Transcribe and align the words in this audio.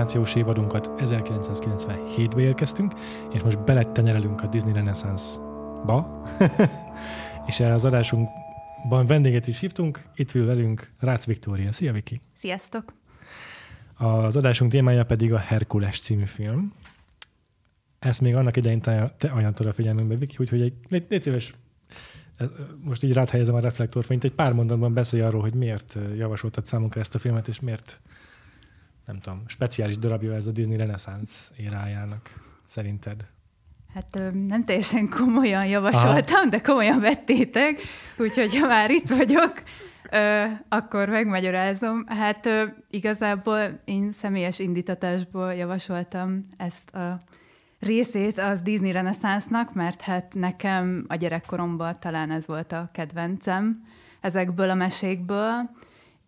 Animációs 0.00 0.34
évadunkat 0.34 0.90
1997-be 0.96 2.40
érkeztünk, 2.40 2.92
és 3.32 3.42
most 3.42 3.64
belettenyerelünk 3.64 4.40
a 4.40 4.46
Disney 4.46 4.72
Renaissance-ba, 4.72 6.24
és 7.48 7.60
az 7.60 7.84
adásunkban 7.84 9.06
vendéget 9.06 9.46
is 9.46 9.58
hívtunk, 9.58 10.02
itt 10.14 10.34
ül 10.34 10.46
velünk 10.46 10.90
Rácz 10.98 11.24
Viktória. 11.24 11.72
Szia, 11.72 11.92
Viki! 11.92 12.20
Sziasztok! 12.36 12.92
Az 13.96 14.36
adásunk 14.36 14.70
témája 14.70 15.04
pedig 15.04 15.32
a 15.32 15.38
Herkules 15.38 16.00
című 16.00 16.24
film. 16.24 16.72
Ezt 17.98 18.20
még 18.20 18.34
annak 18.34 18.56
idején 18.56 18.80
te, 18.80 19.14
te 19.18 19.28
ajánltad 19.28 19.66
a 19.66 19.72
figyelmünkbe, 19.72 20.14
Viki, 20.14 20.36
úgyhogy 20.38 20.62
egy, 20.62 20.74
légy, 20.88 21.04
légy 21.08 21.22
szíves, 21.22 21.54
most 22.84 23.02
így 23.02 23.12
rád 23.12 23.30
helyezem 23.30 23.54
a 23.54 23.60
reflektorfényt, 23.60 24.24
egy 24.24 24.32
pár 24.32 24.52
mondatban 24.52 24.92
beszélj 24.92 25.22
arról, 25.22 25.40
hogy 25.40 25.54
miért 25.54 25.96
javasoltad 26.16 26.66
számunkra 26.66 27.00
ezt 27.00 27.14
a 27.14 27.18
filmet, 27.18 27.48
és 27.48 27.60
miért 27.60 28.00
nem 29.10 29.20
tudom, 29.20 29.42
speciális 29.46 29.98
darabja 29.98 30.34
ez 30.34 30.46
a 30.46 30.50
Disney 30.50 30.76
Renaissance 30.76 31.32
érájának, 31.56 32.34
szerinted? 32.66 33.24
Hát 33.94 34.18
nem 34.32 34.64
teljesen 34.64 35.08
komolyan 35.08 35.66
javasoltam, 35.66 36.36
Aha. 36.36 36.48
de 36.48 36.60
komolyan 36.60 37.00
vettétek, 37.00 37.80
úgyhogy 38.18 38.56
ha 38.56 38.66
már 38.66 38.90
itt 38.90 39.08
vagyok, 39.08 39.62
akkor 40.68 41.08
megmagyarázom. 41.08 42.06
Hát 42.06 42.48
igazából 42.90 43.80
én 43.84 44.12
személyes 44.12 44.58
indítatásból 44.58 45.54
javasoltam 45.54 46.44
ezt 46.56 46.90
a 46.94 47.20
részét 47.78 48.38
az 48.38 48.60
Disney 48.60 48.92
Renaissance-nak, 48.92 49.74
mert 49.74 50.00
hát 50.00 50.34
nekem 50.34 51.04
a 51.08 51.14
gyerekkoromban 51.14 52.00
talán 52.00 52.30
ez 52.30 52.46
volt 52.46 52.72
a 52.72 52.88
kedvencem 52.92 53.82
ezekből 54.20 54.70
a 54.70 54.74
mesékből, 54.74 55.70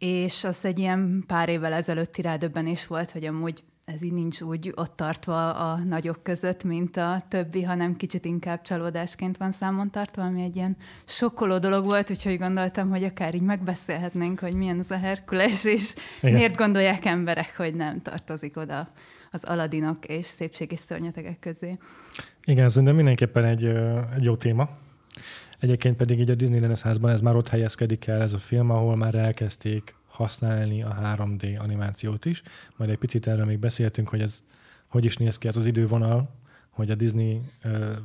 és 0.05 0.45
az 0.45 0.65
egy 0.65 0.79
ilyen 0.79 1.25
pár 1.27 1.49
évvel 1.49 1.73
ezelőtti 1.73 2.23
rádöbbenés 2.23 2.87
volt, 2.87 3.11
hogy 3.11 3.25
amúgy 3.25 3.63
ez 3.85 4.03
így 4.03 4.13
nincs 4.13 4.41
úgy 4.41 4.73
ott 4.75 4.97
tartva 4.97 5.55
a 5.55 5.77
nagyok 5.77 6.23
között, 6.23 6.65
mint 6.65 6.97
a 6.97 7.23
többi, 7.29 7.63
hanem 7.63 7.97
kicsit 7.97 8.25
inkább 8.25 8.63
csalódásként 8.63 9.37
van 9.37 9.53
számon 9.53 9.91
tartva, 9.91 10.23
ami 10.23 10.43
egy 10.43 10.57
ilyen 10.57 10.77
sokkoló 11.05 11.59
dolog 11.59 11.85
volt, 11.85 12.11
úgyhogy 12.11 12.39
gondoltam, 12.39 12.91
hogy 12.91 13.05
akár 13.05 13.35
így 13.35 13.43
megbeszélhetnénk, 13.43 14.39
hogy 14.39 14.55
milyen 14.55 14.79
az 14.79 14.91
a 14.91 14.99
Herkules, 14.99 15.65
és 15.65 15.95
Igen. 16.21 16.35
miért 16.35 16.57
gondolják 16.57 17.05
emberek, 17.05 17.57
hogy 17.57 17.75
nem 17.75 18.03
tartozik 18.03 18.57
oda 18.57 18.89
az 19.31 19.45
aladinok 19.45 20.07
és 20.07 20.27
szépség 20.27 20.73
és 20.73 20.79
szörnyetegek 20.79 21.39
közé. 21.39 21.79
Igen, 22.45 22.69
szerintem 22.69 22.95
mindenképpen 22.95 23.45
egy, 23.45 23.65
egy 24.15 24.25
jó 24.25 24.37
téma, 24.37 24.69
Egyébként 25.63 25.97
pedig 25.97 26.19
így 26.19 26.31
a 26.31 26.35
Disney 26.35 26.59
Renaissance-ban 26.59 27.11
ez 27.11 27.21
már 27.21 27.37
ott 27.37 27.49
helyezkedik 27.49 28.07
el 28.07 28.23
ez 28.23 28.33
a 28.33 28.39
film, 28.39 28.71
ahol 28.71 28.97
már 28.97 29.15
elkezdték 29.15 29.95
használni 30.13 30.83
a 30.83 30.99
3D 31.03 31.59
animációt 31.59 32.25
is. 32.25 32.43
Majd 32.77 32.91
egy 32.91 32.99
picit 32.99 33.27
erről 33.27 33.45
még 33.45 33.59
beszéltünk, 33.59 34.09
hogy 34.09 34.21
ez 34.21 34.43
hogy 34.93 35.05
is 35.05 35.17
néz 35.17 35.39
ki 35.39 35.49
ez 35.49 35.57
az 35.57 35.67
idővonal, 35.67 36.31
hogy 36.71 36.91
a 36.91 36.95
Disney 36.95 37.41
uh, 37.65 37.97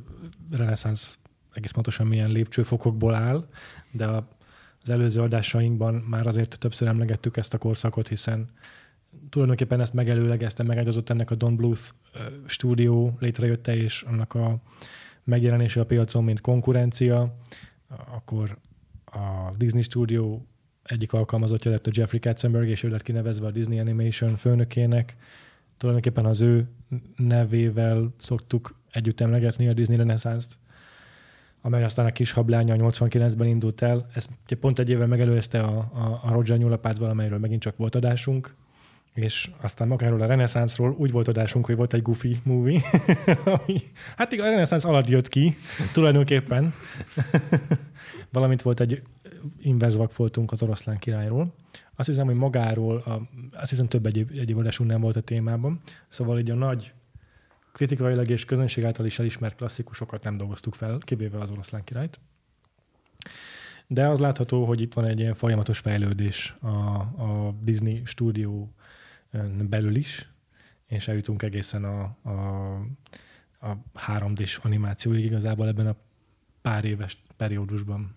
Renaissance 0.50 1.14
egész 1.52 1.70
pontosan 1.70 2.06
milyen 2.06 2.30
lépcsőfokokból 2.30 3.14
áll, 3.14 3.48
de 3.90 4.06
a, 4.06 4.28
az 4.82 4.90
előző 4.90 5.20
adásainkban 5.20 5.94
már 5.94 6.26
azért 6.26 6.58
többször 6.58 6.88
emlegettük 6.88 7.36
ezt 7.36 7.54
a 7.54 7.58
korszakot, 7.58 8.08
hiszen 8.08 8.48
tulajdonképpen 9.30 9.80
ezt 9.80 9.92
megelőlegezte, 9.92 10.62
megáldozott 10.62 11.10
ennek 11.10 11.30
a 11.30 11.34
Don 11.34 11.56
Bluth 11.56 11.82
uh, 12.14 12.22
stúdió 12.46 13.16
létrejötte, 13.20 13.76
és 13.76 14.02
annak 14.02 14.34
a 14.34 14.58
megjelenése 15.24 15.80
a 15.80 15.86
piacon, 15.86 16.24
mint 16.24 16.40
konkurencia, 16.40 17.34
akkor 17.88 18.58
a 19.04 19.52
Disney 19.56 19.82
Studio 19.82 20.40
egyik 20.88 21.12
alkalmazottja 21.12 21.70
lett 21.70 21.86
a 21.86 21.90
Jeffrey 21.94 22.20
Katzenberg, 22.20 22.68
és 22.68 22.82
ő 22.82 22.88
lett 22.88 23.02
kinevezve 23.02 23.46
a 23.46 23.50
Disney 23.50 23.78
Animation 23.78 24.36
főnökének. 24.36 25.16
Tulajdonképpen 25.76 26.24
az 26.24 26.40
ő 26.40 26.68
nevével 27.16 28.14
szoktuk 28.18 28.74
együtt 28.90 29.20
emlegetni 29.20 29.68
a 29.68 29.72
Disney 29.72 29.96
Renaissance-t, 29.96 30.56
amely 31.60 31.84
aztán 31.84 32.06
a 32.06 32.12
kis 32.12 32.32
hablánya 32.32 32.74
89-ben 32.78 33.46
indult 33.46 33.82
el. 33.82 34.06
Ez 34.14 34.28
pont 34.60 34.78
egy 34.78 34.90
évvel 34.90 35.06
megelőzte 35.06 35.60
a, 35.60 35.78
a, 35.78 36.20
a 36.22 36.32
Roger 36.32 36.58
Nyulapácban, 36.58 37.10
amelyről 37.10 37.38
megint 37.38 37.60
csak 37.60 37.76
volt 37.76 37.94
adásunk, 37.94 38.54
és 39.14 39.50
aztán 39.60 39.88
magáról 39.88 40.20
a 40.20 40.26
reneszánszról 40.26 40.94
úgy 40.98 41.10
volt 41.10 41.28
adásunk, 41.28 41.66
hogy 41.66 41.76
volt 41.76 41.94
egy 41.94 42.02
Goofy 42.02 42.36
movie, 42.42 42.80
ami, 43.44 43.80
hát 44.16 44.32
igen, 44.32 44.46
a 44.46 44.50
reneszánsz 44.50 44.84
alatt 44.84 45.08
jött 45.08 45.28
ki, 45.28 45.54
tulajdonképpen. 45.92 46.72
Valamint 48.32 48.62
volt 48.62 48.80
egy 48.80 49.02
inverz 49.60 49.96
voltunk 50.16 50.52
az 50.52 50.62
oroszlán 50.62 50.96
királyról. 50.96 51.54
Azt 51.94 52.08
hiszem, 52.08 52.26
hogy 52.26 52.34
magáról, 52.34 52.96
a, 52.96 53.28
azt 53.52 53.70
hiszem 53.70 53.88
több 53.88 54.06
egyéb, 54.06 54.30
egyéb 54.34 54.58
adásunk 54.58 54.90
nem 54.90 55.00
volt 55.00 55.16
a 55.16 55.20
témában. 55.20 55.80
Szóval 56.08 56.38
így 56.38 56.50
a 56.50 56.54
nagy 56.54 56.92
kritikailag 57.72 58.30
és 58.30 58.44
közönség 58.44 58.84
által 58.84 59.06
is 59.06 59.18
elismert 59.18 59.56
klasszikusokat 59.56 60.24
nem 60.24 60.36
dolgoztuk 60.36 60.74
fel, 60.74 60.98
kivéve 60.98 61.38
az 61.38 61.50
oroszlán 61.50 61.84
királyt. 61.84 62.18
De 63.86 64.08
az 64.08 64.18
látható, 64.18 64.64
hogy 64.64 64.80
itt 64.80 64.94
van 64.94 65.04
egy 65.04 65.18
ilyen 65.18 65.34
folyamatos 65.34 65.78
fejlődés 65.78 66.54
a, 66.60 66.68
a 66.68 67.54
Disney 67.62 68.02
stúdió 68.04 68.72
belül 69.68 69.96
is, 69.96 70.28
és 70.86 71.08
eljutunk 71.08 71.42
egészen 71.42 71.84
a, 71.84 72.16
a, 72.22 72.74
a 73.60 73.76
3D-s 74.06 74.56
animációig 74.62 75.24
igazából 75.24 75.66
ebben 75.66 75.86
a 75.86 75.96
pár 76.60 76.84
éves 76.84 77.22
periódusban. 77.36 78.14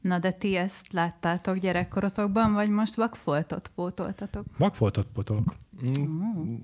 Na 0.00 0.18
de 0.18 0.30
ti 0.30 0.56
ezt 0.56 0.92
láttátok 0.92 1.56
gyerekkorotokban, 1.56 2.52
vagy 2.52 2.68
most 2.70 2.94
vakfoltot 2.94 3.70
pótoltatok? 3.74 4.44
Vakfoltot 4.58 5.06
pótolok. 5.14 5.54
Mm, 5.86 6.54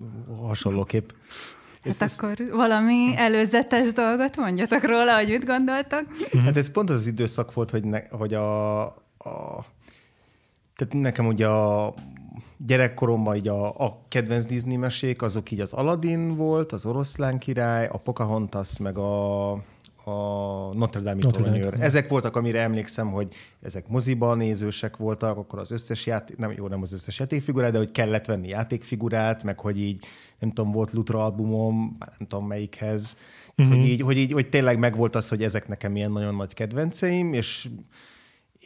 hasonlóképp. 0.40 1.10
Hát 1.84 2.00
ez 2.00 2.14
akkor 2.14 2.40
ez... 2.40 2.50
valami 2.50 3.12
előzetes 3.16 3.92
dolgot 3.92 4.36
mondjatok 4.36 4.84
róla, 4.84 5.16
hogy 5.16 5.28
mit 5.28 5.44
gondoltok. 5.44 6.04
Hát 6.44 6.56
ez 6.56 6.70
pont 6.70 6.90
az 6.90 7.06
időszak 7.06 7.54
volt, 7.54 7.70
hogy, 7.70 7.84
ne, 7.84 8.08
hogy 8.10 8.34
a, 8.34 8.82
a 9.18 9.64
tehát 10.76 10.94
nekem 10.94 11.26
ugye 11.26 11.46
a 11.46 11.94
gyerekkoromban 12.56 13.36
így 13.36 13.48
a, 13.48 13.68
a 13.68 13.98
kedvenc 14.08 14.44
Disney 14.44 14.76
mesék, 14.76 15.22
azok 15.22 15.50
így 15.50 15.60
az 15.60 15.72
Aladdin 15.72 16.36
volt, 16.36 16.72
az 16.72 16.86
Oroszlán 16.86 17.38
király, 17.38 17.86
a 17.86 17.98
Pocahontas, 17.98 18.78
meg 18.78 18.98
a, 18.98 19.50
a 20.08 20.74
Notre 20.74 21.00
Dame 21.00 21.20
Notre 21.20 21.82
Ezek 21.82 22.08
voltak, 22.08 22.36
amire 22.36 22.60
emlékszem, 22.60 23.12
hogy 23.12 23.28
ezek 23.62 23.88
moziban 23.88 24.36
nézősek 24.36 24.96
voltak, 24.96 25.36
akkor 25.36 25.58
az 25.58 25.70
összes 25.70 26.06
játék, 26.06 26.36
nem 26.36 26.52
jó, 26.52 26.68
nem 26.68 26.82
az 26.82 26.92
összes 26.92 27.18
játékfigurát, 27.18 27.72
de 27.72 27.78
hogy 27.78 27.90
kellett 27.90 28.26
venni 28.26 28.48
játékfigurát, 28.48 29.42
meg 29.42 29.60
hogy 29.60 29.80
így, 29.80 30.04
nem 30.38 30.50
tudom, 30.50 30.72
volt 30.72 30.92
Lutra 30.92 31.24
albumom, 31.24 31.96
nem 31.98 32.28
tudom 32.28 32.46
melyikhez, 32.46 33.16
mm-hmm. 33.62 33.70
hogy, 33.70 33.88
így, 33.88 34.00
hogy 34.00 34.16
így, 34.16 34.32
hogy 34.32 34.48
tényleg 34.48 34.78
megvolt 34.78 35.14
az, 35.14 35.28
hogy 35.28 35.42
ezek 35.42 35.68
nekem 35.68 35.96
ilyen 35.96 36.12
nagyon 36.12 36.34
nagy 36.34 36.54
kedvenceim, 36.54 37.32
és 37.32 37.68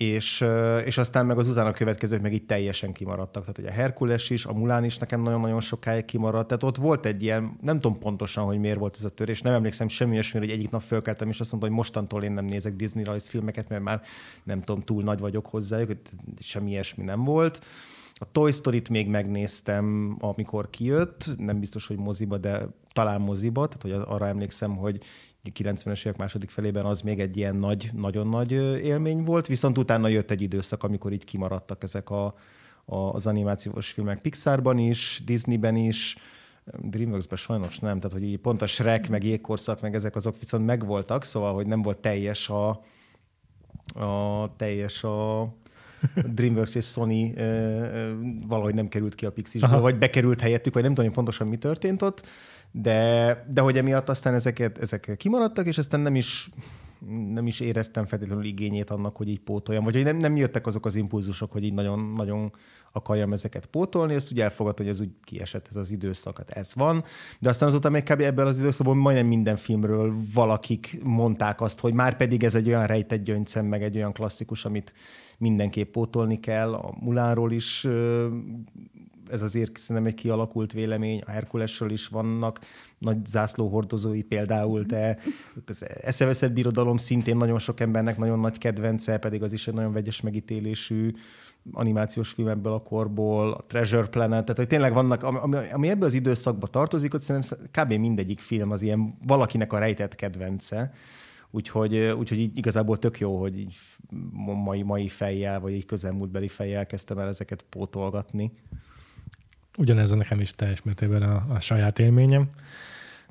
és, 0.00 0.44
és 0.84 0.98
aztán 0.98 1.26
meg 1.26 1.38
az 1.38 1.48
utána 1.48 1.70
következők 1.70 2.22
meg 2.22 2.32
itt 2.32 2.46
teljesen 2.46 2.92
kimaradtak. 2.92 3.42
Tehát, 3.42 3.56
hogy 3.56 3.66
a 3.66 3.70
Herkules 3.70 4.30
is, 4.30 4.44
a 4.44 4.52
Mulán 4.52 4.84
is 4.84 4.98
nekem 4.98 5.22
nagyon-nagyon 5.22 5.60
sokáig 5.60 6.04
kimaradt. 6.04 6.46
Tehát 6.46 6.62
ott 6.62 6.76
volt 6.76 7.06
egy 7.06 7.22
ilyen, 7.22 7.56
nem 7.60 7.80
tudom 7.80 7.98
pontosan, 7.98 8.44
hogy 8.44 8.58
miért 8.58 8.78
volt 8.78 8.94
ez 8.94 9.04
a 9.04 9.08
törés, 9.08 9.42
nem 9.42 9.52
emlékszem 9.52 9.88
semmi 9.88 10.12
olyasmire, 10.12 10.46
hogy 10.46 10.54
egyik 10.54 10.70
nap 10.70 10.80
fölkeltem, 10.80 11.28
és 11.28 11.40
azt 11.40 11.50
mondtam, 11.50 11.72
hogy 11.72 11.80
mostantól 11.80 12.22
én 12.22 12.32
nem 12.32 12.44
nézek 12.44 12.76
Disney 12.76 13.04
rajzfilmeket, 13.04 13.68
mert 13.68 13.82
már 13.82 14.02
nem 14.42 14.60
tudom, 14.62 14.80
túl 14.80 15.02
nagy 15.02 15.18
vagyok 15.18 15.46
hozzájuk, 15.46 15.90
semmi 16.38 16.70
ilyesmi 16.70 17.04
nem 17.04 17.24
volt. 17.24 17.64
A 18.14 18.32
Toy 18.32 18.52
Story-t 18.52 18.88
még 18.88 19.08
megnéztem, 19.08 20.16
amikor 20.20 20.70
kijött, 20.70 21.24
nem 21.36 21.60
biztos, 21.60 21.86
hogy 21.86 21.96
moziba, 21.96 22.38
de 22.38 22.66
talán 22.92 23.20
moziba, 23.20 23.68
tehát 23.68 23.82
hogy 23.82 24.14
arra 24.14 24.26
emlékszem, 24.26 24.76
hogy 24.76 25.02
90-es 25.44 26.00
évek 26.00 26.16
második 26.16 26.50
felében 26.50 26.84
az 26.84 27.00
még 27.00 27.20
egy 27.20 27.36
ilyen 27.36 27.56
nagy, 27.56 27.90
nagyon 27.92 28.26
nagy 28.26 28.52
élmény 28.82 29.24
volt, 29.24 29.46
viszont 29.46 29.78
utána 29.78 30.08
jött 30.08 30.30
egy 30.30 30.40
időszak, 30.40 30.82
amikor 30.82 31.12
így 31.12 31.24
kimaradtak 31.24 31.82
ezek 31.82 32.10
a, 32.10 32.34
a, 32.84 32.96
az 32.96 33.26
animációs 33.26 33.90
filmek 33.90 34.20
Pixarban 34.20 34.78
is, 34.78 35.22
Disneyben 35.24 35.76
is, 35.76 36.16
Dreamworks-ben 36.64 37.38
sajnos 37.38 37.78
nem, 37.78 38.00
tehát 38.00 38.16
hogy 38.16 38.26
így 38.26 38.38
pont 38.38 38.62
a 38.62 38.66
Shrek, 38.66 39.08
meg 39.08 39.24
Jégkorszak, 39.24 39.80
meg 39.80 39.94
ezek 39.94 40.16
azok 40.16 40.38
viszont 40.38 40.66
megvoltak, 40.66 41.24
szóval, 41.24 41.54
hogy 41.54 41.66
nem 41.66 41.82
volt 41.82 41.98
teljes 41.98 42.48
a, 42.48 42.68
a 43.94 44.56
teljes 44.56 45.04
a 45.04 45.48
Dreamworks 46.34 46.74
és 46.74 46.84
Sony 46.84 47.32
ö, 47.36 47.42
ö, 47.42 48.12
valahogy 48.46 48.74
nem 48.74 48.88
került 48.88 49.14
ki 49.14 49.26
a 49.26 49.32
Pixisből, 49.32 49.80
vagy 49.80 49.98
bekerült 49.98 50.40
helyettük, 50.40 50.74
vagy 50.74 50.82
nem 50.82 50.94
tudom 50.94 51.12
pontosan 51.12 51.46
mi 51.46 51.56
történt 51.56 52.02
ott, 52.02 52.26
de, 52.72 53.44
de 53.52 53.60
hogy 53.60 53.76
emiatt 53.76 54.08
aztán 54.08 54.34
ezeket, 54.34 54.78
ezek 54.78 55.14
kimaradtak, 55.16 55.66
és 55.66 55.78
aztán 55.78 56.00
nem 56.00 56.14
is 56.14 56.50
nem 57.32 57.46
is 57.46 57.60
éreztem 57.60 58.04
feltétlenül 58.06 58.44
igényét 58.44 58.90
annak, 58.90 59.16
hogy 59.16 59.28
így 59.28 59.40
pótoljam, 59.40 59.84
vagy 59.84 59.94
hogy 59.94 60.04
nem, 60.04 60.16
nem 60.16 60.36
jöttek 60.36 60.66
azok 60.66 60.86
az 60.86 60.94
impulzusok, 60.94 61.52
hogy 61.52 61.64
így 61.64 61.72
nagyon, 61.72 62.12
nagyon 62.16 62.52
akarjam 62.92 63.32
ezeket 63.32 63.66
pótolni, 63.66 64.14
ezt 64.14 64.32
úgy 64.32 64.40
elfogadta, 64.40 64.82
hogy 64.82 64.92
ez 64.92 65.00
úgy 65.00 65.10
kiesett 65.24 65.66
ez 65.68 65.76
az 65.76 65.90
időszak, 65.90 66.36
hát 66.36 66.50
ez 66.50 66.74
van. 66.74 67.04
De 67.38 67.48
aztán 67.48 67.68
azóta 67.68 67.90
még 67.90 68.02
kb. 68.02 68.20
ebből 68.20 68.46
az 68.46 68.58
időszakból 68.58 68.94
majdnem 68.94 69.26
minden 69.26 69.56
filmről 69.56 70.14
valakik 70.34 71.00
mondták 71.02 71.60
azt, 71.60 71.80
hogy 71.80 71.92
már 71.92 72.16
pedig 72.16 72.44
ez 72.44 72.54
egy 72.54 72.68
olyan 72.68 72.86
rejtett 72.86 73.24
gyöngyszem, 73.24 73.66
meg 73.66 73.82
egy 73.82 73.96
olyan 73.96 74.12
klasszikus, 74.12 74.64
amit 74.64 74.94
mindenképp 75.38 75.92
pótolni 75.92 76.40
kell. 76.40 76.74
A 76.74 76.94
Mulánról 77.00 77.52
is 77.52 77.86
ez 79.30 79.42
azért 79.42 79.76
szerintem 79.76 80.12
egy 80.12 80.18
kialakult 80.18 80.72
vélemény, 80.72 81.22
a 81.26 81.30
Herkulesről 81.30 81.90
is 81.90 82.06
vannak 82.06 82.60
nagy 82.98 83.26
zászlóhordozói 83.26 84.22
például, 84.22 84.82
de 84.82 85.18
az 85.66 85.84
eszeveszett 86.00 86.52
birodalom 86.52 86.96
szintén 86.96 87.36
nagyon 87.36 87.58
sok 87.58 87.80
embernek 87.80 88.18
nagyon 88.18 88.38
nagy 88.38 88.58
kedvence, 88.58 89.18
pedig 89.18 89.42
az 89.42 89.52
is 89.52 89.68
egy 89.68 89.74
nagyon 89.74 89.92
vegyes 89.92 90.20
megítélésű 90.20 91.12
animációs 91.72 92.30
film 92.30 92.48
ebből 92.48 92.72
a 92.72 92.82
korból, 92.82 93.52
a 93.52 93.64
Treasure 93.66 94.06
Planet, 94.06 94.40
tehát 94.40 94.56
hogy 94.56 94.66
tényleg 94.66 94.92
vannak, 94.92 95.22
ami, 95.22 95.56
ami 95.72 95.88
ebből 95.88 96.06
az 96.06 96.14
időszakba 96.14 96.66
tartozik, 96.66 97.14
ott 97.14 97.22
szerintem 97.22 97.58
kb. 97.70 97.92
mindegyik 97.92 98.40
film 98.40 98.70
az 98.70 98.82
ilyen 98.82 99.16
valakinek 99.26 99.72
a 99.72 99.78
rejtett 99.78 100.14
kedvence, 100.14 100.92
Úgyhogy, 101.50 101.96
úgyhogy 101.96 102.38
így 102.38 102.58
igazából 102.58 102.98
tök 102.98 103.18
jó, 103.18 103.40
hogy 103.40 103.58
így 103.58 103.76
mai, 104.64 104.82
mai 104.82 105.08
fejjel, 105.08 105.60
vagy 105.60 105.72
így 105.72 105.86
közelmúltbeli 105.86 106.48
fejjel 106.48 106.86
kezdtem 106.86 107.18
el 107.18 107.28
ezeket 107.28 107.64
pótolgatni. 107.68 108.52
Ugyanez 109.76 110.10
nekem 110.10 110.40
is 110.40 110.54
teljes 110.54 110.82
mértékben 110.82 111.22
a, 111.22 111.46
a 111.48 111.60
saját 111.60 111.98
élményem. 111.98 112.50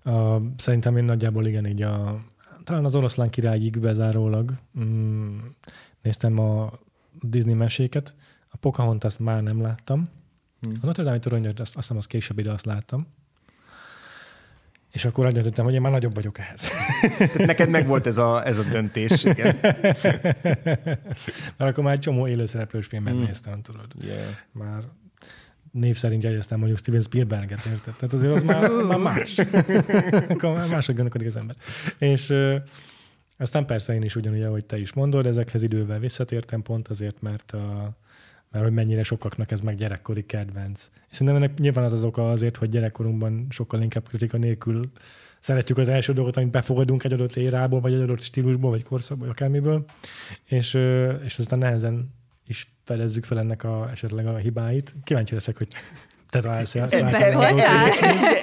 A, 0.04 0.38
szerintem 0.58 0.98
én 0.98 1.04
nagyjából 1.04 1.46
igen 1.46 1.68
így 1.68 1.82
a, 1.82 2.22
talán 2.64 2.86
az 2.86 2.96
oroszlán 2.96 3.30
királyig 3.30 3.80
bezárólag 3.80 4.54
mm, 4.80 5.38
néztem 6.02 6.40
a 6.40 6.80
Disney 7.22 7.54
meséket. 7.54 8.14
A 8.50 8.58
Pocahontas 8.58 9.18
már 9.18 9.44
nem 9.44 9.62
láttam. 9.62 10.10
Hmm. 10.62 10.74
A 10.82 10.86
Notre 10.86 11.04
Dame 11.04 11.20
toronyot, 11.20 11.60
azt, 11.60 11.60
azt 11.60 11.76
hiszem, 11.76 11.98
az 11.98 12.06
később 12.06 12.40
ide 12.40 12.52
azt 12.52 12.66
láttam. 12.66 13.08
És 14.92 15.06
akkor 15.06 15.26
úgy 15.26 15.34
döntöttem, 15.34 15.66
hogy 15.66 15.74
én 15.74 15.82
már 15.82 15.92
nagyobb 15.92 16.16
vagyok 16.16 16.40
ehhez. 16.40 16.70
Neked 17.38 17.70
meg 17.70 17.88
volt 17.88 18.08
ez 18.08 18.18
a, 18.18 18.46
ez 18.46 18.58
a 18.58 18.64
döntés, 18.64 19.24
igen. 19.24 19.58
Mert 21.58 21.72
akkor 21.72 21.84
már 21.84 21.94
egy 21.94 22.00
csomó 22.00 22.28
élőszereplős 22.28 22.86
filmet 22.86 23.14
mm. 23.14 23.20
néztem, 23.24 23.62
tudod. 23.62 23.94
Yeah. 24.02 24.28
Már 24.52 24.84
név 25.72 25.98
szerint 25.98 26.24
jegyeztem 26.24 26.58
mondjuk 26.58 26.80
Steven 26.80 27.02
Spielberget, 27.02 27.66
érted? 27.66 27.94
Tehát 27.94 28.14
azért 28.14 28.34
az 28.34 28.44
már, 28.44 28.72
már 28.72 28.98
más. 28.98 29.38
akkor 30.30 30.54
már 30.54 30.70
mások 30.70 30.96
gondolkodik 30.96 31.28
az 31.28 31.36
ember. 31.36 31.56
És 31.98 32.30
ö, 32.30 32.56
aztán 33.38 33.66
persze 33.66 33.94
én 33.94 34.04
is 34.04 34.16
ugyanúgy, 34.16 34.42
ahogy 34.42 34.66
te 34.66 34.78
is 34.78 34.94
mondod, 34.94 35.26
ezekhez 35.26 35.64
idővel 35.64 36.00
visszatértem 36.00 36.62
pont 36.62 36.88
azért, 36.88 37.22
mert 37.22 37.52
a, 37.52 37.98
mert 38.52 38.64
hogy 38.64 38.74
mennyire 38.74 39.04
sokaknak 39.04 39.52
ez 39.52 39.62
meg 39.62 39.76
gyerekkori 39.76 40.26
kedvenc. 40.26 40.90
És 41.10 41.16
szerintem 41.16 41.44
ennek 41.44 41.58
nyilván 41.58 41.86
az 41.86 41.94
az 41.94 42.04
oka 42.04 42.32
azért, 42.32 42.56
hogy 42.58 42.70
gyerekkorunkban 42.70 43.48
sokkal 43.50 43.82
inkább 43.82 44.08
kritika 44.08 44.38
nélkül 44.38 44.92
szeretjük 45.40 45.78
az 45.78 45.88
első 45.88 46.14
dolgot, 46.14 46.38
amit 46.38 46.52
befogadunk 46.52 47.04
egy 47.04 47.14
adott 47.14 47.36
érából, 47.36 47.80
vagy 47.80 47.94
egy 47.94 48.02
adott 48.02 48.22
stílusból, 48.22 48.70
vagy 48.70 48.84
korszakból, 48.84 49.28
vagy 49.28 49.36
akármiből, 49.38 49.86
és, 50.46 50.74
és 51.24 51.40
aztán 51.40 51.60
nehezen 51.60 52.14
is 52.50 52.68
fedezzük 52.86 53.26
fel 53.26 53.40
ennek 53.40 53.64
a, 53.64 53.90
esetleg 53.92 54.28
a 54.28 54.38
hibáit. 54.38 54.96
Kíváncsi 55.04 55.34
leszek, 55.34 55.58
hogy 55.58 55.68
te 56.30 56.40
találsz 56.40 56.76
el. 56.76 56.88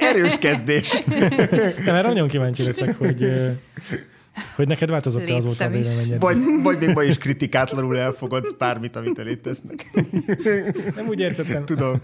Erős 0.00 0.38
kezdés. 0.38 1.02
Nem, 1.84 1.94
mert 1.94 2.06
nagyon 2.06 2.28
kíváncsi 2.28 2.62
leszek, 2.64 2.98
hogy, 2.98 3.32
hogy 4.54 4.66
neked 4.66 4.90
változott-e 4.90 5.34
azóta 5.34 5.64
a 5.64 5.68
véleményed? 5.68 6.20
Vagy, 6.20 6.36
vagy 6.62 6.78
még 6.78 6.94
ma 6.94 7.02
is 7.02 7.18
kritikátlanul 7.18 7.98
elfogadsz 7.98 8.52
bármit, 8.58 8.96
amit 8.96 9.18
elé 9.18 9.34
tesznek. 9.34 9.90
Nem 10.96 11.08
úgy 11.08 11.20
értettem. 11.20 11.64
Tudom. 11.64 12.02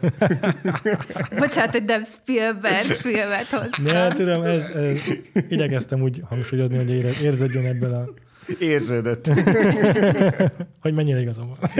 Bocsánat, 1.38 1.72
hogy 1.72 1.84
nem 1.84 2.04
Spielberg 2.04 2.86
filmet 2.86 3.46
hoztam. 3.46 3.86
Ja, 3.86 4.08
tudom, 4.08 4.42
ez, 4.42 4.68
ez, 4.68 4.98
igyekeztem 5.48 6.02
úgy 6.02 6.22
hangsúlyozni, 6.28 6.76
hogy 6.76 6.90
érződjön 7.22 7.66
ebből 7.66 7.94
a... 7.94 8.12
Érződött. 8.58 9.26
hogy 10.82 10.94
mennyire 10.94 11.20
igazam 11.20 11.48
van. 11.48 11.58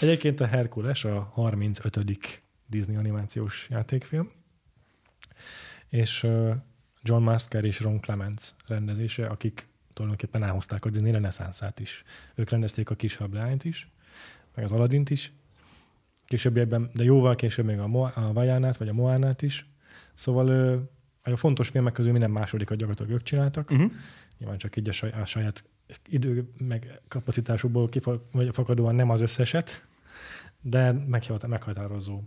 Egyébként 0.00 0.40
a 0.40 0.46
Herkules 0.46 1.04
a 1.04 1.28
35. 1.32 1.98
Disney 2.66 2.96
animációs 2.96 3.66
játékfilm 3.70 4.30
és 5.88 6.26
John 7.02 7.22
Masker 7.22 7.64
és 7.64 7.80
Ron 7.80 8.00
Clements 8.00 8.50
rendezése, 8.66 9.26
akik 9.26 9.66
tulajdonképpen 9.94 10.42
elhozták 10.42 10.84
a 10.84 10.90
Disney 10.90 11.10
reneszánszát 11.10 11.80
is. 11.80 12.04
Ők 12.34 12.50
rendezték 12.50 12.90
a 12.90 12.94
kis 12.94 13.16
hablányt 13.16 13.64
is, 13.64 13.88
meg 14.54 14.64
az 14.64 14.72
Aladdint 14.72 15.10
is, 15.10 15.32
későbbiekben, 16.26 16.90
de 16.94 17.04
jóval 17.04 17.34
később 17.34 17.64
még 17.64 17.78
a, 17.78 17.86
Mo- 17.86 18.16
a 18.16 18.32
Vajánát, 18.32 18.76
vagy 18.76 18.88
a 18.88 18.92
Moánát 18.92 19.42
is. 19.42 19.66
Szóval 20.18 20.48
a 21.22 21.36
fontos 21.36 21.68
filmek 21.68 21.92
közül 21.92 22.12
minden 22.12 22.30
másodikat 22.30 22.76
gyakorlatilag 22.76 23.12
ők 23.12 23.22
csináltak. 23.22 23.70
Uh-huh. 23.70 23.90
Nyilván 24.38 24.58
csak 24.58 24.76
így 24.76 24.88
a, 24.88 24.92
saj- 24.92 25.12
a 25.12 25.24
saját 25.24 25.64
idő 26.08 26.50
meg 26.58 27.00
kapacitásukból 27.08 27.88
kifakadóan 27.88 28.94
nem 28.94 29.10
az 29.10 29.20
összeset, 29.20 29.86
de 30.60 30.92
meghatározó 31.46 32.20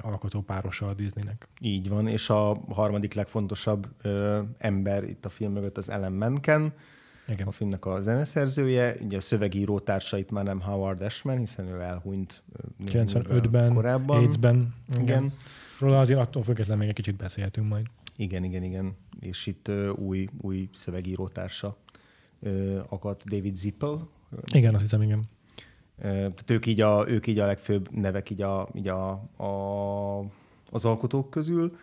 alkotópárosa 0.00 0.88
a 0.88 0.94
Disneynek. 0.94 1.48
Így 1.60 1.88
van, 1.88 2.08
és 2.08 2.30
a 2.30 2.60
harmadik 2.68 3.14
legfontosabb 3.14 3.88
ö, 4.02 4.40
ember 4.58 5.04
itt 5.04 5.24
a 5.24 5.28
film 5.28 5.52
mögött 5.52 5.76
az 5.76 5.88
Ellen 5.88 6.12
Menken, 6.12 6.72
igen. 7.28 7.46
a 7.46 7.50
filmnek 7.50 7.86
a 7.86 8.00
zeneszerzője, 8.00 8.96
ugye 9.00 9.16
a 9.16 9.20
szövegíró 9.20 9.78
társait 9.78 10.30
már 10.30 10.44
nem 10.44 10.60
Howard 10.60 11.02
Ashman, 11.02 11.38
hiszen 11.38 11.66
ő 11.66 11.80
elhunyt 11.80 12.42
95-ben, 12.86 13.74
korábban. 13.74 14.18
AIDS-ben. 14.18 14.74
Igen. 14.90 15.02
igen. 15.02 15.32
Róla 15.82 16.00
azért 16.00 16.20
attól 16.20 16.42
függetlenül 16.42 16.80
még 16.80 16.88
egy 16.88 16.94
kicsit 16.94 17.16
beszélhetünk 17.16 17.68
majd. 17.68 17.86
Igen, 18.16 18.44
igen, 18.44 18.62
igen. 18.62 18.96
És 19.20 19.46
itt 19.46 19.70
új, 19.96 20.28
új 20.40 20.68
szövegírótársa 20.74 21.76
akadt 22.88 23.24
David 23.24 23.54
Zippel. 23.56 24.08
Igen, 24.52 24.74
azt 24.74 24.82
hiszem, 24.82 25.02
igen. 25.02 25.22
Tehát 25.96 26.50
ők 26.50 26.66
így 26.66 26.80
a, 26.80 27.08
ők 27.08 27.26
így 27.26 27.38
a 27.38 27.46
legfőbb 27.46 27.90
nevek 27.90 28.30
így 28.30 28.42
a, 28.42 28.68
így 28.74 28.88
a, 28.88 29.10
a, 29.36 30.24
az 30.70 30.84
alkotók 30.84 31.30
közül. 31.30 31.76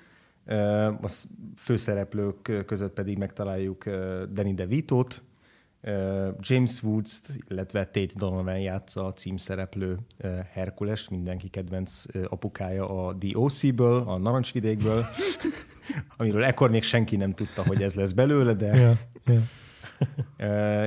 A 1.01 1.12
főszereplők 1.56 2.63
között 2.65 2.94
pedig 2.94 3.18
megtaláljuk 3.18 3.86
Danny 4.34 4.56
DeVito-t, 4.56 5.22
James 6.40 6.84
Woods, 6.84 7.22
illetve 7.50 7.86
Tate 7.86 8.14
Donovan 8.16 8.60
játsza 8.60 9.06
a 9.06 9.14
címszereplő 9.14 9.98
Herkules, 10.52 11.10
mindenki 11.10 11.50
kedvenc 11.50 12.04
apukája 12.28 13.08
a 13.08 13.16
The 13.18 13.38
OC-ből, 13.38 14.04
a 14.08 14.18
Narancsvidékből, 14.18 15.06
amiről 16.18 16.44
ekkor 16.44 16.70
még 16.70 16.84
senki 16.84 17.16
nem 17.16 17.32
tudta, 17.32 17.64
hogy 17.64 17.82
ez 17.82 17.94
lesz 17.94 18.12
belőle, 18.12 18.54
de 18.54 18.76
yeah, 18.76 18.98
yeah. 19.26 19.44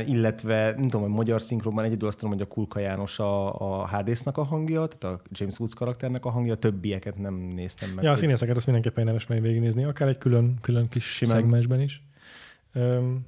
Illetve 0.09 0.71
nem 0.71 0.89
tudom, 0.89 1.01
hogy 1.01 1.11
magyar 1.11 1.43
szinkronban 1.43 1.85
egyedül 1.85 2.09
azt 2.09 2.19
tudom, 2.19 2.33
hogy 2.33 2.43
a 2.43 2.47
Kulka 2.47 2.79
János 2.79 3.19
a, 3.19 3.61
a 3.61 3.87
Hádésznak 3.87 4.39
a 4.39 4.43
hangja, 4.43 4.87
tehát 4.87 5.17
a 5.17 5.23
James 5.31 5.59
Woods 5.59 5.75
karakternek 5.75 6.25
a 6.25 6.31
hangja, 6.31 6.55
többieket 6.55 7.19
nem 7.19 7.35
néztem 7.35 7.91
meg. 7.91 8.05
Ja, 8.05 8.11
a 8.11 8.15
színészeket 8.15 8.57
azt 8.57 8.67
mindenképpen 8.67 9.01
érdemes 9.01 9.27
meg 9.27 9.41
végignézni, 9.41 9.85
akár 9.85 10.09
egy 10.09 10.19
külön, 10.19 10.59
külön 10.61 10.89
kis 10.89 11.05
Simán. 11.05 11.35
szegmensben 11.35 11.81
is. 11.81 12.03
Um, 12.75 13.27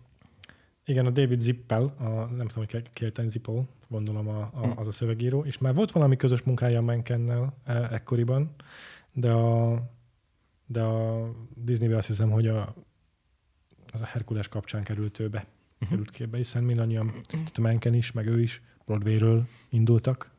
igen, 0.85 1.07
a 1.07 1.11
David 1.11 1.41
Zippel, 1.41 1.83
a, 1.83 2.05
nem 2.09 2.47
tudom, 2.47 2.67
hogy 2.71 2.91
kérten 2.93 3.29
Zippel, 3.29 3.69
gondolom 3.89 4.29
a, 4.29 4.51
a, 4.53 4.67
hm. 4.67 4.79
az 4.79 4.87
a 4.87 4.93
szövegíró, 4.93 5.45
és 5.45 5.59
már 5.59 5.75
volt 5.75 5.93
valami 5.93 6.17
közös 6.17 6.43
munkája 6.43 6.79
a 6.79 6.83
Menkennel 6.83 7.55
e, 7.65 7.89
ekkoriban, 7.93 8.55
de 9.13 9.31
a, 9.31 9.83
de 10.67 10.81
a 10.83 11.31
Disney-be 11.55 11.97
azt 11.97 12.07
hiszem, 12.07 12.31
hogy 12.31 12.47
a, 12.47 12.75
az 13.93 14.01
a 14.01 14.05
Herkules 14.05 14.49
kapcsán 14.49 14.83
került 14.83 15.19
ő 15.19 15.29
be 15.29 15.47
uh-huh. 15.75 15.89
került 15.89 16.11
képbe, 16.11 16.37
hiszen 16.37 16.65
mindannyian, 16.65 17.13
tehát 17.27 17.59
Menken 17.59 17.95
is, 17.95 18.13
meg 18.13 18.27
ő 18.27 18.41
is 18.41 18.63
Broadway-ről 18.85 19.47
indultak. 19.69 20.31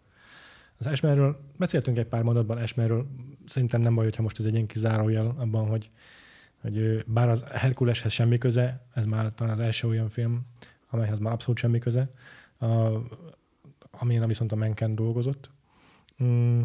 Az 0.78 0.88
Esmerről 0.88 1.40
beszéltünk 1.58 1.98
egy 1.98 2.06
pár 2.06 2.24
mondatban 2.24 2.58
Esmerről, 2.58 3.08
szerintem 3.48 3.82
nem 3.82 3.96
baj, 3.96 4.04
hogyha 4.04 4.22
most 4.22 4.40
ez 4.40 4.46
egy 4.46 4.54
ilyen 4.54 4.66
kizárójel 4.68 5.36
abban, 5.38 5.68
hogy, 5.68 5.90
hogy 6.72 7.04
bár 7.08 7.30
az 7.30 7.44
Herkuleshez 7.52 8.12
semmi 8.12 8.38
köze, 8.38 8.86
ez 8.94 9.06
már 9.06 9.32
talán 9.36 9.54
az 9.54 9.60
első 9.60 9.88
olyan 9.88 10.10
film, 10.10 10.46
amelyhez 10.90 11.20
már 11.20 11.34
abszolút 11.34 11.60
semmi 11.60 11.80
köze, 11.80 12.10
a, 12.60 12.66
amilyen 13.92 14.28
viszont 14.28 14.52
a 14.52 14.56
Menken 14.56 14.96
dolgozott, 14.96 15.50
Mm, 16.24 16.62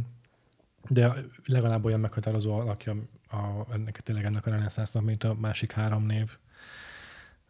de 0.89 1.15
legalább 1.45 1.85
olyan 1.85 2.01
meghatározó 2.01 2.55
alakja 2.55 2.97
a, 3.29 3.73
ennek 3.73 4.01
tényleg 4.01 4.25
ennek 4.25 4.47
a 4.47 4.51
reneszánsznak, 4.51 5.05
mint 5.05 5.25
a 5.25 5.35
másik 5.35 5.73
három 5.73 6.07
név. 6.07 6.39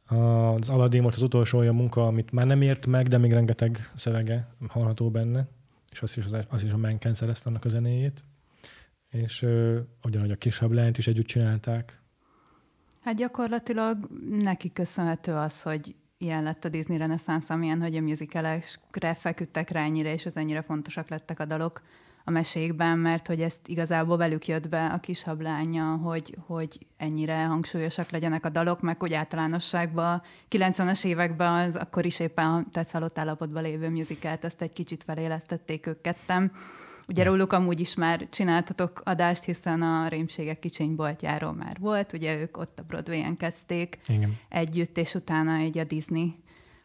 Az 0.06 0.68
Aladdin 0.68 1.02
volt 1.02 1.14
az 1.14 1.22
utolsó 1.22 1.58
olyan 1.58 1.74
munka, 1.74 2.06
amit 2.06 2.32
már 2.32 2.46
nem 2.46 2.62
ért 2.62 2.86
meg, 2.86 3.08
de 3.08 3.18
még 3.18 3.32
rengeteg 3.32 3.90
szövege 3.94 4.54
hallható 4.68 5.10
benne, 5.10 5.48
és 5.90 6.02
az 6.02 6.16
is, 6.16 6.24
az, 6.24 6.36
az 6.48 6.62
is 6.62 6.70
a 6.70 6.76
Menken 6.76 7.14
szerezte 7.14 7.48
annak 7.48 7.64
a 7.64 7.68
zenéjét. 7.68 8.24
És 9.10 9.42
ö, 9.42 9.80
ugyanúgy 10.02 10.30
a 10.30 10.36
kisebb 10.36 10.72
lányt 10.72 10.98
is 10.98 11.06
együtt 11.06 11.26
csinálták. 11.26 11.99
Hát 13.04 13.14
gyakorlatilag 13.14 14.08
neki 14.30 14.72
köszönhető 14.72 15.32
az, 15.32 15.62
hogy 15.62 15.94
ilyen 16.18 16.42
lett 16.42 16.64
a 16.64 16.68
Disney 16.68 16.96
reneszánsz, 16.96 17.50
amilyen, 17.50 17.80
hogy 17.80 17.96
a 17.96 18.00
musicalekre 18.00 19.14
feküdtek 19.14 19.70
rá 19.70 19.82
ennyire, 19.82 20.12
és 20.12 20.26
az 20.26 20.36
ennyire 20.36 20.62
fontosak 20.62 21.08
lettek 21.08 21.40
a 21.40 21.44
dalok 21.44 21.82
a 22.24 22.30
mesékben, 22.30 22.98
mert 22.98 23.26
hogy 23.26 23.40
ezt 23.40 23.68
igazából 23.68 24.16
velük 24.16 24.46
jött 24.46 24.68
be 24.68 24.86
a 24.86 24.98
kis 24.98 25.22
hablánya, 25.22 25.84
hogy, 25.84 26.36
hogy 26.46 26.86
ennyire 26.96 27.44
hangsúlyosak 27.44 28.10
legyenek 28.10 28.44
a 28.44 28.48
dalok, 28.48 28.80
meg 28.80 29.00
hogy 29.00 29.14
általánosságban 29.14 30.22
90-es 30.50 31.04
években 31.04 31.52
az 31.52 31.76
akkor 31.76 32.06
is 32.06 32.20
éppen 32.20 32.46
a 32.46 32.64
tetszalott 32.72 33.18
állapotban 33.18 33.62
lévő 33.62 33.88
musicalt, 33.88 34.44
ezt 34.44 34.62
egy 34.62 34.72
kicsit 34.72 35.04
felélesztették 35.04 35.86
ők 35.86 36.00
kettem. 36.00 36.52
Ugye 37.10 37.22
róluk 37.22 37.52
amúgy 37.52 37.80
is 37.80 37.94
már 37.94 38.28
csináltatok 38.30 39.02
adást, 39.04 39.44
hiszen 39.44 39.82
a 39.82 40.08
Rémségek 40.08 40.58
kicsiny 40.58 40.94
boltjáról 40.94 41.52
már 41.52 41.76
volt, 41.80 42.12
ugye 42.12 42.38
ők 42.38 42.56
ott 42.56 42.78
a 42.78 42.82
Broadway-en 42.82 43.36
kezdték 43.36 43.98
Igen. 44.06 44.38
együtt, 44.48 44.98
és 44.98 45.14
utána 45.14 45.56
egy 45.56 45.78
a 45.78 45.84
Disney 45.84 46.34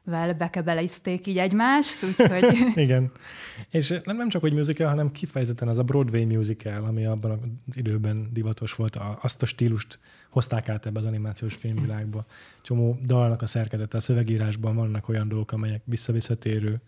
vel 0.03 0.33
bekebelezték 0.33 1.27
így 1.27 1.37
egymást, 1.37 2.03
úgyhogy... 2.03 2.57
Igen. 2.85 3.11
És 3.69 3.93
nem, 4.03 4.17
nem 4.17 4.29
csak, 4.29 4.41
hogy 4.41 4.53
musical, 4.53 4.87
hanem 4.87 5.11
kifejezetten 5.11 5.67
az 5.67 5.77
a 5.77 5.83
Broadway 5.83 6.25
musical, 6.25 6.83
ami 6.83 7.05
abban 7.05 7.61
az 7.67 7.77
időben 7.77 8.29
divatos 8.33 8.75
volt, 8.75 8.95
a, 8.95 9.19
azt 9.21 9.41
a 9.41 9.45
stílust 9.45 9.99
hozták 10.29 10.69
át 10.69 10.85
ebbe 10.85 10.99
az 10.99 11.05
animációs 11.05 11.53
filmvilágba. 11.53 12.25
Csomó 12.61 12.99
dalnak 13.03 13.41
a 13.41 13.47
szerkezete, 13.47 13.97
a 13.97 14.01
szövegírásban 14.01 14.75
vannak 14.75 15.09
olyan 15.09 15.27
dolgok, 15.27 15.51
amelyek 15.51 15.81
visszavisszatérő 15.85 16.81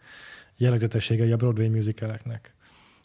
jellegzetességei 0.56 1.32
a 1.32 1.38
Broadway 1.38 1.70
musicaleknek. 1.70 2.56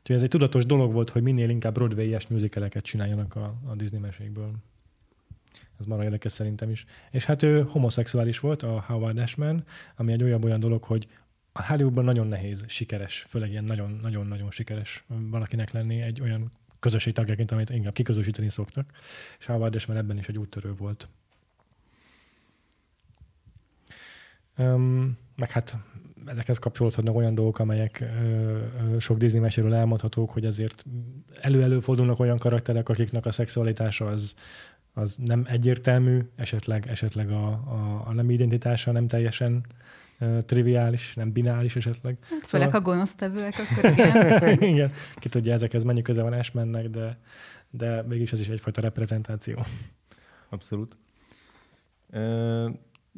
Úgyhogy 0.02 0.16
ez 0.16 0.22
egy 0.22 0.28
tudatos 0.28 0.66
dolog 0.66 0.92
volt, 0.92 1.10
hogy 1.10 1.22
minél 1.22 1.48
inkább 1.48 1.74
Broadway-es 1.74 2.26
musicaleket 2.26 2.84
csináljanak 2.84 3.36
a, 3.36 3.54
a 3.66 3.74
Disney 3.74 4.00
mesékből. 4.00 4.52
Ez 5.80 5.86
már 5.86 6.00
érdekes 6.00 6.32
szerintem 6.32 6.70
is. 6.70 6.84
És 7.10 7.24
hát 7.24 7.42
ő 7.42 7.62
homoszexuális 7.62 8.38
volt, 8.38 8.62
a 8.62 8.84
Howard 8.86 9.18
Ashman, 9.18 9.64
ami 9.96 10.12
egy 10.12 10.22
olyan 10.22 10.44
olyan 10.44 10.60
dolog, 10.60 10.82
hogy 10.82 11.08
a 11.52 11.66
Hollywoodban 11.66 12.04
nagyon 12.04 12.26
nehéz 12.26 12.64
sikeres, 12.68 13.26
főleg 13.28 13.50
ilyen 13.50 13.64
nagyon-nagyon 13.64 14.50
sikeres 14.50 15.04
valakinek 15.06 15.70
lenni 15.70 16.00
egy 16.00 16.20
olyan 16.20 16.52
közösség 16.80 17.12
tagjaként, 17.12 17.50
amit 17.50 17.70
inkább 17.70 17.92
kiközösíteni 17.92 18.48
szoktak. 18.48 18.90
És 19.38 19.46
Howard 19.46 19.74
Ashman 19.74 19.96
ebben 19.96 20.18
is 20.18 20.28
egy 20.28 20.38
úttörő 20.38 20.74
volt. 20.74 21.08
Um, 24.56 25.18
meg 25.36 25.50
hát 25.50 25.76
ezekhez 26.26 26.58
kapcsolódhatnak 26.58 27.14
olyan 27.14 27.34
dolgok, 27.34 27.58
amelyek 27.58 28.00
ö, 28.00 28.06
ö, 28.94 28.98
sok 28.98 29.18
Disney 29.18 29.40
meséről 29.40 29.74
elmondhatók, 29.74 30.30
hogy 30.30 30.44
azért 30.44 30.84
elő-elő 31.40 31.80
fordulnak 31.80 32.18
olyan 32.18 32.38
karakterek, 32.38 32.88
akiknek 32.88 33.26
a 33.26 33.32
szexualitása 33.32 34.06
az, 34.06 34.34
az 34.94 35.16
nem 35.24 35.46
egyértelmű, 35.48 36.20
esetleg, 36.36 36.86
esetleg 36.88 37.30
a, 37.30 37.46
a, 37.46 38.02
a 38.06 38.12
nem 38.12 38.30
identitása 38.30 38.92
nem 38.92 39.08
teljesen 39.08 39.64
triviális, 40.40 41.14
nem 41.14 41.32
binális 41.32 41.76
esetleg. 41.76 42.16
Hát, 42.20 42.28
szóval... 42.28 42.48
Főleg 42.48 42.74
a 42.74 42.80
gonosztevőek, 42.80 43.54
akkor 43.58 43.90
igen. 43.90 44.62
igen, 44.72 44.92
ki 45.16 45.28
tudja, 45.28 45.52
ezekhez 45.52 45.82
mennyi 45.82 46.02
köze 46.02 46.22
van 46.22 46.32
Ashmannek, 46.32 46.88
de, 46.88 47.18
de 47.70 48.02
mégis 48.02 48.32
ez 48.32 48.40
is 48.40 48.48
egyfajta 48.48 48.80
reprezentáció. 48.80 49.64
Abszolút. 50.48 50.96
Uh... 52.12 52.70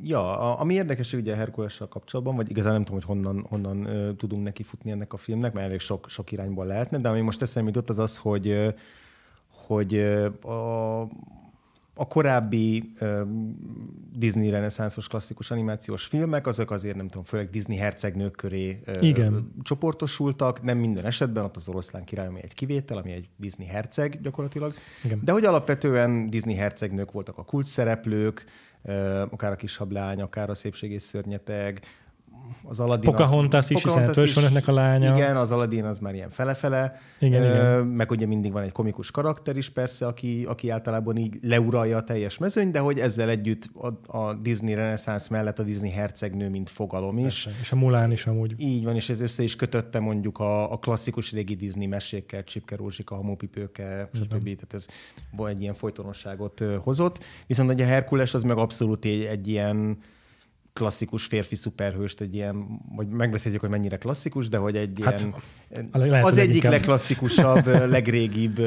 Ja, 0.02 0.38
a, 0.38 0.60
ami 0.60 0.74
érdekes 0.74 1.12
ugye 1.12 1.32
a 1.32 1.36
Herkulessel 1.36 1.86
kapcsolatban, 1.86 2.36
vagy 2.36 2.50
igazán 2.50 2.72
nem 2.72 2.84
tudom, 2.84 3.00
hogy 3.00 3.16
honnan, 3.16 3.46
honnan 3.48 4.16
tudunk 4.16 4.42
neki 4.42 4.62
futni 4.62 4.90
ennek 4.90 5.12
a 5.12 5.16
filmnek, 5.16 5.52
mert 5.52 5.66
elég 5.66 5.80
sok, 5.80 6.08
sok 6.08 6.32
irányból 6.32 6.66
lehetne, 6.66 6.98
de 6.98 7.08
ami 7.08 7.20
most 7.20 7.42
eszembe 7.42 7.70
jutott, 7.70 7.90
az 7.90 7.98
az, 7.98 8.16
hogy, 8.16 8.74
hogy 9.66 9.98
a, 10.42 11.00
a 11.94 12.06
korábbi 12.08 12.92
Disney 14.16 14.50
reneszánszos 14.50 15.08
klasszikus 15.08 15.50
animációs 15.50 16.04
filmek, 16.04 16.46
azok 16.46 16.70
azért 16.70 16.96
nem 16.96 17.08
tudom, 17.08 17.24
főleg 17.24 17.50
Disney 17.50 17.76
hercegnők 17.76 18.36
köré 18.36 18.80
Igen. 18.98 19.52
csoportosultak, 19.62 20.62
nem 20.62 20.78
minden 20.78 21.04
esetben, 21.04 21.44
ott 21.44 21.56
az 21.56 21.68
oroszlán 21.68 22.04
király, 22.04 22.26
ami 22.26 22.40
egy 22.42 22.54
kivétel, 22.54 22.96
ami 22.96 23.12
egy 23.12 23.28
Disney 23.36 23.66
herceg 23.66 24.20
gyakorlatilag, 24.20 24.72
Igen. 25.04 25.20
de 25.24 25.32
hogy 25.32 25.44
alapvetően 25.44 26.30
Disney 26.30 26.54
hercegnők 26.54 27.12
voltak 27.12 27.38
a 27.38 27.44
kult 27.44 27.66
szereplők, 27.66 28.44
akár 29.30 29.52
a 29.52 29.56
kis 29.56 29.76
hablány, 29.76 30.20
akár 30.20 30.50
a 30.50 30.54
szépség 30.54 30.90
és 30.90 31.02
szörnyeteg, 31.02 31.80
az 32.62 32.80
Aladdin 32.80 33.10
Pocahontas 33.10 33.64
az, 33.64 33.70
is, 33.70 33.82
Pocahontas 33.82 34.34
hiszen 34.34 34.56
is, 34.56 34.66
a 34.66 34.72
lánya. 34.72 35.16
Igen, 35.16 35.36
az 35.36 35.50
Aladdin 35.50 35.84
az 35.84 35.98
már 35.98 36.14
ilyen 36.14 36.30
fele-fele. 36.30 37.00
Igen, 37.18 37.42
uh, 37.42 37.48
igen. 37.48 37.84
Meg 37.86 38.10
ugye 38.10 38.26
mindig 38.26 38.52
van 38.52 38.62
egy 38.62 38.72
komikus 38.72 39.10
karakter 39.10 39.56
is 39.56 39.70
persze, 39.70 40.06
aki, 40.06 40.44
aki 40.48 40.70
általában 40.70 41.16
így 41.16 41.38
leuralja 41.42 41.96
a 41.96 42.04
teljes 42.04 42.38
mezőny, 42.38 42.70
de 42.70 42.78
hogy 42.78 42.98
ezzel 42.98 43.28
együtt 43.28 43.70
a, 43.74 44.18
a 44.18 44.34
Disney 44.34 44.74
reneszánsz 44.74 45.28
mellett 45.28 45.58
a 45.58 45.62
Disney 45.62 45.90
hercegnő, 45.90 46.48
mint 46.48 46.70
fogalom 46.70 47.18
is. 47.18 47.44
Persze. 47.44 47.60
És 47.60 47.72
a 47.72 47.76
Mulán 47.76 48.12
is 48.12 48.26
amúgy. 48.26 48.54
Így 48.56 48.84
van, 48.84 48.94
és 48.94 49.08
ez 49.08 49.20
össze 49.20 49.42
is 49.42 49.56
kötötte 49.56 49.98
mondjuk 49.98 50.38
a, 50.38 50.72
a 50.72 50.76
klasszikus 50.76 51.32
régi 51.32 51.54
Disney 51.54 51.86
mesékkel, 51.86 52.44
Csipke 52.44 52.76
Rózsika, 52.76 53.14
Homopipőke, 53.14 54.08
stb. 54.12 54.44
Tehát 54.44 54.74
ez 54.74 54.86
egy 55.48 55.60
ilyen 55.60 55.74
folytonosságot 55.74 56.64
hozott. 56.82 57.24
Viszont 57.46 57.72
ugye 57.72 57.84
a 57.84 57.88
Herkules 57.88 58.34
az 58.34 58.42
meg 58.42 58.56
abszolút 58.56 59.04
egy, 59.04 59.22
egy 59.22 59.48
ilyen 59.48 59.98
klasszikus 60.74 61.24
férfi 61.24 61.54
szuperhőst, 61.54 62.20
egy 62.20 62.34
ilyen, 62.34 62.80
vagy 62.96 63.08
megbeszéljük, 63.08 63.60
hogy 63.60 63.70
mennyire 63.70 63.96
klasszikus, 63.96 64.48
de 64.48 64.56
hogy 64.56 64.76
egy 64.76 65.00
hát, 65.02 65.28
ilyen, 66.00 66.24
az 66.24 66.36
egyik 66.36 66.62
legklasszikusabb, 66.62 67.66
legrégibb 67.66 68.60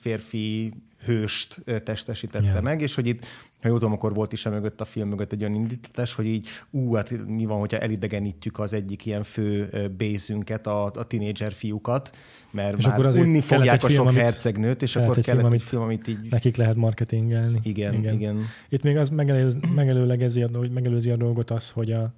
férfi 0.00 0.72
hőst 1.04 1.64
testesítette 1.84 2.46
yeah. 2.46 2.62
meg, 2.62 2.80
és 2.80 2.94
hogy 2.94 3.06
itt, 3.06 3.24
ha 3.62 3.68
jól 3.68 3.78
tudom, 3.78 3.92
akkor 3.92 4.14
volt 4.14 4.32
is 4.32 4.46
a 4.46 4.50
mögött 4.50 4.80
a 4.80 4.84
film 4.84 5.08
mögött 5.08 5.32
egy 5.32 5.40
olyan 5.40 5.54
indítatás, 5.54 6.14
hogy 6.14 6.26
így, 6.26 6.48
ú, 6.70 6.94
hát 6.94 7.26
mi 7.26 7.44
van, 7.44 7.58
hogyha 7.58 7.78
elidegenítjük 7.78 8.58
az 8.58 8.72
egyik 8.72 9.06
ilyen 9.06 9.22
fő 9.22 9.68
bézünket, 9.96 10.66
a, 10.66 10.84
a 10.84 11.04
tinédzser 11.06 11.52
fiúkat, 11.52 12.16
mert 12.50 12.78
és 12.78 12.86
már 12.86 12.98
akkor 12.98 13.16
unni 13.16 13.40
fogják 13.40 13.84
a 13.84 13.88
sok 13.88 14.08
film, 14.08 14.16
hercegnőt, 14.16 14.82
és 14.82 14.96
akkor 14.96 15.18
kellett 15.18 15.40
film, 15.40 15.52
egy 15.52 15.62
film, 15.62 15.82
amit 15.82 16.08
így... 16.08 16.28
Nekik 16.30 16.56
lehet 16.56 16.76
marketingelni. 16.76 17.60
Igen, 17.62 17.94
igen. 17.94 18.14
igen. 18.14 18.42
Itt 18.68 18.82
még 18.82 18.96
az 18.96 19.08
megelőz, 19.08 19.58
megelőlegezi, 19.74 20.40
hogy 20.40 20.70
megelőzi 20.70 21.10
a 21.10 21.16
dolgot 21.16 21.50
az, 21.50 21.70
hogy 21.70 21.92
a 21.92 22.14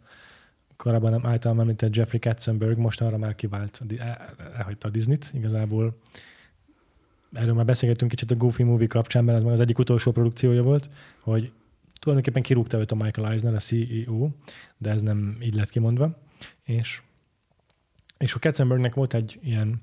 korábban 0.77 1.11
nem 1.11 1.27
általában 1.27 1.63
említett 1.63 1.97
Jeffrey 1.97 2.19
Katzenberg 2.19 2.79
most 2.79 3.01
arra 3.01 3.19
már 3.19 3.35
kivált, 3.35 3.81
elhagyta 4.57 4.89
a 4.89 4.91
Disney-t, 4.91 5.31
igazából 5.35 5.97
erről 7.33 7.55
már 7.55 7.65
beszélgettünk 7.65 8.11
kicsit 8.11 8.31
a 8.31 8.37
Goofy 8.37 8.63
Movie 8.63 8.87
kapcsán, 8.87 9.25
mert 9.25 9.39
ez 9.39 9.45
már 9.45 9.53
az 9.53 9.61
egyik 9.61 9.79
utolsó 9.79 10.13
produkciója 10.13 10.63
volt, 10.63 10.91
hogy 11.21 11.53
tulajdonképpen 12.01 12.43
kirúgta 12.43 12.79
őt 12.79 12.93
a 12.93 12.95
Michael 12.95 13.31
Eisner, 13.31 13.55
a 13.55 13.59
CEO, 13.59 14.29
de 14.77 14.91
ez 14.91 15.03
nem 15.03 15.37
így 15.43 15.55
lett 15.55 15.71
kimondva. 15.71 16.19
És, 16.63 17.03
és 18.19 18.35
a 18.35 18.39
Katzenbergnek 18.39 18.95
volt 18.95 19.15
egy 19.15 19.39
ilyen 19.43 19.83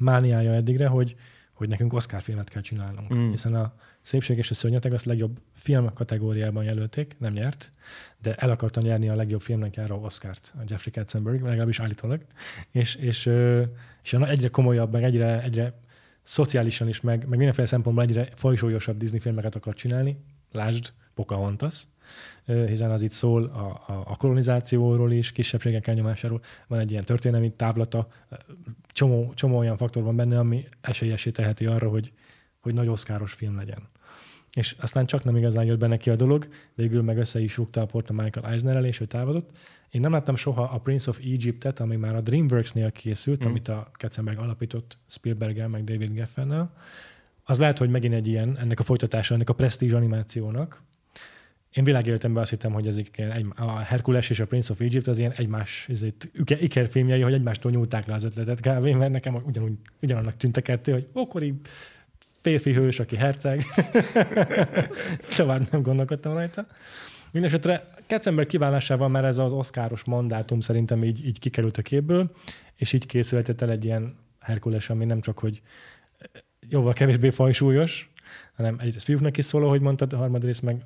mániája 0.00 0.52
eddigre, 0.52 0.86
hogy, 0.86 1.16
hogy 1.52 1.68
nekünk 1.68 1.92
Oscar 1.92 2.22
filmet 2.22 2.48
kell 2.48 2.62
csinálnunk. 2.62 3.14
Mm. 3.14 3.30
Hiszen 3.30 3.54
a 3.54 3.72
Szépség 4.02 4.38
és 4.38 4.50
a 4.50 4.54
Szörnyeteg 4.54 4.92
azt 4.92 5.04
legjobb 5.04 5.40
film 5.52 5.92
kategóriában 5.94 6.64
jelölték, 6.64 7.16
nem 7.18 7.32
nyert, 7.32 7.72
de 8.18 8.34
el 8.34 8.50
akarta 8.50 8.80
nyerni 8.80 9.08
a 9.08 9.14
legjobb 9.14 9.40
filmnek 9.40 9.74
járó 9.74 10.02
Oscárt 10.02 10.52
a 10.56 10.62
Jeffrey 10.66 10.92
Katzenberg, 10.92 11.42
legalábbis 11.42 11.80
állítólag. 11.80 12.24
És, 12.70 12.94
és, 12.94 13.30
és 14.02 14.12
egyre 14.12 14.48
komolyabb, 14.48 14.92
meg 14.92 15.02
egyre, 15.02 15.42
egyre 15.42 15.72
szociálisan 16.22 16.88
is, 16.88 17.00
meg, 17.00 17.18
meg 17.28 17.38
mindenféle 17.38 17.66
szempontból 17.66 18.04
egyre 18.04 18.28
fajsúlyosabb 18.34 18.96
Disney 18.96 19.20
filmeket 19.20 19.54
akar 19.54 19.74
csinálni. 19.74 20.16
Lásd, 20.52 20.92
Pocahontas, 21.14 21.84
hiszen 22.44 22.90
az 22.90 23.02
itt 23.02 23.10
szól 23.10 23.44
a, 23.44 23.92
a, 23.92 24.02
a 24.06 24.16
kolonizációról 24.16 25.12
is, 25.12 25.32
kisebbségek 25.32 25.86
elnyomásáról. 25.86 26.40
Van 26.66 26.78
egy 26.78 26.90
ilyen 26.90 27.04
történelmi 27.04 27.52
táblata, 27.52 28.08
csomó, 28.86 29.32
csomó 29.34 29.58
olyan 29.58 29.76
faktor 29.76 30.02
van 30.02 30.16
benne, 30.16 30.38
ami 30.38 30.64
esélyesé 30.80 31.30
teheti 31.30 31.66
arra, 31.66 31.88
hogy, 31.88 32.12
hogy 32.60 32.74
nagy 32.74 32.88
oszkáros 32.88 33.32
film 33.32 33.56
legyen. 33.56 33.88
És 34.54 34.76
aztán 34.80 35.06
csak 35.06 35.24
nem 35.24 35.36
igazán 35.36 35.64
jött 35.64 35.78
be 35.78 35.86
neki 35.86 36.10
a 36.10 36.16
dolog, 36.16 36.48
végül 36.74 37.02
meg 37.02 37.18
össze 37.18 37.40
is 37.40 37.56
rúgta 37.56 37.80
a 37.80 37.86
port 37.86 38.10
a 38.10 38.12
Michael 38.12 38.52
Eisner 38.52 38.84
és 38.84 39.00
ő 39.00 39.04
távozott, 39.04 39.58
én 39.92 40.00
nem 40.00 40.12
láttam 40.12 40.36
soha 40.36 40.62
a 40.62 40.78
Prince 40.78 41.10
of 41.10 41.18
Egypt-et, 41.18 41.80
ami 41.80 41.96
már 41.96 42.14
a 42.14 42.20
DreamWorks-nél 42.20 42.90
készült, 42.90 43.44
mm. 43.44 43.48
amit 43.48 43.68
a 43.68 43.90
Katzenberg 43.92 44.38
alapított 44.38 44.98
Spielberg-el, 45.06 45.68
meg 45.68 45.84
David 45.84 46.12
Geffen-nel. 46.12 46.74
Az 47.44 47.58
lehet, 47.58 47.78
hogy 47.78 47.90
megint 47.90 48.14
egy 48.14 48.26
ilyen, 48.26 48.58
ennek 48.58 48.80
a 48.80 48.82
folytatása, 48.82 49.34
ennek 49.34 49.48
a 49.48 49.52
prestige 49.52 49.96
animációnak. 49.96 50.82
én 51.70 51.84
világéletemben 51.84 52.42
azt 52.42 52.50
hittem, 52.50 52.72
hogy 52.72 52.86
ezek 52.86 53.18
egy, 53.18 53.46
a 53.56 53.78
Herkules 53.78 54.30
és 54.30 54.40
a 54.40 54.46
Prince 54.46 54.72
of 54.72 54.80
Egypt 54.80 55.06
az 55.06 55.18
ilyen 55.18 55.32
egymás 55.32 55.86
ezért, 55.88 56.30
ikerfilmjei, 56.46 57.20
hogy 57.20 57.32
egymástól 57.32 57.70
nyúlták 57.70 58.06
le 58.06 58.14
az 58.14 58.24
ötletet 58.24 58.60
kb. 58.60 58.86
mert 58.86 59.12
nekem 59.12 59.34
ugyanúgy, 59.34 59.72
ugyanannak 60.02 60.36
tűnt 60.36 60.56
a 60.56 60.60
kettő, 60.60 60.92
hogy 60.92 61.08
okori 61.12 61.54
férfi 62.40 62.72
hős, 62.72 63.00
aki 63.00 63.16
herceg. 63.16 63.62
Tovább 65.36 65.70
nem 65.70 65.82
gondolkodtam 65.82 66.32
rajta. 66.32 66.66
Mindenesetre 67.32 67.82
Ketszember 68.06 68.46
kiválásával 68.46 69.08
már 69.08 69.24
ez 69.24 69.38
az 69.38 69.52
oszkáros 69.52 70.04
mandátum 70.04 70.60
szerintem 70.60 71.04
így, 71.04 71.26
így 71.26 71.38
kikerült 71.38 71.76
a 71.76 71.82
képből, 71.82 72.30
és 72.76 72.92
így 72.92 73.06
készülhetett 73.06 73.60
el 73.60 73.70
egy 73.70 73.84
ilyen 73.84 74.16
Herkules, 74.40 74.90
ami 74.90 75.04
nem 75.04 75.20
csak, 75.20 75.38
hogy 75.38 75.62
jóval 76.68 76.92
kevésbé 76.92 77.30
fajsúlyos, 77.30 78.10
hanem 78.54 78.76
egyrészt 78.78 79.04
fiúknak 79.04 79.36
is 79.36 79.44
szóló, 79.44 79.68
hogy 79.68 79.80
mondtad, 79.80 80.12
a 80.12 80.16
harmad 80.16 80.44
rész 80.44 80.60
meg 80.60 80.84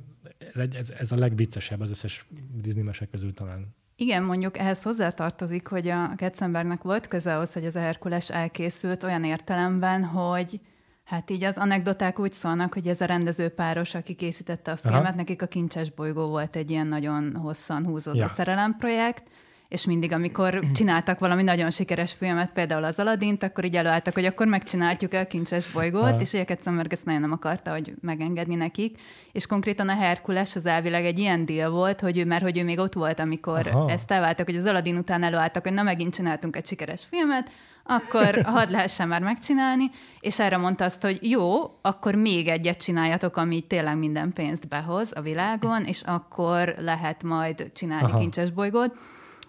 ez, 0.55 0.69
ez, 0.73 0.91
ez 0.99 1.13
a 1.13 1.17
legviccesebb 1.17 1.81
az 1.81 1.91
összes 1.91 2.27
Disney 2.63 2.83
mesek 2.83 3.11
közül 3.11 3.33
talán. 3.33 3.75
Igen, 3.97 4.23
mondjuk 4.23 4.59
ehhez 4.59 4.83
hozzátartozik, 4.83 5.67
hogy 5.67 5.89
a 5.89 6.15
Ketzenbergnek 6.17 6.83
volt 6.83 7.09
köze 7.09 7.35
ahhoz, 7.35 7.53
hogy 7.53 7.67
az 7.67 7.77
a 7.77 7.81
Herkules 7.81 8.31
elkészült 8.31 9.03
olyan 9.03 9.25
értelemben, 9.25 10.05
hogy 10.05 10.61
Hát 11.07 11.31
így 11.31 11.45
az 11.45 11.57
anekdoták 11.57 12.19
úgy 12.19 12.33
szólnak, 12.33 12.75
hogy 12.75 12.89
ez 12.89 13.01
a 13.01 13.05
rendezőpáros, 13.05 13.95
aki 13.95 14.15
készítette 14.15 14.71
a 14.71 14.77
filmet, 14.77 15.03
Aha. 15.03 15.15
nekik 15.15 15.43
a 15.43 15.47
Kincses 15.47 15.91
bolygó 15.91 16.27
volt 16.27 16.57
egy 16.57 16.71
ilyen 16.71 16.87
nagyon 16.87 17.37
hosszan 17.37 17.85
húzódó 17.85 18.19
ja. 18.19 18.29
szerelemprojekt, 18.29 19.23
és 19.69 19.85
mindig, 19.85 20.13
amikor 20.13 20.61
csináltak 20.75 21.19
valami 21.19 21.43
nagyon 21.43 21.71
sikeres 21.71 22.13
filmet, 22.13 22.53
például 22.53 22.85
az 22.85 22.99
Aladint, 22.99 23.43
akkor 23.43 23.65
így 23.65 23.77
előálltak, 23.77 24.15
hogy 24.15 24.25
akkor 24.25 24.47
megcsináljuk 24.47 25.15
el 25.15 25.23
a 25.23 25.27
kincses 25.27 25.71
bolygót, 25.73 26.11
ha. 26.11 26.21
és 26.21 26.35
egyeket 26.35 26.63
Szamberg 26.63 26.93
ezt 26.93 27.05
nagyon 27.05 27.21
nem 27.21 27.33
akarta, 27.33 27.71
hogy 27.71 27.95
megengedni 28.01 28.55
nekik. 28.55 29.01
És 29.33 29.47
konkrétan 29.47 29.89
a 29.89 29.95
Herkules 29.95 30.57
az 30.57 30.67
elvileg 30.67 31.05
egy 31.05 31.19
ilyen 31.19 31.45
deal 31.47 31.71
volt, 31.71 32.01
hogy 32.01 32.19
ő, 32.19 32.25
mert 32.25 32.43
hogy 32.43 32.59
ő 32.59 32.65
még 32.65 32.79
ott 32.79 32.95
volt, 32.95 33.21
amikor 33.21 33.67
Aha. 33.67 33.91
ezt 33.91 34.11
elváltak, 34.11 34.47
hogy 34.47 34.57
az 34.57 34.65
Aladin 34.65 34.97
után 34.97 35.23
előálltak, 35.23 35.63
hogy 35.63 35.73
na 35.73 35.83
megint 35.83 36.15
csináltunk 36.15 36.57
egy 36.57 36.67
sikeres 36.67 37.03
filmet, 37.11 37.51
akkor 37.85 38.43
hadd 38.45 38.71
lehessen 38.71 39.09
már 39.09 39.23
megcsinálni, 39.23 39.91
és 40.21 40.41
erre 40.41 40.57
mondta 40.57 40.85
azt, 40.85 41.03
hogy 41.03 41.19
jó, 41.31 41.79
akkor 41.83 42.15
még 42.15 42.49
egyet 42.49 42.83
csináljatok, 42.83 43.37
ami 43.37 43.61
tényleg 43.61 43.97
minden 43.97 44.33
pénzt 44.33 44.69
behoz 44.69 45.11
a 45.15 45.21
világon, 45.21 45.85
és 45.85 46.03
akkor 46.05 46.75
lehet 46.79 47.23
majd 47.23 47.71
csinálni 47.75 48.11
Aha. 48.11 48.19
kincses 48.19 48.51
bolygót 48.51 48.95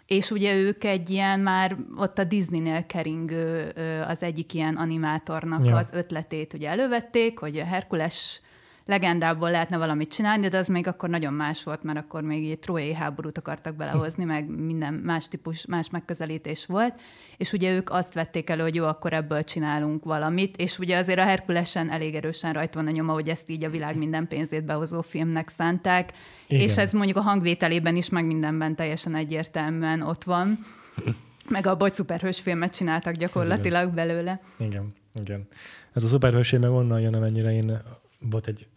és 0.07 0.31
ugye 0.31 0.55
ők 0.55 0.83
egy 0.83 1.09
ilyen 1.09 1.39
már 1.39 1.77
ott 1.97 2.19
a 2.19 2.23
Disney-nél 2.23 2.85
keringő 2.85 3.73
az 4.07 4.23
egyik 4.23 4.53
ilyen 4.53 4.75
animátornak 4.75 5.65
ja. 5.65 5.75
az 5.75 5.89
ötletét 5.93 6.53
ugye 6.53 6.69
elővették, 6.69 7.39
hogy 7.39 7.57
a 7.57 7.65
Herkules 7.65 8.41
legendából 8.87 9.51
lehetne 9.51 9.77
valamit 9.77 10.13
csinálni, 10.13 10.47
de 10.47 10.57
az 10.57 10.67
még 10.67 10.87
akkor 10.87 11.09
nagyon 11.09 11.33
más 11.33 11.63
volt, 11.63 11.83
mert 11.83 11.97
akkor 11.97 12.21
még 12.21 12.51
egy 12.51 12.59
trójai 12.59 12.93
háborút 12.93 13.37
akartak 13.37 13.75
belehozni, 13.75 14.23
meg 14.23 14.49
minden 14.49 14.93
más 14.93 15.27
típus, 15.27 15.65
más 15.65 15.89
megközelítés 15.89 16.65
volt, 16.65 16.93
és 17.37 17.53
ugye 17.53 17.75
ők 17.75 17.89
azt 17.89 18.13
vették 18.13 18.49
elő, 18.49 18.61
hogy 18.61 18.75
jó, 18.75 18.85
akkor 18.85 19.13
ebből 19.13 19.43
csinálunk 19.43 20.03
valamit, 20.03 20.57
és 20.57 20.79
ugye 20.79 20.97
azért 20.97 21.19
a 21.19 21.23
Herkulesen 21.23 21.89
elég 21.89 22.15
erősen 22.15 22.53
rajta 22.53 22.79
van 22.79 22.87
a 22.87 22.91
nyoma, 22.91 23.13
hogy 23.13 23.29
ezt 23.29 23.49
így 23.49 23.63
a 23.63 23.69
világ 23.69 23.97
minden 23.97 24.27
pénzét 24.27 24.65
behozó 24.65 25.01
filmnek 25.01 25.49
szánták, 25.49 26.11
Igen. 26.47 26.61
és 26.61 26.77
ez 26.77 26.91
mondjuk 26.91 27.17
a 27.17 27.21
hangvételében 27.21 27.95
is, 27.95 28.09
meg 28.09 28.25
mindenben 28.25 28.75
teljesen 28.75 29.15
egyértelműen 29.15 30.01
ott 30.01 30.23
van. 30.23 30.65
Meg 31.49 31.67
a 31.67 31.75
hogy 31.79 31.93
szuperhős 31.93 32.39
filmet 32.39 32.75
csináltak 32.75 33.13
gyakorlatilag 33.13 33.93
belőle. 33.93 34.39
Igen, 34.57 34.87
igen. 35.21 35.47
Ez 35.93 36.03
a 36.03 36.07
szuperhős 36.07 36.51
meg 36.51 36.71
onnan 36.71 36.99
jön, 36.99 37.13
amennyire 37.13 37.51
én 37.51 37.81
volt 38.19 38.47
egy 38.47 38.67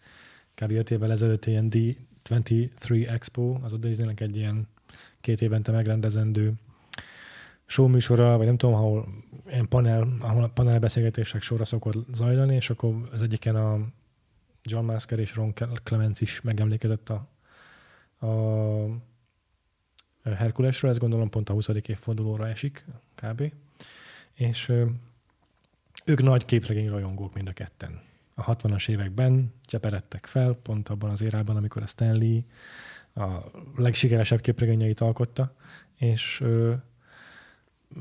kb. 0.61 0.71
5 0.71 0.91
évvel 0.91 1.11
ezelőtt 1.11 1.47
ilyen 1.47 1.69
D23 1.71 3.11
Expo, 3.11 3.59
az 3.63 3.73
a 3.73 3.77
Disneynek 3.77 4.21
egy 4.21 4.37
ilyen 4.37 4.69
két 5.21 5.41
évente 5.41 5.73
megrendezendő 5.73 6.53
showműsora, 7.67 8.37
vagy 8.37 8.47
nem 8.47 8.57
tudom, 8.57 8.75
ahol 8.75 9.09
ilyen 9.49 9.69
panel, 9.69 10.17
ahol 10.19 10.43
a 10.43 10.49
panelbeszélgetések 10.49 11.43
sorra 11.43 11.65
szokott 11.65 12.15
zajlani, 12.15 12.55
és 12.55 12.71
akkor 12.71 13.09
az 13.13 13.23
egyiken 13.23 13.57
a 13.57 13.79
John 14.63 14.85
Masker 14.85 15.19
és 15.19 15.35
Ron 15.35 15.55
Clemens 15.83 16.21
is 16.21 16.41
megemlékezett 16.41 17.09
a, 17.09 17.27
a 18.27 18.31
Herkulesről, 20.23 20.91
ez 20.91 20.99
gondolom 20.99 21.31
pont 21.31 21.49
a 21.49 21.53
20. 21.53 21.69
évfordulóra 21.69 22.49
esik, 22.49 22.85
kb. 23.15 23.53
És 24.35 24.73
ők 26.05 26.23
nagy 26.23 26.45
képregény 26.45 26.89
rajongók 26.89 27.35
mind 27.35 27.49
a 27.49 27.53
ketten 27.53 28.01
a 28.47 28.57
60-as 28.57 28.89
években 28.89 29.53
cseperedtek 29.65 30.27
fel, 30.27 30.53
pont 30.53 30.89
abban 30.89 31.11
az 31.11 31.23
érában, 31.23 31.57
amikor 31.57 31.83
a 31.83 31.87
Stanley 31.87 32.41
a 33.15 33.51
legsikeresebb 33.77 34.41
képregényeit 34.41 35.01
alkotta, 35.01 35.55
és 35.97 36.41
ö, 36.41 36.73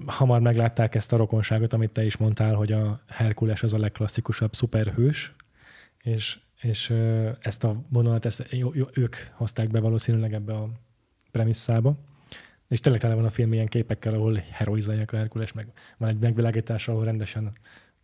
hamar 0.06 0.42
meglátták 0.42 0.96
ezt 0.96 1.14
a 1.14 1.18
rokonságot, 1.18 1.74
amit 1.74 1.92
te 1.92 2.06
is 2.06 2.18
mondtál, 2.18 2.54
hogy 2.54 2.72
a 2.72 3.00
Herkules 3.08 3.64
az 3.64 3.74
a 3.74 3.78
legklasszikusabb 3.78 4.54
szuperhős, 4.56 5.34
és, 6.04 6.40
és 6.62 6.90
ö, 6.90 7.30
ezt 7.40 7.64
a 7.64 7.82
vonalat 7.90 8.26
ezt, 8.26 8.46
jó, 8.50 8.72
jó, 8.74 8.86
ők 8.94 9.16
hozták 9.32 9.70
be 9.70 9.80
valószínűleg 9.80 10.34
ebbe 10.34 10.54
a 10.54 10.70
premisszába. 11.32 11.98
És 12.68 12.80
tényleg 12.80 13.02
tele 13.02 13.14
van 13.14 13.26
a 13.26 13.30
film 13.30 13.54
ilyen 13.54 13.68
képekkel, 13.68 14.14
ahol 14.14 14.44
heroizálják 14.52 15.14
a 15.14 15.18
Herkules, 15.18 15.54
meg 15.54 15.68
van 15.98 16.10
egy 16.10 16.20
megvilágítás, 16.20 16.88
ahol 16.88 17.06
rendesen 17.06 17.52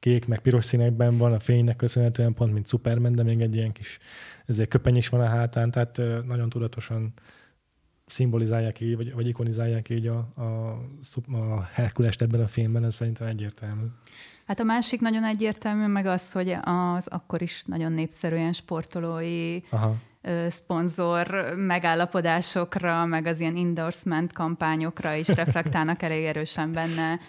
kék, 0.05 0.27
meg 0.27 0.39
piros 0.39 0.65
színekben 0.65 1.17
van, 1.17 1.33
a 1.33 1.39
fénynek 1.39 1.75
köszönhetően 1.75 2.33
pont, 2.33 2.53
mint 2.53 2.67
Superman, 2.67 3.15
de 3.15 3.23
még 3.23 3.41
egy 3.41 3.55
ilyen 3.55 3.71
kis 3.71 3.99
ezért 4.45 4.69
köpeny 4.69 4.95
is 4.95 5.09
van 5.09 5.21
a 5.21 5.27
hátán, 5.27 5.71
tehát 5.71 5.97
nagyon 6.25 6.49
tudatosan 6.49 7.13
szimbolizálják 8.05 8.79
így, 8.79 8.95
vagy, 8.95 9.13
vagy 9.13 9.27
ikonizálják 9.27 9.89
így 9.89 10.07
a, 10.07 10.17
a, 10.35 10.43
a 11.35 11.69
Herkulest 11.73 12.21
ebben 12.21 12.41
a 12.41 12.47
filmben, 12.47 12.83
ez 12.83 12.95
szerintem 12.95 13.27
egyértelmű. 13.27 13.85
Hát 14.47 14.59
a 14.59 14.63
másik 14.63 15.01
nagyon 15.01 15.23
egyértelmű, 15.23 15.85
meg 15.85 16.05
az, 16.05 16.31
hogy 16.31 16.57
az 16.61 17.07
akkor 17.07 17.41
is 17.41 17.63
nagyon 17.63 17.91
népszerűen 17.91 18.53
sportolói 18.53 19.59
Aha. 19.69 19.95
szponzor 20.49 21.53
megállapodásokra, 21.55 23.05
meg 23.05 23.25
az 23.25 23.39
ilyen 23.39 23.55
endorsement 23.55 24.33
kampányokra 24.33 25.13
is 25.13 25.27
reflektálnak 25.27 26.01
elég 26.01 26.23
erősen 26.23 26.71
benne 26.71 27.19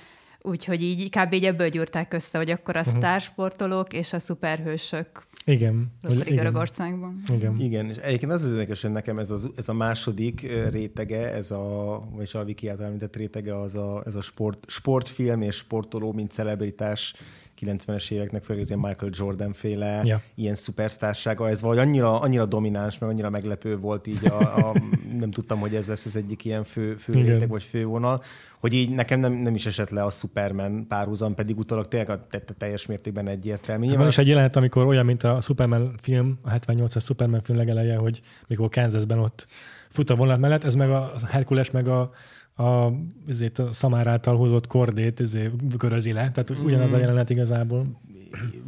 Úgyhogy 0.47 0.83
így 0.83 1.11
kb. 1.11 1.33
így 1.33 1.45
ebből 1.45 1.69
gyúrták 1.69 2.13
össze, 2.13 2.39
hogy 2.39 2.51
akkor 2.51 2.77
a 2.77 2.81
uh-huh. 2.81 2.97
sztársportolók 2.97 3.93
és 3.93 4.13
a 4.13 4.19
szuperhősök 4.19 5.27
igen. 5.49 5.93
Igen. 6.09 6.35
Görögországban. 6.37 7.23
Igen. 7.33 7.61
Igen, 7.61 7.89
és 7.89 7.97
egyébként 7.97 8.33
az 8.33 8.45
az 8.45 8.51
érdekes, 8.51 8.83
hogy 8.83 8.91
nekem 8.91 9.19
ez, 9.19 9.31
az, 9.31 9.49
ez 9.57 9.69
a 9.69 9.73
második 9.73 10.47
rétege, 10.71 11.33
ez 11.33 11.51
a, 11.51 12.03
vagy 12.15 12.31
a 12.33 12.45
Viki 12.45 12.69
által 12.69 12.87
említett 12.87 13.17
rétege, 13.17 13.61
az 13.61 13.75
a, 13.75 14.03
ez 14.07 14.15
a 14.15 14.21
sport, 14.21 14.65
sportfilm 14.69 15.43
és 15.43 15.57
sportoló, 15.57 16.13
mint 16.13 16.33
celebritás 16.33 17.15
90-es 17.61 18.11
éveknek, 18.11 18.43
főleg 18.43 18.63
az 18.63 18.69
ilyen 18.69 18.81
Michael 18.81 19.13
Jordan 19.15 19.53
féle 19.53 20.01
ja. 20.05 20.21
ilyen 20.35 20.55
szupersztársága, 20.55 21.49
ez 21.49 21.61
vagy 21.61 21.79
annyira, 21.79 22.21
annyira 22.21 22.47
domináns, 22.47 22.99
meg 22.99 23.11
annyira 23.11 23.31
meglepő 23.31 23.79
volt 23.79 24.07
így, 24.07 24.27
a, 24.27 24.69
a, 24.69 24.73
nem 25.19 25.31
tudtam, 25.31 25.59
hogy 25.59 25.75
ez 25.75 25.87
lesz 25.87 26.05
az 26.05 26.17
egyik 26.17 26.45
ilyen 26.45 26.65
fő, 26.65 26.95
fő 26.95 27.13
réteg, 27.13 27.49
vagy 27.49 27.63
fővonal, 27.63 28.23
hogy 28.59 28.75
így 28.75 28.91
nekem 28.91 29.21
nem, 29.21 29.33
nem 29.33 29.55
is 29.55 29.67
esett 29.67 29.91
le 29.91 30.03
a 30.03 30.11
Superman 30.11 30.87
párhuzam, 30.89 31.35
pedig 31.35 31.59
utólag 31.59 31.89
tényleg 31.89 32.11
a 32.11 32.27
tette 32.31 32.53
teljes 32.53 32.87
mértékben 32.87 33.29
egyértelmű. 33.29 33.95
Van 33.95 34.07
is 34.07 34.19
egy 34.19 34.29
jelenet, 34.29 34.57
amikor 34.57 34.87
olyan, 34.87 35.05
mint 35.05 35.23
a 35.23 35.41
Superman 35.41 35.95
film, 36.01 36.39
a 36.43 36.51
78-as 36.51 37.05
Superman 37.05 37.43
film 37.43 37.59
legeleje, 37.59 37.97
hogy 37.97 38.21
mikor 38.47 38.69
Kansasben 38.69 39.19
ott 39.19 39.47
fut 39.91 40.11
a 40.11 40.15
vonat 40.15 40.39
mellett, 40.39 40.65
ez 40.65 40.75
meg 40.75 40.91
a 40.91 41.13
Herkules, 41.29 41.71
meg 41.71 41.89
a 41.89 42.11
a, 42.57 42.93
ezért 43.29 43.59
a 43.59 43.73
szamár 43.73 44.07
által 44.07 44.37
hozott 44.37 44.67
kordét 44.67 45.21
ezért 45.21 45.53
körözi 45.79 46.13
le. 46.13 46.31
Tehát 46.31 46.51
ugyanaz 46.51 46.93
a 46.93 46.97
mm. 46.97 47.01
jelenet 47.01 47.31
igazából. 47.31 47.87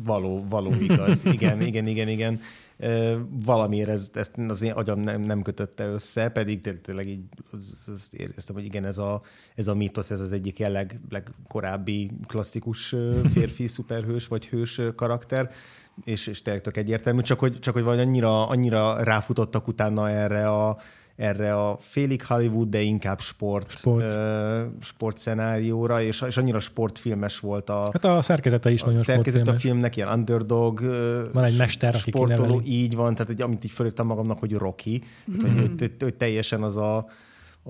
Való, 0.04 0.44
való 0.48 0.74
igaz. 0.80 1.24
Igen, 1.24 1.60
igen, 1.60 1.86
igen, 1.86 2.08
igen. 2.08 2.40
Valamiért 3.44 3.88
ez, 3.88 4.10
ezt 4.14 4.38
az 4.48 4.62
én 4.62 4.72
agyam 4.72 5.00
nem, 5.00 5.20
nem 5.20 5.42
kötötte 5.42 5.86
össze, 5.86 6.28
pedig 6.28 6.80
tényleg 6.82 7.08
így 7.08 7.20
azt 7.94 8.14
éreztem, 8.14 8.54
hogy 8.54 8.64
igen, 8.64 8.84
ez 8.84 8.98
a, 8.98 9.20
ez 9.54 9.68
a 9.68 9.74
mítosz, 9.74 10.10
ez 10.10 10.20
az 10.20 10.32
egyik 10.32 10.58
leg, 10.58 11.00
legkorábbi 11.08 12.10
klasszikus 12.26 12.94
férfi 13.32 13.66
szuperhős 13.76 14.26
vagy 14.28 14.46
hős 14.46 14.80
karakter 14.94 15.50
és, 16.04 16.26
és 16.26 16.42
tényleg 16.42 16.62
tök 16.62 16.76
egyértelmű, 16.76 17.20
csak 17.20 17.38
hogy, 17.38 17.58
csak 17.58 17.74
hogy 17.74 17.82
vagy 17.82 17.98
annyira, 17.98 18.48
annyira 18.48 19.02
ráfutottak 19.02 19.68
utána 19.68 20.10
erre 20.10 20.48
a, 20.48 20.78
erre 21.18 21.54
a 21.54 21.78
félig 21.80 22.24
Hollywood, 22.24 22.68
de 22.68 22.80
inkább 22.80 23.20
sport, 23.20 23.70
sport. 23.76 24.12
Uh, 24.12 24.60
sportszenárióra, 24.80 26.02
és, 26.02 26.24
és 26.26 26.36
annyira 26.36 26.60
sportfilmes 26.60 27.38
volt 27.38 27.70
a... 27.70 27.88
Hát 27.92 28.04
a 28.04 28.22
szerkezete 28.22 28.70
is 28.70 28.82
a 28.82 28.86
nagyon 28.86 29.02
szerkezet 29.02 29.48
a 29.48 29.54
filmnek, 29.54 29.96
ilyen 29.96 30.08
underdog 30.08 30.80
Van 31.32 31.44
egy 31.44 31.58
mester, 31.58 31.94
aki 31.94 32.10
sportoló, 32.10 32.60
így 32.64 32.94
van, 32.94 33.12
tehát 33.12 33.26
hogy, 33.26 33.42
amit 33.42 33.64
így 33.64 33.70
fölírtam 33.70 34.06
magamnak, 34.06 34.38
hogy 34.38 34.52
Rocky, 34.52 35.02
mm-hmm. 35.30 35.38
tehát, 35.38 35.56
hogy, 35.56 35.68
hogy, 35.68 35.78
hogy, 35.78 36.02
hogy 36.02 36.14
teljesen 36.14 36.62
az 36.62 36.76
a 36.76 37.06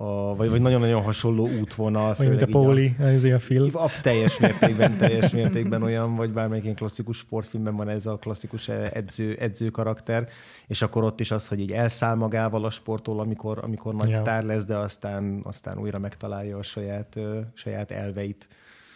a, 0.00 0.36
vagy, 0.36 0.50
vagy 0.50 0.60
nagyon-nagyon 0.60 1.02
hasonló 1.02 1.48
útvonal. 1.60 2.14
Vagy 2.18 2.28
mint 2.28 2.42
a 2.42 2.46
Pauli, 2.46 2.94
ez 2.98 3.24
a 3.24 3.38
film. 3.38 3.70
A, 3.72 3.88
teljes 4.02 4.38
mértékben, 4.38 4.96
teljes 4.96 5.30
mértékben 5.30 5.82
olyan, 5.82 6.16
vagy 6.16 6.30
bármelyik 6.30 6.64
ilyen 6.64 6.76
klasszikus 6.76 7.16
sportfilmben 7.16 7.76
van 7.76 7.88
ez 7.88 8.06
a 8.06 8.16
klasszikus 8.16 8.68
edző, 8.68 9.36
edző 9.40 9.70
karakter, 9.70 10.28
és 10.66 10.82
akkor 10.82 11.04
ott 11.04 11.20
is 11.20 11.30
az, 11.30 11.48
hogy 11.48 11.60
így 11.60 11.72
elszáll 11.72 12.14
magával 12.14 12.64
a 12.64 12.70
sportól, 12.70 13.20
amikor, 13.20 13.58
amikor 13.62 13.94
nagy 13.94 14.08
ja. 14.08 14.18
sztár 14.18 14.44
lesz, 14.44 14.64
de 14.64 14.76
aztán, 14.76 15.40
aztán 15.44 15.78
újra 15.78 15.98
megtalálja 15.98 16.58
a 16.58 16.62
saját, 16.62 17.18
saját 17.54 17.90
elveit. 17.90 18.48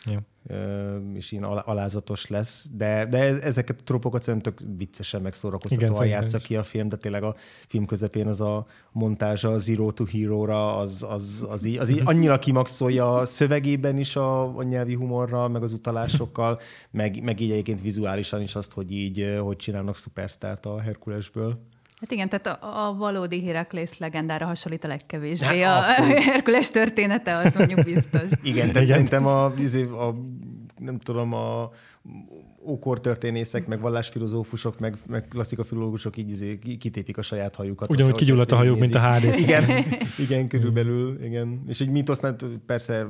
Ja 0.04 0.22
és 1.14 1.32
ilyen 1.32 1.44
alázatos 1.44 2.26
lesz, 2.26 2.68
de, 2.72 3.06
de 3.06 3.18
ezeket 3.42 3.80
a 3.80 3.82
tropokat 3.84 4.22
szerintem 4.22 4.54
tök 4.54 4.68
viccesen 4.76 5.20
megszórakoztatóan 5.20 6.06
játsza 6.06 6.38
ki 6.38 6.56
a 6.56 6.64
film, 6.64 6.88
de 6.88 6.96
tényleg 6.96 7.22
a 7.22 7.34
film 7.68 7.86
közepén 7.86 8.26
az 8.26 8.40
a 8.40 8.66
montázsa 8.92 9.48
a 9.48 9.58
Zero 9.58 9.92
to 9.92 10.04
Hero-ra, 10.04 10.76
az, 10.76 11.06
az, 11.08 11.46
az, 11.48 11.64
így, 11.64 11.76
az 11.76 11.88
így 11.88 12.02
annyira 12.04 12.38
kimaxolja 12.38 13.12
a 13.12 13.24
szövegében 13.24 13.98
is 13.98 14.16
a, 14.16 14.56
a 14.56 14.62
nyelvi 14.62 14.94
humorral, 14.94 15.48
meg 15.48 15.62
az 15.62 15.72
utalásokkal, 15.72 16.60
meg, 16.90 17.22
meg 17.22 17.40
így 17.40 17.50
egyébként 17.50 17.80
vizuálisan 17.80 18.42
is 18.42 18.54
azt, 18.54 18.72
hogy 18.72 18.92
így 18.92 19.38
hogy 19.40 19.56
csinálnak 19.56 19.96
szupersztárt 19.96 20.66
a 20.66 20.80
Herkulesből. 20.80 21.58
Hát 22.02 22.10
igen, 22.10 22.28
tehát 22.28 22.46
a, 22.62 22.86
a 22.86 22.94
valódi 22.94 23.44
Heraklész 23.44 23.98
legendára 23.98 24.46
hasonlít 24.46 24.84
a 24.84 24.88
legkevésbé. 24.88 25.58
Ja, 25.58 25.78
a 25.78 25.92
Herkules 26.30 26.70
története, 26.70 27.36
az 27.36 27.54
mondjuk 27.54 27.84
biztos. 27.84 28.30
igen, 28.42 28.72
tehát 28.72 28.88
szerintem 28.88 29.26
a, 29.26 29.52
izé, 29.58 29.82
a, 29.82 30.14
nem 30.78 30.98
tudom, 30.98 31.32
a 31.32 31.70
ókor 32.66 33.00
történészek, 33.00 33.66
meg 33.66 33.80
vallásfilozófusok, 33.80 34.78
meg, 34.78 34.96
meg 35.06 35.28
klasszika 35.28 35.64
filológusok 35.64 36.16
így 36.16 36.30
izé, 36.30 36.58
kitépik 36.58 37.18
a 37.18 37.22
saját 37.22 37.54
hajukat. 37.54 37.90
Ugyanúgy 37.90 38.14
kigyulladt 38.14 38.52
a 38.52 38.56
hajuk, 38.56 38.78
mint 38.78 38.94
a 38.94 38.98
Hades. 38.98 39.38
Igen, 39.38 39.84
igen, 40.24 40.48
körülbelül, 40.48 41.24
igen. 41.24 41.62
És 41.66 41.80
egy 41.80 41.90
mítosznál 41.90 42.36
persze 42.66 43.06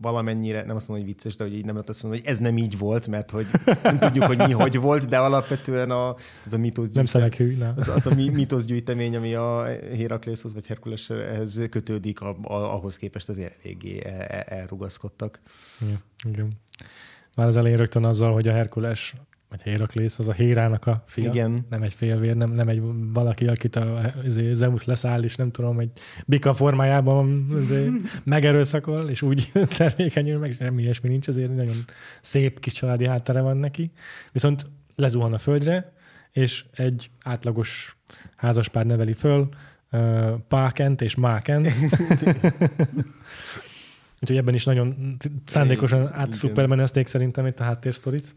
valamennyire, 0.00 0.64
nem 0.64 0.76
azt 0.76 0.88
mondom, 0.88 1.06
hogy 1.06 1.14
vicces, 1.14 1.36
de 1.36 1.44
hogy 1.44 1.54
így 1.54 1.64
nem 1.64 1.74
lehet 1.74 1.88
azt 1.88 2.02
mondani, 2.02 2.22
hogy 2.22 2.32
ez 2.32 2.38
nem 2.38 2.56
így 2.56 2.78
volt, 2.78 3.06
mert 3.06 3.30
hogy 3.30 3.46
nem 3.82 3.98
tudjuk, 3.98 4.24
hogy 4.24 4.38
mi 4.38 4.52
hogy 4.52 4.78
volt, 4.78 5.08
de 5.08 5.18
alapvetően 5.18 5.90
a, 5.90 6.08
az 6.44 6.52
a 6.52 6.58
mítosz 6.58 6.88
Nem 6.92 7.04
szelekű, 7.04 7.56
nem. 7.56 7.72
Az, 7.76 7.88
az 7.88 8.06
a 8.06 8.14
mítosz 8.14 8.64
gyűjtemény, 8.64 9.16
ami 9.16 9.34
a 9.34 9.64
Heraklészhoz 9.96 10.54
vagy 10.54 10.66
Herkuleshez 10.66 11.66
kötődik, 11.70 12.20
a, 12.20 12.36
a, 12.42 12.54
ahhoz 12.74 12.96
képest 12.96 13.28
azért 13.28 13.54
eléggé 13.64 14.02
el, 14.04 14.20
el, 14.20 14.42
elrugaszkodtak. 14.42 15.40
Ja, 15.80 16.00
igen 16.30 16.58
már 17.38 17.46
az 17.46 17.56
elején 17.56 17.76
rögtön 17.76 18.04
azzal, 18.04 18.32
hogy 18.32 18.48
a 18.48 18.52
Herkules 18.52 19.14
vagy 19.48 19.62
Héraklész, 19.62 20.18
az 20.18 20.28
a 20.28 20.32
Hérának 20.32 20.86
a 20.86 21.04
fia. 21.06 21.30
Igen. 21.30 21.66
Nem 21.70 21.82
egy 21.82 21.94
félvér, 21.94 22.36
nem, 22.36 22.50
nem 22.50 22.68
egy 22.68 22.82
valaki, 23.12 23.46
akit 23.46 23.76
a 23.76 24.14
izé, 24.24 24.52
Zeus 24.52 24.84
leszáll, 24.84 25.22
és 25.22 25.36
nem 25.36 25.50
tudom, 25.50 25.80
egy 25.80 25.90
bika 26.26 26.54
formájában 26.54 27.52
izé, 27.62 27.90
megerőszakol, 28.24 29.08
és 29.08 29.22
úgy 29.22 29.50
termékenyül, 29.76 30.38
meg 30.38 30.52
semmi 30.52 30.82
ilyesmi 30.82 31.08
nincs, 31.08 31.28
ezért 31.28 31.56
nagyon 31.56 31.84
szép 32.20 32.60
kis 32.60 32.72
családi 32.72 33.06
háttere 33.06 33.40
van 33.40 33.56
neki. 33.56 33.90
Viszont 34.32 34.66
lezuhan 34.96 35.32
a 35.32 35.38
földre, 35.38 35.92
és 36.32 36.64
egy 36.74 37.10
átlagos 37.22 37.96
házaspár 38.36 38.86
neveli 38.86 39.12
föl, 39.12 39.48
uh, 39.90 40.30
Pákent 40.48 41.00
és 41.00 41.14
Mákent. 41.14 41.70
Úgyhogy 44.20 44.36
ebben 44.36 44.54
is 44.54 44.64
nagyon 44.64 45.16
szándékosan 45.46 46.12
átszupermenezték 46.12 47.06
szerintem 47.06 47.46
itt 47.46 47.60
a 47.60 47.64
háttérsztorit. 47.64 48.34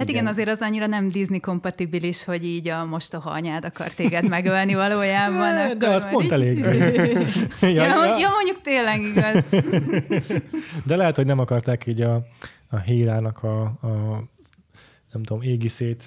Hát 0.00 0.08
igen. 0.08 0.22
igen, 0.22 0.32
azért 0.32 0.48
az 0.48 0.58
annyira 0.60 0.86
nem 0.86 1.08
Disney 1.08 1.40
kompatibilis, 1.40 2.24
hogy 2.24 2.44
így 2.44 2.68
a 2.68 2.84
mostoha 2.84 3.30
anyád 3.30 3.64
akar 3.64 3.94
téged 3.94 4.28
megölni 4.28 4.74
valójában. 4.74 5.54
De 5.78 5.88
az 5.88 6.08
pont 6.10 6.24
így... 6.24 6.30
elég. 6.30 6.58
ja, 7.60 7.68
ja. 7.68 8.18
ja, 8.18 8.28
mondjuk 8.30 8.60
tényleg 8.62 9.00
igaz. 9.00 9.44
De 10.88 10.96
lehet, 10.96 11.16
hogy 11.16 11.26
nem 11.26 11.38
akarták 11.38 11.86
így 11.86 12.00
a, 12.00 12.26
a 12.68 12.78
hírának 12.78 13.42
a, 13.42 13.62
a 13.62 14.24
nem 15.12 15.22
tudom, 15.22 15.42
égiszét 15.42 16.04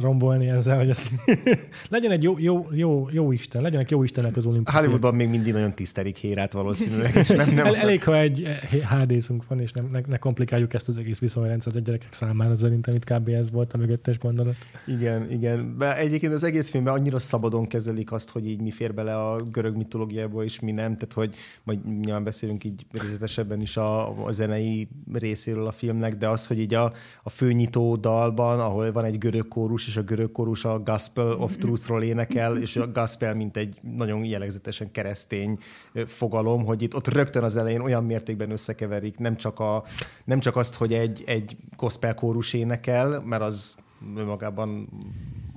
rombolni 0.00 0.48
ezzel, 0.48 0.76
hogy 0.76 0.88
ez 0.88 1.02
legyen 1.88 2.10
egy 2.10 2.22
jó, 2.22 2.38
jó, 2.38 2.68
jó, 2.72 3.08
jó 3.10 3.32
Isten, 3.32 3.62
legyenek 3.62 3.90
jó 3.90 4.02
Istenek 4.02 4.36
az 4.36 4.46
olimpiai. 4.46 4.76
Hollywoodban 4.76 5.14
még 5.14 5.28
mindig 5.28 5.52
nagyon 5.52 5.74
tisztelik 5.74 6.16
Hérát 6.16 6.52
valószínűleg. 6.52 7.14
És 7.14 7.28
nem, 7.28 7.54
nem 7.54 7.66
El, 7.66 7.76
elég, 7.76 8.04
ha 8.04 8.18
egy 8.18 8.48
hd 8.90 9.22
van, 9.48 9.60
és 9.60 9.72
nem, 9.72 9.88
ne, 9.92 10.00
ne, 10.06 10.16
komplikáljuk 10.16 10.74
ezt 10.74 10.88
az 10.88 10.96
egész 10.96 11.18
viszonyrendszert 11.18 11.76
a 11.76 11.80
gyerekek 11.80 12.12
számára, 12.12 12.54
szerintem 12.54 12.94
itt 12.94 13.04
kb. 13.04 13.28
ez 13.28 13.50
volt 13.50 13.72
a 13.72 13.76
mögöttes 13.76 14.18
gondolat. 14.18 14.56
Igen, 14.86 15.30
igen. 15.30 15.74
De 15.78 15.96
egyébként 15.96 16.32
az 16.32 16.44
egész 16.44 16.70
filmben 16.70 16.94
annyira 16.94 17.18
szabadon 17.18 17.66
kezelik 17.66 18.12
azt, 18.12 18.30
hogy 18.30 18.48
így 18.48 18.60
mi 18.60 18.70
fér 18.70 18.94
bele 18.94 19.16
a 19.16 19.36
görög 19.50 19.76
mitológiába, 19.76 20.44
és 20.44 20.60
mi 20.60 20.70
nem. 20.70 20.94
Tehát, 20.94 21.12
hogy 21.12 21.34
majd 21.62 22.00
nyilván 22.00 22.24
beszélünk 22.24 22.64
így 22.64 22.86
részletesebben 22.92 23.60
is 23.60 23.76
a, 23.76 24.24
a 24.24 24.32
zenei 24.32 24.88
részéről 25.12 25.66
a 25.66 25.72
filmnek, 25.72 26.16
de 26.16 26.28
az, 26.28 26.46
hogy 26.46 26.60
így 26.60 26.74
a, 26.74 26.92
a 27.22 27.30
főnyitó 27.30 27.96
dalban, 27.96 28.60
ahol 28.60 28.92
van 28.92 29.04
egy 29.04 29.18
görög 29.18 29.48
kór 29.48 29.70
kórus, 29.70 29.86
és 29.90 29.96
a 29.96 30.02
görög 30.02 30.32
kórus 30.32 30.64
a 30.64 30.78
Gospel 30.78 31.32
of 31.32 31.56
Truth-ról 31.56 32.02
énekel, 32.02 32.56
és 32.56 32.76
a 32.76 32.86
Gospel, 32.86 33.34
mint 33.34 33.56
egy 33.56 33.78
nagyon 33.96 34.24
jellegzetesen 34.24 34.90
keresztény 34.90 35.56
fogalom, 36.06 36.64
hogy 36.64 36.82
itt 36.82 36.94
ott 36.94 37.08
rögtön 37.08 37.42
az 37.42 37.56
elején 37.56 37.80
olyan 37.80 38.04
mértékben 38.04 38.50
összekeverik, 38.50 39.18
nem 39.18 39.36
csak, 39.36 39.60
a, 39.60 39.84
nem 40.24 40.40
csak 40.40 40.56
azt, 40.56 40.74
hogy 40.74 40.92
egy, 40.92 41.22
egy 41.26 41.56
gospel 41.76 42.14
kórus 42.14 42.52
énekel, 42.52 43.20
mert 43.20 43.42
az 43.42 43.76
magában 44.26 44.88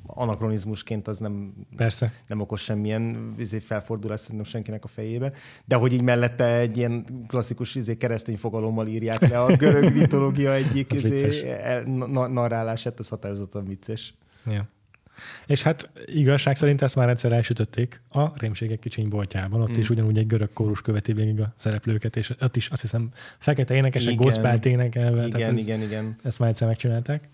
anakronizmusként 0.05 1.07
az 1.07 1.17
nem, 1.17 1.53
Persze. 1.75 2.13
nem 2.27 2.39
okos 2.39 2.61
semmilyen 2.61 3.33
izé, 3.37 3.59
felfordulás 3.59 4.19
szerintem 4.19 4.45
senkinek 4.45 4.83
a 4.83 4.87
fejébe, 4.87 5.31
de 5.65 5.75
hogy 5.75 5.93
így 5.93 6.01
mellette 6.01 6.57
egy 6.57 6.77
ilyen 6.77 7.05
klasszikus 7.27 7.75
izé, 7.75 7.97
keresztény 7.97 8.37
fogalommal 8.37 8.87
írják 8.87 9.29
le 9.29 9.41
a 9.41 9.55
görög 9.55 9.93
mitológia 9.97 10.53
egyik 10.53 10.91
izé, 10.91 11.53
na, 11.85 12.27
narrálását, 12.27 12.99
ez 12.99 13.07
határozottan 13.07 13.65
vicces. 13.65 14.13
Ja. 14.45 14.67
És 15.45 15.61
hát 15.61 15.89
igazság 16.05 16.55
szerint 16.55 16.81
ezt 16.81 16.95
már 16.95 17.09
egyszer 17.09 17.31
elsütötték 17.31 18.01
a 18.09 18.39
Rémségek 18.39 18.79
kicsiny 18.79 19.07
boltjában. 19.07 19.61
Ott 19.61 19.75
mm. 19.75 19.79
is 19.79 19.89
ugyanúgy 19.89 20.17
egy 20.17 20.27
görög 20.27 20.53
kórus 20.53 20.81
követi 20.81 21.13
végig 21.13 21.39
a 21.39 21.53
szereplőket, 21.55 22.15
és 22.15 22.33
ott 22.41 22.55
is 22.55 22.67
azt 22.67 22.81
hiszem 22.81 23.09
fekete 23.37 23.73
énekesek, 23.73 24.15
gospelt 24.15 24.65
énekelve. 24.65 25.17
Igen, 25.17 25.29
tehát 25.29 25.51
ez, 25.51 25.59
igen, 25.59 25.81
igen. 25.81 26.15
Ezt 26.23 26.39
már 26.39 26.49
egyszer 26.49 26.67
megcsinálták. 26.67 27.29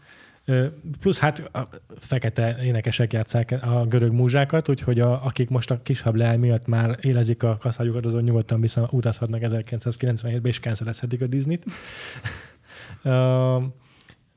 Plusz 1.00 1.20
hát 1.20 1.40
a 1.56 1.70
fekete 2.00 2.58
énekesek 2.64 3.14
játszák 3.14 3.52
a 3.62 3.86
görög 3.86 4.12
múzsákat, 4.12 4.70
úgyhogy 4.70 5.00
a, 5.00 5.26
akik 5.26 5.50
most 5.50 5.72
a 5.72 5.82
kis 5.84 6.04
leány 6.04 6.40
miatt 6.40 6.68
már 6.68 6.98
élezik 7.02 7.44
a 7.44 7.58
kaszájukat, 7.58 8.06
azon 8.06 8.24
nyugodtan 8.24 8.62
vissza 8.62 8.90
utazhatnak 8.92 9.42
1997-ben, 9.44 10.46
és 10.46 10.60
cancelezhetik 10.60 11.22
a 11.22 11.28
Disney-t. 11.28 11.66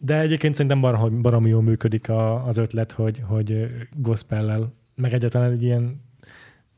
De 0.05 0.21
egyébként 0.21 0.55
szerintem 0.55 0.81
barom, 0.81 1.23
baromi 1.23 1.49
jól 1.49 1.63
működik 1.63 2.09
a, 2.09 2.47
az 2.47 2.57
ötlet, 2.57 2.93
hogy, 2.93 3.23
hogy 3.27 3.71
gospellel, 3.97 4.73
meg 4.95 5.13
egyáltalán 5.13 5.53
egy 5.53 5.63
ilyen 5.63 6.01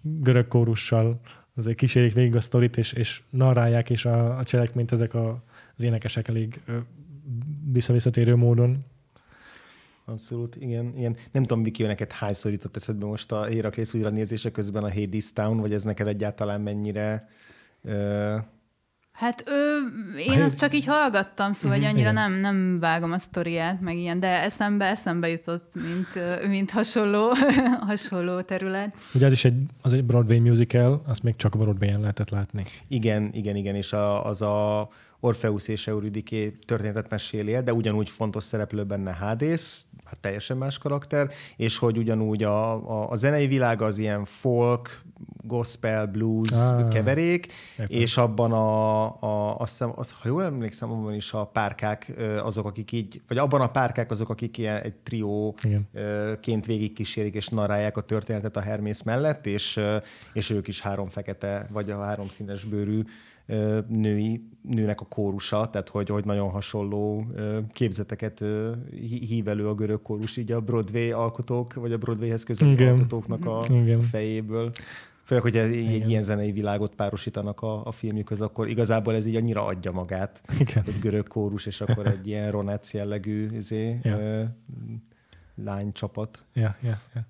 görög 0.01 0.49
kórussal 0.49 1.21
azért 1.57 1.77
kísérik 1.77 2.13
végig 2.13 2.35
a 2.35 2.41
sztorit, 2.41 2.77
és, 2.77 2.93
és 2.93 3.23
narrálják, 3.31 3.91
és 3.91 4.05
a, 4.05 4.39
a 4.39 4.45
cselekményt 4.45 4.93
ezek 4.93 5.15
a, 5.15 5.43
az 5.77 5.83
énekesek 5.83 6.29
elég 6.29 6.61
visszavisszatérő 7.73 8.37
módon 8.37 8.85
Abszolút, 10.05 10.57
igen, 10.57 10.93
igen. 10.97 11.17
Nem 11.33 11.43
tudom, 11.43 11.63
Viki, 11.63 11.83
neked 11.83 12.13
hányszor 12.13 12.53
jutott 12.53 12.77
eszedbe 12.77 13.07
most 13.07 13.33
a 13.33 13.45
Héraklész 13.45 13.95
újra 13.95 14.09
nézése 14.09 14.51
közben 14.51 14.85
a 14.85 14.93
Hades 14.93 15.33
Town, 15.33 15.57
vagy 15.57 15.73
ez 15.73 15.85
neked 15.85 16.07
egyáltalán 16.07 16.61
mennyire... 16.61 17.29
Uh... 17.81 18.37
Hát 19.15 19.43
ö, 19.47 19.77
én 20.19 20.43
azt 20.43 20.59
csak 20.59 20.75
így 20.75 20.85
hallgattam, 20.85 21.53
szóval 21.53 21.79
uh-huh, 21.79 21.93
annyira 21.93 22.13
nem, 22.13 22.33
nem 22.33 22.79
vágom 22.81 23.13
a 23.13 23.19
sztoriát, 23.19 23.81
meg 23.81 23.97
ilyen, 23.97 24.21
de 24.21 24.43
eszembe, 24.43 24.85
eszembe 24.85 25.29
jutott, 25.29 25.73
mint, 25.75 26.47
mint 26.49 26.71
hasonló, 26.71 27.33
hasonló 27.89 28.41
terület. 28.41 28.95
Ugye 29.15 29.27
az 29.27 29.33
is 29.33 29.45
egy, 29.45 29.55
az 29.83 29.93
egy 29.93 30.05
Broadway 30.05 30.41
musical, 30.41 31.03
azt 31.07 31.23
még 31.23 31.37
csak 31.37 31.57
Broadway-en 31.59 32.01
lehetett 32.01 32.31
látni. 32.31 32.63
Igen, 32.89 33.31
igen, 33.33 33.57
igen, 33.57 33.75
és 33.75 33.93
a, 33.93 34.27
az 34.27 34.43
a 34.43 34.89
Orpheus 35.25 35.69
és 35.69 35.87
Euridiké 35.87 36.51
történetet 36.51 37.11
meséli 37.11 37.55
el, 37.55 37.63
de 37.63 37.73
ugyanúgy 37.73 38.09
fontos 38.09 38.45
szereplő 38.45 38.85
benne 38.85 39.13
Hades, 39.13 39.83
hát 40.05 40.21
teljesen 40.21 40.57
más 40.57 40.79
karakter, 40.79 41.31
és 41.57 41.79
hogy 41.79 41.99
ugyanúgy 41.99 42.43
a, 42.43 42.73
a, 42.73 43.11
a 43.11 43.17
zenei 43.17 43.47
világ 43.47 43.83
az 43.83 43.99
ilyen 43.99 44.25
folk, 44.25 45.03
gospel, 45.43 46.07
blues 46.07 46.51
ah, 46.51 46.89
keverék, 46.89 47.53
értem. 47.79 48.01
és 48.01 48.17
abban 48.17 48.53
a, 48.53 49.05
a 49.05 49.57
azt 49.59 49.71
hiszem, 49.71 49.93
az, 49.97 50.11
ha 50.11 50.29
jól 50.29 50.45
emlékszem, 50.45 50.91
abban 50.91 51.15
is 51.15 51.33
a 51.33 51.45
párkák 51.47 52.13
azok, 52.43 52.67
akik 52.67 52.93
így, 52.93 53.23
vagy 53.29 53.39
abban 53.39 53.61
a 53.61 53.71
párkák 53.71 54.11
azok, 54.11 54.29
akik 54.29 54.59
ilyen 54.59 54.83
egy 54.83 54.95
trióként 54.95 56.67
végigkísérik 56.67 57.35
és 57.35 57.49
narálják 57.49 57.97
a 57.97 58.01
történetet 58.01 58.57
a 58.57 58.61
Hermész 58.61 59.03
mellett, 59.03 59.47
és, 59.47 59.81
és 60.33 60.51
ők 60.51 60.69
is 60.69 60.81
három 60.81 61.09
fekete, 61.09 61.69
vagy 61.71 61.91
a 61.91 62.03
három 62.03 62.29
színes 62.29 62.65
bőrű 62.65 63.03
női, 63.89 64.49
nőnek 64.69 65.01
a 65.01 65.05
kórusa, 65.05 65.71
tehát 65.71 65.89
hogy, 65.89 66.09
hogy 66.09 66.25
nagyon 66.25 66.51
hasonló 66.51 67.27
képzeteket 67.73 68.45
hív 69.01 69.49
elő 69.49 69.69
a 69.69 69.75
görög 69.75 70.03
kórus 70.03 70.37
így 70.37 70.53
a 70.53 70.61
Broadway 70.61 71.11
alkotók, 71.11 71.75
vagy 71.75 71.93
a 71.93 71.99
Broadwayhez 71.99 72.43
közeli 72.43 72.85
alkotóknak 72.85 73.47
a 73.47 73.65
Igen. 73.69 74.01
fejéből. 74.01 74.73
Főleg, 75.25 75.43
hogy 75.43 75.57
egy 75.57 75.75
Igen. 75.75 76.09
ilyen 76.09 76.23
zenei 76.23 76.53
világot 76.53 76.95
párosítanak 76.95 77.61
a, 77.61 77.87
a 77.87 77.93
filmjükhöz, 77.93 78.41
akkor 78.41 78.69
igazából 78.69 79.15
ez 79.15 79.27
így 79.27 79.37
annyira 79.37 79.65
adja 79.65 79.93
magát. 79.93 80.43
Igen. 80.59 80.85
Egy 80.87 80.99
görög 81.01 81.29
kórus, 81.29 81.67
és 81.67 81.81
akkor 81.81 82.07
egy 82.07 82.27
ilyen 82.31 82.51
Ronetsz 82.51 82.95
jellegű 82.95 83.49
izé, 83.51 83.99
ja. 84.03 84.55
lánycsapat. 85.55 86.45
Ja, 86.53 86.77
ja, 86.83 87.01
ja. 87.15 87.27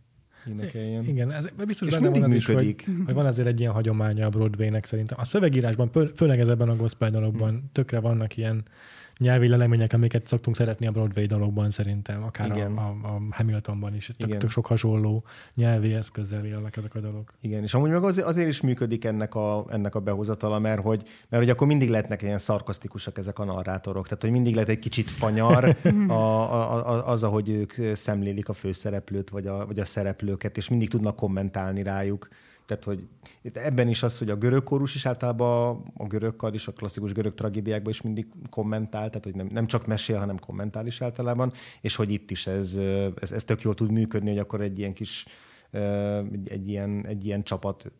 Énekeljen. 0.47 1.05
Igen, 1.05 1.33
ez 1.33 1.47
biztos 1.67 1.89
és 1.89 1.95
benne 1.95 2.09
van 2.09 2.23
az 2.23 2.35
is, 2.35 2.47
hogy, 2.47 2.85
hogy 3.05 3.15
van 3.15 3.27
azért 3.27 3.49
egy 3.49 3.61
ilyen 3.61 3.73
hagyománya 3.73 4.27
a 4.27 4.29
Broadway-nek 4.29 4.85
szerintem. 4.85 5.19
A 5.21 5.25
szövegírásban, 5.25 5.91
főleg 6.15 6.41
ezekben 6.41 6.69
a 6.69 6.77
gospel 6.77 7.09
dalokban 7.11 7.51
hmm. 7.51 7.71
tökre 7.73 8.01
vannak 8.01 8.37
ilyen 8.37 8.63
nyelvi 9.19 9.49
lelemények, 9.49 9.93
amiket 9.93 10.27
szoktunk 10.27 10.57
szeretni 10.57 10.87
a 10.87 10.91
Broadway 10.91 11.27
dalokban 11.27 11.71
szerintem, 11.71 12.23
akár 12.23 12.47
Igen. 12.47 12.77
A, 12.77 12.81
a, 12.81 13.09
a 13.09 13.21
Hamiltonban 13.31 13.95
is. 13.95 14.11
Tök, 14.17 14.37
tök 14.37 14.51
sok 14.51 14.67
hasonló 14.67 15.25
nyelvi 15.55 15.95
eszközzel 15.95 16.45
élnek 16.45 16.77
ezek 16.77 16.95
a 16.95 17.01
dalok. 17.01 17.33
Igen, 17.41 17.63
és 17.63 17.75
amúgy 17.75 17.91
meg 17.91 18.05
azért, 18.05 18.27
azért 18.27 18.49
is 18.49 18.61
működik 18.61 19.05
ennek 19.05 19.35
a, 19.35 19.65
ennek 19.71 19.95
a 19.95 20.01
behozatala, 20.01 20.59
mert 20.59 20.83
hogy, 20.83 21.03
mert 21.29 21.43
hogy 21.43 21.53
akkor 21.53 21.67
mindig 21.67 21.89
lehetnek 21.89 22.23
ilyen 22.23 22.39
szarkasztikusak 22.39 23.19
ezek 23.19 23.39
a 23.39 23.45
narrátorok. 23.45 24.05
Tehát, 24.05 24.23
hogy 24.23 24.33
mindig 24.33 24.55
lehet 24.55 24.69
egy 24.69 24.79
kicsit 24.79 25.11
fanyar 25.11 25.77
a, 26.09 26.13
a, 26.13 26.89
a, 26.91 27.09
az, 27.09 27.25
ahogy 27.25 27.49
ők 27.49 27.97
szemlélik 27.97 28.49
a 28.49 28.53
főszereplőt, 28.53 29.31
vagy 29.31 29.47
a, 29.47 29.67
vagy 29.67 29.79
a 29.79 29.85
szereplőket, 29.85 30.57
és 30.57 30.69
mindig 30.69 30.89
tudnak 30.89 31.17
kommentálni 31.17 31.83
rájuk. 31.83 32.29
Tehát, 32.67 32.85
hogy 32.85 33.09
ebben 33.53 33.89
is 33.89 34.03
az, 34.03 34.19
hogy 34.19 34.31
a 34.31 34.37
görög 34.37 34.63
kórus 34.63 34.95
is 34.95 35.07
általában 35.07 35.83
a 35.97 36.07
görög 36.07 36.51
is, 36.53 36.69
a 36.69 36.73
klasszikus 36.73 37.13
görög 37.13 37.35
tragédiákban 37.35 37.93
is 37.93 38.03
mindig 38.03 38.27
kommentál, 38.51 39.09
tehát 39.09 39.25
hogy 39.25 39.35
nem, 39.35 39.49
nem 39.53 39.67
csak 39.67 39.87
mesél, 39.87 40.19
hanem 40.19 40.39
kommentál 40.39 40.87
is 40.87 41.01
általában, 41.01 41.53
és 41.81 41.97
hogy 41.97 42.11
itt 42.11 42.31
is 42.31 42.47
ez, 42.47 42.77
ez, 43.21 43.33
ez 43.33 43.45
tök 43.45 43.63
jól 43.63 43.75
tud 43.75 43.91
működni, 43.91 44.29
hogy 44.29 44.39
akkor 44.39 44.61
egy 44.61 44.79
ilyen 44.79 44.93
kis 44.93 45.27
egy, 46.33 46.49
egy, 46.49 46.69
ilyen, 46.69 47.07
egy 47.07 47.27
ilyen 47.27 47.43
csapat 47.43 47.93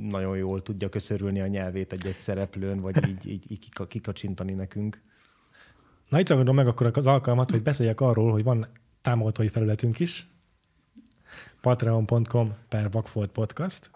nagyon 0.00 0.36
jól 0.36 0.62
tudja 0.62 0.88
köszörülni 0.88 1.40
a 1.40 1.46
nyelvét 1.46 1.92
egy-egy 1.92 2.16
szereplőn, 2.18 2.80
vagy 2.80 2.96
így, 3.08 3.28
így, 3.30 3.44
így 3.48 3.68
kikacsintani 3.88 4.52
nekünk. 4.52 5.00
Na 6.08 6.20
itt 6.20 6.28
ragadom 6.28 6.54
meg 6.54 6.66
akkor 6.66 6.90
az 6.94 7.06
alkalmat, 7.06 7.50
hogy 7.50 7.62
beszéljek 7.62 8.00
arról, 8.00 8.32
hogy 8.32 8.42
van 8.42 8.66
támogatói 9.02 9.48
felületünk 9.48 10.00
is, 10.00 10.26
patreon.com 11.60 12.50
per 12.68 12.90
Vagfolt 12.90 13.30
Podcast. 13.30 13.90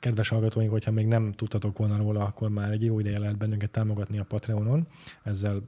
Kedves 0.00 0.28
hallgatóink, 0.28 0.70
hogyha 0.70 0.90
még 0.90 1.06
nem 1.06 1.32
tudtatok 1.32 1.78
volna 1.78 1.96
róla, 1.96 2.24
akkor 2.24 2.48
már 2.48 2.70
egy 2.70 2.84
jó 2.84 2.98
ideje 2.98 3.18
lehet 3.18 3.36
bennünket 3.36 3.70
támogatni 3.70 4.18
a 4.18 4.24
Patreonon. 4.24 4.86
Ezzel 5.22 5.62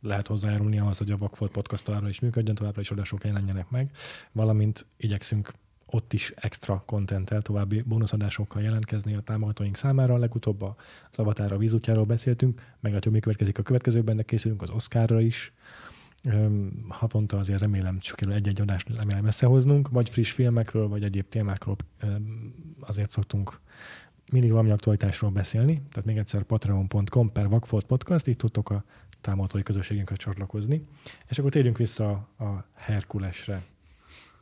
lehet 0.00 0.26
hozzájárulni 0.26 0.78
ahhoz, 0.78 0.98
hogy 0.98 1.10
a 1.10 1.16
Vagfolt 1.16 1.50
Podcast 1.50 1.84
továbbra 1.84 2.08
is 2.08 2.20
működjön, 2.20 2.54
továbbra 2.54 2.80
is 2.80 2.90
adások 2.90 3.24
jelenjenek 3.24 3.70
meg, 3.70 3.90
valamint 4.32 4.86
igyekszünk 4.96 5.52
ott 5.86 6.12
is 6.12 6.32
extra 6.36 6.82
kontenttel, 6.86 7.42
további 7.42 7.82
bónuszadásokkal 7.82 8.62
jelentkezni 8.62 9.14
a 9.14 9.20
támogatóink 9.20 9.76
számára. 9.76 10.16
Legutóbb 10.16 10.62
a 10.62 10.76
Avatára 11.12 11.56
vízútjáról 11.56 12.04
beszéltünk, 12.04 12.62
meglátjuk, 12.80 13.14
mi 13.14 13.20
következik 13.20 13.58
a 13.58 13.62
következőkben, 13.62 14.16
de 14.16 14.22
készülünk 14.22 14.62
az 14.62 14.70
Oscarra 14.70 15.20
is 15.20 15.52
havonta 16.88 17.38
azért 17.38 17.60
remélem 17.60 18.00
sikerül 18.00 18.34
egy-egy 18.34 18.60
adást 18.60 18.88
remélem 18.96 19.26
összehoznunk, 19.26 19.88
vagy 19.88 20.10
friss 20.10 20.30
filmekről, 20.30 20.88
vagy 20.88 21.02
egyéb 21.02 21.28
témákról 21.28 21.76
azért 22.80 23.10
szoktunk 23.10 23.60
mindig 24.32 24.50
valami 24.50 24.70
aktualitásról 24.70 25.30
beszélni. 25.30 25.82
Tehát 25.90 26.04
még 26.04 26.16
egyszer 26.16 26.42
patreon.com 26.42 27.32
per 27.32 27.48
Vagfolt 27.48 27.84
Podcast, 27.84 28.26
itt 28.26 28.38
tudtok 28.38 28.70
a 28.70 28.84
támogatói 29.20 29.62
közösségünkhöz 29.62 30.18
csatlakozni. 30.18 30.86
És 31.28 31.38
akkor 31.38 31.50
térjünk 31.50 31.78
vissza 31.78 32.10
a 32.38 32.64
Herkulesre. 32.74 33.62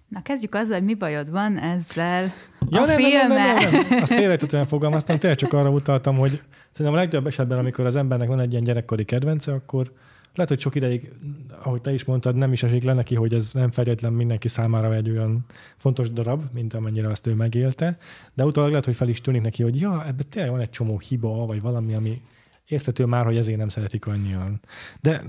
Na 0.08 0.22
kezdjük 0.22 0.54
azzal, 0.54 0.76
hogy 0.76 0.84
mi 0.84 0.94
bajod 0.94 1.30
van 1.30 1.58
ezzel 1.58 2.32
ja, 2.68 2.82
a 2.82 2.86
nem, 2.86 2.96
filmmel. 2.96 3.28
Nem, 3.28 3.36
nem, 3.36 3.70
nem, 3.70 3.86
nem. 3.88 4.02
Azt 4.02 4.12
félrejtetően 4.12 4.66
fogalmaztam, 4.74 5.18
tényleg 5.18 5.38
csak 5.38 5.52
arra 5.52 5.70
utaltam, 5.70 6.16
hogy 6.16 6.42
szerintem 6.70 7.00
a 7.00 7.02
legtöbb 7.02 7.26
esetben, 7.26 7.58
amikor 7.58 7.86
az 7.86 7.96
embernek 7.96 8.28
van 8.28 8.40
egy 8.40 8.50
ilyen 8.52 8.64
gyerekkori 8.64 9.04
kedvence, 9.04 9.52
akkor 9.52 9.92
lehet, 10.34 10.50
hogy 10.50 10.60
sok 10.60 10.74
ideig, 10.74 11.12
ahogy 11.62 11.80
te 11.80 11.92
is 11.92 12.04
mondtad, 12.04 12.36
nem 12.36 12.52
is 12.52 12.62
esik 12.62 12.82
le 12.82 12.92
neki, 12.92 13.14
hogy 13.14 13.34
ez 13.34 13.52
nem 13.52 13.70
feltétlen 13.70 14.12
mindenki 14.12 14.48
számára 14.48 14.94
egy 14.94 15.10
olyan 15.10 15.44
fontos 15.76 16.10
darab, 16.10 16.42
mint 16.52 16.74
amennyire 16.74 17.08
azt 17.08 17.26
ő 17.26 17.34
megélte, 17.34 17.98
de 18.34 18.44
utólag 18.44 18.70
lehet, 18.70 18.84
hogy 18.84 18.96
fel 18.96 19.08
is 19.08 19.20
tűnik 19.20 19.42
neki, 19.42 19.62
hogy 19.62 19.80
ja, 19.80 20.06
ebben 20.06 20.26
tényleg 20.28 20.50
van 20.50 20.60
egy 20.60 20.70
csomó 20.70 20.98
hiba, 20.98 21.46
vagy 21.46 21.60
valami, 21.60 21.94
ami 21.94 22.22
érthető 22.66 23.04
már, 23.04 23.24
hogy 23.24 23.36
ezért 23.36 23.58
nem 23.58 23.68
szeretik 23.68 24.06
annyian. 24.06 24.60
De 25.00 25.22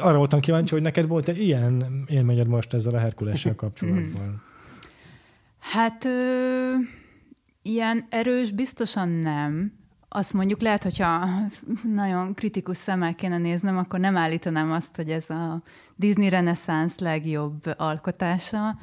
arra 0.00 0.16
voltam 0.16 0.40
kíváncsi, 0.40 0.74
hogy 0.74 0.82
neked 0.82 1.06
volt 1.06 1.28
egy 1.28 1.38
ilyen 1.38 2.04
élményed 2.06 2.46
most 2.46 2.72
ezzel 2.72 2.94
a 2.94 2.98
Herkulessel 2.98 3.54
kapcsolatban. 3.54 4.42
Hát 5.58 6.04
ö, 6.04 6.72
ilyen 7.62 8.06
erős 8.08 8.50
biztosan 8.50 9.08
nem, 9.08 9.72
azt 10.16 10.32
mondjuk 10.32 10.60
lehet, 10.60 10.82
hogyha 10.82 11.28
nagyon 11.94 12.34
kritikus 12.34 12.76
szemmel 12.76 13.14
kéne 13.14 13.38
néznem, 13.38 13.76
akkor 13.78 14.00
nem 14.00 14.16
állítanám 14.16 14.72
azt, 14.72 14.96
hogy 14.96 15.10
ez 15.10 15.30
a 15.30 15.62
Disney 15.96 16.28
reneszánsz 16.28 16.98
legjobb 16.98 17.74
alkotása, 17.76 18.78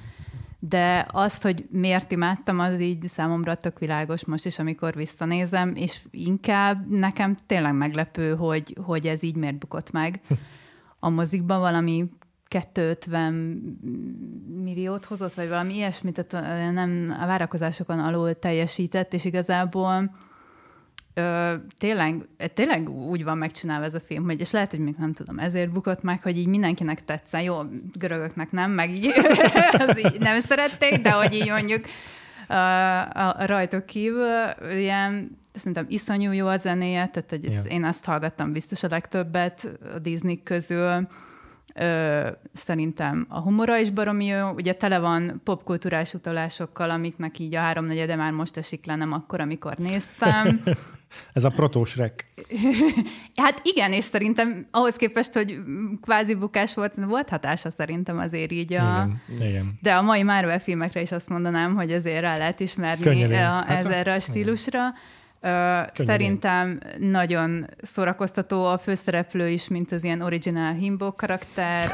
de 0.60 1.06
azt, 1.12 1.44
hogy 1.44 1.66
miért 1.70 2.12
imádtam, 2.12 2.60
az 2.60 2.80
így 2.80 3.08
számomra 3.08 3.56
tök 3.56 3.80
világos 3.80 4.26
most 4.26 4.46
is, 4.46 4.60
amikor 4.60 4.96
visszanézem, 4.96 5.76
és 5.76 6.00
inkább 6.10 6.90
nekem 6.90 7.36
tényleg 7.46 7.74
meglepő, 7.74 8.36
hogy, 8.36 8.78
hogy 8.86 9.08
ez 9.08 9.24
így 9.24 9.36
miért 9.36 9.60
bukott 9.60 9.92
meg. 9.92 10.22
A 11.00 11.10
mozikban 11.10 11.60
valami 11.60 12.10
250 12.48 13.34
milliót 14.64 15.06
hozott, 15.06 15.34
vagy 15.34 15.48
valami 15.48 15.76
ilyesmit, 15.76 16.26
tehát 16.26 16.72
nem 16.74 17.18
a 17.22 17.26
várakozásokon 17.26 18.00
alul 18.00 18.34
teljesített, 18.34 19.14
és 19.14 19.26
igazából 19.26 20.12
Ö, 21.14 21.54
tényleg, 21.78 22.16
tényleg 22.54 22.90
úgy 22.90 23.24
van 23.24 23.38
megcsinálva 23.38 23.86
ez 23.86 23.94
a 23.94 24.00
film, 24.00 24.24
hogy, 24.24 24.40
és 24.40 24.52
lehet, 24.52 24.72
hogy 24.72 24.80
még 24.80 24.96
nem 24.98 25.14
tudom, 25.14 25.40
ezért 25.40 25.72
bukott 25.72 26.02
meg, 26.04 26.22
hogy 26.22 26.38
így 26.38 26.48
mindenkinek 26.48 27.06
tetszen. 27.06 27.42
Jó, 27.42 27.62
görögöknek 27.94 28.52
nem, 28.52 28.72
meg 28.72 28.90
így, 28.90 29.12
az 29.88 29.98
így 29.98 30.20
nem 30.20 30.40
szerették, 30.40 31.02
de 31.02 31.12
hogy 31.12 31.34
így 31.34 31.50
mondjuk 31.50 31.86
a, 32.48 32.54
a, 32.54 33.36
a 33.38 33.46
rajtok 33.46 33.86
kívül 33.86 34.54
ilyen 34.72 35.40
szerintem 35.54 35.86
iszonyú 35.90 36.32
jó 36.32 36.48
a 36.48 36.58
zenéje, 36.58 37.08
tehát 37.08 37.30
hogy 37.30 37.44
ja. 37.44 37.62
én 37.62 37.84
azt 37.84 38.06
hallgattam 38.06 38.52
biztos 38.52 38.84
a 38.84 38.88
legtöbbet 38.90 39.70
a 39.96 40.00
Disney 40.00 40.44
közül. 40.44 41.08
Ö, 41.76 42.28
szerintem 42.54 43.26
a 43.30 43.40
humora 43.40 43.78
is 43.78 43.90
baromi 43.90 44.26
jó, 44.26 44.50
ugye 44.50 44.74
tele 44.74 45.00
van 45.00 45.42
popkultúrás 45.44 46.14
utalásokkal, 46.14 46.90
amiknek 46.90 47.40
így 47.40 47.56
a 47.56 47.60
háromnegyede 47.60 48.16
már 48.16 48.32
most 48.32 48.58
esik 48.58 48.86
le, 48.86 48.96
nem 48.96 49.12
akkor, 49.12 49.40
amikor 49.40 49.76
néztem. 49.78 50.64
Ez 51.34 51.44
a 51.44 51.50
protósrek. 51.50 52.26
hát 53.44 53.62
igen, 53.64 53.92
és 53.92 54.04
szerintem 54.04 54.68
ahhoz 54.72 54.96
képest, 54.96 55.34
hogy 55.34 55.60
kvázi 56.02 56.36
bukás 56.36 56.74
volt, 56.74 56.96
volt 56.96 57.30
hatása 57.30 57.72
szerintem 57.72 58.18
azért 58.18 58.52
így 58.52 58.74
a... 58.74 59.08
Igen, 59.34 59.50
igen. 59.50 59.80
De 59.82 59.94
a 59.94 60.02
mai 60.02 60.24
Marvel 60.24 60.60
filmekre 60.60 61.02
is 61.02 61.12
azt 61.12 61.30
mondanám, 61.30 61.76
hogy 61.76 61.92
azért 61.92 62.22
rá 62.22 62.38
lehet 62.38 62.60
ismerni 62.60 63.04
Könnyedén. 63.04 63.44
a, 63.44 63.64
hát, 63.68 63.86
ezerre 63.86 64.14
a 64.14 64.20
stílusra. 64.20 64.80
Igen. 65.42 65.90
Szerintem 65.94 66.80
nagyon 67.00 67.68
szórakoztató 67.82 68.66
a 68.66 68.78
főszereplő 68.78 69.50
is, 69.50 69.68
mint 69.68 69.92
az 69.92 70.04
ilyen 70.04 70.22
original 70.22 70.74
himbo 70.74 71.16
karakter. 71.16 71.90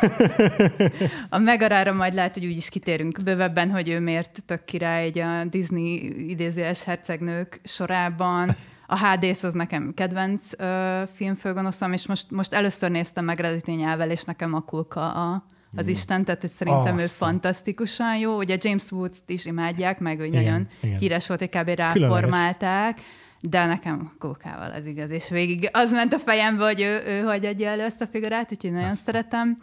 A 1.29 1.37
Megarára 1.37 1.93
majd 1.93 2.13
lehet, 2.13 2.33
hogy 2.33 2.45
úgy 2.45 2.57
is 2.57 2.69
kitérünk 2.69 3.23
bővebben, 3.23 3.71
hogy 3.71 3.89
ő 3.89 3.99
miért 3.99 4.43
tök 4.45 4.65
király 4.65 5.03
egy 5.03 5.19
a 5.19 5.43
Disney 5.43 6.29
idézőes 6.29 6.83
hercegnők 6.83 7.61
sorában. 7.63 8.55
A 8.87 9.07
HDS 9.07 9.43
az 9.43 9.53
nekem 9.53 9.93
kedvenc 9.93 10.43
uh, 10.59 11.07
filmfőgonoszom, 11.15 11.93
és 11.93 12.07
most, 12.07 12.31
most 12.31 12.53
először 12.53 12.91
néztem 12.91 13.25
meg 13.25 13.39
eredeti 13.39 13.71
nyelvel, 13.71 14.11
és 14.11 14.23
nekem 14.23 14.53
a 14.53 14.59
kulka 14.59 15.11
a, 15.13 15.45
az 15.77 15.85
mm. 15.85 15.89
Isten, 15.89 16.25
tehát 16.25 16.41
hogy 16.41 16.49
szerintem 16.49 16.95
oh, 16.95 17.01
ő 17.01 17.05
fantasztikusan 17.05 18.17
jó. 18.17 18.37
Ugye 18.37 18.57
James 18.59 18.91
Woods-t 18.91 19.29
is 19.29 19.45
imádják, 19.45 19.99
meg 19.99 20.17
hogy 20.17 20.27
igen, 20.27 20.43
nagyon 20.43 20.67
igen. 20.81 20.97
híres 20.97 21.27
volt, 21.27 21.39
hogy 21.39 21.49
kb. 21.49 21.69
ráformálták. 21.69 22.99
De 23.41 23.65
nekem 23.65 24.11
kókával 24.19 24.71
az 24.71 24.85
igaz, 24.85 25.09
és 25.09 25.29
végig 25.29 25.69
az 25.71 25.91
ment 25.91 26.13
a 26.13 26.19
fejembe, 26.19 26.65
hogy 26.65 26.81
ő, 26.81 27.01
ő 27.07 27.21
hogy 27.21 27.45
adja 27.45 27.69
elő 27.69 27.81
ezt 27.81 28.01
a 28.01 28.07
figurát, 28.07 28.51
úgyhogy 28.51 28.71
nagyon 28.71 28.89
Aztán. 28.89 29.05
szeretem. 29.05 29.57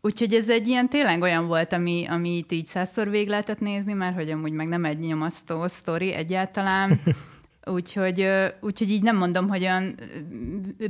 Úgyhogy 0.00 0.34
ez 0.34 0.48
egy 0.48 0.68
ilyen 0.68 0.88
tényleg 0.88 1.22
olyan 1.22 1.46
volt, 1.46 1.72
ami, 1.72 2.06
ami 2.08 2.36
itt 2.36 2.52
így 2.52 2.64
százszor 2.64 3.10
végig 3.10 3.28
lehetett 3.28 3.60
nézni, 3.60 3.92
mert 3.92 4.14
hogy 4.14 4.30
amúgy 4.30 4.52
meg 4.52 4.68
nem 4.68 4.84
egy 4.84 4.98
nyomasztó 4.98 5.66
sztori 5.66 6.12
egyáltalán. 6.12 7.00
Úgyhogy, 7.66 8.26
úgyhogy 8.60 8.90
így 8.90 9.02
nem 9.02 9.16
mondom, 9.16 9.48
hogy 9.48 9.60
olyan 9.60 9.94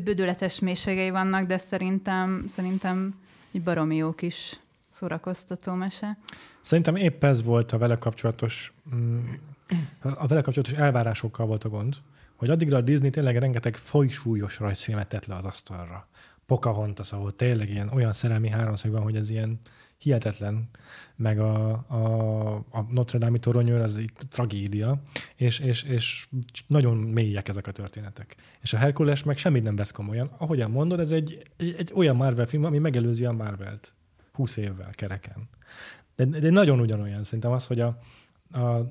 bődületes 0.05 0.59
mélységei 0.61 1.11
vannak, 1.11 1.47
de 1.47 1.59
szerintem, 1.59 2.45
szerintem 2.47 3.15
egy 3.53 3.63
baromi 3.63 3.97
jó 3.97 4.13
kis 4.13 4.59
szórakoztató 4.91 5.73
mese. 5.73 6.19
Szerintem 6.61 6.97
épp 6.97 7.25
ez 7.25 7.43
volt 7.43 7.73
a 7.73 7.79
vele 7.79 7.99
kapcsolatos, 7.99 8.73
mm, 8.95 9.19
a 10.01 10.27
vele 10.27 10.41
kapcsolatos 10.41 10.79
elvárásokkal 10.79 11.47
volt 11.47 11.65
a 11.65 11.69
gond, 11.69 11.97
hogy 12.37 12.51
addigra 12.51 12.77
a 12.77 12.81
Disney 12.81 13.11
tényleg 13.11 13.37
rengeteg 13.37 13.77
folysúlyos 13.77 14.59
rajzfilmet 14.59 15.09
tett 15.09 15.27
le 15.27 15.35
az 15.35 15.45
asztalra. 15.45 16.09
Pocahontas, 16.47 17.13
ahol 17.13 17.33
tényleg 17.33 17.71
ilyen 17.71 17.89
olyan 17.89 18.13
szerelmi 18.13 18.51
háromszög 18.51 18.93
van, 18.93 19.03
hogy 19.03 19.17
ez 19.17 19.31
ilyen 19.31 19.61
hihetetlen, 20.05 20.69
meg 21.17 21.39
a, 21.39 21.71
a, 21.73 22.55
a 22.55 22.87
Notre 22.91 23.19
Dame-i 23.19 23.39
toronyőr 23.39 23.81
az 23.81 23.97
egy 23.97 24.11
tragédia, 24.29 25.03
és, 25.37 25.59
és, 25.59 25.83
és 25.83 26.27
nagyon 26.67 26.97
mélyek 26.97 27.49
ezek 27.49 27.67
a 27.67 27.73
történetek. 27.73 28.37
És 28.61 28.73
a 28.73 28.77
Herkules 28.77 29.23
meg 29.23 29.37
semmit 29.37 29.63
nem 29.63 29.77
vesz 29.77 29.91
komolyan. 29.91 30.31
Ahogyan 30.39 30.71
mondod, 30.71 31.01
ez 31.01 31.11
egy, 31.11 31.43
egy, 31.57 31.75
egy 31.79 31.91
olyan 31.95 32.17
Marvel 32.17 32.47
film, 32.47 32.65
ami 32.65 32.79
megelőzi 32.79 33.25
a 33.25 33.33
Marvelt 33.33 33.93
20 34.33 34.57
évvel 34.57 34.91
kereken. 34.91 35.49
De, 36.17 36.25
de 36.25 36.51
nagyon 36.51 36.81
ugyanolyan 36.81 37.25
szerintem 37.25 37.53
az, 37.53 37.67
hogy 37.67 37.81
a, 37.81 37.99
a 38.59 38.91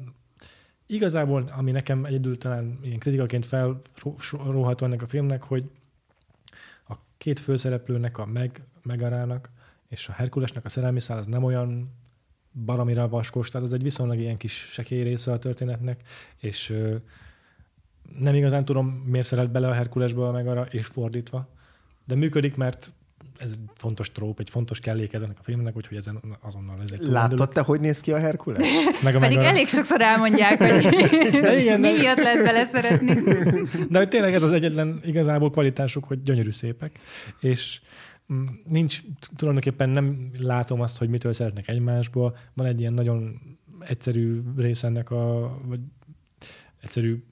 igazából, 0.85 1.51
ami 1.57 1.71
nekem 1.71 2.05
egyedül 2.05 2.37
talán 2.37 2.79
ilyen 2.81 2.99
kritikaként 2.99 3.45
felróható 3.45 4.85
ennek 4.85 5.01
a 5.01 5.07
filmnek, 5.07 5.43
hogy 5.43 5.69
a 6.87 6.93
két 7.17 7.39
főszereplőnek, 7.39 8.17
a 8.17 8.25
Meg, 8.25 8.63
Megarának 8.81 9.49
és 9.93 10.07
a 10.07 10.11
Herkulesnek 10.11 10.65
a 10.65 10.69
szerelmi 10.69 10.99
szál 10.99 11.17
az 11.17 11.25
nem 11.25 11.43
olyan 11.43 11.91
baromira 12.65 13.07
vaskos, 13.07 13.49
tehát 13.49 13.67
az 13.67 13.73
egy 13.73 13.83
viszonylag 13.83 14.19
ilyen 14.19 14.37
kis 14.37 14.69
sekély 14.71 15.03
része 15.03 15.31
a 15.31 15.39
történetnek, 15.39 16.01
és 16.37 16.69
ö, 16.69 16.95
nem 18.19 18.35
igazán 18.35 18.65
tudom, 18.65 18.87
miért 18.87 19.27
szeret 19.27 19.51
bele 19.51 19.67
a 19.67 19.73
Herkulesbe 19.73 20.27
a 20.27 20.31
Megara, 20.31 20.65
és 20.69 20.85
fordítva, 20.85 21.47
de 22.05 22.15
működik, 22.15 22.55
mert 22.55 22.93
ez 23.37 23.53
fontos 23.75 24.11
tróp, 24.11 24.39
egy 24.39 24.49
fontos 24.49 24.79
kellék 24.79 25.13
ezen 25.13 25.29
a 25.29 25.43
filmnek, 25.43 25.75
úgyhogy 25.75 25.97
ezen 25.97 26.19
azonnal 26.41 26.81
ez 26.83 26.91
egy 26.91 27.01
Láttad 27.01 27.49
te, 27.49 27.61
hogy 27.61 27.79
néz 27.79 27.99
ki 27.99 28.11
a 28.11 28.17
Herkules? 28.17 28.67
Meg 29.03 29.15
a 29.15 29.19
Pedig 29.19 29.37
meg 29.37 29.45
a... 29.45 29.49
elég 29.49 29.67
sokszor 29.67 30.01
elmondják, 30.01 30.63
hogy 30.63 30.93
igen, 31.61 31.79
mi 31.85 31.91
miatt 31.91 32.17
lehet 32.17 32.43
beleszeretni. 32.43 33.13
De 33.89 33.97
hogy 33.97 34.07
tényleg 34.07 34.33
ez 34.33 34.43
az 34.43 34.51
egyetlen 34.51 35.01
igazából 35.05 35.51
kvalitásuk, 35.51 36.03
hogy 36.03 36.23
gyönyörű 36.23 36.51
szépek, 36.51 36.99
és 37.39 37.81
nincs, 38.67 39.01
tulajdonképpen 39.35 39.89
nem 39.89 40.31
látom 40.39 40.81
azt, 40.81 40.97
hogy 40.97 41.09
mitől 41.09 41.33
szeretnek 41.33 41.67
egymásból. 41.67 42.37
Van 42.53 42.65
egy 42.65 42.79
ilyen 42.79 42.93
nagyon 42.93 43.41
egyszerű 43.79 44.41
rész 44.57 44.83
ennek 44.83 45.11
a, 45.11 45.57
vagy 45.65 45.79
egyszerű 46.81 47.23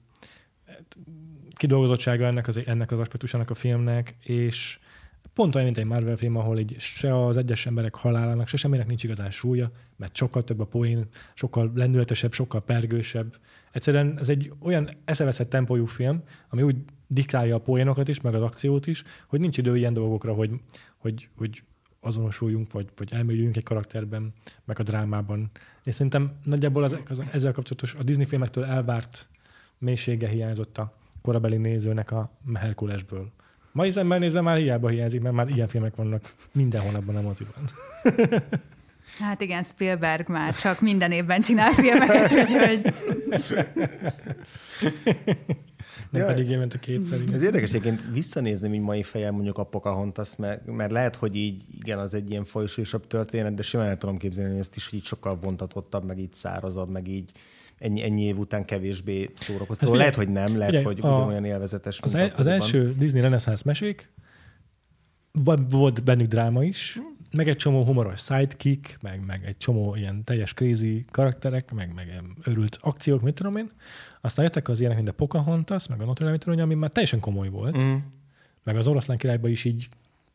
kidolgozottsága 1.54 2.26
ennek 2.26 2.48
az, 2.48 2.60
ennek 2.66 2.90
az 2.90 2.98
aspektusának 2.98 3.50
a 3.50 3.54
filmnek, 3.54 4.14
és 4.20 4.78
Pont 5.34 5.54
olyan, 5.54 5.66
mint 5.66 5.78
egy 5.78 5.84
Marvel 5.84 6.16
film, 6.16 6.36
ahol 6.36 6.58
így 6.58 6.76
se 6.78 7.24
az 7.26 7.36
egyes 7.36 7.66
emberek 7.66 7.94
halálának, 7.94 8.48
se 8.48 8.56
semminek 8.56 8.86
nincs 8.86 9.04
igazán 9.04 9.30
súlya, 9.30 9.70
mert 9.96 10.16
sokkal 10.16 10.44
több 10.44 10.60
a 10.60 10.64
poén, 10.64 11.06
sokkal 11.34 11.72
lendületesebb, 11.74 12.32
sokkal 12.32 12.62
pergősebb. 12.62 13.36
Egyszerűen 13.72 14.18
ez 14.18 14.28
egy 14.28 14.52
olyan 14.58 14.90
eszeveszett 15.04 15.48
tempójú 15.48 15.86
film, 15.86 16.22
ami 16.48 16.62
úgy 16.62 16.76
diktálja 17.06 17.54
a 17.54 17.60
poénokat 17.60 18.08
is, 18.08 18.20
meg 18.20 18.34
az 18.34 18.42
akciót 18.42 18.86
is, 18.86 19.02
hogy 19.26 19.40
nincs 19.40 19.58
idő 19.58 19.76
ilyen 19.76 19.92
dolgokra, 19.92 20.32
hogy, 20.32 20.50
hogy, 21.02 21.28
hogy 21.36 21.62
azonosuljunk, 22.00 22.72
vagy, 22.72 22.88
vagy 22.96 23.12
elmélyüljünk 23.12 23.56
egy 23.56 23.62
karakterben, 23.62 24.32
meg 24.64 24.78
a 24.78 24.82
drámában. 24.82 25.50
És 25.82 25.94
szerintem 25.94 26.32
nagyjából 26.44 26.82
az, 26.82 26.98
az, 27.08 27.22
ezzel 27.32 27.52
kapcsolatos 27.52 27.94
a 27.94 28.02
Disney 28.02 28.26
filmektől 28.26 28.64
elvárt 28.64 29.26
mélysége 29.78 30.28
hiányzott 30.28 30.78
a 30.78 30.92
korabeli 31.22 31.56
nézőnek 31.56 32.10
a 32.10 32.30
Herkulesből. 32.54 33.30
Mai 33.72 33.90
szemmel 33.90 34.18
nézve 34.18 34.40
már 34.40 34.56
hiába 34.56 34.88
hiányzik, 34.88 35.20
mert 35.20 35.34
már 35.34 35.48
ilyen 35.48 35.68
filmek 35.68 35.94
vannak 35.94 36.34
minden 36.52 36.80
hónapban 36.80 37.16
a 37.16 37.20
moziban. 37.20 37.70
Hát 39.18 39.40
igen, 39.40 39.62
Spielberg 39.62 40.28
már 40.28 40.56
csak 40.56 40.80
minden 40.80 41.12
évben 41.12 41.40
csinál 41.40 41.72
filmeket, 41.72 42.32
úgyhogy... 42.40 42.94
Nem 46.10 46.22
ja, 46.22 46.26
pedig 46.26 46.48
évente 46.48 46.78
kétszer. 46.78 47.20
Ez 47.32 47.42
érdekes 47.42 47.68
egyébként 47.68 48.04
visszanézni, 48.12 48.68
mint 48.68 48.84
mai 48.84 49.02
fejjel 49.02 49.32
mondjuk 49.32 49.58
a 49.58 49.64
Pocahontas, 49.64 50.36
mert, 50.36 50.66
mert 50.66 50.90
lehet, 50.90 51.16
hogy 51.16 51.36
így 51.36 51.62
igen, 51.80 51.98
az 51.98 52.14
egy 52.14 52.30
ilyen 52.30 52.44
folyosósabb 52.44 53.06
történet, 53.06 53.54
de 53.54 53.62
simán 53.62 53.88
el 53.88 53.98
tudom 53.98 54.16
képzelni 54.16 54.50
hogy 54.50 54.60
ezt 54.60 54.76
is, 54.76 54.88
hogy 54.88 54.98
így 54.98 55.04
sokkal 55.04 55.38
vontatottabb, 55.40 56.04
meg 56.04 56.18
így 56.18 56.32
szárazabb, 56.32 56.90
meg 56.90 57.08
így 57.08 57.30
ennyi, 57.78 58.02
ennyi 58.02 58.22
év 58.22 58.38
után 58.38 58.64
kevésbé 58.64 59.30
szórakoztató. 59.34 59.90
Hát, 59.90 60.00
lehet, 60.00 60.14
hogy 60.14 60.28
nem, 60.28 60.56
lehet, 60.56 60.74
figyelj, 60.74 60.84
hogy 60.84 60.98
a, 61.00 61.14
ugyanolyan 61.14 61.44
élvezetes. 61.44 62.00
Az, 62.00 62.14
el, 62.14 62.32
az 62.36 62.46
első 62.46 62.94
Disney 62.98 63.20
reneszánsz 63.20 63.62
mesék, 63.62 64.10
volt 65.70 66.04
bennük 66.04 66.28
dráma 66.28 66.64
is, 66.64 66.92
hmm. 66.94 67.11
Meg 67.32 67.48
egy 67.48 67.56
csomó 67.56 67.84
humoros 67.84 68.20
sidekick, 68.20 68.98
meg, 69.00 69.24
meg 69.24 69.44
egy 69.44 69.56
csomó 69.56 69.94
ilyen 69.94 70.24
teljes 70.24 70.54
crazy 70.54 71.04
karakterek, 71.10 71.72
meg, 71.72 71.94
meg 71.94 72.22
örült 72.44 72.78
akciók, 72.80 73.22
mit 73.22 73.34
tudom 73.34 73.56
én. 73.56 73.70
Aztán 74.20 74.44
jöttek 74.44 74.68
az 74.68 74.78
ilyenek, 74.78 74.96
mint 74.96 75.08
a 75.08 75.12
Pocahontas, 75.12 75.88
meg 75.88 76.00
a 76.00 76.04
Notre 76.04 76.36
Dame 76.36 76.62
ami 76.62 76.74
már 76.74 76.90
teljesen 76.90 77.20
komoly 77.20 77.48
volt. 77.48 77.82
Mm. 77.82 77.94
Meg 78.62 78.76
az 78.76 78.86
oroszlán 78.86 79.16
királyban 79.16 79.50
is 79.50 79.64
így 79.64 79.88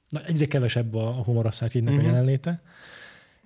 na, 0.09 0.25
egyre 0.25 0.45
kevesebb 0.45 0.95
a, 0.95 1.11
humoros 1.11 1.55
sidekicknek 1.55 1.93
mm-hmm. 1.93 2.03
a 2.03 2.07
jelenléte. 2.07 2.61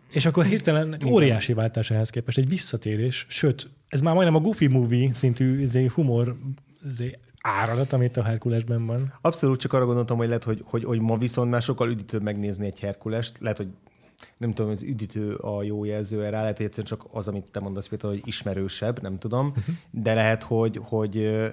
És 0.10 0.26
akkor 0.26 0.46
hirtelen 0.46 0.94
egy 0.94 1.06
óriási 1.06 1.54
váltás 1.54 1.92
ehhez 1.92 2.10
képest, 2.10 2.38
egy 2.38 2.50
visszatérés, 2.50 3.26
sőt, 3.30 3.70
ez 3.88 4.02
már 4.02 4.14
majdnem 4.14 4.36
a 4.36 4.40
Goofy 4.40 4.68
Movie 4.68 5.14
szintű 5.14 5.62
izé, 5.62 5.86
humor 5.86 6.38
izé, 6.90 7.18
áradat, 7.42 7.94
amit 7.94 8.18
a 8.18 8.24
Herkulesben 8.24 8.86
van. 8.86 9.14
Abszolút 9.22 9.60
csak 9.60 9.74
arra 9.74 9.86
gondoltam, 9.86 10.18
hogy 10.18 10.28
lehet, 10.28 10.44
hogy, 10.44 10.64
hogy, 10.66 10.84
hogy 10.84 11.00
ma 11.00 11.18
viszont 11.18 11.52
már 11.52 11.62
sokkal 11.62 11.90
üdítőbb 11.90 12.22
megnézni 12.22 12.66
egy 12.66 12.80
Herkulest. 12.80 13.38
Lehet, 13.40 13.58
hogy 13.58 13.68
nem 14.38 14.54
tudom, 14.54 14.72
az 14.72 14.84
üdítő 14.84 15.36
a 15.36 15.64
jó 15.64 15.84
jelző 15.84 16.24
erre, 16.24 16.40
lehet, 16.40 16.58
hogy 16.58 16.66
egyszerűen 16.66 16.88
csak 16.88 17.10
az, 17.12 17.28
amit 17.28 17.52
te 17.52 17.60
mondasz, 17.60 17.88
például, 17.88 18.14
hogy 18.14 18.28
ismerősebb, 18.28 19.02
nem 19.02 19.18
tudom, 19.18 19.48
uh-huh. 19.48 19.76
de 19.90 20.14
lehet, 20.14 20.44
hogy, 20.44 20.80
hogy 20.84 21.44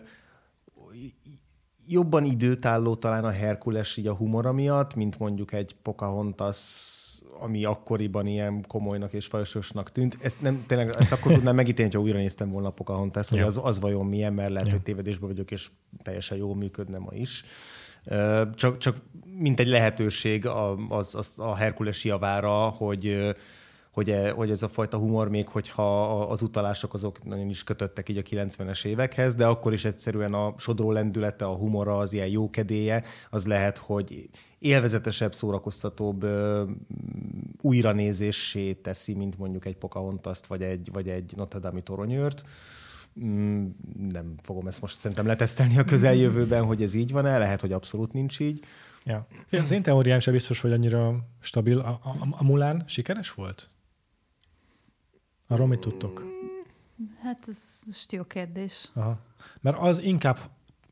jobban 1.87 2.25
időtálló 2.25 2.95
talán 2.95 3.25
a 3.25 3.31
Herkules 3.31 3.97
így 3.97 4.07
a 4.07 4.15
humora 4.15 4.53
miatt, 4.53 4.95
mint 4.95 5.19
mondjuk 5.19 5.53
egy 5.53 5.77
Pocahontas 5.83 6.57
ami 7.41 7.65
akkoriban 7.65 8.27
ilyen 8.27 8.65
komolynak 8.69 9.13
és 9.13 9.27
fajososnak 9.27 9.93
tűnt. 9.93 10.19
Ezt, 10.21 10.41
nem, 10.41 10.65
tényleg, 10.67 10.95
ezt 10.99 11.13
akkor 11.13 11.33
tudnám 11.33 11.55
megítélni, 11.55 11.93
ha 11.93 12.01
újra 12.01 12.19
néztem 12.19 12.51
volna 12.51 12.69
a 12.69 12.73
Pocahontas, 12.73 13.29
hogy 13.29 13.41
az, 13.41 13.61
az 13.63 13.81
vajon 13.81 14.07
milyen, 14.07 14.33
mert 14.33 14.51
lehet, 14.51 14.67
ja. 14.67 14.73
hogy 14.73 14.83
tévedésben 14.83 15.29
vagyok, 15.29 15.51
és 15.51 15.71
teljesen 16.03 16.39
jól 16.39 16.57
működne 16.57 16.99
ma 16.99 17.11
is. 17.13 17.45
Csak, 18.55 18.79
csak 18.79 18.97
mint 19.39 19.61
egy 19.61 19.69
lehetőség 19.69 20.47
az, 20.89 21.15
az 21.15 21.33
a 21.37 21.57
Herkules 21.57 22.05
javára, 22.05 22.69
hogy 22.69 23.35
hogy, 23.99 24.11
e, 24.11 24.31
hogy 24.31 24.51
ez 24.51 24.63
a 24.63 24.69
fajta 24.69 24.97
humor, 24.97 25.29
még 25.29 25.49
hogyha 25.49 26.21
az 26.23 26.43
utalások 26.43 26.95
azok 26.95 27.25
nagyon 27.25 27.49
is 27.49 27.65
kötöttek 27.65 28.09
így 28.09 28.17
a 28.17 28.23
90-es 28.23 28.85
évekhez, 28.85 29.35
de 29.35 29.47
akkor 29.47 29.73
is 29.73 29.85
egyszerűen 29.85 30.35
a 30.35 30.55
sodró 30.57 30.93
lendülete, 30.93 31.45
a 31.45 31.55
humora, 31.55 31.97
az 31.97 32.13
ilyen 32.13 32.27
jókedélye, 32.27 33.03
az 33.31 33.47
lehet, 33.47 33.79
hogy 33.79 34.29
élvezetesebb, 34.59 35.35
szórakoztatóbb 35.35 36.27
újranézéssé 37.61 38.73
teszi, 38.73 39.15
mint 39.15 39.39
mondjuk 39.39 39.65
egy 39.65 39.77
Pocahontas-t, 39.77 40.47
vagy 40.47 40.63
egy, 40.63 40.89
vagy 40.93 41.09
egy 41.09 41.33
Notre 41.37 41.61
Dame 41.61 41.81
toronyőrt. 41.81 42.45
Mm, 43.25 43.67
nem 44.11 44.35
fogom 44.43 44.67
ezt 44.67 44.81
most 44.81 44.99
szerintem 44.99 45.27
letesztelni 45.27 45.79
a 45.79 45.85
közeljövőben, 45.85 46.65
hogy 46.65 46.83
ez 46.83 46.95
így 46.95 47.13
van-e, 47.13 47.39
lehet, 47.39 47.61
hogy 47.61 47.73
abszolút 47.73 48.13
nincs 48.13 48.41
így. 48.41 48.65
Ja. 49.05 49.27
Az 49.51 49.71
én 49.71 49.83
teóriám 49.83 50.19
sem 50.19 50.33
biztos, 50.33 50.61
hogy 50.61 50.73
annyira 50.73 51.17
stabil. 51.41 51.79
A, 51.79 51.89
a, 51.89 52.27
a 52.31 52.45
Mulán 52.45 52.85
sikeres 52.87 53.33
volt? 53.33 53.71
Arról 55.49 55.67
mit 55.67 55.81
tudtok? 55.81 56.27
Hát 57.23 57.45
ez 57.49 57.81
most 57.87 58.13
jó 58.13 58.25
kérdés. 58.25 58.91
Aha. 58.95 59.19
Mert 59.61 59.77
az 59.79 60.03
inkább 60.03 60.39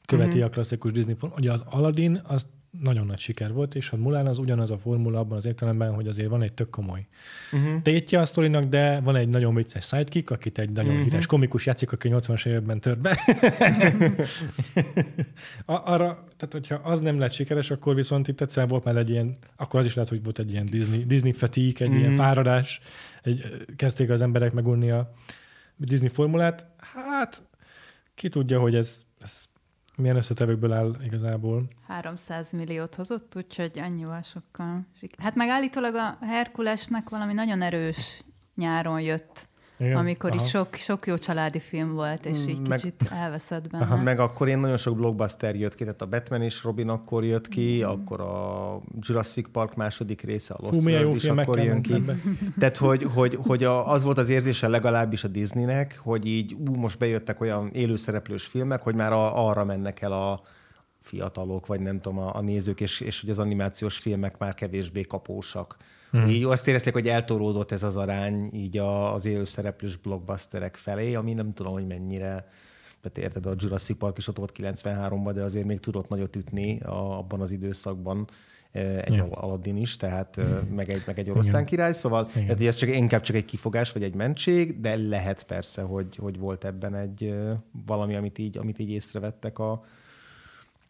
követi 0.06 0.28
uh-huh. 0.28 0.44
a 0.44 0.48
klasszikus 0.48 0.92
Disney 0.92 1.14
formát. 1.14 1.38
Ugye 1.38 1.52
az 1.52 1.62
Aladdin 1.66 2.20
az 2.26 2.46
nagyon 2.80 3.06
nagy 3.06 3.18
siker 3.18 3.52
volt, 3.52 3.74
és 3.74 3.90
a 3.90 3.96
Mulán 3.96 4.26
az 4.26 4.38
ugyanaz 4.38 4.70
a 4.70 4.78
formula 4.78 5.18
abban 5.18 5.36
az 5.36 5.46
értelemben, 5.46 5.94
hogy 5.94 6.08
azért 6.08 6.28
van 6.28 6.42
egy 6.42 6.52
tök 6.52 6.70
komoly 6.70 7.06
uh-huh. 7.52 7.82
tétje 7.82 8.20
a 8.20 8.24
sztorinak, 8.24 8.64
de 8.64 9.00
van 9.00 9.16
egy 9.16 9.28
nagyon 9.28 9.54
vicces 9.54 9.86
sidekick, 9.86 10.30
akit 10.30 10.58
egy 10.58 10.70
nagyon 10.70 10.90
uh-huh. 10.90 11.04
hites 11.04 11.26
komikus 11.26 11.66
játszik, 11.66 11.92
aki 11.92 12.08
80-as 12.12 12.46
években 12.46 12.80
tört 12.80 12.98
be. 12.98 13.18
Arra, 15.64 16.24
tehát 16.36 16.52
hogyha 16.52 16.74
az 16.74 17.00
nem 17.00 17.18
lett 17.18 17.32
sikeres, 17.32 17.70
akkor 17.70 17.94
viszont 17.94 18.28
itt 18.28 18.40
egyszer 18.40 18.68
volt 18.68 18.84
már 18.84 18.96
egy 18.96 19.10
ilyen, 19.10 19.36
akkor 19.56 19.80
az 19.80 19.86
is 19.86 19.94
lehet, 19.94 20.10
hogy 20.10 20.22
volt 20.22 20.38
egy 20.38 20.52
ilyen 20.52 20.66
Disney, 20.66 21.04
Disney 21.04 21.32
fatigue, 21.32 21.86
egy 21.86 21.86
uh-huh. 21.86 21.98
ilyen 21.98 22.16
fáradás, 22.16 22.80
egy, 23.26 23.64
kezdték 23.76 24.10
az 24.10 24.20
emberek 24.20 24.52
megunni 24.52 24.90
a 24.90 25.12
Disney 25.76 26.08
formulát. 26.08 26.66
Hát 26.78 27.42
ki 28.14 28.28
tudja, 28.28 28.60
hogy 28.60 28.74
ez, 28.74 29.02
ez 29.20 29.44
milyen 29.96 30.16
összetevőkből 30.16 30.72
áll 30.72 30.96
igazából. 31.04 31.68
300 31.86 32.52
milliót 32.52 32.94
hozott, 32.94 33.36
úgyhogy 33.36 33.78
annyival 33.78 34.22
sokkal. 34.22 34.86
Hát 35.18 35.34
meg 35.34 35.48
állítólag 35.48 35.94
a 35.94 36.18
Herkulesnek 36.20 37.08
valami 37.08 37.32
nagyon 37.32 37.62
erős 37.62 38.22
nyáron 38.54 39.00
jött 39.00 39.48
igen, 39.78 39.96
amikor 39.96 40.30
aha. 40.30 40.40
itt 40.40 40.46
sok, 40.46 40.74
sok 40.74 41.06
jó 41.06 41.16
családi 41.16 41.60
film 41.60 41.92
volt, 41.92 42.26
és 42.26 42.46
így 42.48 42.68
meg, 42.68 42.78
kicsit 42.78 43.08
elveszett 43.10 43.70
benne. 43.70 43.84
Aha, 43.84 43.96
meg 43.96 44.20
akkor 44.20 44.48
én 44.48 44.58
nagyon 44.58 44.76
sok 44.76 44.96
blockbuster 44.96 45.56
jött 45.56 45.74
ki, 45.74 45.84
tehát 45.84 46.02
a 46.02 46.06
Batman 46.06 46.42
és 46.42 46.64
Robin 46.64 46.88
akkor 46.88 47.24
jött 47.24 47.48
ki, 47.48 47.80
mm. 47.82 47.88
akkor 47.88 48.20
a 48.20 48.80
Jurassic 49.00 49.48
Park 49.52 49.74
második 49.74 50.20
része, 50.20 50.54
a 50.54 50.58
Lost 50.60 50.82
Hú, 50.82 50.90
World 50.90 51.14
is 51.14 51.24
akkor 51.24 51.58
jön 51.58 51.82
ki. 51.82 52.04
Tehát, 52.58 52.76
hogy, 52.76 53.02
hogy, 53.14 53.38
hogy 53.42 53.64
a, 53.64 53.90
az 53.90 54.04
volt 54.04 54.18
az 54.18 54.28
érzése 54.28 54.68
legalábbis 54.68 55.24
a 55.24 55.28
Disneynek, 55.28 56.00
hogy 56.02 56.26
így 56.26 56.54
ú, 56.54 56.74
most 56.74 56.98
bejöttek 56.98 57.40
olyan 57.40 57.70
élőszereplős 57.72 58.46
filmek, 58.46 58.82
hogy 58.82 58.94
már 58.94 59.12
a, 59.12 59.48
arra 59.48 59.64
mennek 59.64 60.00
el 60.00 60.12
a 60.12 60.40
fiatalok, 61.02 61.66
vagy 61.66 61.80
nem 61.80 62.00
tudom, 62.00 62.18
a, 62.18 62.34
a 62.34 62.40
nézők, 62.40 62.80
és, 62.80 63.00
és 63.00 63.20
hogy 63.20 63.30
az 63.30 63.38
animációs 63.38 63.98
filmek 63.98 64.38
már 64.38 64.54
kevésbé 64.54 65.00
kapósak 65.00 65.76
Hmm. 66.20 66.28
Így 66.28 66.44
azt 66.44 66.68
érezték, 66.68 66.92
hogy 66.92 67.08
eltolódott 67.08 67.72
ez 67.72 67.82
az 67.82 67.96
arány 67.96 68.50
így 68.52 68.76
az 68.78 69.24
élőszereplős 69.24 69.96
blockbusterek 69.96 70.76
felé, 70.76 71.14
ami 71.14 71.32
nem 71.32 71.54
tudom, 71.54 71.72
hogy 71.72 71.86
mennyire 71.86 72.48
tehát 73.00 73.18
érted, 73.18 73.46
a 73.46 73.54
Jurassic 73.58 73.98
Park 73.98 74.18
is 74.18 74.28
ott 74.28 74.36
volt 74.36 74.52
93-ban, 74.58 75.30
de 75.34 75.42
azért 75.42 75.66
még 75.66 75.80
tudott 75.80 76.08
nagyot 76.08 76.36
ütni 76.36 76.80
a, 76.80 77.18
abban 77.18 77.40
az 77.40 77.50
időszakban 77.50 78.28
egy 78.72 79.14
ja. 79.14 79.26
Aladdin 79.30 79.76
is, 79.76 79.96
tehát 79.96 80.40
meg 80.70 80.90
egy, 80.90 81.02
meg 81.06 81.18
egy 81.18 81.30
oroszlán 81.30 81.54
Igen. 81.54 81.64
király, 81.64 81.92
szóval 81.92 82.28
Igen. 82.30 82.46
tehát, 82.46 82.60
ez 82.60 82.74
csak, 82.74 82.88
inkább 82.88 83.20
csak 83.20 83.36
egy 83.36 83.44
kifogás, 83.44 83.92
vagy 83.92 84.02
egy 84.02 84.14
mentség, 84.14 84.80
de 84.80 84.96
lehet 84.96 85.44
persze, 85.44 85.82
hogy, 85.82 86.16
hogy 86.16 86.38
volt 86.38 86.64
ebben 86.64 86.94
egy 86.94 87.34
valami, 87.86 88.14
amit 88.14 88.38
így, 88.38 88.58
amit 88.58 88.78
így 88.78 88.90
észrevettek 88.90 89.58
a, 89.58 89.84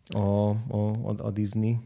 a, 0.08 0.48
a, 0.48 1.14
a 1.16 1.30
Disney 1.30 1.78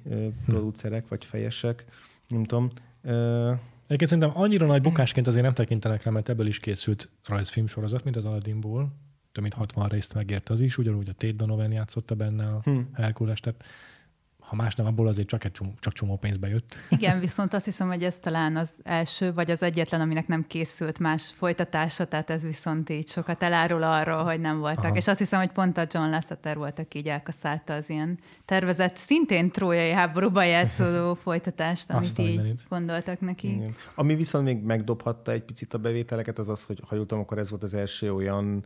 producerek, 0.47 1.09
vagy 1.09 1.25
fejesek, 1.25 1.85
nem 2.29 2.45
tudom. 2.45 2.71
Egyébként 3.03 4.11
szerintem 4.11 4.43
annyira 4.43 4.67
nagy 4.67 4.83
bukásként 4.83 5.27
azért 5.27 5.45
nem 5.45 5.55
tekintenek 5.55 6.03
rá, 6.03 6.11
mert 6.11 6.29
ebből 6.29 6.47
is 6.47 6.59
készült 6.61 7.11
rajzfilm 7.27 7.67
sorozat, 7.67 8.05
mint 8.05 8.17
az 8.17 8.25
Aladdinból. 8.25 8.93
Több 9.33 9.43
mint 9.43 9.55
60 9.55 9.89
részt 9.89 10.15
megért 10.15 10.49
az 10.49 10.61
is, 10.61 10.79
ugyanúgy 10.79 11.09
a 11.09 11.13
Tate 11.13 11.33
Donovan 11.33 11.73
játszotta 11.73 12.15
benne 12.15 12.47
a 12.47 12.61
hmm. 12.63 12.91
Herkules, 12.93 13.41
tehát 13.41 13.65
ha 14.51 14.57
más 14.57 14.75
nem, 14.75 14.87
abból 14.87 15.09
azért 15.09 15.29
csak, 15.29 15.45
egy 15.45 15.53
csomó, 15.53 15.75
csak 15.79 15.93
csomó 15.93 16.17
pénzbe 16.17 16.49
jött. 16.49 16.77
Igen, 16.89 17.21
viszont 17.21 17.55
azt 17.55 17.65
hiszem, 17.65 17.89
hogy 17.89 18.03
ez 18.03 18.19
talán 18.19 18.57
az 18.57 18.71
első, 18.83 19.33
vagy 19.33 19.51
az 19.51 19.63
egyetlen, 19.63 20.01
aminek 20.01 20.27
nem 20.27 20.47
készült 20.47 20.99
más 20.99 21.33
folytatása, 21.37 22.05
tehát 22.05 22.31
ez 22.31 22.43
viszont 22.43 22.89
így 22.89 23.09
sokat 23.09 23.43
elárul 23.43 23.83
arról, 23.83 24.25
hogy 24.25 24.41
nem 24.41 24.59
voltak. 24.59 24.85
Aha. 24.85 24.97
És 24.97 25.09
azt 25.09 25.19
hiszem, 25.19 25.41
hogy 25.41 25.51
pont 25.51 25.77
a 25.77 25.87
John 25.91 26.11
Lasseter 26.11 26.57
volt, 26.57 26.79
aki 26.79 26.99
így 26.99 27.07
elkaszálta 27.09 27.73
az 27.73 27.91
ilyen 27.91 28.19
tervezett, 28.45 28.97
szintén 28.97 29.51
trójai 29.51 29.91
háborúban 29.91 30.47
játszódó 30.47 31.15
folytatást, 31.25 31.91
amit 31.91 32.07
Aztán 32.07 32.27
így 32.27 32.55
gondoltak 32.69 33.21
neki. 33.21 33.49
Igen. 33.49 33.75
Ami 33.95 34.15
viszont 34.15 34.45
még 34.45 34.63
megdobhatta 34.63 35.33
egy 35.33 35.43
picit 35.43 35.75
a 35.75 35.79
bevételeket, 35.79 36.39
az 36.39 36.49
az, 36.49 36.65
hogy 36.65 36.83
ha 36.89 36.97
jutom, 36.97 37.19
akkor 37.19 37.39
ez 37.39 37.51
volt 37.51 37.63
az 37.63 37.75
első 37.75 38.15
olyan 38.15 38.65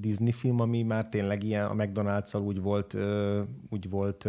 Disney 0.00 0.32
film, 0.32 0.60
ami 0.60 0.82
már 0.82 1.08
tényleg 1.08 1.42
ilyen, 1.42 1.66
a 1.66 1.74
McDonald's-szal 1.74 2.42
úgy 2.42 2.60
volt, 2.60 2.96
úgy 3.70 3.90
volt 3.90 4.26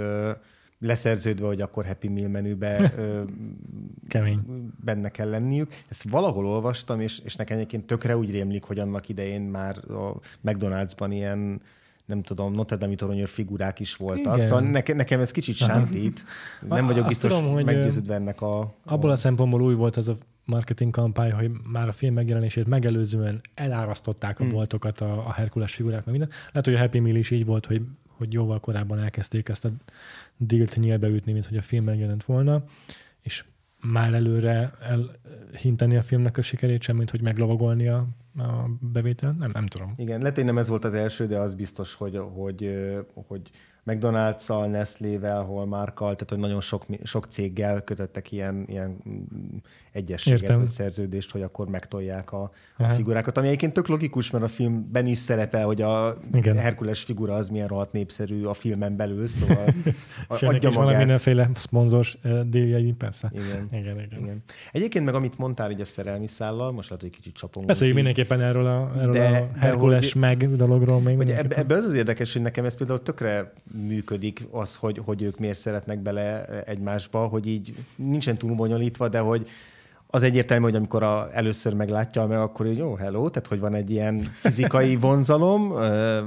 leszerződve, 0.80 1.48
hogy 1.48 1.62
akkor 1.62 1.86
Happy 1.86 2.08
Meal 2.08 2.30
menübe 2.30 2.94
Kemény. 4.08 4.40
benne 4.84 5.10
kell 5.10 5.30
lenniük. 5.30 5.70
Ezt 5.90 6.10
valahol 6.10 6.46
olvastam, 6.46 7.00
és, 7.00 7.20
és 7.20 7.36
nekem 7.36 7.58
egyébként 7.58 7.86
tökre 7.86 8.18
úgy 8.18 8.32
rémlik, 8.32 8.64
hogy 8.64 8.80
annak 8.80 9.10
idején 9.10 9.42
már 9.42 9.92
a 9.92 10.20
McDonald'sban 10.46 11.08
ilyen 11.10 11.62
nem 12.06 12.22
tudom, 12.22 12.54
Notre 12.54 12.78
Dame 12.78 12.96
toronyőr 12.96 13.28
figurák 13.28 13.80
is 13.80 13.96
voltak. 13.96 14.36
Igen. 14.36 14.48
Szóval 14.48 14.70
nekem, 14.70 14.96
nekem 14.96 15.20
ez 15.20 15.32
kicsit 15.32 15.56
sántít. 15.68 16.26
Nem 16.68 16.86
vagyok 16.86 17.08
biztos 17.08 17.34
tudom, 17.34 17.52
hogy 17.52 17.66
meggyőződve 17.66 18.14
ennek 18.14 18.42
a. 18.42 18.74
Abból 18.86 19.10
a 19.10 19.16
szempontból 19.16 19.62
új 19.62 19.74
volt 19.74 19.98
ez 19.98 20.08
a 20.08 20.16
marketing 20.48 20.92
kampány, 20.92 21.32
hogy 21.32 21.52
már 21.64 21.88
a 21.88 21.92
film 21.92 22.14
megjelenését 22.14 22.68
megelőzően 22.68 23.42
elárasztották 23.54 24.40
a 24.40 24.44
hmm. 24.44 24.52
boltokat 24.52 25.02
a, 25.02 25.28
a 25.28 25.32
Herkules 25.32 25.74
figurák, 25.74 26.06
meg 26.06 26.16
minden. 26.18 26.30
Lehet, 26.48 26.66
hogy 26.66 26.76
a 26.76 26.80
Happy 26.80 27.00
Meal 27.00 27.16
is 27.16 27.32
így 27.32 27.46
volt, 27.46 27.66
hogy, 27.66 27.82
hogy 28.08 28.34
jóval 28.34 28.60
korábban 28.60 29.00
elkezdték 29.00 29.50
ezt 29.50 29.66
a 29.66 29.70
dílt 30.38 30.76
nyílbeütni, 30.76 31.32
mint 31.32 31.46
hogy 31.46 31.58
a 31.58 31.62
film 31.62 31.84
megjelent 31.84 32.24
volna, 32.24 32.64
és 33.22 33.44
már 33.82 34.14
előre 34.14 34.72
elhinteni 34.80 35.96
a 35.96 36.02
filmnek 36.02 36.38
a 36.38 36.42
sikerét, 36.42 36.82
sem, 36.82 36.96
mint 36.96 37.10
hogy 37.10 37.22
meglovagolni 37.22 37.88
a, 37.88 38.08
a 38.38 38.70
bevétel. 38.80 39.36
Nem, 39.40 39.50
nem 39.54 39.66
tudom. 39.66 39.94
Igen, 39.98 40.20
lehet, 40.20 40.36
hogy 40.36 40.46
nem 40.46 40.58
ez 40.58 40.68
volt 40.68 40.86
az 40.86 40.94
első, 40.94 41.26
de 41.26 41.38
az 41.38 41.56
biztos, 41.56 41.94
hogy, 41.94 42.18
hogy, 42.18 42.72
hogy 43.14 43.42
McDonald's-szal, 43.88 44.70
Nestlé-vel, 44.70 45.44
Hallmarkkal, 45.44 46.14
tehát 46.14 46.30
hogy 46.30 46.40
nagyon 46.40 46.62
sok, 46.62 46.86
sok 47.04 47.26
céggel 47.26 47.82
kötöttek 47.82 48.32
ilyen, 48.32 48.66
ilyen 48.68 48.98
egyességet 49.92 50.42
Értem. 50.42 50.60
vagy 50.60 50.70
szerződést, 50.70 51.32
hogy 51.32 51.42
akkor 51.42 51.68
megtolják 51.68 52.32
a, 52.32 52.52
a 52.78 52.84
figurákat, 52.84 53.38
ami 53.38 53.48
egyébként 53.48 53.74
tök 53.74 53.88
logikus, 53.88 54.32
mert 54.32 54.44
a 54.44 54.48
filmben 54.48 55.06
is 55.06 55.18
szerepel, 55.18 55.66
hogy 55.66 55.82
a 55.82 56.18
Igen. 56.34 56.58
Herkules 56.58 57.04
figura 57.04 57.34
az 57.34 57.50
milyen 57.50 57.68
rohadt 57.68 57.92
népszerű 57.92 58.44
a 58.44 58.54
filmen 58.54 58.96
belül, 58.96 59.28
szóval 59.28 59.66
a, 60.28 60.46
adja 60.46 60.70
magát. 60.70 60.98
mindenféle 60.98 61.50
szponzors 61.56 62.18
uh, 62.24 62.42
déljei, 62.42 62.92
persze. 62.92 63.32
Igen. 63.34 63.68
Igen, 63.80 64.00
igen. 64.00 64.20
igen. 64.22 64.44
Egyébként 64.72 65.06
meg 65.06 65.16
amit 65.16 65.38
mondtál 65.38 65.72
így 65.72 65.82
a 65.82 65.86
szerelmi 65.86 66.28
szállal, 66.28 66.72
most 66.72 66.90
lehet, 66.90 67.04
hogy 67.04 67.14
kicsit 67.14 67.34
csapongunk. 67.34 67.68
Beszéljünk 67.68 68.00
mindenképpen 68.00 68.42
erről 68.42 68.66
a, 68.66 68.92
erről 68.98 69.14
de, 69.14 69.50
a 69.54 69.60
Herkules 69.60 70.14
de, 70.14 70.20
meg 70.20 70.56
dologról 70.56 71.00
még. 71.00 71.16
Hogy 71.16 71.30
ebbe, 71.30 71.56
ebbe 71.56 71.76
az 71.76 71.86
az 71.86 71.94
érdekes, 71.94 72.34
hogy 72.34 72.42
nekem 72.42 72.66
ez 72.66 72.76
például 72.76 73.02
tökre 73.02 73.52
működik 73.88 74.48
az, 74.52 74.76
hogy, 74.76 75.02
hogy 75.06 75.22
ők 75.22 75.40
miért 75.40 75.58
szeretnek 75.58 76.00
bele 76.00 76.46
egymásba, 76.64 77.28
hogy 77.28 77.48
így 77.48 77.76
nincsen 77.96 78.38
túl 78.38 78.56
bonyolítva, 78.56 79.10
de 79.10 79.20
hogy 79.20 79.50
az 80.10 80.24
egyértelmű, 80.24 80.64
hogy 80.64 80.76
amikor 80.76 81.04
a, 81.04 81.30
először 81.34 81.74
meglátja 81.74 82.26
meg, 82.26 82.38
akkor 82.38 82.66
így 82.66 82.78
jó, 82.78 82.96
hello, 82.96 83.30
tehát 83.30 83.48
hogy 83.48 83.60
van 83.60 83.74
egy 83.74 83.92
ilyen 83.92 84.22
fizikai 84.22 84.96
vonzalom, 85.06 85.74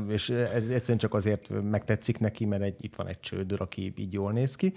és 0.08 0.28
egyszerűen 0.50 0.98
csak 0.98 1.14
azért 1.14 1.50
megtetszik 1.70 2.18
neki, 2.18 2.44
mert 2.44 2.62
egy, 2.62 2.76
itt 2.80 2.94
van 2.94 3.06
egy 3.06 3.20
csődör, 3.20 3.60
aki 3.60 3.92
így 3.96 4.12
jól 4.12 4.32
néz 4.32 4.56
ki. 4.56 4.74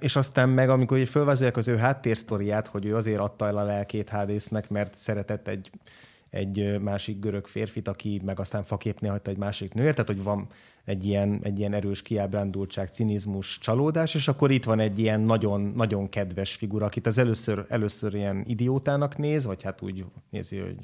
És 0.00 0.16
aztán 0.16 0.48
meg, 0.48 0.70
amikor 0.70 1.06
fölvázolják 1.06 1.56
az 1.56 1.68
ő 1.68 1.76
háttérsztoriát, 1.76 2.68
hogy 2.68 2.86
ő 2.86 2.96
azért 2.96 3.18
adta 3.18 3.46
el 3.46 3.56
a 3.56 3.64
lelkét 3.64 4.08
Hádésznek, 4.08 4.68
mert 4.68 4.94
szeretett 4.94 5.48
egy, 5.48 5.70
egy 6.30 6.80
másik 6.80 7.18
görög 7.18 7.46
férfit, 7.46 7.88
aki 7.88 8.20
meg 8.24 8.40
aztán 8.40 8.64
faképnél 8.64 9.10
hagyta 9.10 9.30
egy 9.30 9.38
másik 9.38 9.74
nőért, 9.74 9.94
tehát 9.94 10.10
hogy 10.10 10.22
van 10.22 10.46
egy 10.88 11.04
ilyen, 11.04 11.40
egy 11.42 11.58
ilyen 11.58 11.72
erős 11.72 12.02
kiábrándultság, 12.02 12.88
cinizmus, 12.88 13.58
csalódás, 13.58 14.14
és 14.14 14.28
akkor 14.28 14.50
itt 14.50 14.64
van 14.64 14.80
egy 14.80 14.98
ilyen 14.98 15.20
nagyon, 15.20 15.60
nagyon 15.60 16.08
kedves 16.08 16.54
figura, 16.54 16.86
akit 16.86 17.06
az 17.06 17.18
először, 17.18 17.66
először 17.68 18.14
ilyen 18.14 18.44
idiótának 18.46 19.16
néz, 19.16 19.44
vagy 19.44 19.62
hát 19.62 19.82
úgy 19.82 20.04
nézi, 20.30 20.58
hogy 20.58 20.76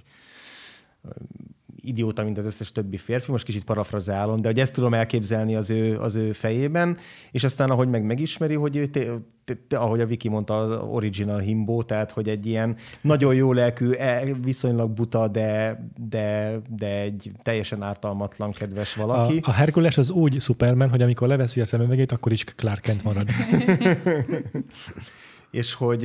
idióta, 1.85 2.25
mint 2.25 2.39
az 2.39 2.47
összes 2.47 2.73
többi 2.73 2.97
férfi, 2.97 3.31
most 3.31 3.45
kicsit 3.45 3.65
parafrazálom, 3.65 4.41
de 4.41 4.49
hogy 4.49 4.61
ezt 4.61 4.75
tudom 4.75 4.95
elképzelni 4.95 5.55
az 5.55 5.71
ő, 5.71 5.99
az 5.99 6.17
ő 6.17 6.33
fejében, 6.33 6.97
és 7.31 7.45
aztán 7.45 7.71
ahogy 7.71 7.89
meg 7.89 8.05
megismeri, 8.05 8.55
hogy 8.55 8.77
ő, 8.77 8.87
te, 8.87 9.15
te, 9.45 9.55
te, 9.69 9.77
ahogy 9.79 10.01
a 10.01 10.07
Viki 10.07 10.29
mondta, 10.29 10.59
az 10.59 10.81
original 10.91 11.39
himbo, 11.39 11.83
tehát 11.83 12.11
hogy 12.11 12.29
egy 12.29 12.47
ilyen 12.47 12.77
nagyon 13.01 13.35
jó 13.35 13.53
lelkű, 13.53 13.91
e, 13.91 14.23
viszonylag 14.43 14.91
buta, 14.91 15.29
de, 15.29 15.81
de, 16.09 16.59
de 16.69 17.01
egy 17.01 17.31
teljesen 17.43 17.83
ártalmatlan, 17.83 18.53
kedves 18.53 18.95
valaki. 18.95 19.39
A, 19.43 19.49
a 19.49 19.53
Herkules 19.53 19.99
az 19.99 20.11
úgy 20.11 20.41
Superman, 20.41 20.91
hogy 20.91 21.03
amikor 21.03 21.29
leveszi 21.29 21.61
a 21.61 21.65
szemüvegét, 21.65 22.13
akkor 22.13 22.33
is 22.33 22.45
Clark 22.45 22.81
Kent 22.81 23.05
marad. 23.05 23.29
és 25.55 25.75
hogy, 25.75 26.03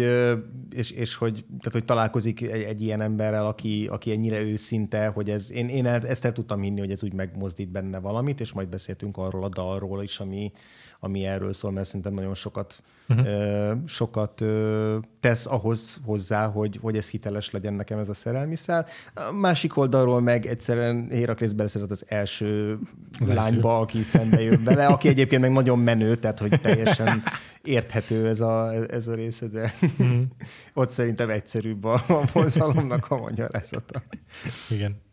és, 0.69 0.91
és 0.91 1.15
hogy, 1.15 1.33
tehát, 1.47 1.71
hogy 1.71 1.85
találkozik 1.85 2.41
egy, 2.41 2.61
egy 2.61 2.81
ilyen 2.81 3.01
emberrel, 3.01 3.45
aki, 3.45 3.87
aki 3.87 4.11
ennyire 4.11 4.41
őszinte, 4.41 5.07
hogy 5.07 5.29
ez, 5.29 5.51
én, 5.51 5.69
én 5.69 5.85
ezt 5.85 6.25
el 6.25 6.31
tudtam 6.31 6.61
hinni, 6.61 6.79
hogy 6.79 6.91
ez 6.91 7.03
úgy 7.03 7.13
megmozdít 7.13 7.71
benne 7.71 7.99
valamit, 7.99 8.39
és 8.39 8.51
majd 8.51 8.67
beszéltünk 8.67 9.17
arról 9.17 9.43
a 9.43 9.49
dalról 9.49 10.03
is, 10.03 10.19
ami, 10.19 10.51
ami 10.99 11.25
erről 11.25 11.53
szól, 11.53 11.71
mert 11.71 11.87
szerintem 11.87 12.13
nagyon 12.13 12.33
sokat, 12.33 12.81
uh-huh. 13.07 13.27
ö, 13.27 13.73
sokat 13.85 14.41
ö, 14.41 14.97
tesz 15.19 15.45
ahhoz 15.45 15.97
hozzá, 16.05 16.47
hogy, 16.47 16.79
hogy 16.81 16.97
ez 16.97 17.09
hiteles 17.09 17.51
legyen 17.51 17.73
nekem 17.73 17.99
ez 17.99 18.09
a 18.09 18.13
szerelmi 18.13 18.55
szál. 18.55 18.85
A 19.15 19.31
másik 19.31 19.77
oldalról 19.77 20.21
meg 20.21 20.45
egyszerűen 20.45 21.07
Héraklész 21.09 21.51
beleszeret 21.51 21.91
az 21.91 22.05
első 22.07 22.79
az 23.19 23.27
lányba, 23.27 23.69
első. 23.69 23.81
aki 23.81 24.01
szembe 24.01 24.41
jön 24.41 24.63
vele, 24.63 24.85
aki 24.85 25.07
egyébként 25.17 25.41
meg 25.41 25.51
nagyon 25.51 25.79
menő, 25.79 26.15
tehát 26.15 26.39
hogy 26.39 26.61
teljesen 26.61 27.23
érthető 27.63 28.27
ez 28.27 28.41
a, 28.41 28.73
ez 28.73 29.07
a 29.07 29.13
része, 29.13 29.47
de 29.47 29.73
uh-huh. 29.81 30.17
ott 30.73 30.89
szerintem 30.89 31.29
egyszerűbb 31.29 31.83
a, 31.83 31.93
a 32.07 32.21
vonzalomnak 32.33 33.05
a 33.09 33.17
magyarázata. 33.17 34.03
Igen. 34.69 35.07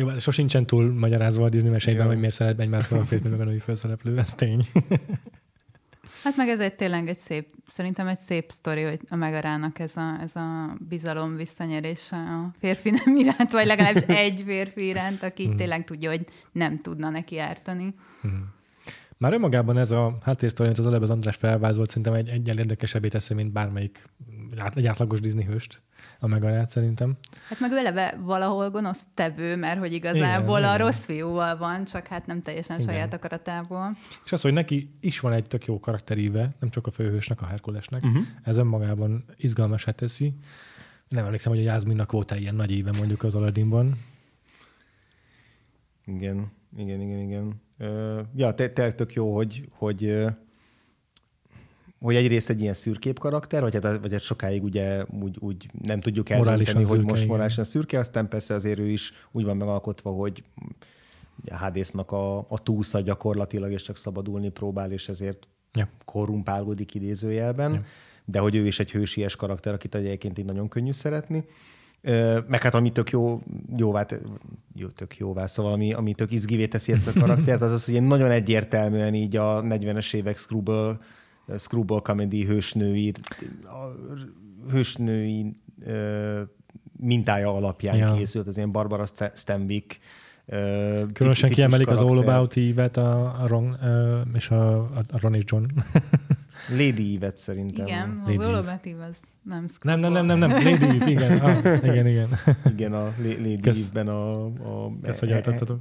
Jó, 0.00 0.18
sosincsen 0.18 0.66
túl 0.66 0.92
magyarázva 0.92 1.44
a 1.44 1.48
Disney 1.48 1.70
meseiben, 1.70 2.06
hogy 2.06 2.18
miért 2.18 2.34
szeret 2.34 2.60
egymásra 2.60 2.98
a 2.98 3.04
férfi 3.04 3.28
meg 3.28 3.40
a 3.40 3.44
női 3.44 3.58
felszereplő, 3.58 4.18
ez 4.18 4.34
tény. 4.34 4.66
Hát 6.22 6.36
meg 6.36 6.48
ez 6.48 6.60
egy 6.60 6.74
tényleg 6.74 7.08
egy 7.08 7.18
szép, 7.18 7.46
szerintem 7.66 8.06
egy 8.06 8.18
szép 8.18 8.50
sztori, 8.50 8.82
hogy 8.82 9.00
a 9.08 9.16
Megarának 9.16 9.78
ez 9.78 9.96
a, 9.96 10.18
ez 10.20 10.36
a 10.36 10.76
bizalom 10.88 11.36
visszanyerése 11.36 12.16
a 12.16 12.50
férfi 12.58 12.90
nem 12.90 13.16
iránt, 13.16 13.50
vagy 13.50 13.66
legalábbis 13.66 14.02
egy 14.24 14.42
férfi 14.46 14.86
iránt, 14.86 15.22
aki 15.22 15.48
mm. 15.48 15.56
tényleg 15.56 15.84
tudja, 15.84 16.10
hogy 16.10 16.26
nem 16.52 16.80
tudna 16.80 17.10
neki 17.10 17.38
ártani. 17.38 17.94
Mm. 18.26 18.30
Már 19.20 19.32
önmagában 19.32 19.78
ez 19.78 19.90
a 19.90 20.18
háttérsztori, 20.22 20.68
amit 20.68 20.78
az 20.78 20.86
előbb 20.86 21.02
az 21.02 21.10
András 21.10 21.36
felvázolt, 21.36 21.88
szerintem 21.88 22.14
egy 22.14 22.28
egyen 22.28 22.58
érdekesebbé 22.58 23.08
teszi, 23.08 23.34
mint 23.34 23.52
bármelyik 23.52 24.08
egy 24.74 24.86
átlagos 24.86 25.20
Disney 25.20 25.44
hőst 25.44 25.82
a 26.18 26.26
megarát 26.26 26.70
szerintem. 26.70 27.16
Hát 27.48 27.60
meg 27.60 27.72
eleve 27.72 28.18
valahol 28.22 28.70
gonosz 28.70 29.06
tevő, 29.14 29.56
mert 29.56 29.78
hogy 29.78 29.92
igazából 29.92 30.58
igen, 30.58 30.70
a 30.70 30.74
igen. 30.74 30.86
rossz 30.86 31.04
fiúval 31.04 31.56
van, 31.56 31.84
csak 31.84 32.06
hát 32.06 32.26
nem 32.26 32.42
teljesen 32.42 32.80
igen. 32.80 32.92
saját 32.92 33.14
akaratából. 33.14 33.96
És 34.24 34.32
az, 34.32 34.40
hogy 34.40 34.52
neki 34.52 34.90
is 35.00 35.20
van 35.20 35.32
egy 35.32 35.46
tök 35.46 35.64
jó 35.64 35.80
karakteríve, 35.80 36.50
nem 36.60 36.70
csak 36.70 36.86
a 36.86 36.90
főhősnek, 36.90 37.42
a 37.42 37.46
Herkulesnek, 37.46 38.04
uh-huh. 38.04 38.22
ez 38.42 38.56
önmagában 38.56 39.24
izgalmasát 39.36 39.96
teszi. 39.96 40.34
Nem 41.08 41.24
emlékszem, 41.24 41.52
hogy 41.52 41.60
a 41.60 41.64
Jászminnak 41.64 42.12
volt 42.12 42.30
ilyen 42.30 42.54
nagy 42.54 42.70
éve 42.70 42.92
mondjuk 42.96 43.22
az 43.22 43.34
Aladdinban. 43.34 43.98
Igen, 46.04 46.50
igen, 46.76 47.00
igen, 47.00 47.18
igen. 47.18 47.60
Ja, 48.34 48.52
tényleg 48.54 48.94
tök 48.94 49.12
jó, 49.12 49.34
hogy, 49.34 49.68
hogy 49.70 50.24
hogy 52.00 52.14
egyrészt 52.14 52.50
egy 52.50 52.60
ilyen 52.60 52.74
szürkép 52.74 53.18
karakter, 53.18 53.62
vagy 53.62 53.72
hát, 53.72 54.00
vagy 54.00 54.12
hát 54.12 54.20
sokáig 54.20 54.62
ugye 54.62 55.04
úgy, 55.20 55.36
úgy 55.38 55.68
nem 55.82 56.00
tudjuk 56.00 56.30
eldönteni, 56.30 56.84
hogy 56.84 57.00
most 57.00 57.26
morálisan 57.26 57.64
szürke, 57.64 57.98
aztán 57.98 58.28
persze 58.28 58.54
azért 58.54 58.78
ő 58.78 58.88
is 58.88 59.12
úgy 59.30 59.44
van 59.44 59.56
megalkotva, 59.56 60.10
hogy 60.10 60.42
a 61.46 61.54
Hádésznak 61.54 62.12
a, 62.12 62.38
a 62.38 62.62
túlsza 62.62 63.00
gyakorlatilag, 63.00 63.72
és 63.72 63.82
csak 63.82 63.96
szabadulni 63.96 64.48
próbál, 64.48 64.92
és 64.92 65.08
ezért 65.08 65.46
Ja. 65.72 65.88
korrumpálódik 66.04 66.94
idézőjelben, 66.94 67.72
ja. 67.72 67.84
de 68.24 68.38
hogy 68.38 68.54
ő 68.54 68.66
is 68.66 68.80
egy 68.80 68.90
hősies 68.90 69.36
karakter, 69.36 69.74
akit 69.74 69.94
egyébként 69.94 70.38
így 70.38 70.44
nagyon 70.44 70.68
könnyű 70.68 70.92
szeretni. 70.92 71.44
Meg 72.46 72.62
hát 72.62 72.74
ami 72.74 72.92
tök 72.92 73.10
jó, 73.10 73.42
jóvá, 73.76 74.06
jó, 74.74 74.86
tök 74.88 75.16
jóvá, 75.16 75.46
szóval 75.46 75.72
ami, 75.72 75.92
ami 75.92 76.14
tök 76.14 76.30
izgivé 76.32 76.66
teszi 76.66 76.92
ezt 76.92 77.06
a 77.06 77.20
karaktert, 77.20 77.62
az 77.62 77.72
az, 77.72 77.84
hogy 77.84 78.02
nagyon 78.02 78.30
egyértelműen 78.30 79.14
így 79.14 79.36
a 79.36 79.62
40-es 79.62 80.14
évek 80.14 80.36
Screwball, 80.38 80.98
Screwball 81.58 82.00
comedy 82.00 82.44
hősnői, 82.44 83.12
hősnői 84.70 85.56
mintája 86.98 87.54
alapján 87.54 87.96
Ja. 87.96 88.14
készült, 88.14 88.46
az 88.46 88.56
ilyen 88.56 88.72
Barbara 88.72 89.06
Sta- 89.06 89.36
Stanwyck 89.36 89.98
Különösen 91.12 91.50
kiemelik 91.50 91.88
az 91.88 92.00
All 92.00 92.06
karakter. 92.08 92.34
About 92.34 92.56
Eve-et 92.56 92.96
a, 92.96 93.42
Ron, 93.46 93.76
és 94.34 94.50
a, 94.50 94.76
a, 94.78 95.02
a 95.08 95.18
Ron 95.20 95.34
és 95.34 95.42
John. 95.46 95.64
Lady 96.68 97.14
Eve-et 97.16 97.38
szerintem. 97.38 97.86
Igen, 97.86 98.20
az 98.24 98.30
Lady 98.30 98.42
Eve. 98.42 98.46
olomatív 98.46 99.00
az 99.00 99.16
nem 99.42 99.66
nem, 99.82 100.00
nem, 100.00 100.12
nem, 100.12 100.26
nem, 100.26 100.38
nem, 100.38 100.50
Lady 100.50 100.84
Eve, 100.84 101.10
igen. 101.10 101.38
Ah, 101.40 101.76
igen, 101.82 102.06
igen. 102.06 102.28
Igen, 102.72 102.92
a 102.92 103.02
La- 103.02 103.12
Lady 103.38 103.60
Kösz. 103.60 103.84
Eve-ben 103.84 104.08
a, 104.08 104.44
a, 104.44 104.92
Ezt, 105.02 105.18
hogy 105.18 105.30
eltettatok. 105.30 105.80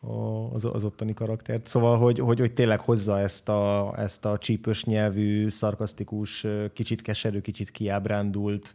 a, 0.00 0.52
az, 0.52 0.64
az 0.64 0.84
ottani 0.84 1.14
karaktert. 1.14 1.66
Szóval, 1.66 1.98
hogy, 1.98 2.18
hogy, 2.18 2.38
hogy 2.38 2.52
tényleg 2.52 2.80
hozza 2.80 3.18
ezt 3.20 3.48
a, 3.48 3.94
ezt 3.98 4.24
a 4.24 4.38
csípős 4.38 4.84
nyelvű, 4.84 5.48
szarkasztikus, 5.48 6.46
kicsit 6.72 7.02
keserű, 7.02 7.40
kicsit 7.40 7.70
kiábrándult, 7.70 8.74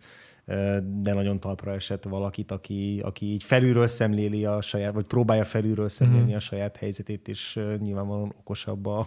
de 0.83 1.13
nagyon 1.13 1.39
talpra 1.39 1.73
esett 1.73 2.03
valakit, 2.03 2.51
aki, 2.51 2.99
aki 3.03 3.25
így 3.25 3.43
felülről 3.43 3.87
szemléli 3.87 4.45
a 4.45 4.61
saját, 4.61 4.93
vagy 4.93 5.05
próbálja 5.05 5.45
felülről 5.45 5.89
szemlélni 5.89 6.27
Mhm. 6.27 6.35
a 6.35 6.39
saját 6.39 6.77
helyzetét, 6.77 7.27
és 7.27 7.59
nyilvánvalóan 7.79 8.33
okosabb 8.39 8.85
a, 8.85 8.99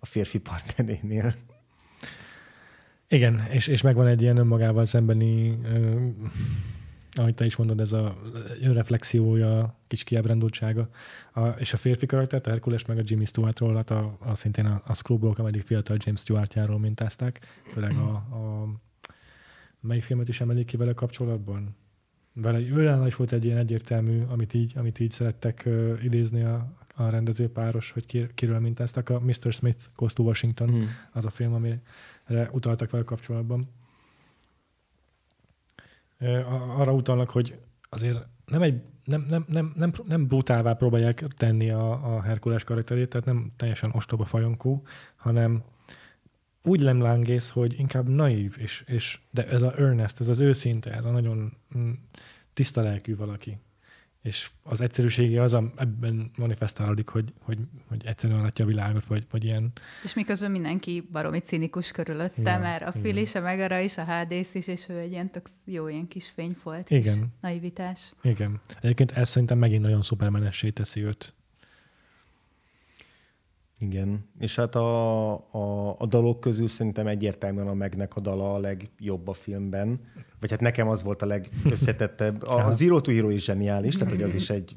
a 0.00 0.06
férfi 0.06 0.38
partnerénél. 0.38 1.34
Igen, 3.08 3.40
és, 3.50 3.66
és 3.66 3.82
megvan 3.82 4.06
egy 4.06 4.22
ilyen 4.22 4.36
önmagával 4.36 4.84
szembeni, 4.84 5.58
ö, 5.64 6.06
ahogy 7.12 7.34
te 7.34 7.44
is 7.44 7.56
mondod, 7.56 7.80
ez 7.80 7.92
a 7.92 8.16
önreflexiója, 8.62 9.74
kis 9.86 10.04
kiábrándultsága. 10.04 10.88
A, 11.32 11.46
és 11.46 11.72
a 11.72 11.76
férfi 11.76 12.06
karaktert, 12.06 12.46
a 12.46 12.50
Herkules 12.50 12.84
meg 12.84 12.98
a 12.98 13.02
Jimmy 13.04 13.24
Stewartról, 13.24 13.74
hát 13.74 13.90
a, 13.90 14.16
a 14.18 14.34
szintén 14.34 14.66
a, 14.66 14.82
a 14.86 14.94
Screwball 14.94 15.32
Comedy 15.34 15.60
fiatal 15.60 15.96
James 16.04 16.20
Stewartjáról 16.20 16.78
mintázták, 16.78 17.40
főleg 17.72 17.92
a, 17.96 18.10
a 18.12 18.68
melyik 19.80 20.02
filmet 20.02 20.28
is 20.28 20.40
emelik 20.40 20.66
ki 20.66 20.76
vele 20.76 20.92
kapcsolatban? 20.92 21.76
Vele, 22.32 22.74
vele 22.74 23.06
is 23.06 23.14
volt 23.16 23.32
egy 23.32 23.44
ilyen 23.44 23.58
egyértelmű, 23.58 24.22
amit 24.28 24.54
így, 24.54 24.72
amit 24.76 24.98
így 25.00 25.10
szerettek 25.10 25.62
uh, 25.66 25.98
idézni 26.02 26.42
a, 26.42 26.72
a 26.94 27.08
rendezőpáros, 27.08 27.90
hogy 27.90 28.06
ki, 28.06 28.26
kiről 28.34 28.58
mintáztak. 28.58 29.08
A 29.08 29.20
Mr. 29.20 29.52
Smith 29.52 29.78
Goes 29.96 30.12
to 30.12 30.22
Washington, 30.22 30.68
Hmm. 30.68 30.86
az 31.12 31.24
a 31.24 31.30
film, 31.30 31.54
amire 31.54 31.80
utaltak 32.52 32.90
vele 32.90 33.04
kapcsolatban. 33.04 33.68
A- 36.20 36.80
Arra 36.80 36.92
utalnak, 36.92 37.30
hogy 37.30 37.58
azért 37.88 38.26
nem 38.46 38.62
egy 38.62 38.82
nem, 39.04 39.26
nem, 39.28 39.44
nem, 39.48 39.72
nem, 39.76 39.92
nem 40.06 40.26
brutálvá 40.26 40.72
próbálják 40.72 41.24
tenni 41.36 41.70
a, 41.70 42.14
a 42.16 42.22
Herkules 42.22 42.64
karakterét, 42.64 43.08
tehát 43.08 43.26
nem 43.26 43.52
teljesen 43.56 43.90
ostoba 43.94 44.24
fajonkú, 44.24 44.82
hanem 45.16 45.62
úgy 46.62 46.80
lemlángész, 46.80 47.48
hogy 47.48 47.78
inkább 47.78 48.08
naív, 48.08 48.56
és, 48.58 48.84
és, 48.86 49.18
de 49.30 49.48
ez 49.48 49.62
a 49.62 49.74
earnest, 49.78 50.20
ez 50.20 50.28
az 50.28 50.40
őszinte, 50.40 50.92
ez 50.92 51.04
a 51.04 51.10
nagyon 51.10 51.56
mm, 51.78 51.90
tiszta 52.54 52.82
lelkű 52.82 53.16
valaki. 53.16 53.58
És 54.22 54.50
az 54.62 54.80
egyszerűsége 54.80 55.42
az, 55.42 55.54
am- 55.54 55.72
ebben 55.76 56.30
manifestálódik, 56.36 57.08
hogy, 57.08 57.32
hogy, 57.40 57.58
hogy 57.88 58.06
egyszerűen 58.06 58.40
látja 58.40 58.64
a 58.64 58.68
világot, 58.68 59.04
vagy, 59.04 59.26
vagy 59.30 59.44
ilyen 59.44 59.72
És 60.04 60.14
miközben 60.14 60.50
mindenki 60.50 61.08
baromi 61.12 61.38
cinikus 61.38 61.90
körülötte, 61.90 62.40
Igen, 62.40 62.60
mert 62.60 62.82
a 62.82 62.98
igen. 62.98 63.16
is, 63.16 63.34
a 63.34 63.40
Megara 63.40 63.78
is, 63.78 63.98
a 63.98 64.04
Hádész 64.04 64.54
is, 64.54 64.66
és 64.66 64.88
ő 64.88 64.98
egy 64.98 65.10
ilyen 65.10 65.30
tök 65.30 65.48
jó 65.64 65.88
ilyen 65.88 66.08
kis 66.08 66.30
fényfolt 66.34 66.90
Igen. 66.90 67.26
naivitás. 67.40 68.12
Igen. 68.22 68.60
Egyébként 68.80 69.12
ez 69.12 69.28
szerintem 69.28 69.58
megint 69.58 69.82
nagyon 69.82 70.02
szupermenessé 70.02 70.70
teszi 70.70 71.04
őt. 71.04 71.34
Igen, 73.80 74.24
és 74.38 74.56
hát 74.56 74.74
a, 74.74 75.32
a, 75.52 75.94
a 75.98 76.06
dalok 76.06 76.40
közül 76.40 76.66
szerintem 76.66 77.06
egyértelműen 77.06 77.66
a 77.66 77.74
Megnek 77.74 78.16
a 78.16 78.20
dala 78.20 78.54
a 78.54 78.58
legjobb 78.58 79.28
a 79.28 79.32
filmben, 79.32 80.00
vagy 80.40 80.50
hát 80.50 80.60
nekem 80.60 80.88
az 80.88 81.02
volt 81.02 81.22
a 81.22 81.26
legösszetettebb. 81.26 82.42
A, 82.42 82.66
a 82.66 82.70
Zero 82.70 83.00
to 83.00 83.12
Hero 83.12 83.30
is 83.30 83.44
zseniális, 83.44 83.94
tehát 83.96 84.12
hogy 84.12 84.22
az 84.22 84.34
is 84.34 84.50
egy 84.50 84.76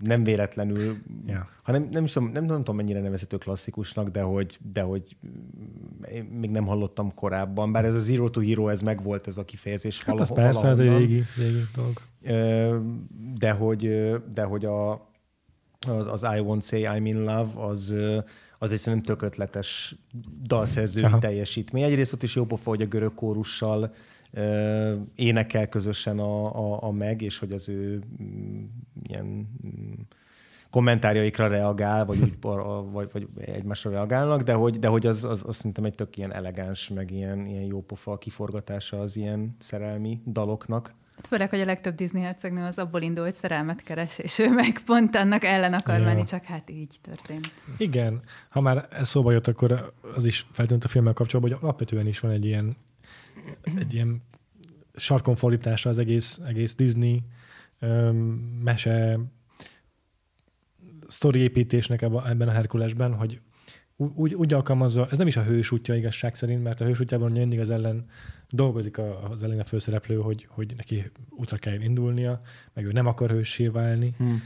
nem 0.00 0.24
véletlenül, 0.24 0.96
Ja. 1.26 1.48
hanem 1.62 1.88
nem, 1.90 2.04
is 2.04 2.12
tudom, 2.12 2.28
nem, 2.32 2.44
nem 2.44 2.56
tudom 2.56 2.76
mennyire 2.76 3.00
nevezhető 3.00 3.36
klasszikusnak, 3.36 4.08
de 4.08 4.20
hogy, 4.22 4.58
de 4.72 4.82
hogy 4.82 5.16
én 6.12 6.22
még 6.24 6.50
nem 6.50 6.66
hallottam 6.66 7.14
korábban, 7.14 7.72
bár 7.72 7.84
ez 7.84 7.94
a 7.94 7.98
Zero 7.98 8.30
to 8.30 8.40
Hero, 8.40 8.68
ez 8.68 8.82
megvolt 8.82 9.26
ez 9.26 9.38
a 9.38 9.44
kifejezés 9.44 10.04
Hát 10.04 10.20
az 10.20 10.28
valahol- 10.28 10.52
persze, 10.52 10.68
ez 10.68 10.78
egy 10.78 10.86
valahonnan. 10.86 11.08
régi, 11.10 11.24
régi 11.36 11.62
dolog. 11.74 12.00
De 13.38 13.50
hogy, 13.50 14.12
de 14.34 14.42
hogy 14.42 14.64
a, 14.64 15.10
az, 15.90 16.06
az 16.06 16.22
I 16.22 16.40
Won't 16.40 16.62
Say 16.62 16.82
I'm 16.86 17.04
in 17.04 17.18
Love, 17.18 17.48
az, 17.54 17.94
az 18.58 18.72
egy 18.72 18.78
szerintem 18.78 19.16
tök 19.16 19.22
ötletes 19.22 19.94
dalszerzői 20.42 21.04
Aha. 21.04 21.18
teljesítmény. 21.18 21.82
Egyrészt 21.82 22.12
ott 22.12 22.22
is 22.22 22.34
jó 22.34 22.44
pofa, 22.44 22.70
hogy 22.70 22.82
a 22.82 22.86
görög 22.86 23.14
kórussal 23.14 23.94
ö, 24.30 24.94
énekel 25.14 25.68
közösen 25.68 26.18
a, 26.18 26.44
a, 26.44 26.82
a 26.82 26.90
meg, 26.90 27.22
és 27.22 27.38
hogy 27.38 27.52
az 27.52 27.68
ő 27.68 28.02
mm, 28.22 28.64
ilyen 29.02 29.24
mm, 29.66 29.92
kommentárjaikra 30.70 31.46
reagál, 31.48 32.04
vagy, 32.04 32.20
úgy, 32.20 32.36
vagy, 32.92 33.10
vagy 33.12 33.28
egymásra 33.36 33.90
reagálnak, 33.90 34.42
de 34.42 34.52
hogy, 34.52 34.78
de 34.78 34.88
hogy 34.88 35.06
az, 35.06 35.24
az, 35.24 35.42
az 35.46 35.56
szerintem 35.56 35.84
egy 35.84 35.94
tök 35.94 36.16
ilyen 36.16 36.32
elegáns, 36.32 36.88
meg 36.88 37.10
ilyen, 37.10 37.46
ilyen 37.46 37.64
jó 37.64 37.82
pofa 37.82 38.18
kiforgatása 38.18 39.00
az 39.00 39.16
ilyen 39.16 39.56
szerelmi 39.58 40.20
daloknak. 40.26 40.94
Hát 41.16 41.26
főleg, 41.26 41.50
hogy 41.50 41.60
a 41.60 41.64
legtöbb 41.64 41.94
Disney 41.94 42.22
hercegnő 42.22 42.64
az 42.64 42.78
abból 42.78 43.02
indul, 43.02 43.24
hogy 43.24 43.32
szerelmet 43.34 43.82
keres, 43.82 44.18
és 44.18 44.38
ő 44.38 44.50
meg 44.50 44.80
pont 44.84 45.16
annak 45.16 45.44
ellen 45.44 45.72
akar 45.72 45.98
Ja. 45.98 46.04
menni, 46.04 46.24
csak 46.24 46.44
hát 46.44 46.70
így 46.70 46.98
történt. 47.02 47.52
Igen, 47.76 48.20
ha 48.48 48.60
már 48.60 48.88
ez 48.90 49.08
szóba 49.08 49.32
jött, 49.32 49.46
akkor 49.46 49.92
az 50.14 50.26
is 50.26 50.46
feltűnt 50.52 50.84
a 50.84 50.88
filmmel 50.88 51.12
kapcsolatban, 51.12 51.54
hogy 51.54 51.62
alapvetően 51.62 52.06
is 52.06 52.20
van 52.20 52.30
egy 52.30 52.44
ilyen, 52.44 52.76
egy 53.78 53.94
ilyen 53.94 54.22
sarkonfordítása 54.94 55.88
az 55.88 55.98
egész, 55.98 56.40
egész 56.46 56.74
Disney 56.74 57.22
öm, 57.78 58.16
mese 58.62 59.18
sztoriépítésnek 61.06 62.02
ebben 62.02 62.48
a 62.48 62.52
Herkulesben, 62.52 63.14
hogy 63.14 63.40
úgy, 64.14 64.34
úgy 64.34 64.52
alkalmazza, 64.52 65.08
ez 65.10 65.18
nem 65.18 65.26
is 65.26 65.36
a 65.36 65.42
hős 65.42 65.70
útja 65.70 65.94
igazság 65.94 66.34
szerint, 66.34 66.62
mert 66.62 66.80
a 66.80 66.84
hős 66.84 67.00
útjában 67.00 67.32
mindig 67.32 67.60
az 67.60 67.70
ellen 67.70 68.04
dolgozik 68.48 68.98
az 69.30 69.42
ellen 69.42 69.58
a 69.58 69.64
főszereplő, 69.64 70.16
hogy, 70.16 70.46
hogy 70.50 70.74
neki 70.76 71.10
útra 71.30 71.56
kell 71.56 71.80
indulnia, 71.80 72.40
meg 72.72 72.84
ő 72.84 72.92
nem 72.92 73.06
akar 73.06 73.30
hőssé 73.30 73.66
válni. 73.66 74.14
Hmm. 74.16 74.42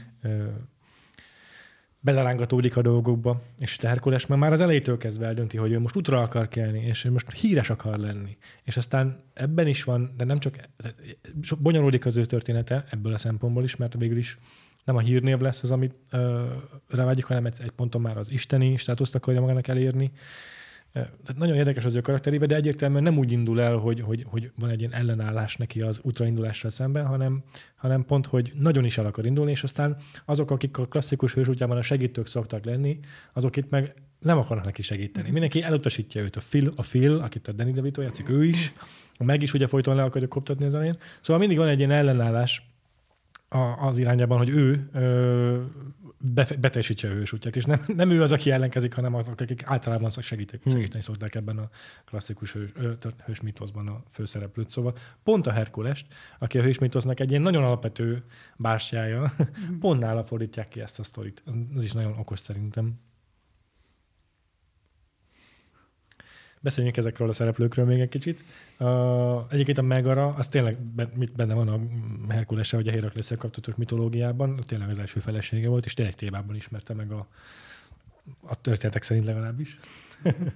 Belerángatódik 1.99 2.77
a 2.77 2.81
dolgokba, 2.81 3.41
és 3.59 3.77
a 3.81 3.87
Herkules 3.87 4.25
már, 4.25 4.39
már 4.39 4.51
az 4.51 4.61
elejétől 4.61 4.97
kezdve 4.97 5.25
eldönti, 5.25 5.57
hogy 5.57 5.71
ő 5.71 5.79
most 5.79 5.95
útra 5.95 6.21
akar 6.21 6.47
kelni, 6.47 6.79
és 6.79 7.05
ő 7.05 7.11
most 7.11 7.31
híres 7.31 7.69
akar 7.69 7.97
lenni. 7.97 8.37
És 8.63 8.77
aztán 8.77 9.19
ebben 9.33 9.67
is 9.67 9.83
van, 9.83 10.13
de 10.17 10.25
nem 10.25 10.37
csak, 10.37 10.69
bonyolódik 11.59 12.05
az 12.05 12.17
ő 12.17 12.25
története 12.25 12.85
ebből 12.89 13.13
a 13.13 13.17
szempontból 13.17 13.63
is, 13.63 13.75
mert 13.75 13.93
végül 13.93 14.17
is 14.17 14.37
nem 14.87 14.95
a 14.95 14.99
hírnév 14.99 15.39
lesz 15.39 15.63
az, 15.63 15.71
amit 15.71 15.95
ö, 16.11 16.45
rávágyik, 16.89 17.25
hanem 17.25 17.45
egy, 17.45 17.57
egy 17.61 17.71
ponton 17.71 18.01
már 18.01 18.17
az 18.17 18.31
isteni 18.31 18.77
státuszt 18.77 19.15
akarja 19.15 19.41
magának 19.41 19.67
elérni. 19.67 20.11
Tehát 20.93 21.37
nagyon 21.37 21.55
érdekes 21.55 21.85
az 21.85 21.95
ő 21.95 22.01
karakterébe, 22.01 22.45
de 22.45 22.55
egyértelműen 22.55 23.03
nem 23.03 23.17
úgy 23.17 23.31
indul 23.31 23.61
el, 23.61 23.75
hogy, 23.75 24.01
hogy, 24.01 24.25
hogy 24.29 24.51
van 24.59 24.69
egy 24.69 24.79
ilyen 24.79 24.93
ellenállás 24.93 25.55
neki 25.55 25.81
az 25.81 25.99
útraindulással 26.03 26.69
szemben, 26.69 27.05
hanem, 27.05 27.43
hanem 27.75 28.05
pont, 28.05 28.25
hogy 28.25 28.51
nagyon 28.55 28.85
is 28.85 28.97
el 28.97 29.05
akar 29.05 29.25
indulni, 29.25 29.51
és 29.51 29.63
aztán 29.63 29.97
azok, 30.25 30.51
akik 30.51 30.77
a 30.77 30.85
klasszikus 30.85 31.33
hős 31.33 31.47
útjában 31.47 31.77
a 31.77 31.81
segítők 31.81 32.27
szoktak 32.27 32.65
lenni, 32.65 32.99
azok 33.33 33.55
itt 33.55 33.69
meg 33.69 33.93
nem 34.19 34.37
akarnak 34.37 34.65
neki 34.65 34.81
segíteni. 34.81 35.29
Mindenki 35.29 35.63
elutasítja 35.63 36.21
őt. 36.21 36.35
A 36.35 36.41
Phil, 36.49 36.73
a 36.75 36.81
Phil 36.81 37.17
akit 37.17 37.47
a 37.47 37.51
Danny 37.51 37.73
DeVito 37.73 38.01
játszik, 38.01 38.29
ő 38.29 38.45
is, 38.45 38.73
meg 39.17 39.41
is 39.41 39.53
ugye 39.53 39.67
folyton 39.67 39.95
le 39.95 40.03
akarja 40.03 40.27
koptatni 40.27 40.65
az 40.65 40.73
elején. 40.73 40.97
Szóval 41.21 41.39
mindig 41.39 41.57
van 41.57 41.67
egy 41.67 41.77
ilyen 41.77 41.91
ellenállás 41.91 42.76
a, 43.49 43.57
az 43.57 43.97
irányában, 43.97 44.37
hogy 44.37 44.49
ő 44.49 44.89
ö, 44.93 45.61
befe- 46.17 46.59
beteljesítse 46.59 47.07
a 47.07 47.11
hős 47.11 47.33
útját, 47.33 47.55
és 47.55 47.65
nem, 47.65 47.81
nem 47.87 48.09
ő 48.09 48.21
az, 48.21 48.31
aki 48.31 48.51
ellenkezik, 48.51 48.93
hanem 48.93 49.15
azok, 49.15 49.41
akik 49.41 49.63
általában 49.65 50.09
segítik, 50.09 50.63
Hmm. 50.63 50.73
segíteni 50.73 51.03
szokták 51.03 51.35
ebben 51.35 51.57
a 51.57 51.69
klasszikus 52.05 52.51
hős, 52.53 52.69
ö, 52.75 52.91
hős 53.25 53.41
mítoszban 53.41 53.87
a 53.87 54.03
főszereplőt. 54.11 54.69
Szóval 54.69 54.97
pont 55.23 55.47
a 55.47 55.51
Herkulest, 55.51 56.07
aki 56.39 56.59
a 56.59 56.61
hős 56.61 56.79
mítosznak 56.79 57.19
egy 57.19 57.29
ilyen 57.29 57.41
nagyon 57.41 57.63
alapvető 57.63 58.23
bástyája, 58.57 59.33
pont 59.79 59.99
nála 60.01 60.23
fordítják 60.23 60.67
ki 60.67 60.81
ezt 60.81 60.99
a 60.99 61.03
sztorit. 61.03 61.43
Ez 61.75 61.83
is 61.83 61.91
nagyon 61.91 62.17
okos 62.17 62.39
szerintem. 62.39 62.99
Beszéljünk 66.67 66.97
ezekről 66.97 67.29
a 67.29 67.33
szereplőkről 67.33 67.85
még 67.85 67.99
egy 67.99 68.09
kicsit. 68.09 68.43
Uh, 68.79 69.53
egyébként 69.53 69.77
a 69.77 69.81
Megara, 69.81 70.27
az 70.27 70.47
tényleg 70.47 70.77
mit 71.13 71.31
benne 71.31 71.53
van 71.53 71.67
a 71.67 71.79
Herkulese, 72.33 72.75
hogy 72.75 72.87
a 72.87 72.91
Héraklészre 72.91 73.35
kapcsolatos 73.35 73.75
mitológiában, 73.75 74.63
tényleg 74.65 74.89
az 74.89 74.99
első 74.99 75.19
felesége 75.19 75.69
volt, 75.69 75.85
és 75.85 75.93
tényleg 75.93 76.13
témában 76.13 76.55
ismerte 76.55 76.93
meg 76.93 77.11
a, 77.11 77.27
a 78.41 78.61
történetek 78.61 79.03
szerint 79.03 79.25
legalábbis. 79.25 79.77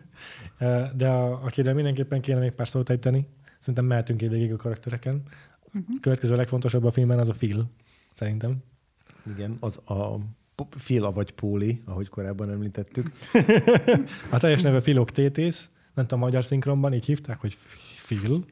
De 0.98 1.08
a, 1.08 1.44
akire 1.44 1.74
mindenképpen 1.74 2.22
kéne 2.22 2.40
még 2.40 2.52
pár 2.52 2.68
szót 2.68 2.90
ejteni, 2.90 3.28
szerintem 3.60 3.86
mehetünk 3.86 4.20
végig 4.20 4.54
a 4.54 4.56
karaktereken. 4.56 5.24
Uh-huh. 5.66 6.00
Következő 6.02 6.36
legfontosabb 6.36 6.84
a 6.84 6.92
filmben 6.92 7.20
az 7.20 7.30
a 7.30 7.34
Phil, 7.34 7.70
szerintem. 8.14 8.58
Igen, 9.36 9.58
az 9.60 9.78
a 9.78 10.18
Phil, 10.70 11.12
vagy 11.12 11.32
Póli, 11.32 11.82
ahogy 11.86 12.10
korábban 12.10 12.50
említettük. 12.50 13.12
a 14.32 14.38
teljes 14.38 14.62
neve 14.62 15.04
Tétész, 15.06 15.70
nem 15.94 16.06
tudom, 16.06 16.22
a 16.22 16.26
magyar 16.26 16.46
szinkronban 16.46 16.94
így 16.94 17.06
hívták, 17.06 17.40
hogy 17.40 17.58
Phil. 18.06 18.46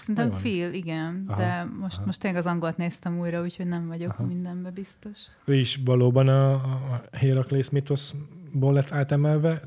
Szerintem 0.00 0.30
Phil, 0.38 0.72
igen, 0.72 1.24
aha, 1.26 1.40
de 1.40 1.68
most, 1.80 1.96
aha. 1.96 2.06
most 2.06 2.20
tényleg 2.20 2.40
az 2.40 2.46
angolt 2.46 2.76
néztem 2.76 3.18
újra, 3.18 3.42
úgyhogy 3.42 3.66
nem 3.66 3.88
vagyok 3.88 4.12
aha. 4.12 4.24
mindenbe 4.24 4.70
biztos. 4.70 5.18
Ő 5.44 5.54
is 5.54 5.80
valóban 5.84 6.28
a, 6.28 6.52
a 6.52 7.02
Heraklész 7.12 7.68
mitoszból 7.68 8.72
lett 8.72 8.92
átemelve, 8.92 9.60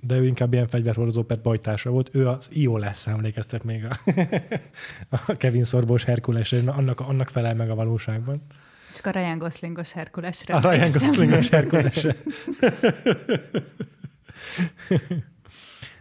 de 0.00 0.16
ő 0.16 0.26
inkább 0.26 0.52
ilyen 0.52 0.68
fegyverhordozó 0.68 1.22
per 1.22 1.40
bajtársa 1.40 1.90
volt. 1.90 2.10
Ő 2.12 2.28
az 2.28 2.48
Io 2.52 2.76
lesz, 2.76 3.06
emlékeztek 3.06 3.62
még 3.62 3.84
a, 3.84 3.98
a 5.26 5.32
Kevin 5.36 5.64
Szorbós 5.64 6.04
Herkulesre, 6.04 6.70
annak, 6.70 7.00
annak 7.00 7.28
felel 7.28 7.54
meg 7.54 7.70
a 7.70 7.74
valóságban. 7.74 8.42
Csak 8.94 9.06
a 9.06 9.10
Ryan 9.10 9.38
Goslingos 9.38 9.92
Herkulesre. 9.92 10.54
A 10.54 10.70
Ryan 10.70 10.90
Goslingos 10.92 11.48
Herkulesre. 11.48 12.16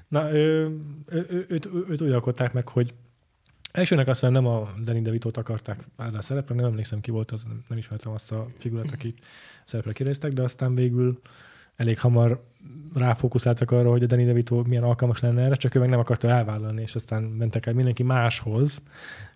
Na, 0.07 0.33
ő, 0.33 0.77
ő, 1.07 1.45
őt, 1.49 1.69
őt 1.89 2.01
úgy 2.01 2.11
alkották 2.11 2.53
meg, 2.53 2.67
hogy 2.67 2.93
elsőnek 3.71 4.07
azt 4.07 4.21
nem 4.21 4.45
a 4.45 4.69
Danny 4.83 5.01
DeVito-t 5.01 5.37
akarták 5.37 5.77
a 5.95 6.21
szerepre, 6.21 6.55
nem 6.55 6.65
emlékszem 6.65 6.99
ki 6.99 7.11
volt, 7.11 7.31
az 7.31 7.45
nem 7.67 7.77
ismertem 7.77 8.11
azt 8.11 8.31
a 8.31 8.47
figurát, 8.57 8.91
akit 8.91 9.25
szerepre 9.65 9.91
kérdeztek, 9.91 10.33
de 10.33 10.41
aztán 10.41 10.75
végül 10.75 11.19
elég 11.75 11.99
hamar 11.99 12.39
ráfókuszáltak 12.93 13.71
arra, 13.71 13.89
hogy 13.89 14.03
a 14.03 14.05
Danny 14.05 14.25
DeVito 14.25 14.63
milyen 14.67 14.83
alkalmas 14.83 15.19
lenne 15.19 15.41
erre, 15.41 15.55
csak 15.55 15.75
ő 15.75 15.79
meg 15.79 15.89
nem 15.89 15.99
akarta 15.99 16.29
elvállalni, 16.29 16.81
és 16.81 16.95
aztán 16.95 17.23
mentek 17.23 17.65
el 17.65 17.73
mindenki 17.73 18.03
máshoz, 18.03 18.81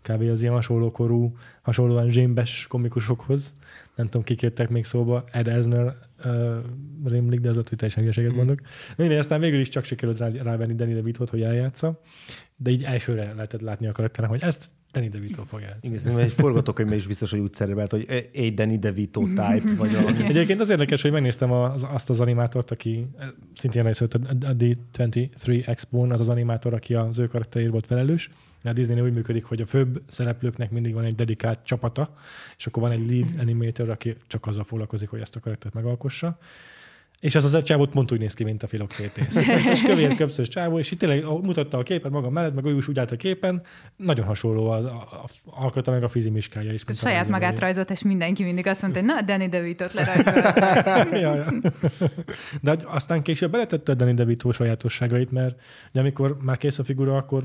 kb. 0.02 0.22
az 0.22 0.42
ilyen 0.42 0.54
hasonló 0.54 0.92
korú, 0.92 1.38
hasonlóan 1.62 2.10
zsémbes 2.10 2.66
komikusokhoz. 2.70 3.54
Nem 3.96 4.06
tudom, 4.06 4.24
kik 4.24 4.42
jöttek 4.42 4.70
még 4.70 4.86
szóba, 4.86 5.24
Ed 5.32 5.48
Asner 5.48 5.96
uh, 6.26 6.58
rémlik, 7.06 7.40
de 7.40 7.50
az 7.50 7.58
a 7.58 7.64
hogy 7.70 7.78
teljesen 7.78 8.02
hülyeséget 8.02 8.34
mm. 8.34 8.36
mondok. 8.36 8.62
Mindegy, 8.98 9.18
aztán 9.18 9.40
végül 9.40 9.60
is 9.60 9.70
csak 9.70 9.84
sikerült 9.84 10.18
rá, 10.18 10.30
rávenni 10.30 10.76
Danny 10.76 10.94
DeVito-t, 10.94 11.30
hogy 11.30 11.42
eljátsza, 11.42 12.02
de 12.56 12.72
így 12.72 12.84
elsőre 12.84 13.34
lehetett 13.34 13.62
látni 13.62 13.88
a 13.88 13.92
karakteren, 13.92 14.30
hogy 14.30 14.42
ezt 14.42 14.72
Danny 14.92 15.10
DeVito 15.10 15.44
fog 15.46 15.62
játszani. 15.62 16.00
Igen, 16.00 16.20
egy 16.20 16.32
forgatókönyv 16.32 16.92
is 16.92 17.08
biztos, 17.08 17.32
hogy 17.32 17.40
úgy 17.40 17.54
szerepelt, 17.54 17.92
hogy 17.92 18.30
egy 18.34 18.54
Danny 18.54 18.80
DeVito 18.80 19.22
type 19.22 19.74
vagy 19.78 19.94
valami. 19.96 20.24
Egyébként 20.24 20.62
az 20.62 20.70
érdekes, 20.70 21.02
hogy 21.02 21.12
megnéztem 21.12 21.52
az, 21.52 21.86
azt 21.92 22.10
az 22.10 22.20
animátort, 22.20 22.72
aki 22.72 23.08
szintén 23.56 23.84
részt 23.84 24.02
a 24.02 24.08
D23 24.08 25.68
Expo-n, 25.68 26.12
az 26.12 26.20
az 26.20 26.30
animátor, 26.30 26.74
aki 26.74 26.94
az 26.94 27.20
ő 27.20 27.28
karakterért 27.28 27.72
volt 27.72 27.86
felelős. 27.86 28.30
A 28.64 28.74
disney 28.74 29.02
úgy 29.02 29.14
működik, 29.14 29.46
hogy 29.46 29.62
a 29.62 29.66
főbb 29.66 30.02
szereplőknek 30.08 30.72
mindig 30.72 30.94
van 30.94 31.04
egy 31.04 31.16
dedikált 31.16 31.60
csapata, 31.64 32.16
és 32.58 32.68
akkor 32.68 32.84
van 32.84 32.92
egy 32.92 33.10
lead 33.10 33.28
animator, 33.40 33.90
aki 33.90 34.16
csak 34.28 34.48
azzal 34.48 34.64
foglalkozik, 34.64 35.10
hogy 35.10 35.22
ezt 35.22 35.36
a 35.36 35.40
karaktert 35.40 35.74
megalkossa. 35.74 36.38
És 37.20 37.36
az 37.36 37.44
az 37.44 37.54
egy 37.54 37.64
csávó 37.64 37.86
pont 37.86 38.12
úgy 38.12 38.20
néz 38.20 38.34
ki, 38.34 38.44
mint 38.44 38.64
a 38.64 38.68
filoktétész. 38.68 39.42
és 39.74 39.82
kövér 39.82 40.16
köpszös 40.16 40.48
csávó, 40.48 40.80
és 40.80 40.92
itt 40.92 41.00
tényleg 41.00 41.24
mutatta 41.24 41.78
a 41.78 41.84
képet 41.84 42.12
maga 42.12 42.30
mellett, 42.30 42.54
meg 42.54 42.66
ő 42.66 42.78
is 42.78 42.88
úgy 42.88 43.00
állt 43.00 43.12
a 43.12 43.16
képen, 43.16 43.62
nagyon 43.96 44.26
hasonló 44.26 44.70
az 44.70 44.86
a, 44.86 44.90
a, 44.90 45.26
alkata 45.46 45.92
meg 45.92 46.04
a 46.04 46.08
fizimiskája 46.08 46.72
is. 46.72 46.84
Saját 46.88 47.28
magát 47.28 47.52
vagy. 47.52 47.60
rajzolt, 47.60 47.92
és 47.92 48.04
mindenki 48.04 48.44
mindig 48.44 48.68
azt 48.68 48.82
mondta, 48.82 49.00
hogy 49.00 49.10
na, 49.10 49.22
Danny 49.22 49.50
DeVito-t 49.50 49.94
ja, 51.12 51.36
ja. 51.36 51.54
De 52.62 52.78
aztán 52.86 53.22
később 53.22 53.52
beletette 53.52 53.92
a 53.92 53.96
Danny 53.96 54.14
DeVito 54.14 54.52
sajátosságait, 54.52 55.32
mert 55.32 55.60
ugye, 55.90 56.00
amikor 56.00 56.38
már 56.42 56.58
kész 56.58 56.80
a 56.80 56.84
figura, 56.84 57.18
akkor 57.18 57.44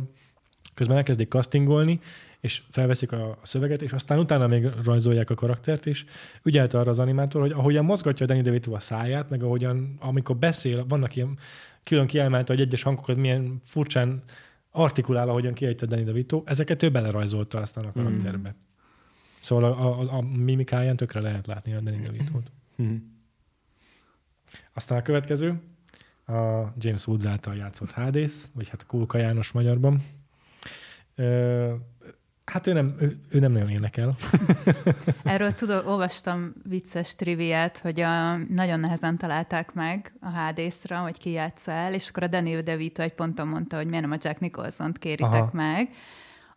közben 0.75 0.97
elkezdik 0.97 1.29
castingolni, 1.29 2.01
és 2.41 2.63
felveszik 2.71 3.13
a 3.13 3.39
szöveget, 3.43 3.83
és 3.83 3.93
aztán 3.93 4.19
utána 4.19 4.47
még 4.47 4.69
rajzolják 4.85 5.31
a 5.31 5.35
karaktert, 5.35 5.87
és 5.87 6.05
ügyelt 6.43 6.75
arra 6.75 6.91
az 6.91 6.99
animátor, 6.99 7.41
hogy 7.41 7.53
ahogyan 7.53 7.85
mozgatja 7.85 8.27
a 8.27 8.29
Danny 8.29 8.43
DeVito 8.43 8.75
a 8.75 8.79
száját, 8.79 9.31
meg 9.31 9.43
ahogyan, 9.43 9.97
amikor 10.01 10.37
beszél, 10.37 10.87
vannak 10.89 11.17
ilyen 11.17 11.39
külön 11.85 12.07
kiemelte, 12.07 12.53
hogy 12.53 12.63
egyes 12.63 12.83
hangokat 12.83 13.17
milyen 13.17 13.61
furcsán 13.65 14.23
artikulál, 14.71 15.29
ahogyan 15.29 15.55
kiejtett 15.55 15.89
Danny 15.89 16.05
DeVito, 16.05 16.43
ezeket 16.45 16.83
ő 16.83 16.91
belerajzolta 16.91 17.61
aztán 17.61 17.85
a 17.85 17.91
hmm. 17.93 18.03
karakterbe. 18.03 18.49
Mm. 18.49 18.63
Szóval 19.41 19.73
a, 19.73 20.01
a, 20.01 20.17
a 20.17 20.21
mimikáján 20.21 20.97
tökre 20.97 21.21
lehet 21.21 21.47
látni 21.47 21.75
a 21.75 21.81
Danny 21.81 22.03
DeVito-t. 22.03 22.51
Mm. 22.83 22.97
Aztán 24.73 24.99
a 24.99 25.03
következő, 25.03 25.61
a 26.27 26.73
James 26.79 27.07
Woods 27.07 27.25
által 27.25 27.57
játszott 27.57 27.91
Hades, 27.91 28.33
vagy 28.53 28.69
hát 28.69 28.87
Kulka 28.87 29.19
János 29.19 29.53
magyarban. 29.53 30.03
Hát 32.45 32.67
ő 32.67 32.73
nem, 32.73 32.97
ő, 33.01 33.19
ő 33.29 33.39
nem 33.39 33.53
nagyon 33.53 33.69
énekel. 33.69 34.17
Erről 35.25 35.53
tudom, 35.53 35.87
olvastam 35.87 36.53
vicces 36.69 37.15
triviát, 37.15 37.79
hogy 37.79 38.01
a, 38.01 38.37
nagyon 38.37 38.81
nehezen 38.81 39.17
találták 39.17 39.73
meg 39.73 40.15
a 40.21 40.29
hádészra, 40.29 40.99
hogy 40.99 41.19
ki 41.19 41.31
játsza 41.31 41.71
el, 41.71 41.95
és 41.95 42.09
akkor 42.09 42.23
a 42.23 42.27
Daniel 42.27 42.63
DeVito 42.63 43.03
egy 43.03 43.15
ponton 43.15 43.49
mondta, 43.49 43.77
hogy 43.77 43.87
miért 43.87 44.03
nem 44.03 44.13
a 44.13 44.19
Jack 44.21 44.41
Nicholson-t 44.41 44.99
kéritek 44.99 45.33
Aha. 45.33 45.51
meg, 45.53 45.89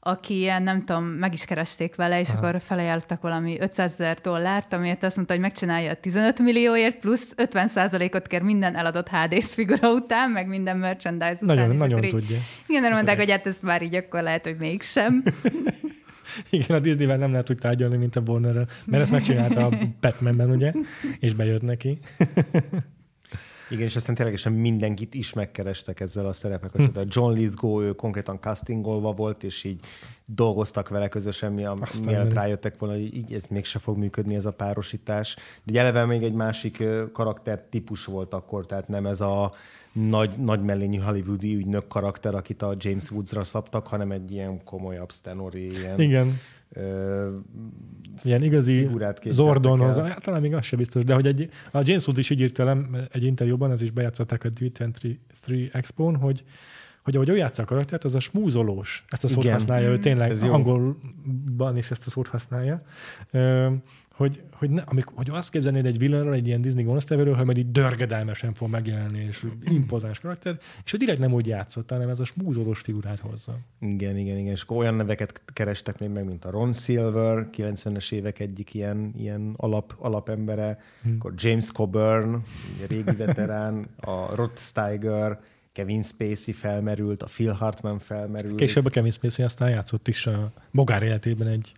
aki 0.07 0.37
ilyen, 0.37 0.63
nem 0.63 0.85
tudom, 0.85 1.03
meg 1.05 1.33
is 1.33 1.45
keresték 1.45 1.95
vele, 1.95 2.19
és 2.19 2.29
Aha. 2.29 2.37
akkor 2.37 2.61
felajánlottak 2.61 3.21
valami 3.21 3.57
500 3.59 3.91
ezer 3.91 4.17
dollárt, 4.21 4.73
amiért 4.73 5.03
azt 5.03 5.15
mondta, 5.15 5.33
hogy 5.33 5.41
megcsinálja 5.41 5.91
a 5.91 5.93
15 5.93 6.39
millióért, 6.39 6.97
plusz 6.97 7.33
50 7.35 7.69
ot 8.13 8.27
kér 8.27 8.41
minden 8.41 8.75
eladott 8.75 9.09
HD 9.09 9.43
figura 9.43 9.91
után, 9.91 10.31
meg 10.31 10.47
minden 10.47 10.77
merchandise 10.77 11.37
nagyon, 11.39 11.65
után. 11.65 11.77
Nagyon 11.77 12.03
így, 12.03 12.09
tudja. 12.09 12.37
Igen, 12.67 12.91
mondták, 12.91 13.17
hogy 13.17 13.31
hát 13.31 13.47
ez 13.47 13.59
már 13.61 13.81
így 13.81 13.95
akkor 13.95 14.21
lehet, 14.21 14.43
hogy 14.43 14.57
mégsem. 14.57 15.23
Igen, 16.49 16.77
a 16.77 16.79
Disney-vel 16.79 17.17
nem 17.17 17.31
lehet 17.31 17.49
úgy 17.49 17.57
tárgyalni, 17.57 17.97
mint 17.97 18.15
a 18.15 18.21
Warner-rel, 18.25 18.67
mert 18.85 19.03
ezt 19.03 19.11
megcsinálta 19.11 19.65
a 19.65 19.77
Batman-ben, 20.01 20.49
ugye, 20.49 20.71
és 21.19 21.33
bejött 21.33 21.61
neki. 21.61 21.99
Igen, 23.69 23.83
és 23.83 23.95
aztán 23.95 24.15
ténylegesen 24.15 24.53
mindenkit 24.53 25.13
is 25.13 25.33
megkerestek 25.33 25.99
ezzel 25.99 26.25
a 26.25 26.33
szerepek. 26.33 26.71
Hm. 26.71 26.99
John 27.07 27.33
Lithgow, 27.33 27.81
ő 27.81 27.93
konkrétan 27.93 28.39
castingolva 28.39 29.11
volt, 29.11 29.43
és 29.43 29.63
így 29.63 29.79
dolgoztak 30.25 30.89
vele 30.89 31.07
közösen, 31.07 31.51
mi 31.51 31.65
a, 31.65 31.77
mielőtt 32.05 32.33
rájöttek 32.33 32.79
volna, 32.79 32.95
hogy 32.95 33.15
így 33.15 33.33
ez 33.33 33.45
mégse 33.49 33.79
fog 33.79 33.97
működni 33.97 34.35
ez 34.35 34.45
a 34.45 34.51
párosítás. 34.51 35.35
De 35.63 35.79
eleve 35.79 36.05
még 36.05 36.23
egy 36.23 36.33
másik 36.33 36.83
karakter 37.13 37.63
típus 37.69 38.05
volt 38.05 38.33
akkor, 38.33 38.65
tehát 38.65 38.87
nem 38.87 39.05
ez 39.05 39.21
a 39.21 39.51
nagy, 39.91 40.39
nagy 40.39 40.61
mellényű 40.61 40.97
hollywoodi 40.97 41.55
ügynök 41.55 41.87
karakter, 41.87 42.35
akit 42.35 42.61
a 42.61 42.75
James 42.77 43.11
Woodsra 43.11 43.43
szabtak, 43.43 43.87
hanem 43.87 44.11
egy 44.11 44.31
ilyen 44.31 44.63
komolyabb 44.63 45.11
sztenori, 45.11 45.71
ilyen 45.71 45.99
Igen. 45.99 46.39
Ilyen 48.23 48.43
igazi 48.43 48.89
Zordonhoz, 49.23 49.97
hát, 49.97 50.23
talán 50.23 50.41
még 50.41 50.53
az 50.53 50.65
sem 50.65 50.79
biztos, 50.79 51.03
de 51.03 51.13
hogy 51.13 51.27
egy, 51.27 51.49
a 51.71 51.81
James 51.83 52.07
Wood 52.07 52.19
is 52.19 52.29
így 52.29 52.41
írt 52.41 52.61
egy 53.11 53.23
interjúban, 53.23 53.71
ez 53.71 53.81
is 53.81 53.91
bejátszották 53.91 54.43
a 54.43 54.49
D23 54.49 55.73
Expo-n, 55.73 56.15
hogy 56.15 56.43
hogy 57.03 57.15
ahogy 57.15 57.29
ő 57.29 57.35
játsza 57.35 57.61
a 57.61 57.65
karaktert, 57.65 58.03
az 58.03 58.15
a 58.15 58.19
smúzolós. 58.19 59.05
Ezt 59.07 59.23
a 59.23 59.27
szót 59.27 59.43
Igen. 59.43 59.53
használja, 59.53 59.89
ő 59.89 59.99
tényleg 59.99 60.31
angolban 60.43 61.77
is 61.77 61.91
ezt 61.91 62.07
a 62.07 62.09
szót 62.09 62.27
használja 62.27 62.81
hogy, 64.17 64.41
hogy, 64.51 64.69
ne, 64.69 64.81
amikor, 64.85 65.13
hogy 65.15 65.29
azt 65.29 65.49
képzelnéd 65.49 65.85
egy 65.85 65.97
villanról, 65.97 66.33
egy 66.33 66.47
ilyen 66.47 66.61
Disney 66.61 66.83
gonosztevőről, 66.83 67.35
hogy 67.35 67.45
majd 67.45 67.57
így 67.57 67.71
dörgedelmesen 67.71 68.53
fog 68.53 68.69
megjelenni, 68.69 69.19
és 69.19 69.45
impozáns 69.65 70.19
karakter, 70.19 70.57
és 70.85 70.93
ő 70.93 70.97
direkt 70.97 71.19
nem 71.19 71.33
úgy 71.33 71.47
játszott, 71.47 71.89
hanem 71.89 72.09
ez 72.09 72.19
a 72.19 72.25
smúzolós 72.25 72.79
figurát 72.79 73.19
hozza. 73.19 73.59
Igen, 73.79 74.17
igen, 74.17 74.37
igen, 74.37 74.51
és 74.51 74.61
akkor 74.61 74.77
olyan 74.77 74.93
neveket 74.93 75.41
kerestek 75.53 75.99
még 75.99 76.09
meg, 76.09 76.25
mint 76.25 76.45
a 76.45 76.49
Ron 76.49 76.73
Silver, 76.73 77.47
90-es 77.57 78.11
évek 78.11 78.39
egyik 78.39 78.73
ilyen, 78.73 79.13
ilyen 79.17 79.53
alap, 79.57 79.95
alapembere, 79.97 80.79
hmm. 81.01 81.15
akkor 81.19 81.33
James 81.35 81.71
Coburn, 81.71 82.43
régi 82.87 83.15
veterán, 83.15 83.87
a 83.97 84.35
Rod 84.35 84.57
Steiger, 84.57 85.39
Kevin 85.71 86.03
Spacey 86.03 86.53
felmerült, 86.53 87.23
a 87.23 87.25
Phil 87.25 87.51
Hartman 87.51 87.99
felmerült. 87.99 88.55
Később 88.55 88.85
a 88.85 88.89
Kevin 88.89 89.11
Spacey 89.11 89.45
aztán 89.45 89.69
játszott 89.69 90.07
is 90.07 90.25
a 90.25 90.51
magár 90.71 91.01
életében 91.01 91.47
egy 91.47 91.73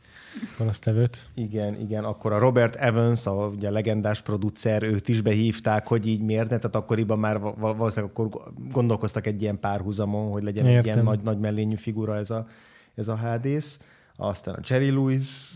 tevőt. 0.80 1.21
Igen, 1.34 1.80
igen. 1.80 2.03
Akkor 2.03 2.32
a 2.32 2.38
Robert 2.38 2.75
Evans, 2.75 3.25
a 3.25 3.32
ugye 3.32 3.69
legendás 3.69 4.21
producer, 4.21 4.84
őt 4.84 5.07
is 5.07 5.21
behívták, 5.21 5.88
hogy 5.88 6.07
így 6.07 6.21
miért 6.21 6.49
ne, 6.49 6.57
tehát 6.57 6.75
akkoriban 6.75 7.19
már 7.19 7.39
valószínűleg 7.39 8.11
akkor 8.15 8.51
gondolkoztak 8.71 9.27
egy 9.27 9.41
ilyen 9.41 9.59
párhuzamon, 9.59 10.32
hogy 10.32 10.43
legyen 10.43 10.65
Értem. 10.65 10.80
egy 10.80 10.86
ilyen 10.86 11.03
nagy, 11.03 11.21
nagy 11.21 11.39
mellényű 11.39 11.75
figura 11.75 12.15
ez 12.15 12.30
a, 12.30 12.45
ez 12.95 13.07
a 13.07 13.15
hádész. 13.15 13.80
Aztán 14.15 14.55
a 14.55 14.59
Jerry 14.67 14.89
Lewis 14.89 15.55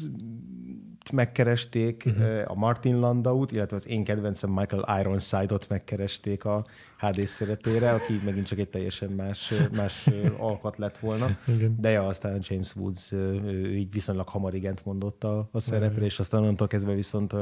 megkeresték, 1.11 2.03
uh-huh. 2.07 2.41
a 2.45 2.53
Martin 2.55 2.99
Landaut, 2.99 3.51
illetve 3.51 3.75
az 3.75 3.87
én 3.87 4.03
kedvencem 4.03 4.49
Michael 4.49 4.99
Ironside-ot 4.99 5.69
megkeresték 5.69 6.45
a 6.45 6.65
HD 7.03 7.27
szerepére, 7.27 7.91
aki 7.91 8.21
megint 8.25 8.45
csak 8.45 8.59
egy 8.59 8.69
teljesen 8.69 9.09
más, 9.09 9.53
más 9.75 10.09
alkat 10.37 10.77
lett 10.77 10.97
volna. 10.97 11.27
Igen. 11.47 11.75
De 11.79 11.89
ja, 11.89 12.05
aztán 12.05 12.39
James 12.41 12.75
Woods 12.75 13.11
ő 13.11 13.75
így 13.75 13.91
viszonylag 13.91 14.27
hamar 14.27 14.55
igent 14.55 14.85
mondott 14.85 15.23
a, 15.23 15.49
a 15.51 15.59
szerepre, 15.59 16.05
és 16.05 16.19
aztán 16.19 16.41
onnantól 16.41 16.67
kezdve 16.67 16.93
viszont, 16.93 17.35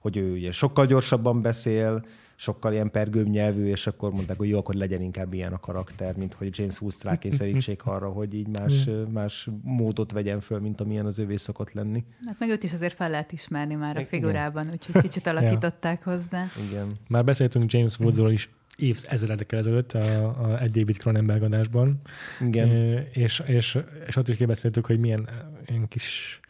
hogy 0.00 0.16
ő 0.16 0.32
ugye 0.32 0.50
sokkal 0.50 0.86
gyorsabban 0.86 1.42
beszél, 1.42 2.04
sokkal 2.40 2.72
ilyen 2.72 2.90
pergőbb 2.90 3.28
nyelvű, 3.28 3.66
és 3.66 3.86
akkor 3.86 4.12
mondták, 4.12 4.38
hogy 4.38 4.48
jó, 4.48 4.58
akkor 4.58 4.74
legyen 4.74 5.00
inkább 5.00 5.32
ilyen 5.32 5.52
a 5.52 5.58
karakter, 5.58 6.16
mint 6.16 6.34
hogy 6.34 6.58
James 6.58 6.80
Woods 6.80 7.02
rákényszerítsék 7.02 7.86
arra, 7.94 8.08
hogy 8.08 8.34
így 8.34 8.48
más, 8.48 8.88
más 9.12 9.48
módot 9.62 10.12
vegyen 10.12 10.40
föl, 10.40 10.58
mint 10.58 10.80
amilyen 10.80 11.06
az 11.06 11.18
ővé 11.18 11.36
szokott 11.36 11.72
lenni. 11.72 12.04
Hát 12.26 12.38
meg 12.38 12.48
őt 12.48 12.62
is 12.62 12.72
azért 12.72 12.94
fel 12.94 13.10
lehet 13.10 13.32
ismerni 13.32 13.74
már 13.74 13.96
a 13.96 14.06
figurában, 14.06 14.70
úgyhogy 14.70 15.02
kicsit 15.02 15.26
alakították 15.36 16.04
hozzá. 16.04 16.46
Igen. 16.68 16.86
Már 17.08 17.24
beszéltünk 17.24 17.72
James 17.72 17.98
Woodsról 17.98 18.32
is 18.32 18.50
évezredekkel 18.78 19.58
ezelőtt 19.58 19.92
a, 19.92 20.26
a 20.26 20.60
egy 20.60 20.70
David 20.70 20.96
Cronenberg 20.96 21.42
adásban. 21.42 22.00
Igen. 22.40 22.68
És, 23.12 23.42
és, 23.46 23.78
és 24.06 24.16
ott 24.16 24.28
is 24.28 24.36
kibeszéltük, 24.36 24.86
hogy 24.86 24.98
milyen 24.98 25.28
ilyen 25.66 25.88
kis 25.88 26.40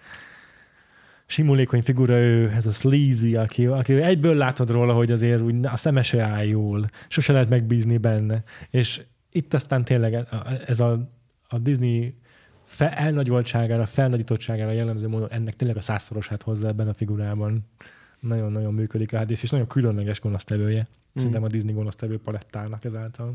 simulékony 1.26 1.83
figura 1.83 2.14
ő, 2.14 2.51
ez 2.51 2.66
a 2.66 2.72
sleazy, 2.72 3.37
aki, 3.37 3.66
aki 3.66 3.93
egyből 3.93 4.35
látod 4.35 4.70
róla, 4.70 4.93
hogy 4.93 5.11
azért 5.11 5.41
úgy 5.41 5.66
a 5.66 5.76
szeme 5.76 6.03
se 6.03 6.22
áll 6.22 6.45
jól, 6.45 6.91
sose 7.09 7.33
lehet 7.33 7.49
megbízni 7.49 7.97
benne. 7.97 8.43
És 8.70 9.01
itt 9.33 9.55
aztán 9.55 9.85
tényleg 9.85 10.26
ez 10.66 10.81
a, 10.81 11.09
a 11.49 11.59
Disney 11.59 12.14
fe, 12.64 12.97
elnagyoltságára, 12.97 13.87
felnagyítottságára 13.87 14.70
jellemző 14.70 15.09
módon 15.09 15.31
ennek 15.31 15.57
tényleg 15.57 15.76
a 15.76 15.81
százszorosát 15.81 16.43
hozza 16.43 16.68
ebben 16.68 16.89
a 16.89 16.95
figurában. 16.95 17.66
Nagyon-nagyon 18.21 18.75
működik 18.75 19.12
a 19.12 19.21
és 19.23 19.51
nagyon 19.51 19.66
különleges 19.66 20.21
gonosztevője. 20.21 20.81
Mm. 20.81 20.85
Szerintem 21.14 21.43
a 21.43 21.49
Disney 21.49 21.73
gonosztevő 21.73 22.19
palettának 22.19 22.85
ezáltal. 22.85 23.35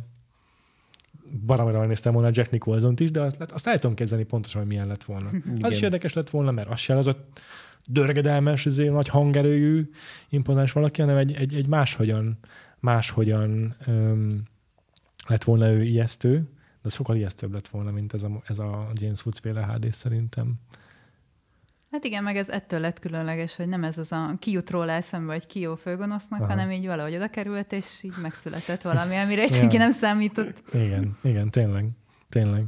Baromira 1.45 1.85
néztem 1.85 2.13
volna 2.13 2.29
Jack 2.31 2.51
Nicholson-t 2.51 2.99
is, 2.99 3.11
de 3.11 3.21
azt, 3.21 3.41
azt 3.41 3.67
el 3.67 3.79
tudom 3.79 3.95
képzelni 3.95 4.23
pontosan, 4.23 4.61
hogy 4.61 4.69
milyen 4.69 4.87
lett 4.87 5.03
volna. 5.03 5.29
Igen. 5.33 5.57
Az 5.61 5.71
is 5.71 5.81
érdekes 5.81 6.13
lett 6.13 6.29
volna, 6.29 6.51
mert 6.51 6.69
az 6.69 6.79
se 6.79 6.97
az 6.97 7.07
a 7.07 7.25
dörgedelmes, 7.85 8.65
azért 8.65 8.93
nagy 8.93 9.07
hangerőjű, 9.07 9.89
impozáns 10.29 10.71
valaki, 10.71 11.01
hanem 11.01 11.17
egy, 11.17 11.33
egy, 11.33 11.53
egy 11.53 11.67
máshogyan, 11.67 12.37
máshogyan 12.79 13.75
öm, 13.85 14.43
lett 15.27 15.43
volna 15.43 15.71
ő 15.71 15.83
ijesztő, 15.83 16.47
de 16.81 16.89
sokkal 16.89 17.15
ijesztőbb 17.15 17.53
lett 17.53 17.67
volna, 17.67 17.91
mint 17.91 18.13
ez 18.13 18.23
a, 18.23 18.41
ez 18.47 18.59
a 18.59 18.91
James 18.93 19.25
Woods 19.25 19.39
féle 19.39 19.65
HD 19.65 19.91
szerintem. 19.91 20.53
Hát 21.93 22.03
igen, 22.03 22.23
meg 22.23 22.37
ez 22.37 22.49
ettől 22.49 22.79
lett 22.79 22.99
különleges, 22.99 23.55
hogy 23.55 23.67
nem 23.67 23.83
ez 23.83 23.97
az 23.97 24.11
a 24.11 24.35
kijut 24.39 24.69
róla 24.69 24.91
eszembe, 24.91 25.25
vagy 25.25 25.45
ki 25.45 25.59
jó 25.59 25.75
főgonosznak, 25.75 26.39
Aha. 26.39 26.49
hanem 26.49 26.71
így 26.71 26.85
valahogy 26.85 27.15
oda 27.15 27.27
került, 27.27 27.71
és 27.71 28.03
így 28.03 28.13
megszületett 28.21 28.81
valami, 28.81 29.15
amire 29.15 29.47
senki 29.47 29.77
nem 29.77 29.91
számított. 29.91 30.63
Igen, 30.73 31.17
igen, 31.23 31.49
tényleg, 31.49 31.85
tényleg. 32.29 32.63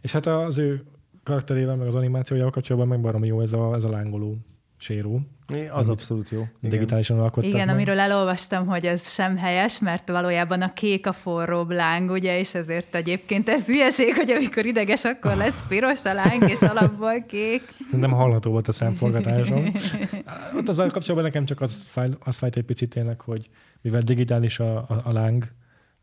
És 0.00 0.12
hát 0.12 0.26
az 0.26 0.58
ő 0.58 0.84
karakterével, 1.22 1.76
meg 1.76 1.86
az 1.86 1.94
animációjával 1.94 2.52
kapcsolatban 2.52 2.90
meg 2.90 3.00
baromi 3.00 3.26
jó 3.26 3.40
ez 3.40 3.52
a, 3.52 3.74
ez 3.74 3.84
a 3.84 3.90
lángoló 3.90 4.36
séró. 4.76 5.20
Az 5.70 5.88
abszolút 5.88 6.30
jó. 6.30 6.38
Igen. 6.38 6.70
Digitálisan 6.70 7.18
alkottak 7.20 7.50
Igen, 7.50 7.66
meg. 7.66 7.74
amiről 7.74 7.98
elolvastam, 7.98 8.66
hogy 8.66 8.86
ez 8.86 9.10
sem 9.10 9.36
helyes, 9.36 9.78
mert 9.78 10.08
valójában 10.08 10.62
a 10.62 10.72
kék 10.72 11.06
a 11.06 11.12
forróbb 11.12 11.70
láng, 11.70 12.10
ugye, 12.10 12.38
és 12.38 12.54
ezért 12.54 12.94
egyébként 12.94 13.48
ez 13.48 13.66
hülyeség, 13.66 14.14
hogy 14.14 14.30
amikor 14.30 14.66
ideges, 14.66 15.04
akkor 15.04 15.36
lesz 15.36 15.64
piros 15.68 16.04
a 16.04 16.12
láng, 16.12 16.50
és 16.50 16.62
alapból 16.62 17.24
kék. 17.28 17.62
Szerintem 17.84 18.10
hallható 18.10 18.50
volt 18.50 18.68
a 18.68 18.72
szemforgatásom. 18.72 19.72
Ott 20.58 20.68
azzal 20.68 20.88
kapcsolatban 20.88 21.24
nekem 21.30 21.44
csak 21.44 21.60
az, 21.60 21.84
fájt, 21.88 22.16
az 22.20 22.36
fájt 22.36 22.56
egy 22.56 22.64
picit 22.64 22.90
tényleg, 22.90 23.20
hogy 23.20 23.48
mivel 23.80 24.00
digitális 24.00 24.58
a, 24.58 24.76
a, 24.76 25.00
a 25.04 25.12
láng, 25.12 25.52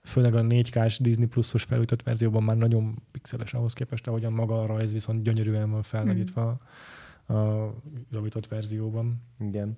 főleg 0.03 0.35
a 0.35 0.41
4K-s 0.41 0.99
Disney 0.99 1.25
pluszos 1.25 1.63
felújított 1.63 2.03
verzióban 2.03 2.43
már 2.43 2.57
nagyon 2.57 3.03
pixeles 3.11 3.53
ahhoz 3.53 3.73
képest, 3.73 4.07
ahogyan 4.07 4.33
maga 4.33 4.61
a 4.61 4.65
rajz 4.65 4.93
viszont 4.93 5.23
gyönyörűen 5.23 5.71
van 5.71 5.83
felnagyítva. 5.83 6.45
Mm 6.45 6.95
a 7.28 7.73
javított 8.11 8.47
verzióban. 8.47 9.21
Igen. 9.39 9.78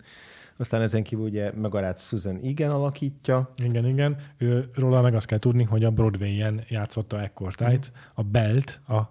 Aztán 0.57 0.81
ezen 0.81 1.03
kívül 1.03 1.25
ugye 1.25 1.51
Megarát 1.55 1.99
Susan 1.99 2.37
igen 2.37 2.71
alakítja. 2.71 3.53
Igen, 3.63 3.85
igen. 3.85 4.15
Ő, 4.37 4.69
róla 4.73 5.01
meg 5.01 5.15
azt 5.15 5.25
kell 5.25 5.39
tudni, 5.39 5.63
hogy 5.63 5.83
a 5.83 5.91
Broadway-en 5.91 6.63
játszotta 6.67 7.21
ekkortájt, 7.21 7.91
mm. 7.91 7.99
a 8.13 8.23
Belt, 8.23 8.81
a 8.87 9.01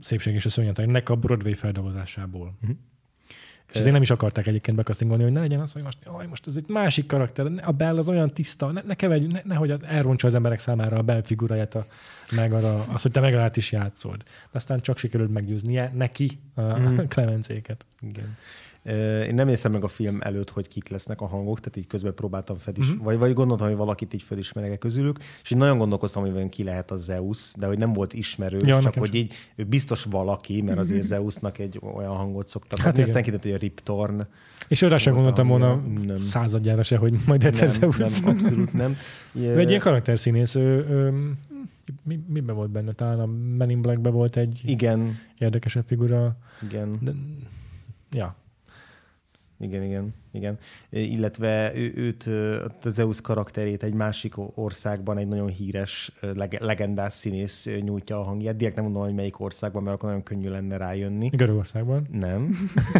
Szépség 0.00 0.34
és 0.34 0.44
a 0.44 0.48
Szörnyetegnek 0.48 1.08
a 1.08 1.16
Broadway 1.16 1.54
feldolgozásából. 1.54 2.54
Mm. 2.66 2.70
És 3.72 3.78
ezért 3.78 3.92
nem 3.92 4.02
is 4.02 4.10
akarták 4.10 4.46
egyébként 4.46 4.76
bekasztingolni, 4.76 5.22
hogy 5.22 5.32
ne 5.32 5.40
legyen 5.40 5.60
az, 5.60 5.72
hogy 5.72 5.82
most, 5.82 5.98
jaj, 6.04 6.26
most 6.26 6.46
ez 6.46 6.56
egy 6.56 6.64
másik 6.68 7.06
karakter, 7.06 7.46
a 7.62 7.72
Bell 7.72 7.98
az 7.98 8.08
olyan 8.08 8.32
tiszta, 8.32 8.70
ne, 8.70 8.80
ne 8.86 8.94
keverj, 8.94 9.26
ne, 9.26 9.40
nehogy 9.44 9.74
elrontsa 9.82 10.26
az 10.26 10.34
emberek 10.34 10.58
számára 10.58 10.96
a 10.96 11.02
Bell 11.02 11.22
figuráját, 11.22 11.74
a, 11.74 11.86
meg 12.30 12.52
arra, 12.52 12.84
az, 12.92 13.02
hogy 13.02 13.10
te 13.10 13.20
meg 13.20 13.56
is 13.56 13.72
játszod. 13.72 14.16
De 14.16 14.24
aztán 14.52 14.80
csak 14.80 14.98
sikerült 14.98 15.32
meggyőznie 15.32 15.92
neki 15.94 16.38
a 16.54 16.62
mm. 16.62 16.98
Clemencéket. 17.08 17.86
Igen. 18.00 18.36
Én 19.26 19.34
nem 19.34 19.48
észem 19.48 19.72
meg 19.72 19.84
a 19.84 19.88
film 19.88 20.18
előtt, 20.20 20.50
hogy 20.50 20.68
kik 20.68 20.88
lesznek 20.88 21.20
a 21.20 21.26
hangok, 21.26 21.58
tehát 21.58 21.76
így 21.76 21.86
közben 21.86 22.14
próbáltam 22.14 22.56
felis, 22.56 22.88
uh-huh. 22.88 23.04
vagy, 23.04 23.18
vagy 23.18 23.34
gondoltam, 23.34 23.66
hogy 23.66 23.76
valakit 23.76 24.14
így 24.14 24.22
felismerek 24.22 24.78
közülük, 24.78 25.18
és 25.42 25.50
így 25.50 25.58
nagyon 25.58 25.78
gondolkoztam, 25.78 26.22
hogy 26.22 26.48
ki 26.48 26.64
lehet 26.64 26.90
a 26.90 26.96
Zeus, 26.96 27.52
de 27.56 27.66
hogy 27.66 27.78
nem 27.78 27.92
volt 27.92 28.12
ismerő, 28.12 28.58
ja, 28.64 28.80
csak 28.80 28.94
hogy 28.94 29.14
így 29.14 29.32
ő 29.56 29.64
biztos 29.64 30.04
valaki, 30.04 30.62
mert 30.62 30.78
azért 30.78 31.02
Zeusnak 31.02 31.58
egy 31.58 31.80
olyan 31.94 32.16
hangot 32.16 32.48
szoktak 32.48 32.78
hát 32.78 32.88
adni, 32.88 33.02
aztán 33.02 33.22
kiderült, 33.22 33.42
hogy 33.42 33.52
a 33.52 33.56
Rip 33.56 33.80
Torn. 33.80 34.26
És 34.68 34.82
őre 34.82 34.98
sem 34.98 35.14
gondoltam 35.14 35.48
volna 35.48 35.82
nem. 36.04 36.22
századjára 36.22 36.82
se, 36.82 36.96
hogy 36.96 37.14
majd 37.26 37.44
egyszer 37.44 37.68
nem, 37.68 37.90
Zeus. 37.90 38.18
Nem, 38.18 38.28
abszolút 38.28 38.72
nem. 38.72 38.96
Ő 39.34 39.58
egy 39.58 39.68
ilyen 39.68 39.80
karakterszínész, 39.80 40.54
ő, 40.54 40.86
ő, 40.88 41.32
mi, 42.02 42.20
miben 42.28 42.54
volt 42.54 42.70
benne? 42.70 42.92
Talán 42.92 43.20
a 43.20 43.26
Men 43.56 43.70
in 43.70 43.82
Black-be 43.82 44.10
volt 44.10 44.36
egy 44.36 44.60
Igen. 44.64 45.18
érdekesebb 45.38 45.84
figura. 45.86 46.36
Igen. 46.62 46.98
De, 47.00 47.12
ja, 48.10 48.36
igen, 49.62 49.82
igen, 49.82 50.14
igen. 50.32 50.58
Illetve 50.90 51.72
ő, 51.74 51.92
őt, 51.96 52.28
a 52.84 52.88
Zeus 52.88 53.20
karakterét 53.20 53.82
egy 53.82 53.94
másik 53.94 54.34
országban 54.54 55.18
egy 55.18 55.28
nagyon 55.28 55.48
híres, 55.48 56.12
legendás 56.58 57.12
színész 57.12 57.68
nyújtja 57.80 58.18
a 58.18 58.22
hangját. 58.22 58.56
Direkt 58.56 58.76
nem 58.76 58.84
mondom, 58.84 59.02
hogy 59.02 59.14
melyik 59.14 59.40
országban, 59.40 59.82
mert 59.82 59.96
akkor 59.96 60.08
nagyon 60.08 60.24
könnyű 60.24 60.48
lenne 60.48 60.76
rájönni. 60.76 61.28
Görögországban? 61.28 62.06
Nem. 62.10 62.50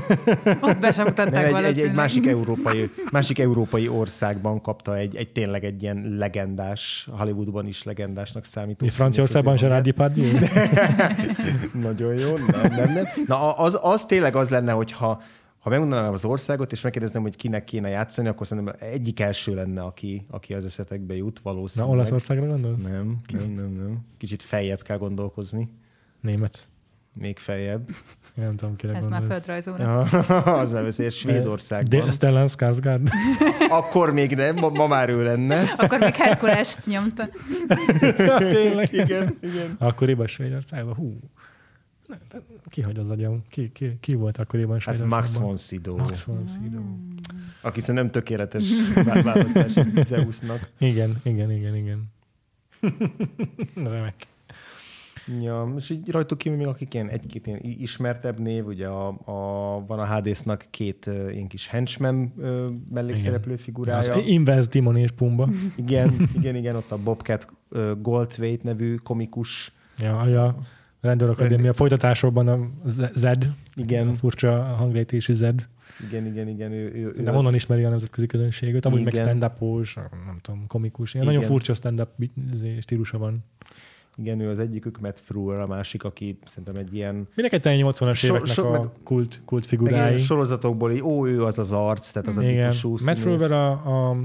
Ott 0.60 0.78
be 0.78 0.92
sem 0.92 1.06
egy, 1.16 1.64
egy, 1.64 1.80
egy, 1.80 1.92
másik, 1.92 2.26
európai, 2.26 2.90
másik 3.10 3.38
európai 3.38 3.88
országban 3.88 4.60
kapta 4.60 4.96
egy, 4.96 5.16
egy 5.16 5.32
tényleg 5.32 5.64
egy 5.64 5.82
ilyen 5.82 6.14
legendás, 6.18 7.08
Hollywoodban 7.10 7.66
is 7.66 7.82
legendásnak 7.82 8.44
számító. 8.44 8.86
Franciaországban 8.86 9.56
Gerard 9.56 9.84
Depardieu? 9.84 10.38
nagyon 11.88 12.14
jó, 12.14 12.36
nem, 12.36 12.72
nem, 12.76 12.92
nem. 12.92 13.04
Na, 13.26 13.52
az, 13.52 13.78
az 13.82 14.06
tényleg 14.06 14.36
az 14.36 14.48
lenne, 14.48 14.72
hogyha 14.72 15.22
ha 15.62 15.70
megmondanám 15.70 16.12
az 16.12 16.24
országot, 16.24 16.72
és 16.72 16.80
megkérdeznem, 16.80 17.22
hogy 17.22 17.36
kinek 17.36 17.64
kéne 17.64 17.88
játszani, 17.88 18.28
akkor 18.28 18.46
szerintem 18.46 18.74
egyik 18.78 19.20
első 19.20 19.54
lenne, 19.54 19.82
aki, 19.82 20.26
aki 20.30 20.54
az 20.54 20.64
eszetekbe 20.64 21.14
jut 21.16 21.40
valószínűleg. 21.42 21.90
Na, 21.90 21.98
Olaszországra 22.00 22.46
gondolsz? 22.46 22.82
Nem, 22.88 23.20
nem, 23.32 23.50
nem, 23.50 23.70
nem. 23.70 23.98
Kicsit 24.18 24.42
feljebb 24.42 24.82
kell 24.82 24.96
gondolkozni. 24.98 25.70
Német. 26.20 26.58
Még 27.14 27.38
feljebb. 27.38 27.88
Én 28.38 28.44
nem 28.44 28.56
tudom, 28.56 28.76
kire 28.76 28.94
Ez 28.94 29.06
gondolsz. 29.08 29.28
már 29.28 29.30
földrajzóra. 29.40 30.00
az 30.60 30.72
már 30.72 30.82
veszélyes 30.82 31.14
Svédországban. 31.14 32.04
De 32.04 32.10
Stellan 32.10 32.48
Skarsgård. 32.48 33.08
Akkor 33.80 34.12
még 34.12 34.34
nem, 34.34 34.54
ma, 34.54 34.68
ma 34.68 34.86
már 34.86 35.08
ő 35.08 35.22
lenne. 35.22 35.62
Akkor 35.76 35.98
még 35.98 36.14
Herkulest 36.14 36.86
nyomta. 36.86 37.28
ja, 38.18 38.36
tényleg. 38.38 38.92
Igen, 38.92 39.36
igen. 39.42 39.76
Akkoriban 39.78 40.26
Svédországban, 40.26 40.94
hú. 40.94 41.18
Ki 42.68 42.80
hagy 42.80 42.98
az 42.98 43.10
agyam? 43.10 43.42
Ki, 43.48 43.70
ki, 43.72 43.96
ki 44.00 44.14
volt 44.14 44.38
akkoriban 44.38 44.80
Hát 44.80 45.04
Max 45.04 45.36
von 45.36 45.56
Sydow. 45.56 45.96
Max 45.96 46.24
von 46.24 46.46
Sydow. 46.46 46.82
Aki 47.60 47.80
szerintem 47.80 48.04
nem 48.04 48.12
tökéletes 48.12 48.64
választás 49.22 49.72
Zeusnak. 50.06 50.70
Igen, 50.78 51.16
igen, 51.22 51.50
igen, 51.50 51.76
igen. 51.76 52.10
Remek. 53.90 54.26
Ja, 55.40 55.68
és 55.76 55.90
így 55.90 56.10
rajtuk 56.10 56.38
kívül 56.38 56.58
még 56.58 56.66
akik 56.66 56.94
ilyen 56.94 57.08
egy-két 57.08 57.46
ilyen 57.46 57.58
ismertebb 57.62 58.38
név, 58.38 58.66
ugye 58.66 58.86
a, 58.86 59.08
a, 59.08 59.84
van 59.86 59.98
a 59.98 60.04
Hadesnak 60.04 60.66
két 60.70 61.06
uh, 61.06 61.14
ilyen 61.32 61.46
kis 61.46 61.66
henchman 61.66 62.32
uh, 62.36 62.66
mellékszereplő 62.90 63.56
figurája. 63.56 64.14
Az 64.14 64.26
Inverse 64.26 64.68
Dimon 64.68 64.96
és 64.96 65.10
Pumba. 65.10 65.48
Igen, 65.76 66.28
igen, 66.34 66.56
igen, 66.56 66.76
ott 66.76 66.92
a 66.92 66.96
Bobcat 66.96 67.46
uh, 67.70 68.00
Goldthwait 68.00 68.62
nevű 68.62 68.94
komikus. 68.94 69.72
Ja, 69.98 70.26
ja. 70.26 70.56
Rendőrakadémia 71.02 71.64
Rend... 71.64 71.74
folytatásokban 71.74 72.48
a 72.48 72.70
Zed, 73.14 73.50
igen. 73.74 74.08
a 74.08 74.14
furcsa 74.14 74.62
hanglejtésű 74.62 75.32
Zed. 75.32 75.68
Igen, 76.08 76.26
igen, 76.26 76.48
igen. 76.48 76.72
Ő, 76.72 76.92
ő, 76.94 77.22
De 77.22 77.30
honnan 77.30 77.54
ismeri 77.54 77.84
a 77.84 77.88
nemzetközi 77.88 78.26
közönséget? 78.26 78.86
Amúgy 78.86 79.00
igen. 79.00 79.12
meg 79.12 79.22
stand 79.22 79.44
up 79.44 79.86
nem 80.26 80.38
tudom, 80.42 80.66
komikus. 80.66 81.14
Ilyen 81.14 81.26
nagyon 81.26 81.42
furcsa 81.42 81.74
stand-up 81.74 82.08
stílusa 82.80 83.18
van. 83.18 83.44
Igen, 84.16 84.40
ő 84.40 84.48
az 84.48 84.58
egyikük, 84.58 85.00
Matt 85.00 85.20
Frewer, 85.20 85.60
a 85.60 85.66
másik, 85.66 86.04
aki 86.04 86.38
szerintem 86.44 86.76
egy 86.76 86.94
ilyen... 86.94 87.28
Mindenki 87.34 87.68
egy 87.68 87.82
80-as 87.84 88.24
éveknek 88.24 88.52
so, 88.52 88.66
a 88.66 88.70
meg, 88.70 88.88
kult, 89.04 89.40
kult 89.44 89.66
figurái. 89.66 90.16
sorozatokból, 90.16 90.92
így, 90.92 91.02
ó, 91.02 91.26
ő 91.26 91.44
az 91.44 91.58
az 91.58 91.72
arc, 91.72 92.10
tehát 92.10 92.28
az 92.28 92.36
Igen. 92.36 92.58
a 92.58 92.60
típusú 92.60 92.96
Matt 93.04 93.18
Frewer 93.18 93.52
a, 93.52 93.70
a 93.70 94.16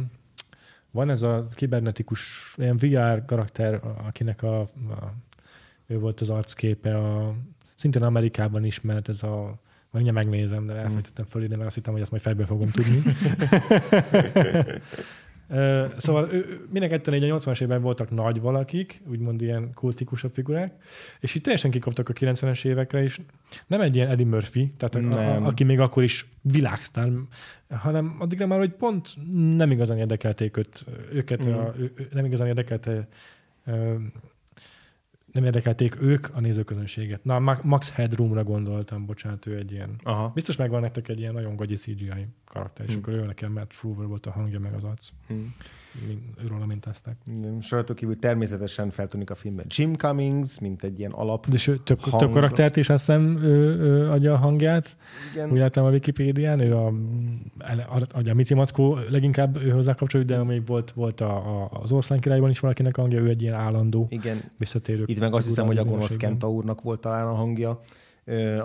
van 0.92 1.10
ez 1.10 1.22
a 1.22 1.46
kibernetikus 1.56 2.54
ilyen 2.58 2.78
VR 2.78 3.26
karakter, 3.26 3.82
akinek 4.08 4.44
a, 4.44 4.60
a 4.60 5.14
ő 5.88 6.00
volt 6.00 6.22
az 6.22 6.30
arcképe, 6.30 6.98
a, 6.98 7.36
szintén 7.76 8.04
Amerikában 8.04 8.64
ismert 8.64 9.10
ez 9.10 9.24
a 9.24 9.60
Mindjárt 9.98 10.18
megnézem, 10.18 10.66
de 10.66 10.74
elfelejtettem 10.74 11.26
föl 11.26 11.44
ide, 11.44 11.56
mert 11.56 11.68
azt 11.68 11.76
hittem, 11.76 11.94
hogy 11.94 12.02
ezt 12.02 12.12
majd 12.12 12.24
fejbe 12.24 12.46
fogom 12.46 12.70
tudni. 12.70 13.02
szóval 15.98 16.30
minden 16.70 16.90
ketten 16.90 17.14
egy 17.14 17.24
a 17.24 17.40
80-as 17.40 17.56
években 17.56 17.82
voltak 17.82 18.12
nagy 18.12 18.42
valakik, 18.42 19.02
úgymond 19.10 19.42
ilyen 19.42 19.74
kultikusabb 19.74 20.34
figurák, 20.34 20.74
és 21.20 21.36
itt 21.36 21.44
teljesen 21.44 21.72
kikaptak 21.72 22.10
a 22.10 22.14
90-es 22.14 22.66
évekre 22.66 23.04
is. 23.04 23.22
Nem 23.68 23.82
egy 23.82 23.96
ilyen 23.96 24.10
Eddie 24.10 24.26
Murphy, 24.26 24.74
tehát 24.78 24.96
a, 24.96 25.20
a, 25.20 25.46
aki 25.46 25.64
még 25.64 25.80
akkor 25.80 26.04
is 26.04 26.26
világsztár, 26.42 27.10
hanem 27.70 28.16
addigra 28.20 28.48
már, 28.48 28.60
hogy 28.60 28.72
pont 28.72 29.14
nem 29.56 29.72
igazán 29.72 29.98
érdekelték 29.98 30.58
őt, 30.58 30.86
őket, 31.12 31.48
mm. 31.48 31.54
a, 31.54 31.74
ő, 31.78 31.94
nem 32.12 32.26
igazán 32.26 32.48
érdekelte 32.48 33.08
nem 35.38 35.46
érdekelték 35.46 36.02
ők 36.02 36.28
a 36.34 36.40
nézőközönséget. 36.40 37.24
Na, 37.24 37.60
Max 37.64 37.92
Headroomra 37.92 38.44
gondoltam, 38.44 39.06
bocsánat, 39.06 39.46
ő 39.46 39.58
egy 39.58 39.72
ilyen. 39.72 39.96
Aha. 40.04 40.32
Biztos 40.34 40.56
megvan 40.56 40.82
nektek 40.82 41.08
egy 41.08 41.20
ilyen 41.20 41.34
nagyon 41.34 41.56
gagyi 41.56 41.76
CGI 41.76 42.28
karakter, 42.46 42.86
és 42.86 42.94
hmm. 42.94 43.02
akkor 43.02 43.14
ő 43.14 43.26
nekem 43.26 43.52
Matt 43.52 43.74
Fruver 43.74 44.08
volt 44.08 44.26
a 44.26 44.32
hangja, 44.32 44.60
meg 44.60 44.74
az 44.74 44.84
arc. 44.84 45.10
Hmm. 45.28 45.56
Őről 46.44 46.66
mintázták. 46.66 47.18
Sajától 47.62 47.96
kívül 47.96 48.20
természetesen 48.20 48.90
feltűnik 48.90 49.30
a 49.30 49.36
filmben 49.36 49.66
Jim 49.70 49.94
Cummings, 49.94 50.60
mint 50.60 50.84
egy 50.84 51.00
ilyen 51.00 51.12
alap. 51.12 51.48
De 51.48 51.58
ő 51.68 51.78
több, 51.78 52.00
hang... 52.00 52.22
több 52.22 52.32
karaktert 52.32 52.76
is 52.76 52.90
azt 52.90 53.06
hiszem 53.06 53.38
ő, 53.44 53.80
ő 53.80 54.10
adja 54.10 54.34
a 54.34 54.38
hangját. 54.38 54.98
Igen. 55.34 55.52
Úgy 55.52 55.58
láttam 55.58 55.86
a 55.86 55.90
Wikipédián, 55.90 56.60
ő 56.60 56.76
a, 56.76 56.94
adja 58.12 58.32
a 58.32 58.36
Mici 58.36 58.54
Mackó 58.54 58.98
leginkább 59.10 59.58
ő 59.64 59.70
hozzá 59.70 59.94
kapcsolódik, 59.94 60.36
de 60.36 60.44
még 60.44 60.66
volt, 60.66 60.92
volt 60.92 61.22
a, 61.22 61.36
a, 61.36 61.70
az 61.82 61.92
Oroszlán 61.92 62.20
királyban 62.20 62.50
is 62.50 62.60
valakinek 62.60 62.96
hangja, 62.96 63.20
ő 63.20 63.30
egy 63.30 63.42
ilyen 63.42 63.54
állandó 63.54 64.08
Igen. 64.10 64.42
visszatérő. 64.58 65.04
Itt 65.06 65.20
meg 65.20 65.34
azt 65.34 65.48
hiszem, 65.48 65.66
hogy 65.66 65.78
a 65.78 65.84
gonosz 65.84 66.18
Kenta 66.18 66.52
úrnak 66.52 66.82
volt 66.82 67.00
talán 67.00 67.28
a 67.28 67.34
hangja 67.34 67.82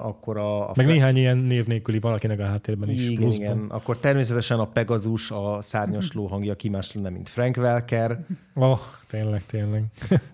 akkor 0.02 0.36
a... 0.36 0.62
a 0.62 0.72
Meg 0.76 0.86
fel... 0.86 0.94
néhány 0.94 1.16
ilyen 1.16 1.38
név 1.38 1.66
nélküli 1.66 1.98
valakinek 1.98 2.40
a 2.40 2.44
háttérben 2.44 2.88
is. 2.88 3.08
Igen, 3.08 3.22
pluszban. 3.22 3.44
igen. 3.44 3.66
Akkor 3.68 3.98
természetesen 3.98 4.58
a 4.58 4.66
Pegazus, 4.66 5.30
a 5.30 5.58
szárnyas 5.60 6.12
ló 6.12 6.26
hangja 6.26 6.54
ki 6.54 6.68
más 6.68 6.92
lenne, 6.92 7.10
mint 7.10 7.28
Frank 7.28 7.56
Welker. 7.56 8.18
Oh, 8.54 8.78
tényleg, 9.12 9.46
tényleg. 9.46 9.84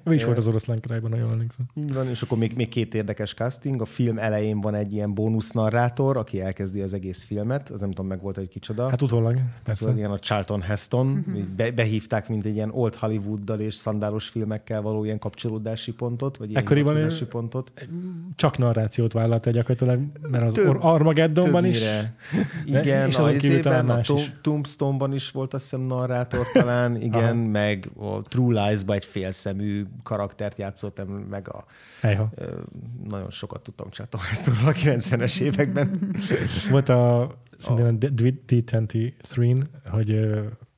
is 0.11 0.25
volt 0.25 0.39
az 0.39 0.47
oroszlán 0.47 0.81
királyban, 0.81 1.11
nagyon 1.11 1.31
emlékszem. 1.31 1.67
Így 1.75 1.95
van, 1.95 2.09
és 2.09 2.23
akkor 2.23 2.39
még, 2.39 2.53
még 2.57 2.69
két 2.69 2.95
érdekes 2.95 3.35
casting. 3.35 3.81
A 3.81 3.85
film 3.85 4.19
elején 4.19 4.61
van 4.61 4.75
egy 4.75 4.93
ilyen 4.93 5.15
bónusz 5.15 5.51
narrátor, 5.51 6.17
aki 6.17 6.41
elkezdi 6.41 6.81
az 6.81 6.95
egész 6.95 7.25
filmet. 7.25 7.71
Az 7.71 7.81
nem 7.81 7.91
tudom, 7.91 8.07
meg 8.07 8.21
volt 8.21 8.39
egy 8.39 8.49
kicsoda. 8.49 8.89
Hát 8.89 9.03
utólag, 9.03 9.39
persze. 9.65 9.83
Szóval 9.83 9.99
ilyen 9.99 10.11
a 10.11 10.19
Charlton 10.19 10.61
Heston. 10.61 11.25
Be, 11.57 11.71
behívták, 11.71 12.29
mint 12.29 12.45
egy 12.45 12.55
ilyen 12.55 12.71
old 12.71 12.95
Hollywooddal 12.95 13.61
és 13.61 13.75
szandálos 13.75 14.29
filmekkel 14.29 14.81
való 14.81 15.05
ilyen 15.05 15.19
kapcsolódási 15.19 15.93
pontot, 15.93 16.37
vagy 16.37 16.51
ilyen 16.51 16.63
Ekkoriban 16.63 17.13
pontot. 17.29 17.73
Csak 18.37 18.59
narrációt 18.59 19.13
vállalta 19.13 19.51
gyakorlatilag, 19.51 20.01
mert 20.31 20.45
az 20.45 20.55
Több, 20.55 20.77
Armageddonban 20.81 21.65
is. 21.65 21.83
Igen, 22.67 23.09
és 23.09 23.19
azon 23.19 23.37
kívül 23.37 23.61
talán 23.61 23.85
más 23.85 24.11
a 24.11 24.15
is. 24.15 24.33
Tombstone-ban 24.43 25.15
is 25.15 25.31
volt 25.31 25.55
azt 25.55 25.63
hiszem 25.63 25.81
narrátor 25.81 26.47
talán, 26.53 26.97
igen, 27.09 27.37
meg 27.37 27.91
a 27.97 28.23
True 28.23 28.55
Lies-ban 28.69 28.97
egy 28.97 29.05
félszemű 29.05 29.85
karaktert 30.03 30.59
játszottam, 30.59 31.09
meg 31.09 31.49
a 31.49 31.65
Ejha. 32.01 32.31
nagyon 33.09 33.31
sokat 33.31 33.63
tudtam 33.63 33.91
csátom 33.91 34.21
ezt 34.31 34.49
a 34.49 34.53
90-es 34.53 35.41
években. 35.41 36.15
Volt 36.71 36.89
a 36.89 37.35
szintén 37.59 37.87
a 37.87 37.91
D23, 37.91 39.63
hogy 39.85 40.31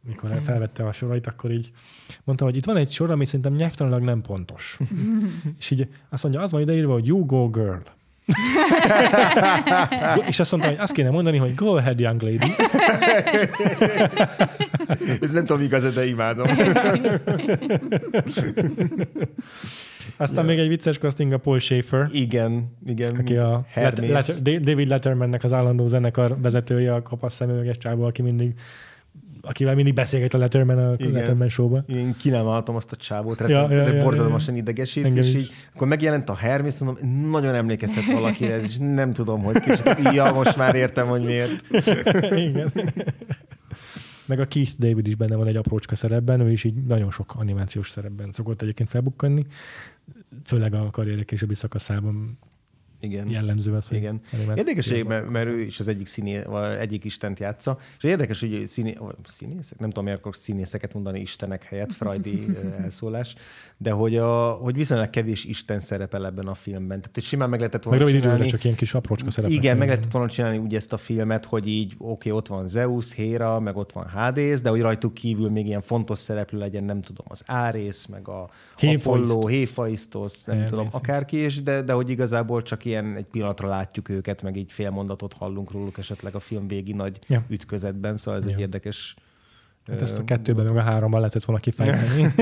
mikor 0.09 0.41
felvette 0.43 0.87
a 0.87 0.93
sorait, 0.93 1.27
akkor 1.27 1.51
így 1.51 1.73
mondta, 2.25 2.45
hogy 2.45 2.57
itt 2.57 2.65
van 2.65 2.77
egy 2.77 2.91
sor, 2.91 3.11
ami 3.11 3.25
szerintem 3.25 3.55
nyelvtanilag 3.55 4.03
nem 4.03 4.21
pontos. 4.21 4.79
és 5.59 5.71
így 5.71 5.89
azt 6.09 6.23
mondja, 6.23 6.41
az 6.41 6.51
van 6.51 6.61
ideírva, 6.61 6.93
hogy 6.93 7.07
you 7.07 7.27
go 7.27 7.49
girl. 7.49 7.79
És 10.29 10.41
azt 10.41 10.51
mondta, 10.51 10.69
hogy 10.69 10.79
azt 10.81 10.93
kéne 10.93 11.11
mondani, 11.11 11.37
hogy 11.37 11.55
go 11.55 11.77
ahead, 11.77 12.01
young 12.01 12.23
lady. 12.23 12.39
Ez 15.21 15.31
nem 15.31 15.47
tudom 15.47 15.63
igaz, 15.63 15.95
de 15.95 16.07
imádom. 16.07 16.47
Aztán 20.17 20.45
ja. 20.45 20.51
még 20.51 20.59
egy 20.59 20.69
vicces 20.69 20.99
casting 20.99 21.33
a 21.33 21.39
Paul 21.39 21.59
Schaefer. 21.59 22.09
Igen, 22.13 22.77
igen. 22.87 23.17
Aki 23.17 23.37
a 23.37 23.67
Let- 23.75 24.43
David 24.43 24.89
Lettermannek 24.89 25.45
az 25.45 25.53
állandó 25.53 25.87
zenekar 25.87 26.41
vezetője, 26.41 26.95
a 26.95 27.03
kapasz 27.03 27.35
szemüveges 27.35 27.79
csából, 27.79 28.07
aki 28.07 28.23
mindig 28.23 28.55
akivel 29.43 29.75
mindig 29.75 29.95
beszélget 29.95 30.35
a 30.35 30.39
Letterman 30.39 30.79
a 30.79 30.95
Igen. 30.99 31.13
Letterman 31.13 31.49
show-ba. 31.49 31.85
Én 31.89 32.17
ki 32.19 32.31
nem 32.31 32.47
azt 32.47 32.93
a 32.93 32.97
csávót, 32.97 33.41
ja, 33.41 33.73
ja, 33.73 33.93
ja, 33.93 34.03
borzalmasan 34.03 34.55
ja, 34.55 34.61
idegesít, 34.61 35.05
Engem 35.05 35.25
és 35.25 35.35
így, 35.35 35.51
akkor 35.75 35.89
megjelent 35.89 36.29
a 36.29 36.35
Hermes, 36.35 36.79
mondom, 36.79 37.31
nagyon 37.31 37.55
emlékeztet 37.55 38.05
valakire, 38.05 38.61
és 38.61 38.77
nem 38.79 39.13
tudom, 39.13 39.43
hogy 39.43 39.61
kicsit, 39.61 39.99
ja, 40.13 40.33
most 40.33 40.57
már 40.57 40.75
értem, 40.75 41.07
hogy 41.07 41.25
miért. 41.25 41.65
Igen. 42.49 42.73
Meg 44.27 44.41
a 44.41 44.47
Keith 44.47 44.73
David 44.79 45.07
is 45.07 45.15
benne 45.15 45.37
van 45.37 45.47
egy 45.47 45.57
aprócska 45.57 45.95
szerepben, 45.95 46.41
ő 46.41 46.51
is 46.51 46.65
így 46.65 46.75
nagyon 46.75 47.11
sok 47.11 47.35
animációs 47.37 47.91
szerepben 47.91 48.33
szokott 48.33 48.63
egyébként 48.63 48.89
felbukkanni, 48.89 49.47
főleg 50.45 50.75
a 50.75 50.91
karrierek 50.91 51.33
és 51.33 51.43
a 51.43 51.55
szakaszában 51.55 52.39
igen. 53.01 53.29
jellemző 53.29 53.75
az, 53.75 53.93
Igen. 53.93 54.21
Érdekes, 54.57 54.93
mert, 55.07 55.29
mert 55.29 55.49
ő 55.49 55.61
is 55.61 55.81
az 55.81 55.89
egyik 55.89 56.07
színé, 56.07 56.43
vagy 56.43 56.77
egyik 56.77 57.05
istent 57.05 57.39
játsza, 57.39 57.79
és 57.97 58.05
érdekes, 58.05 58.41
hogy 58.41 58.67
színé, 58.67 58.97
színészek, 59.25 59.79
nem 59.79 59.89
tudom, 59.89 60.05
miért 60.05 60.27
színészeket 60.31 60.95
mondani 60.95 61.21
istenek 61.21 61.63
helyett, 61.63 61.93
frajdi 61.93 62.47
elszólás, 62.83 63.35
de 63.83 63.91
hogy, 63.91 64.17
a, 64.17 64.51
hogy 64.51 64.75
viszonylag 64.75 65.11
kevés 65.11 65.45
Isten 65.45 65.81
szerepel 65.81 66.27
ebben 66.27 66.47
a 66.47 66.55
filmben. 66.55 67.01
Tehát 67.01 67.15
hogy 67.15 67.23
simán 67.23 67.49
meg 67.49 67.59
lehetett 67.59 67.83
volna 67.83 68.05
meg 68.05 68.13
csinálni. 68.13 68.47
csak 68.47 68.65
ilyen 68.65 68.77
kis 68.77 68.95
aprócska 68.95 69.31
szerepel. 69.31 69.57
Igen, 69.57 69.77
meg 69.77 69.89
lehetett 69.89 70.13
volna 70.13 70.29
csinálni 70.29 70.59
úgy 70.59 70.75
ezt 70.75 70.93
a 70.93 70.97
filmet, 70.97 71.45
hogy 71.45 71.69
így 71.69 71.95
oké, 71.99 72.05
okay, 72.09 72.33
ott 72.33 72.47
van 72.47 72.69
Zeus, 72.69 73.15
Héra, 73.15 73.61
meg 73.61 73.77
ott 73.77 73.93
van 73.93 74.09
Hades, 74.09 74.61
de 74.61 74.69
hogy 74.69 74.81
rajtuk 74.81 75.15
kívül 75.15 75.51
még 75.51 75.67
ilyen 75.67 75.81
fontos 75.81 76.19
szereplő 76.19 76.59
legyen, 76.59 76.85
nem 76.85 77.01
tudom, 77.01 77.27
az 77.29 77.43
Árész, 77.47 78.07
meg 78.07 78.29
a 78.29 78.51
Apollo, 78.77 79.47
Héphaistos, 79.47 80.45
nem 80.45 80.65
tudom, 80.65 80.89
akárki, 80.91 81.37
és 81.37 81.63
de, 81.63 81.83
de 81.83 81.93
hogy 81.93 82.11
igazából 82.11 82.63
csak 82.63 82.85
ilyen 82.85 83.17
egy 83.17 83.29
pillanatra 83.31 83.69
látjuk 83.69 84.09
őket, 84.09 84.43
meg 84.43 84.57
így 84.57 84.73
fél 84.73 84.91
mondatot 84.91 85.33
hallunk 85.33 85.71
róluk 85.71 85.99
esetleg 85.99 86.35
a 86.35 86.41
film 86.41 86.67
végi 86.67 86.93
nagy 86.93 87.19
ja. 87.27 87.45
ütközetben, 87.49 88.17
szóval 88.17 88.41
ez 88.41 88.47
ja. 88.47 88.55
egy 88.55 88.61
érdekes 88.61 89.17
Hát 89.91 90.03
ezt 90.03 90.19
a 90.19 90.25
kettőben, 90.25 90.65
meg 90.65 90.77
a 90.77 90.83
háromban 90.83 91.21
lehetett 91.21 91.45
volna 91.45 91.61
kifejteni. 91.61 92.35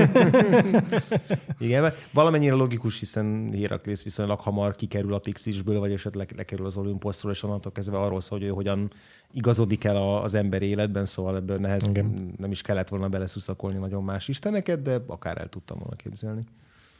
Igen, 1.59 1.81
mert 1.81 2.07
valamennyire 2.11 2.53
logikus, 2.53 2.99
hiszen 2.99 3.51
Héraklész 3.51 4.03
viszonylag 4.03 4.39
hamar 4.39 4.75
kikerül 4.75 5.13
a 5.13 5.19
Pixisből, 5.19 5.79
vagy 5.79 5.91
esetleg 5.93 6.33
lekerül 6.35 6.65
az 6.65 6.77
Olimposzról, 6.77 7.31
és 7.31 7.43
onnantól 7.43 7.71
kezdve 7.71 7.97
arról 7.97 8.21
szól, 8.21 8.39
hogy 8.39 8.47
ő 8.47 8.51
hogyan 8.51 8.91
igazodik 9.31 9.83
el 9.83 10.21
az 10.21 10.33
ember 10.33 10.61
életben, 10.61 11.05
szóval 11.05 11.35
ebből 11.35 11.57
nehez 11.57 11.87
Igen. 11.87 12.33
nem 12.37 12.51
is 12.51 12.61
kellett 12.61 12.89
volna 12.89 13.09
beleszuszakolni 13.09 13.77
nagyon 13.77 14.03
más 14.03 14.27
isteneket, 14.27 14.81
de 14.81 15.01
akár 15.07 15.37
el 15.37 15.47
tudtam 15.47 15.77
volna 15.77 15.95
képzelni. 15.95 16.43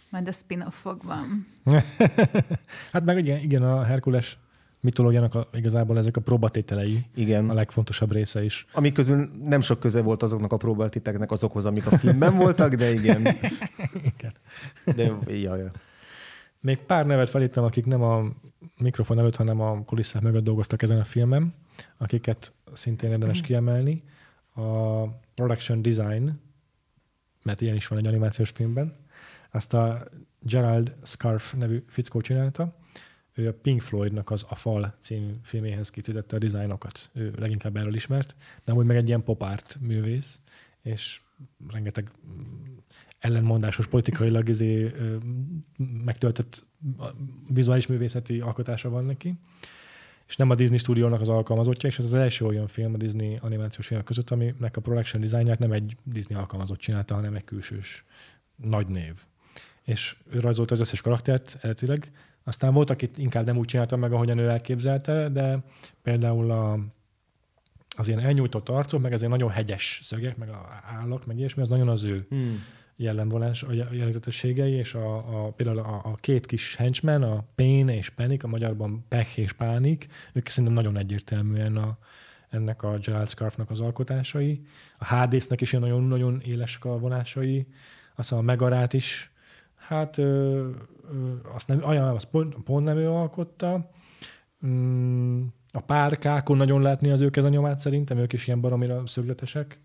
Majd 0.10 0.28
a 0.28 0.32
spin-offokban. 0.32 1.48
hát 2.92 3.06
meg 3.06 3.18
igen, 3.18 3.40
igen, 3.40 3.64
a 3.64 3.84
Herkules 3.84 4.38
mitológiának 4.80 5.36
a, 5.36 5.48
igazából 5.54 5.98
ezek 5.98 6.18
a 6.18 6.22
próbatételei 6.22 7.06
Igen. 7.16 7.50
a 7.50 7.54
legfontosabb 7.54 8.12
része 8.12 8.44
is. 8.44 8.66
Amik 8.72 8.94
közül 8.94 9.30
nem 9.44 9.62
sok 9.62 9.80
köze 9.80 10.02
volt 10.02 10.24
azoknak 10.24 10.52
a 10.52 10.58
próbatételeknek 10.58 11.32
azokhoz, 11.32 11.66
amik 11.66 11.86
a 11.92 11.98
filmben 11.98 12.38
voltak, 12.38 12.74
de 12.74 12.94
igen. 12.94 13.22
igen. 14.18 14.34
De 14.96 15.34
jaj. 15.34 15.72
Még 16.60 16.78
pár 16.78 17.06
nevet 17.06 17.30
felírtam, 17.30 17.64
akik 17.64 17.86
nem 17.86 18.02
a 18.02 18.26
mikrofon 18.78 19.20
előtt, 19.20 19.36
hanem 19.36 19.62
a 19.62 19.84
kulisszák 19.84 20.22
mögött 20.22 20.44
dolgoztak 20.44 20.82
ezen 20.82 21.00
a 21.00 21.04
filmen, 21.04 21.54
akiket 21.98 22.54
szintén 22.74 23.12
érdemes 23.12 23.42
kiemelni. 23.42 24.04
A 24.56 25.04
production 25.36 25.82
design, 25.82 26.40
mert 27.44 27.62
ilyen 27.62 27.76
is 27.76 27.88
van 27.88 28.00
egy 28.00 28.08
animációs 28.08 28.50
filmben, 28.50 28.96
azt 29.52 29.74
a 29.74 30.04
Gerald 30.40 30.96
Scarf 31.04 31.54
nevű 31.54 31.84
fickó 31.88 32.22
csinálta, 32.22 32.74
ő 33.40 33.48
a 33.48 33.54
Pink 33.54 33.82
Floydnak 33.82 34.30
az 34.32 34.46
A 34.50 34.56
Fal 34.56 34.96
című 35.00 35.34
filméhez 35.44 35.90
készítette 35.90 36.36
a 36.36 36.40
dizájnokat. 36.40 37.10
Ő 37.14 37.34
leginkább 37.38 37.78
erről 37.78 37.96
ismert, 37.96 38.36
de 38.64 38.72
amúgy 38.72 38.86
meg 38.86 38.98
egy 38.98 39.08
ilyen 39.08 39.24
pop 39.24 39.42
art 39.42 39.78
művész, 39.82 40.40
és 40.82 41.22
rengeteg 41.68 42.12
ellenmondásos 43.20 43.88
politikailag 43.88 44.50
izé, 44.50 44.92
megtöltött 46.04 46.66
vizuális 47.48 47.88
művészeti 47.88 48.40
alkotása 48.40 48.90
van 48.90 49.06
neki. 49.06 49.36
És 50.28 50.36
nem 50.36 50.50
a 50.50 50.56
Disney 50.56 50.78
stúdiónak 50.78 51.22
az 51.22 51.30
alkalmazottja, 51.30 51.90
és 51.90 52.00
ez 52.00 52.06
az 52.06 52.14
első 52.14 52.46
olyan 52.46 52.68
film 52.68 52.94
a 52.94 52.98
Disney 52.98 53.38
animációs 53.42 53.88
filmek 53.88 54.06
között, 54.06 54.30
aminek 54.30 54.78
a 54.78 54.82
production 54.82 55.22
designját 55.22 55.60
nem 55.60 55.72
egy 55.72 55.98
Disney 56.04 56.38
alkalmazott 56.38 56.80
csinálta, 56.80 57.16
hanem 57.16 57.36
egy 57.36 57.44
külsős 57.44 58.04
nagy 58.56 58.88
név. 58.88 59.14
És 59.84 60.16
ő 60.30 60.40
rajzolta 60.40 60.74
az 60.74 60.80
összes 60.80 61.02
karaktert 61.02 61.58
eredetileg, 61.62 62.12
aztán 62.50 62.74
volt, 62.74 62.90
akit 62.90 63.18
inkább 63.18 63.46
nem 63.46 63.58
úgy 63.58 63.66
csináltam 63.66 64.00
meg, 64.00 64.14
ahogyan 64.14 64.38
ő 64.38 64.50
elképzelte, 64.50 65.30
de 65.30 65.60
például 66.04 66.52
a, 66.52 66.80
az 67.98 68.08
ilyen 68.08 68.20
elnyújtott 68.20 68.70
arcok, 68.70 69.02
meg 69.02 69.14
ezért 69.14 69.32
nagyon 69.32 69.50
hegyes 69.50 70.00
szögek, 70.04 70.38
meg 70.38 70.50
a 70.50 70.82
állak, 71.00 71.26
meg 71.26 71.38
ilyesmi, 71.38 71.62
az 71.62 71.70
nagyon 71.70 71.90
az 71.90 72.04
ő 72.04 72.26
Hmm. 72.30 72.64
jellemvonás, 72.96 73.64
a 73.64 73.74
jellegzetességei, 73.74 74.72
és 74.72 74.94
a, 74.94 75.16
a, 75.16 75.52
például 75.52 75.80
a, 75.80 76.02
a 76.04 76.14
két 76.14 76.46
kis 76.46 76.76
henchman, 76.76 77.24
a 77.24 77.44
Pain 77.56 77.88
és 77.88 78.10
Panic, 78.10 78.44
a 78.44 78.48
magyarban 78.48 79.06
Pech 79.08 79.40
és 79.40 79.54
Pánik, 79.54 80.08
ők 80.34 80.48
szerintem 80.48 80.74
nagyon 80.74 80.98
egyértelműen 80.98 81.78
a, 81.78 81.98
ennek 82.50 82.84
a 82.84 82.98
Gerald 82.98 83.30
Scarfnak 83.30 83.70
az 83.70 83.80
alkotásai. 83.80 84.62
A 84.98 85.06
Hádésznek 85.06 85.62
is 85.62 85.72
ilyen 85.72 85.84
nagyon-nagyon 85.84 86.42
éles 86.46 86.78
a 86.82 86.98
vonásai, 87.00 87.68
aztán 88.16 88.40
a 88.40 88.42
Megarát 88.42 88.94
is, 88.94 89.32
hát 89.76 90.18
ö, 90.18 90.70
azt 91.56 91.68
nem, 91.68 91.84
olyan, 91.84 92.08
azt 92.08 92.26
pont, 92.26 92.56
pont 92.56 92.86
nem 92.86 92.98
ő 92.98 93.10
alkotta. 93.10 93.90
Mm, 94.66 95.44
a 95.72 95.80
párkákon 95.80 96.58
nagyon 96.58 96.82
látni 96.82 97.10
az 97.10 97.22
ő 97.22 97.30
kezanyomát 97.30 97.80
szerintem, 97.80 98.18
ők 98.18 98.34
is 98.34 98.48
ilyen 98.48 98.62
baromira 98.62 99.08
szögletesek. 99.08 99.80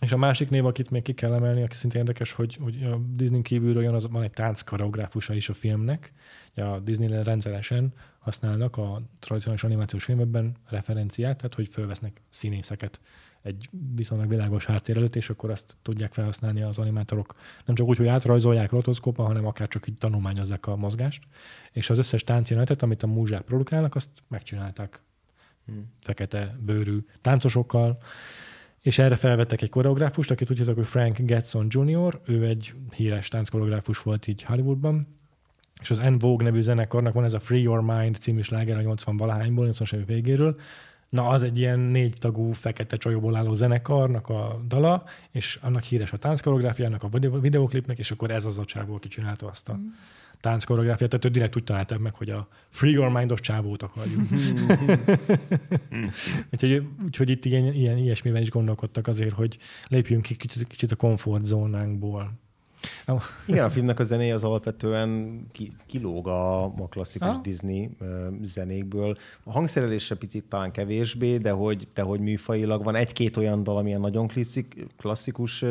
És 0.00 0.12
a 0.12 0.16
másik 0.16 0.50
név, 0.50 0.66
akit 0.66 0.90
még 0.90 1.02
ki 1.02 1.14
kell 1.14 1.32
emelni, 1.32 1.62
aki 1.62 1.74
szintén 1.74 2.00
érdekes, 2.00 2.32
hogy, 2.32 2.58
hogy 2.62 2.84
a 2.84 2.98
Disney 3.14 3.42
kívülről 3.42 3.82
jön, 3.82 3.94
az 3.94 4.10
van 4.10 4.22
egy 4.22 4.30
tánc 4.30 4.62
koreográfusa 4.62 5.34
is 5.34 5.48
a 5.48 5.54
filmnek. 5.54 6.12
A 6.54 6.78
Disney 6.78 7.22
rendszeresen 7.22 7.92
használnak 8.18 8.76
a 8.76 9.02
tradicionális 9.18 9.64
animációs 9.64 10.04
filmekben 10.04 10.56
referenciát, 10.68 11.36
tehát 11.36 11.54
hogy 11.54 11.68
fölvesznek 11.68 12.20
színészeket 12.30 13.00
egy 13.42 13.68
viszonylag 13.94 14.28
világos 14.28 14.64
háttér 14.64 14.96
előtt, 14.96 15.16
és 15.16 15.30
akkor 15.30 15.50
azt 15.50 15.76
tudják 15.82 16.12
felhasználni 16.12 16.62
az 16.62 16.78
animátorok 16.78 17.34
nem 17.64 17.76
csak 17.76 17.86
úgy, 17.86 17.96
hogy 17.96 18.06
átrajzolják 18.06 18.70
rotoszkópan, 18.70 19.26
hanem 19.26 19.46
akár 19.46 19.68
csak 19.68 19.88
így 19.88 19.98
tanulmányozzák 19.98 20.66
a 20.66 20.76
mozgást. 20.76 21.22
És 21.72 21.90
az 21.90 21.98
összes 21.98 22.24
táncjelenetet, 22.24 22.82
amit 22.82 23.02
a 23.02 23.06
múzsák 23.06 23.42
produkálnak, 23.42 23.94
azt 23.94 24.08
megcsinálták 24.28 25.02
Hmm. 25.68 25.92
fekete 26.00 26.56
bőrű 26.60 26.98
táncosokkal, 27.20 27.98
és 28.80 28.98
erre 28.98 29.16
felvettek 29.16 29.62
egy 29.62 29.68
koreográfust, 29.68 30.30
akit 30.30 30.50
úgy 30.50 30.56
hívtak, 30.56 30.74
hogy 30.74 30.86
Frank 30.86 31.18
Getson 31.18 31.66
Jr., 31.68 32.20
ő 32.24 32.46
egy 32.46 32.74
híres 32.94 33.28
tánckoreográfus 33.28 34.02
volt 34.02 34.26
így 34.26 34.42
Hollywoodban, 34.42 35.06
és 35.80 35.90
az 35.90 35.98
En 35.98 36.18
Vogue 36.18 36.44
nevű 36.44 36.60
zenekarnak 36.60 37.14
van 37.14 37.24
ez 37.24 37.34
a 37.34 37.40
Free 37.40 37.60
Your 37.60 37.80
Mind 37.80 38.16
című 38.16 38.40
sláger 38.40 38.76
a 38.76 38.80
80 38.80 39.16
valahányból, 39.16 39.68
80-as 39.70 39.94
évek 39.94 40.06
végéről. 40.06 40.56
Na, 41.08 41.28
az 41.28 41.42
egy 41.42 41.58
ilyen 41.58 41.80
négy 41.80 42.14
tagú 42.18 42.52
fekete 42.52 42.96
csajóból 42.96 43.36
álló 43.36 43.54
zenekarnak 43.54 44.28
a 44.28 44.62
dala, 44.66 45.04
és 45.30 45.58
annak 45.62 45.82
híres 45.82 46.12
a 46.12 46.16
tánckoreográfiának, 46.16 47.02
a 47.02 47.08
videóklipnek, 47.40 47.98
és 47.98 48.10
akkor 48.10 48.30
ez 48.30 48.44
az 48.44 48.58
a 48.58 48.64
csávó, 48.64 48.94
aki 48.94 49.08
csinálta 49.08 49.46
azt 49.46 49.68
a 49.68 49.80
tánckoreográfiát. 50.40 51.10
Tehát 51.10 51.24
ő 51.24 51.28
direkt 51.28 51.56
úgy 51.56 51.64
találták 51.64 51.98
meg, 51.98 52.14
hogy 52.14 52.30
a 52.30 52.48
Free 52.68 52.90
Your 52.90 53.10
Mind-os 53.10 53.40
csávót 53.40 53.82
akarjuk. 53.82 54.20
úgyhogy, 56.52 56.82
úgyhogy 57.04 57.28
itt 57.28 57.44
ilyen, 57.44 57.72
ilyen 57.72 57.96
ilyesmivel 57.96 58.42
is 58.42 58.50
gondolkodtak 58.50 59.06
azért, 59.06 59.34
hogy 59.34 59.58
lépjünk 59.86 60.22
ki 60.22 60.36
kicsit, 60.36 60.66
kicsit 60.66 60.92
a 60.92 60.96
komfortzónánkból. 60.96 62.32
Igen, 63.46 63.64
a 63.64 63.70
filmnek 63.70 63.98
a 63.98 64.02
zenéje 64.02 64.34
az 64.34 64.44
alapvetően 64.44 65.40
ki, 65.52 65.72
kilóg 65.86 66.28
a, 66.28 66.64
a 66.64 66.88
klasszikus 66.90 67.28
Ah. 67.28 67.40
Disney 67.40 67.90
zenékből. 68.42 69.16
A 69.42 69.52
hangszerelése 69.52 70.16
picit 70.16 70.44
talán 70.44 70.70
kevésbé, 70.72 71.36
de 71.36 71.50
hogy, 71.50 71.88
de 71.94 72.02
hogy 72.02 72.20
műfajilag 72.20 72.84
van 72.84 72.94
egy-két 72.94 73.36
olyan 73.36 73.62
dal, 73.62 73.76
amilyen 73.76 74.00
nagyon 74.00 74.26
klasszik, 74.26 74.86
klasszikus 74.96 75.64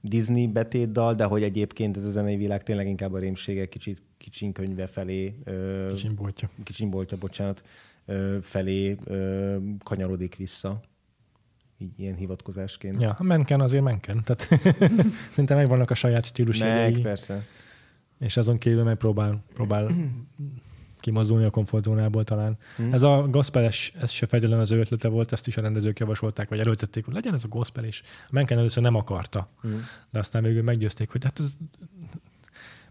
Disney 0.00 0.46
betétdal, 0.46 1.14
de 1.14 1.24
hogy 1.24 1.42
egyébként 1.42 1.96
ez 1.96 2.04
a 2.04 2.10
zenei 2.10 2.36
világ 2.36 2.62
tényleg 2.62 2.86
inkább 2.88 3.12
a 3.12 3.18
rémsége 3.18 3.68
kicsit 3.68 4.02
kicsin 4.18 4.52
könyve 4.52 4.86
felé, 4.86 5.34
ö, 5.44 5.86
Kicsimboltja. 5.88 6.50
kicsin 6.64 6.90
boltja, 6.90 7.16
bocsánat, 7.18 7.62
felé 8.42 8.96
kanyarodik 9.82 10.36
vissza. 10.36 10.80
Így 11.78 12.00
ilyen 12.00 12.14
hivatkozásként. 12.14 13.02
Ja, 13.02 13.16
menken 13.22 13.60
azért 13.60 13.82
menken. 13.82 14.22
Tehát 14.24 14.48
szinte 15.34 15.54
megvannak 15.54 15.90
a 15.90 15.94
saját 15.94 16.14
Meg, 16.20 16.24
stílusjai, 16.24 17.00
persze. 17.00 17.44
és 18.18 18.36
azon 18.36 18.58
kívül 18.58 18.82
meg 18.82 18.96
próbál, 18.96 19.42
kimozdulni 21.00 21.44
a 21.44 21.50
komfortzónából 21.50 22.24
talán. 22.24 22.58
Mhm. 22.78 22.92
Ez 22.92 23.02
a 23.02 23.26
gospeles, 23.30 23.92
ez 24.00 24.10
se 24.10 24.26
fegyelem 24.26 24.60
az 24.60 24.70
ő 24.70 24.78
ötlete 24.78 25.08
volt, 25.08 25.32
ezt 25.32 25.46
is 25.46 25.56
a 25.56 25.60
rendezők 25.60 25.98
javasolták, 25.98 26.48
vagy 26.48 26.58
erőltették, 26.58 27.04
hogy 27.04 27.14
legyen 27.14 27.34
ez 27.34 27.44
a 27.44 27.48
gospel 27.48 27.84
is. 27.84 28.02
Menken 28.30 28.58
először 28.58 28.82
nem 28.82 28.94
akarta, 28.94 29.48
Mhm. 29.62 29.74
de 30.10 30.18
aztán 30.18 30.42
végül 30.42 30.62
meggyőzték, 30.62 31.10
hogy 31.10 31.24
hát 31.24 31.38
ez 31.38 31.52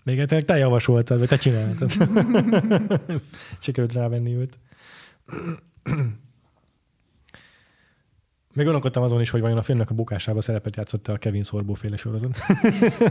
még 0.03 0.19
egyszer 0.19 0.43
te 0.43 0.57
javasoltad, 0.57 1.19
vagy 1.19 1.27
te 1.27 1.37
csináltad. 1.37 1.91
Sikerült 3.59 3.93
rávenni 3.93 4.35
őt. 4.35 4.57
Még 8.55 8.65
gondolkodtam 8.65 9.03
azon 9.03 9.21
is, 9.21 9.29
hogy 9.29 9.41
vajon 9.41 9.57
a 9.57 9.61
filmnek 9.61 9.89
a 9.89 9.93
bukásában 9.93 10.41
szerepet 10.41 10.75
játszott 10.75 11.07
a 11.07 11.17
Kevin 11.17 11.43
Sorbo 11.43 11.73
féle 11.73 11.97
sorozat. 11.97 12.37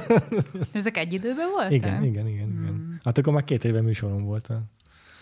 Ezek 0.72 0.96
egy 0.96 1.12
időben 1.12 1.50
voltak? 1.50 1.72
igen, 1.72 2.04
igen, 2.04 2.28
igen, 2.28 2.48
igen. 2.48 3.00
Hát 3.04 3.18
akkor 3.18 3.32
már 3.32 3.44
két 3.44 3.64
éve 3.64 3.80
műsorom 3.80 4.24
volt. 4.24 4.46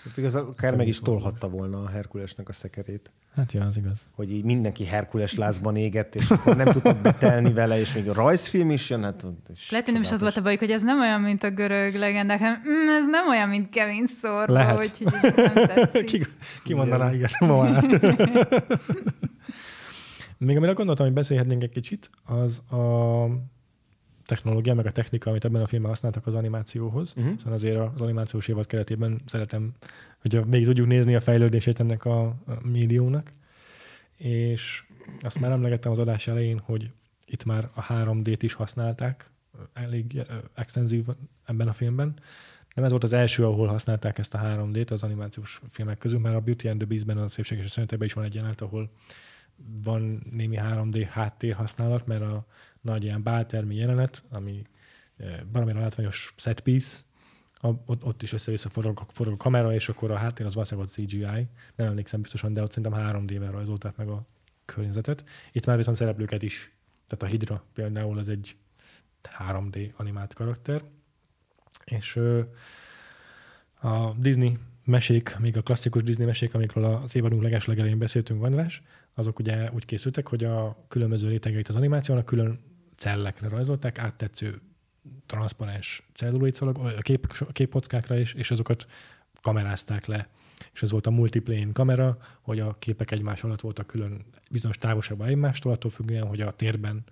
Hát 0.04 0.16
igaz, 0.16 0.34
akár 0.34 0.76
meg 0.76 0.88
is 0.88 1.00
tolhatta 1.00 1.48
volna 1.48 1.82
a 1.82 1.88
Herkulesnek 1.88 2.48
a 2.48 2.52
szekerét. 2.52 3.10
Hát 3.36 3.52
ja, 3.52 3.64
az 3.64 3.76
igaz. 3.76 4.08
Hogy 4.14 4.32
így 4.32 4.44
mindenki 4.44 4.84
Herkules 4.84 5.34
lázban 5.34 5.76
égett, 5.76 6.14
és 6.14 6.30
akkor 6.30 6.56
nem 6.56 6.66
tudtak 6.72 6.96
betelni 6.96 7.52
vele, 7.52 7.80
és 7.80 7.92
még 7.92 8.08
a 8.08 8.12
rajzfilm 8.12 8.70
is 8.70 8.90
jön. 8.90 9.02
Hát, 9.02 9.24
és 9.52 9.70
Lehet, 9.70 9.84
hogy 9.84 9.94
nem 9.94 10.02
is 10.02 10.12
az 10.12 10.20
volt 10.20 10.36
a 10.36 10.42
baj, 10.42 10.56
hogy 10.56 10.70
ez 10.70 10.82
nem 10.82 11.00
olyan, 11.00 11.20
mint 11.20 11.42
a 11.42 11.50
görög 11.50 11.94
legendák, 11.94 12.38
hanem 12.38 12.62
mm, 12.68 12.88
ez 12.88 13.04
nem 13.10 13.28
olyan, 13.28 13.48
mint 13.48 13.70
Kevin 13.70 14.06
Sorbo, 14.20 14.52
Lehet. 14.52 14.76
úgyhogy 14.76 15.14
ez 15.22 15.34
nem 15.54 15.66
tetszik. 15.66 16.04
Ki, 16.10 16.26
ki 16.64 16.74
mondaná, 16.74 17.12
igen, 17.12 17.30
ma 17.40 17.62
már. 17.62 17.84
Még 20.44 20.56
amire 20.56 20.72
gondoltam, 20.72 21.06
hogy 21.06 21.14
beszélhetnénk 21.14 21.62
egy 21.62 21.70
kicsit, 21.70 22.10
az 22.24 22.58
a 22.58 23.26
technológia, 24.26 24.74
meg 24.74 24.86
a 24.86 24.90
technika, 24.90 25.30
amit 25.30 25.44
ebben 25.44 25.62
a 25.62 25.66
filmben 25.66 25.90
használtak 25.90 26.26
az 26.26 26.34
animációhoz. 26.34 27.14
Uh-huh. 27.16 27.36
Szóval 27.36 27.52
azért 27.52 27.78
az 27.94 28.00
animációs 28.00 28.48
évad 28.48 28.66
keretében 28.66 29.20
szeretem, 29.26 29.72
hogy 30.18 30.44
még 30.46 30.64
tudjuk 30.64 30.86
nézni 30.86 31.14
a 31.14 31.20
fejlődését 31.20 31.80
ennek 31.80 32.04
a, 32.04 32.22
a 32.24 32.34
médiumnak. 32.62 33.32
És 34.16 34.84
azt 35.20 35.40
már 35.40 35.50
emlegettem 35.50 35.90
az 35.90 35.98
adás 35.98 36.28
elején, 36.28 36.58
hogy 36.58 36.90
itt 37.26 37.44
már 37.44 37.68
a 37.74 37.86
3D-t 37.86 38.38
is 38.40 38.52
használták 38.52 39.30
elég 39.72 40.22
extenzív 40.54 41.06
ebben 41.44 41.68
a 41.68 41.72
filmben. 41.72 42.14
Nem 42.74 42.84
ez 42.84 42.90
volt 42.90 43.04
az 43.04 43.12
első, 43.12 43.46
ahol 43.46 43.66
használták 43.66 44.18
ezt 44.18 44.34
a 44.34 44.38
3D-t 44.38 44.92
az 44.92 45.02
animációs 45.02 45.60
filmek 45.70 45.98
közül, 45.98 46.18
mert 46.18 46.36
a 46.36 46.40
Beauty 46.40 46.68
and 46.68 46.78
the 46.78 46.86
Beast-ben 46.86 47.18
a 47.18 47.28
Szépség 47.28 47.58
és 47.58 47.64
a 47.64 47.68
Szörnyetegben 47.68 48.06
is 48.06 48.14
van 48.14 48.24
egy 48.24 48.34
jelenet, 48.34 48.60
ahol 48.60 48.90
van 49.56 50.22
némi 50.30 50.58
3D 50.60 51.06
háttér 51.10 51.54
használat, 51.54 52.06
mert 52.06 52.22
a 52.22 52.46
nagy 52.80 53.02
ilyen 53.02 53.22
báltermi 53.22 53.74
jelenet, 53.74 54.22
ami 54.30 54.62
eh, 55.16 55.40
baromira 55.52 55.80
látványos 55.80 56.34
set 56.36 56.60
piece, 56.60 57.00
a, 57.64 57.68
ott, 57.86 58.04
ott 58.04 58.22
is 58.22 58.32
össze-vissza 58.32 58.68
forog, 58.68 59.06
forog 59.10 59.34
a 59.34 59.36
kamera, 59.36 59.74
és 59.74 59.88
akkor 59.88 60.10
a 60.10 60.16
háttér 60.16 60.46
az 60.46 60.54
valószínűleg 60.54 60.88
volt 60.88 61.08
CGI. 61.08 61.48
Nem 61.74 61.86
emlékszem 61.86 62.20
biztosan, 62.20 62.52
de 62.52 62.62
ott 62.62 62.72
szerintem 62.72 63.00
3D-vel 63.06 63.50
rajzolták 63.50 63.96
meg 63.96 64.08
a 64.08 64.26
környezetet. 64.64 65.24
Itt 65.52 65.66
már 65.66 65.76
viszont 65.76 65.96
szereplőket 65.96 66.42
is. 66.42 66.72
Tehát 67.06 67.24
a 67.24 67.26
Hydra 67.36 67.64
például 67.74 68.18
az 68.18 68.28
egy 68.28 68.56
3D 69.48 69.92
animált 69.96 70.34
karakter. 70.34 70.82
És 71.84 72.16
a 73.80 74.12
Disney 74.16 74.58
mesék, 74.84 75.36
még 75.38 75.56
a 75.56 75.62
klasszikus 75.62 76.02
Disney 76.02 76.26
mesék, 76.26 76.54
amikről 76.54 76.84
az 76.84 77.16
évadunk 77.16 77.42
leges 77.42 77.66
legelején 77.66 77.98
beszéltünk, 77.98 78.42
András, 78.42 78.82
azok 79.14 79.38
ugye 79.38 79.70
úgy 79.72 79.84
készültek, 79.84 80.28
hogy 80.28 80.44
a 80.44 80.84
különböző 80.88 81.28
rétegeit 81.28 81.68
az 81.68 81.76
animációnak 81.76 82.24
külön 82.24 82.60
cellekre 82.96 83.48
rajzolták, 83.48 83.98
áttetsző 83.98 84.60
transzparens 85.26 86.02
celluloid 86.12 86.54
szalag, 86.54 86.78
a 86.78 87.00
kép, 87.52 87.74
a 87.78 88.14
is, 88.14 88.34
és 88.34 88.50
azokat 88.50 88.86
kamerázták 89.40 90.06
le. 90.06 90.28
És 90.72 90.82
ez 90.82 90.90
volt 90.90 91.06
a 91.06 91.10
multiplane 91.10 91.72
kamera, 91.72 92.18
hogy 92.40 92.60
a 92.60 92.76
képek 92.78 93.10
egymás 93.10 93.44
alatt 93.44 93.60
voltak 93.60 93.86
külön 93.86 94.24
bizonyos 94.50 94.78
távolságban 94.78 95.28
egymástól, 95.28 95.72
attól 95.72 95.90
függően, 95.90 96.26
hogy 96.26 96.40
a 96.40 96.56
térben 96.56 97.04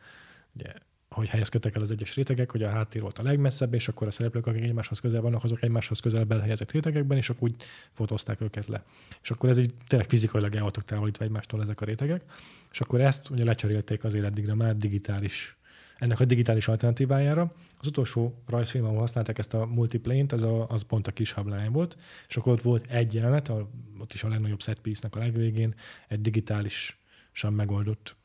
ugye, 0.54 0.72
hogy 1.14 1.28
helyezkedtek 1.28 1.74
el 1.74 1.82
az 1.82 1.90
egyes 1.90 2.14
rétegek, 2.14 2.50
hogy 2.50 2.62
a 2.62 2.68
háttér 2.68 3.02
volt 3.02 3.18
a 3.18 3.22
legmesszebb, 3.22 3.74
és 3.74 3.88
akkor 3.88 4.06
a 4.06 4.10
szereplők, 4.10 4.46
akik 4.46 4.62
egymáshoz 4.62 5.00
közel 5.00 5.20
vannak, 5.20 5.44
azok 5.44 5.62
egymáshoz 5.62 6.00
közel 6.00 6.24
belehelyezett 6.24 6.70
rétegekben, 6.70 7.16
és 7.16 7.30
akkor 7.30 7.48
úgy 7.48 7.54
fotózták 7.92 8.40
őket 8.40 8.66
le. 8.66 8.84
És 9.22 9.30
akkor 9.30 9.48
ez 9.48 9.58
így 9.58 9.74
tényleg 9.86 10.08
fizikailag 10.08 10.54
el 10.54 10.62
voltak 10.62 10.84
távolítva 10.84 11.24
egymástól 11.24 11.62
ezek 11.62 11.80
a 11.80 11.84
rétegek, 11.84 12.22
és 12.70 12.80
akkor 12.80 13.00
ezt 13.00 13.30
ugye 13.30 13.44
lecserélték 13.44 14.04
az 14.04 14.14
életdigre 14.14 14.54
már 14.54 14.76
digitális 14.76 15.56
ennek 15.98 16.20
a 16.20 16.24
digitális 16.24 16.68
alternatívájára. 16.68 17.52
Az 17.78 17.86
utolsó 17.86 18.34
rajzfilm, 18.46 18.84
ahol 18.84 18.98
használták 18.98 19.38
ezt 19.38 19.54
a 19.54 19.66
multiplane-t, 19.66 20.32
az, 20.32 20.42
a, 20.42 20.68
az 20.68 20.82
pont 20.82 21.06
a 21.06 21.12
kis 21.12 21.32
hablány 21.32 21.70
volt, 21.70 21.96
és 22.28 22.36
akkor 22.36 22.52
ott 22.52 22.62
volt 22.62 22.86
egy 22.86 23.14
jelenet, 23.14 23.48
a, 23.48 23.70
ott 23.98 24.12
is 24.12 24.24
a 24.24 24.28
legnagyobb 24.28 24.62
set 24.62 24.78
piece-nek 24.78 25.16
a 25.16 25.18
legvégén, 25.18 25.74
egy 26.08 26.20
digitális 26.20 26.99
sem 27.40 27.54
megoldott 27.54 28.16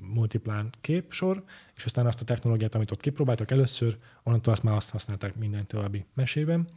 multiplán 0.00 0.70
képsor, 0.80 1.44
és 1.74 1.84
aztán 1.84 2.06
azt 2.06 2.20
a 2.20 2.24
technológiát, 2.24 2.74
amit 2.74 2.90
ott 2.90 3.00
kipróbáltak 3.00 3.50
először, 3.50 3.98
onnantól 4.22 4.52
azt 4.52 4.62
már 4.62 4.74
azt 4.74 4.90
használták 4.90 5.34
minden 5.34 5.66
további 5.66 6.04
mesében. 6.14 6.68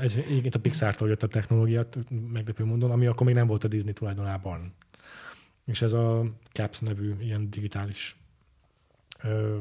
Ez 0.00 0.16
egyébként 0.16 0.54
a 0.54 0.60
Pixar-tól 0.60 1.08
jött 1.08 1.22
a 1.22 1.26
technológiát, 1.26 1.98
meglepő 2.32 2.64
mondom, 2.64 2.90
ami 2.90 3.06
akkor 3.06 3.26
még 3.26 3.34
nem 3.34 3.46
volt 3.46 3.64
a 3.64 3.68
Disney 3.68 3.92
tulajdonában. 3.92 4.74
És 5.64 5.82
ez 5.82 5.92
a 5.92 6.24
CAPS 6.52 6.80
nevű 6.80 7.14
ilyen 7.20 7.50
digitális 7.50 8.16
ö, 9.22 9.56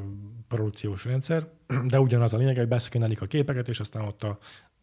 produkciós 0.47 1.05
rendszer, 1.05 1.47
de 1.87 1.99
ugyanaz 1.99 2.33
a 2.33 2.37
lényeg, 2.37 2.57
hogy 2.57 2.67
beszkenelik 2.67 3.21
a 3.21 3.25
képeket, 3.25 3.67
és 3.67 3.79
aztán 3.79 4.05
ott 4.05 4.23
a 4.23 4.37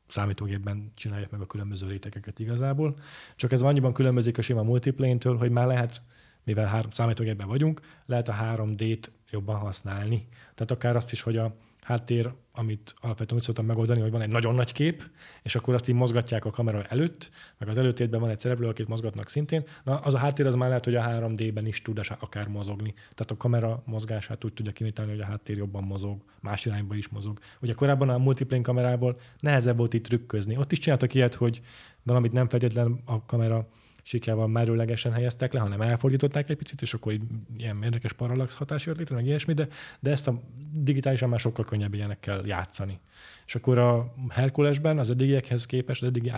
számítógépben 0.06 0.92
csinálják 0.94 1.30
meg 1.30 1.40
a 1.40 1.46
különböző 1.46 1.86
rétegeket 1.86 2.38
igazából. 2.38 2.98
Csak 3.36 3.52
ez 3.52 3.62
annyiban 3.62 3.92
különbözik 3.92 4.38
a 4.38 4.42
sima 4.42 4.62
multiplane-től, 4.62 5.36
hogy 5.36 5.50
már 5.50 5.66
lehet, 5.66 6.02
mivel 6.44 6.66
három, 6.66 6.90
számítógépben 6.90 7.48
vagyunk, 7.48 7.80
lehet 8.06 8.28
a 8.28 8.34
3D-t 8.34 9.06
jobban 9.30 9.56
használni. 9.56 10.26
Tehát 10.54 10.70
akár 10.70 10.96
azt 10.96 11.12
is, 11.12 11.22
hogy 11.22 11.36
a 11.36 11.54
háttér, 11.82 12.32
amit 12.52 12.94
alapvetően 13.00 13.40
úgy 13.40 13.46
szoktam 13.46 13.66
megoldani, 13.66 14.00
hogy 14.00 14.10
van 14.10 14.20
egy 14.20 14.28
nagyon 14.28 14.54
nagy 14.54 14.72
kép, 14.72 15.02
és 15.42 15.54
akkor 15.54 15.74
azt 15.74 15.88
így 15.88 15.94
mozgatják 15.94 16.44
a 16.44 16.50
kamera 16.50 16.82
előtt, 16.82 17.30
meg 17.58 17.68
az 17.68 17.78
előtétben 17.78 18.20
van 18.20 18.30
egy 18.30 18.38
szereplő, 18.38 18.68
akit 18.68 18.88
mozgatnak 18.88 19.28
szintén. 19.28 19.64
Na, 19.84 19.98
az 19.98 20.14
a 20.14 20.18
háttér 20.18 20.46
az 20.46 20.54
már 20.54 20.68
lehet, 20.68 20.84
hogy 20.84 20.94
a 20.94 21.02
3D-ben 21.02 21.66
is 21.66 21.82
tud 21.82 22.00
akár 22.20 22.48
mozogni. 22.48 22.92
Tehát 22.94 23.30
a 23.30 23.36
kamera 23.36 23.82
mozgását 23.86 24.44
úgy 24.44 24.52
tudja 24.52 24.72
kimitálni, 24.72 25.10
hogy 25.10 25.20
a 25.20 25.24
háttér 25.24 25.56
jobban 25.56 25.82
mozog, 25.82 26.22
más 26.40 26.66
irányba 26.66 26.94
is 26.94 27.08
mozog. 27.08 27.38
Ugye 27.60 27.72
korábban 27.72 28.08
a 28.08 28.18
multiplane 28.18 28.62
kamerából 28.62 29.18
nehezebb 29.38 29.76
volt 29.76 29.94
itt 29.94 30.04
trükközni. 30.04 30.56
Ott 30.56 30.72
is 30.72 30.78
csináltak 30.78 31.14
ilyet, 31.14 31.34
hogy 31.34 31.60
valamit 32.02 32.32
nem 32.32 32.48
feltétlen 32.48 33.00
a 33.04 33.24
kamera 33.24 33.68
sikával 34.02 34.48
merőlegesen 34.48 35.12
helyeztek 35.12 35.52
le, 35.52 35.60
hanem 35.60 35.80
elfordították 35.80 36.50
egy 36.50 36.56
picit, 36.56 36.82
és 36.82 36.94
akkor 36.94 37.14
ilyen 37.56 37.82
érdekes 37.82 38.12
parallax 38.12 38.54
hatás 38.54 38.86
jött 38.86 38.96
létre, 38.96 39.14
meg 39.14 39.26
ilyesmi, 39.26 39.54
de, 39.54 39.68
de 40.00 40.10
ezt 40.10 40.28
a 40.28 40.40
digitálisan 40.72 41.28
már 41.28 41.40
sokkal 41.40 41.64
könnyebb 41.64 41.94
ilyenekkel 41.94 42.42
játszani. 42.46 42.98
És 43.46 43.54
akkor 43.54 43.78
a 43.78 44.14
Herkulesben 44.28 44.98
az 44.98 45.10
eddigiekhez 45.10 45.66
képest, 45.66 46.02
az 46.02 46.08
eddigi 46.08 46.32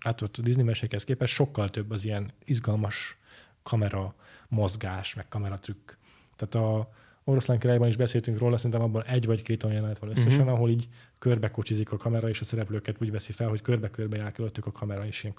átott 0.00 0.40
Disney 0.40 0.64
mesékhez 0.64 1.04
képest 1.04 1.34
sokkal 1.34 1.68
több 1.68 1.90
az 1.90 2.04
ilyen 2.04 2.32
izgalmas 2.44 3.16
kamera 3.62 4.14
mozgás, 4.48 5.14
meg 5.14 5.28
kameratrükk. 5.28 5.92
Tehát 6.36 6.66
a, 6.66 6.92
Oroszlán 7.30 7.58
királyban 7.58 7.88
is 7.88 7.96
beszéltünk 7.96 8.38
róla, 8.38 8.56
szerintem 8.56 8.82
abban 8.82 9.04
egy 9.04 9.26
vagy 9.26 9.42
két 9.42 9.64
olyan 9.64 9.76
jelenet 9.76 9.98
van 9.98 10.10
összesen, 10.10 10.40
uh-huh. 10.40 10.54
ahol 10.54 10.70
így 10.70 10.88
körbe 11.18 11.50
kocsizik 11.50 11.92
a 11.92 11.96
kamera, 11.96 12.28
és 12.28 12.40
a 12.40 12.44
szereplőket 12.44 12.96
úgy 13.00 13.10
veszi 13.10 13.32
fel, 13.32 13.48
hogy 13.48 13.62
körbe-körbe 13.62 14.16
jár 14.16 14.32
előttük 14.38 14.66
a 14.66 14.72
kamera, 14.72 15.06
és 15.06 15.22
ilyen 15.22 15.34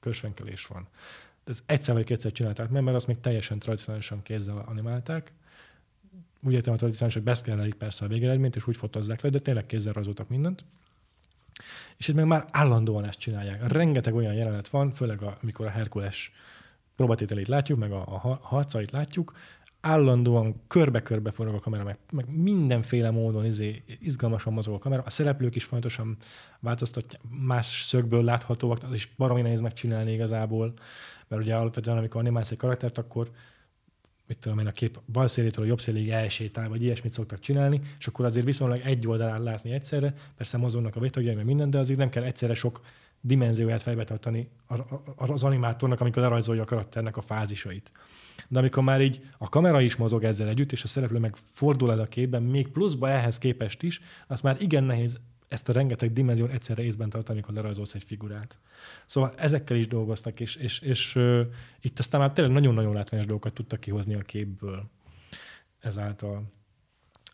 körsvenkelés 0.00 0.66
van. 0.66 0.86
Ez 1.44 1.62
egyszer 1.66 1.94
vagy 1.94 2.04
kétszer 2.04 2.32
csinálták 2.32 2.68
meg, 2.68 2.82
mert 2.82 2.96
azt 2.96 3.06
még 3.06 3.20
teljesen 3.20 3.58
tradicionálisan 3.58 4.22
kézzel 4.22 4.64
animálták. 4.66 5.32
Úgy 6.40 6.52
értem 6.52 6.72
a 6.72 6.76
tradicionális, 6.76 7.14
hogy 7.14 7.24
beszkelnelik 7.24 7.74
persze 7.74 8.04
a 8.04 8.08
végeredményt, 8.08 8.56
és 8.56 8.66
úgy 8.66 8.76
fotozzák 8.76 9.20
le, 9.20 9.30
de 9.30 9.38
tényleg 9.38 9.66
kézzel 9.66 9.92
rajzoltak 9.92 10.28
mindent. 10.28 10.64
És 11.96 12.08
itt 12.08 12.14
meg 12.14 12.26
már 12.26 12.44
állandóan 12.50 13.04
ezt 13.04 13.18
csinálják. 13.18 13.72
Rengeteg 13.72 14.14
olyan 14.14 14.34
jelenet 14.34 14.68
van, 14.68 14.92
főleg 14.92 15.22
a, 15.22 15.38
amikor 15.42 15.66
a 15.66 15.70
Herkules 15.70 16.32
próbatételét 16.96 17.48
látjuk, 17.48 17.78
meg 17.78 17.92
a, 17.92 18.00
a 18.00 18.38
harcait 18.42 18.90
látjuk, 18.90 19.36
állandóan 19.80 20.62
körbe-körbe 20.66 21.30
forog 21.30 21.54
a 21.54 21.60
kamera, 21.60 21.84
meg, 21.84 21.98
meg 22.12 22.36
mindenféle 22.36 23.10
módon 23.10 23.44
izé, 23.44 23.82
izgalmasan 24.00 24.52
mozog 24.52 24.74
a 24.74 24.78
kamera. 24.78 25.02
A 25.06 25.10
szereplők 25.10 25.54
is 25.54 25.64
fontosan 25.64 26.16
változtatják, 26.60 27.22
más 27.46 27.82
szögből 27.82 28.24
láthatóak, 28.24 28.78
az 28.82 28.94
is 28.94 29.12
baromi 29.16 29.42
nehéz 29.42 29.60
megcsinálni 29.60 30.12
igazából, 30.12 30.72
mert 31.28 31.42
ugye 31.42 31.54
alapvetően, 31.54 31.96
amikor 31.96 32.20
animálsz 32.20 32.50
egy 32.50 32.56
karaktert, 32.56 32.98
akkor 32.98 33.30
mit 34.26 34.38
tudom 34.38 34.58
én, 34.58 34.66
a 34.66 34.72
kép 34.72 35.00
bal 35.12 35.28
szélétől 35.28 35.64
a 35.64 35.68
jobb 35.68 35.80
szélig 35.80 36.10
elsétál, 36.10 36.68
vagy 36.68 36.82
ilyesmit 36.82 37.12
szoktak 37.12 37.40
csinálni, 37.40 37.80
és 37.98 38.06
akkor 38.06 38.24
azért 38.24 38.46
viszonylag 38.46 38.80
egy 38.84 39.06
oldalán 39.06 39.42
látni 39.42 39.72
egyszerre, 39.72 40.14
persze 40.36 40.56
mozognak 40.56 40.96
a 40.96 41.00
vétagjai, 41.00 41.34
meg 41.34 41.44
minden, 41.44 41.70
de 41.70 41.78
azért 41.78 41.98
nem 41.98 42.08
kell 42.08 42.22
egyszerre 42.22 42.54
sok 42.54 42.80
dimenzióját 43.20 43.82
fejbe 43.82 44.04
tartani 44.04 44.48
az 45.16 45.44
animátornak, 45.44 46.00
amikor 46.00 46.22
lerajzolja 46.22 46.62
a 46.62 46.64
karakternek 46.64 47.16
a 47.16 47.20
fázisait. 47.20 47.92
De 48.48 48.58
amikor 48.58 48.82
már 48.82 49.00
így 49.00 49.20
a 49.38 49.48
kamera 49.48 49.80
is 49.80 49.96
mozog 49.96 50.24
ezzel 50.24 50.48
együtt, 50.48 50.72
és 50.72 50.82
a 50.82 50.88
szereplő 50.88 51.18
meg 51.18 51.36
fordul 51.52 51.90
el 51.90 52.00
a 52.00 52.06
képben, 52.06 52.42
még 52.42 52.68
pluszba 52.68 53.08
ehhez 53.08 53.38
képest 53.38 53.82
is, 53.82 54.00
az 54.26 54.40
már 54.40 54.56
igen 54.60 54.84
nehéz 54.84 55.18
ezt 55.48 55.68
a 55.68 55.72
rengeteg 55.72 56.12
dimenziót 56.12 56.50
egyszerre 56.50 56.82
észben 56.82 57.10
tartani, 57.10 57.38
amikor 57.38 57.54
lerajzolsz 57.54 57.94
egy 57.94 58.04
figurát. 58.04 58.58
Szóval 59.06 59.34
ezekkel 59.36 59.76
is 59.76 59.86
dolgoztak, 59.86 60.40
és, 60.40 60.56
és, 60.56 60.78
és 60.78 61.16
uh, 61.16 61.40
itt 61.80 61.98
aztán 61.98 62.20
már 62.20 62.32
tényleg 62.32 62.54
nagyon-nagyon 62.54 62.94
látványos 62.94 63.26
dolgokat 63.26 63.52
tudtak 63.52 63.80
kihozni 63.80 64.14
a 64.14 64.20
képből 64.20 64.90
ezáltal. 65.80 66.42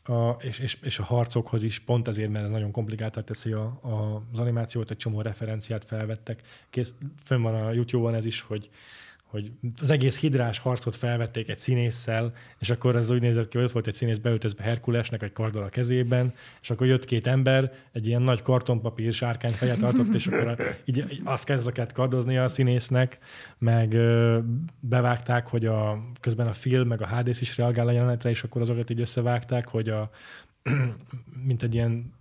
A, 0.05 0.31
és, 0.31 0.59
és, 0.59 0.79
és 0.83 0.99
a 0.99 1.03
harcokhoz 1.03 1.63
is 1.63 1.79
pont 1.79 2.09
ezért, 2.09 2.31
mert 2.31 2.45
ez 2.45 2.51
nagyon 2.51 2.71
komplikáltá 2.71 3.21
teszi 3.21 3.53
a, 3.53 3.79
a, 3.83 4.23
az 4.33 4.39
animációt, 4.39 4.91
egy 4.91 4.97
csomó 4.97 5.21
referenciát 5.21 5.85
felvettek. 5.85 6.43
Kész, 6.71 6.95
fönn 7.25 7.43
van 7.43 7.55
a 7.55 7.73
YouTube-on 7.73 8.15
ez 8.15 8.25
is, 8.25 8.41
hogy 8.41 8.71
hogy 9.35 9.53
az 9.81 9.91
egész 9.91 10.19
hidrás 10.19 10.59
harcot 10.59 10.97
felvették 10.97 11.49
egy 11.49 11.59
színésszel, 11.59 12.33
és 12.59 12.71
akkor 12.71 12.97
az 12.97 13.11
úgy 13.11 13.21
nézett 13.21 13.49
ki, 13.49 13.57
hogy 13.57 13.67
ott 13.67 13.73
volt 13.73 13.87
egy 13.87 13.95
színész 13.95 14.19
beöltözve 14.19 14.63
Herkulesnek 14.63 15.23
egy 15.23 15.33
karddal 15.33 15.63
a 15.63 15.69
kezében, 15.69 16.35
és 16.63 16.71
akkor 16.71 16.87
jött 16.87 17.05
két 17.05 17.27
ember, 17.27 17.73
egy 17.93 18.07
ilyen 18.07 18.23
nagy 18.23 18.43
kartonpapír 18.43 19.13
sárkány 19.13 19.51
fejet 19.51 19.79
tartott, 19.79 20.15
és 20.15 20.27
akkor 20.27 20.57
így 20.85 21.21
azt 21.25 21.45
kezdett 21.45 21.93
kardozni 21.93 22.37
a 22.37 22.49
színésznek, 22.49 23.19
meg 23.59 23.97
bevágták, 24.81 25.47
hogy 25.47 25.67
a, 25.67 26.05
közben 26.21 26.47
a 26.47 26.53
film, 26.53 26.89
meg 26.89 27.03
a 27.03 27.17
HD 27.17 27.29
is 27.29 27.57
reagál 27.57 27.89
a 27.89 27.93
jelenetre, 27.93 28.31
és 28.31 28.43
akkor 28.43 28.61
azokat 28.61 28.91
így 28.91 29.01
összevágták, 29.01 29.69
hogy 29.69 29.89
a, 29.89 30.11
mint 31.49 31.63
egy 31.63 31.75
ilyen 31.75 32.13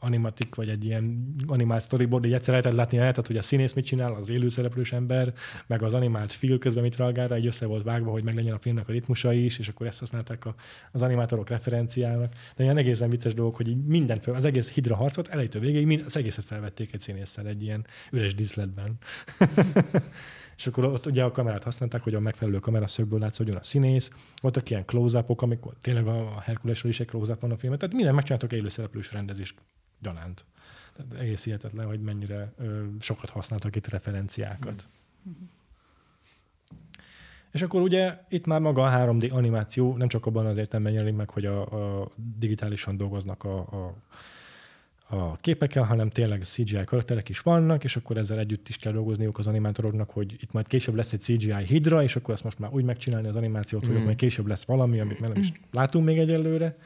animatik, 0.00 0.54
vagy 0.54 0.68
egy 0.68 0.84
ilyen 0.84 1.34
animált 1.46 1.82
storyboard, 1.82 2.24
így 2.24 2.32
egyszer 2.32 2.48
lehetett 2.48 2.74
látni 2.74 2.98
lehetett, 2.98 3.26
hogy 3.26 3.36
a 3.36 3.42
színész 3.42 3.72
mit 3.72 3.84
csinál, 3.84 4.14
az 4.14 4.30
élőszereplős 4.30 4.92
ember, 4.92 5.32
meg 5.66 5.82
az 5.82 5.94
animált 5.94 6.32
film 6.32 6.58
közben 6.58 6.82
mit 6.82 6.96
reagál 6.96 7.28
rá, 7.28 7.36
így 7.36 7.46
össze 7.46 7.66
volt 7.66 7.82
vágva, 7.82 8.10
hogy 8.10 8.24
meglegyen 8.24 8.54
a 8.54 8.58
filmnek 8.58 8.88
a 8.88 8.92
ritmusa 8.92 9.32
is, 9.32 9.58
és 9.58 9.68
akkor 9.68 9.86
ezt 9.86 9.98
használták 9.98 10.44
a, 10.44 10.54
az 10.92 11.02
animátorok 11.02 11.48
referenciának. 11.48 12.32
De 12.56 12.62
ilyen 12.62 12.76
egészen 12.76 13.10
vicces 13.10 13.34
dolgok, 13.34 13.56
hogy 13.56 13.68
így 13.68 13.84
minden 13.84 14.20
fel, 14.20 14.34
az 14.34 14.44
egész 14.44 14.70
hidra 14.70 14.96
harcot 14.96 15.28
elejtő 15.28 15.58
végéig, 15.58 15.86
mind, 15.86 16.02
az 16.06 16.16
egészet 16.16 16.44
felvették 16.44 16.92
egy 16.92 17.00
színésszel 17.00 17.46
egy 17.46 17.62
ilyen 17.62 17.86
üres 18.10 18.34
díszletben. 18.34 18.96
és 20.60 20.66
akkor 20.66 20.84
ott 20.84 21.06
ugye 21.06 21.22
a 21.22 21.30
kamerát 21.30 21.62
használták, 21.62 22.02
hogy 22.02 22.14
a 22.14 22.20
megfelelő 22.20 22.58
kameraszögből 22.58 23.18
látszódjon 23.18 23.56
a 23.56 23.62
színész. 23.62 24.10
Voltak 24.40 24.70
ilyen 24.70 24.84
close 24.84 25.24
amikor 25.26 25.74
tényleg 25.80 26.06
a 26.06 26.40
Herkulesről 26.40 26.90
is 26.90 27.00
egy 27.00 27.06
close 27.06 27.36
a 27.40 27.56
filmet. 27.56 27.78
Tehát 27.78 27.94
minden 27.94 28.14
megcsináltak 28.14 28.52
élőszereplős 28.52 29.12
rendezést 29.12 29.54
gyanánt. 30.00 30.44
Tehát 30.96 31.22
egész 31.22 31.44
hihetetlen, 31.44 31.86
hogy 31.86 32.00
mennyire 32.00 32.52
ö, 32.58 32.84
sokat 33.00 33.30
használtak 33.30 33.76
itt 33.76 33.86
referenciákat. 33.86 34.88
Mm-hmm. 35.28 35.44
És 37.50 37.62
akkor 37.62 37.80
ugye 37.80 38.18
itt 38.28 38.46
már 38.46 38.60
maga 38.60 38.82
a 38.82 38.90
3D 38.90 39.32
animáció 39.32 39.96
nem 39.96 40.08
csak 40.08 40.26
abban 40.26 40.46
az 40.46 40.56
értelemben 40.56 40.92
jelenik 40.92 41.16
meg, 41.16 41.30
hogy 41.30 41.44
a, 41.44 41.60
a 42.00 42.10
digitálisan 42.38 42.96
dolgoznak 42.96 43.44
a, 43.44 43.58
a, 43.58 43.94
a 45.16 45.36
képekkel, 45.36 45.82
hanem 45.82 46.10
tényleg 46.10 46.42
CGI 46.42 46.84
karakterek 46.84 47.28
is 47.28 47.40
vannak, 47.40 47.84
és 47.84 47.96
akkor 47.96 48.16
ezzel 48.16 48.38
együtt 48.38 48.68
is 48.68 48.76
kell 48.76 48.92
dolgozniuk 48.92 49.38
az 49.38 49.46
animátoroknak, 49.46 50.10
hogy 50.10 50.32
itt 50.32 50.52
majd 50.52 50.66
később 50.66 50.94
lesz 50.94 51.12
egy 51.12 51.20
CGI 51.20 51.64
hidra, 51.64 52.02
és 52.02 52.16
akkor 52.16 52.34
ezt 52.34 52.44
most 52.44 52.58
már 52.58 52.70
úgy 52.72 52.84
megcsinálni 52.84 53.28
az 53.28 53.36
animációt, 53.36 53.88
mm. 53.88 53.92
hogy 53.92 54.04
majd 54.04 54.16
később 54.16 54.46
lesz 54.46 54.64
valami, 54.64 55.00
amit 55.00 55.20
nem 55.20 55.32
is 55.34 55.52
látunk 55.72 56.04
még 56.04 56.18
egyelőre. 56.18 56.76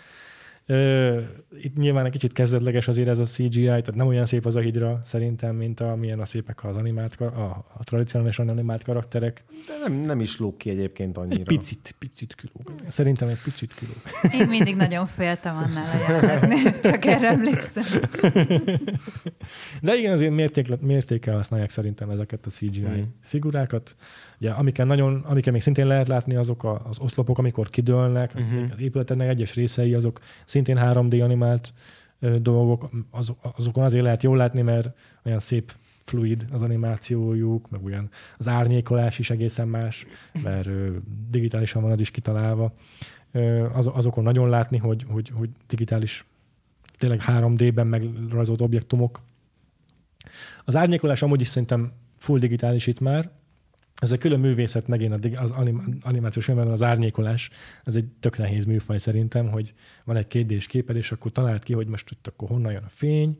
Itt 1.62 1.76
nyilván 1.76 2.04
egy 2.04 2.12
kicsit 2.12 2.32
kezdetleges 2.32 2.88
azért 2.88 3.08
ez 3.08 3.18
a 3.18 3.24
CGI, 3.24 3.64
tehát 3.64 3.94
nem 3.94 4.06
olyan 4.06 4.26
szép 4.26 4.46
az 4.46 4.56
a 4.56 4.60
hidra 4.60 5.00
szerintem, 5.04 5.56
mint 5.56 5.80
amilyen 5.80 6.20
a 6.20 6.24
szépek 6.24 6.64
az 6.64 6.76
animált, 6.76 7.20
a, 7.20 7.64
a 7.78 7.84
tradicionális 7.84 8.38
animált 8.38 8.82
karakterek. 8.82 9.44
De 9.66 9.88
nem, 9.88 10.00
nem 10.00 10.20
is 10.20 10.38
lók 10.38 10.58
ki 10.58 10.70
egyébként 10.70 11.16
annyira. 11.16 11.40
Egy 11.40 11.46
picit, 11.46 11.94
picit 11.98 12.34
kilóg. 12.34 12.80
Szerintem 12.88 13.28
egy 13.28 13.42
picit 13.44 13.74
kilóg. 13.74 13.96
Én 14.40 14.48
mindig 14.48 14.76
nagyon 14.76 15.06
féltem 15.06 15.56
annál 15.56 15.90
a 15.94 16.12
jelenetnél, 16.12 16.80
csak 16.90 17.04
erre 17.04 17.28
emlékszem. 17.28 17.84
De 19.82 19.94
igen, 19.94 20.12
azért 20.12 20.32
mérték, 20.32 20.80
mértékkel 20.80 21.34
használják 21.34 21.70
szerintem 21.70 22.10
ezeket 22.10 22.46
a 22.46 22.50
CGI 22.50 22.80
hmm. 22.80 23.14
figurákat. 23.20 23.96
Ugye, 24.40 24.50
amiken, 24.50 24.86
nagyon, 24.86 25.24
amiken 25.26 25.52
még 25.52 25.62
szintén 25.62 25.86
lehet 25.86 26.08
látni 26.08 26.34
azok 26.34 26.64
a, 26.64 26.82
az 26.88 26.98
oszlopok, 26.98 27.38
amikor 27.38 27.70
kidőlnek, 27.70 28.32
uh-huh. 28.34 28.70
az 28.72 28.80
épületeknek 28.80 29.28
egyes 29.28 29.54
részei, 29.54 29.94
azok 29.94 30.20
szintén 30.54 30.78
3D 30.80 31.22
animált 31.22 31.74
dolgok, 32.38 32.90
az, 33.10 33.32
azokon 33.56 33.84
azért 33.84 34.02
lehet 34.02 34.22
jól 34.22 34.36
látni, 34.36 34.62
mert 34.62 34.88
olyan 35.24 35.38
szép 35.38 35.72
fluid 36.04 36.46
az 36.50 36.62
animációjuk, 36.62 37.70
meg 37.70 37.84
olyan 37.84 38.10
az 38.38 38.48
árnyékolás 38.48 39.18
is 39.18 39.30
egészen 39.30 39.68
más, 39.68 40.06
mert 40.42 40.68
digitálisan 41.30 41.82
van 41.82 41.90
az 41.90 42.00
is 42.00 42.10
kitalálva. 42.10 42.72
Az, 43.72 43.90
azokon 43.92 44.24
nagyon 44.24 44.48
látni, 44.48 44.78
hogy, 44.78 45.04
hogy, 45.08 45.32
hogy 45.34 45.50
digitális, 45.68 46.24
tényleg 46.98 47.22
3D-ben 47.26 47.86
megrajzolt 47.86 48.60
objektumok. 48.60 49.20
Az 50.64 50.76
árnyékolás 50.76 51.22
amúgy 51.22 51.40
is 51.40 51.48
szerintem 51.48 51.92
full 52.18 52.38
digitális 52.38 52.86
itt 52.86 53.00
már, 53.00 53.30
ez 54.04 54.12
egy 54.12 54.18
külön 54.18 54.40
művészet 54.40 54.86
megint 54.86 55.36
az 55.36 55.50
anim, 55.50 55.98
animációs 56.02 56.44
filmben 56.44 56.70
az 56.70 56.82
árnyékolás, 56.82 57.50
ez 57.84 57.94
egy 57.94 58.06
tök 58.20 58.38
nehéz 58.38 58.64
műfaj 58.64 58.98
szerintem, 58.98 59.50
hogy 59.50 59.74
van 60.04 60.16
egy 60.16 60.26
kétdés 60.26 60.66
képed, 60.66 60.96
és 60.96 61.12
akkor 61.12 61.32
talált 61.32 61.62
ki, 61.62 61.72
hogy 61.72 61.86
most 61.86 62.10
itt 62.10 62.26
akkor 62.26 62.48
honnan 62.48 62.72
jön 62.72 62.82
a 62.82 62.88
fény, 62.88 63.38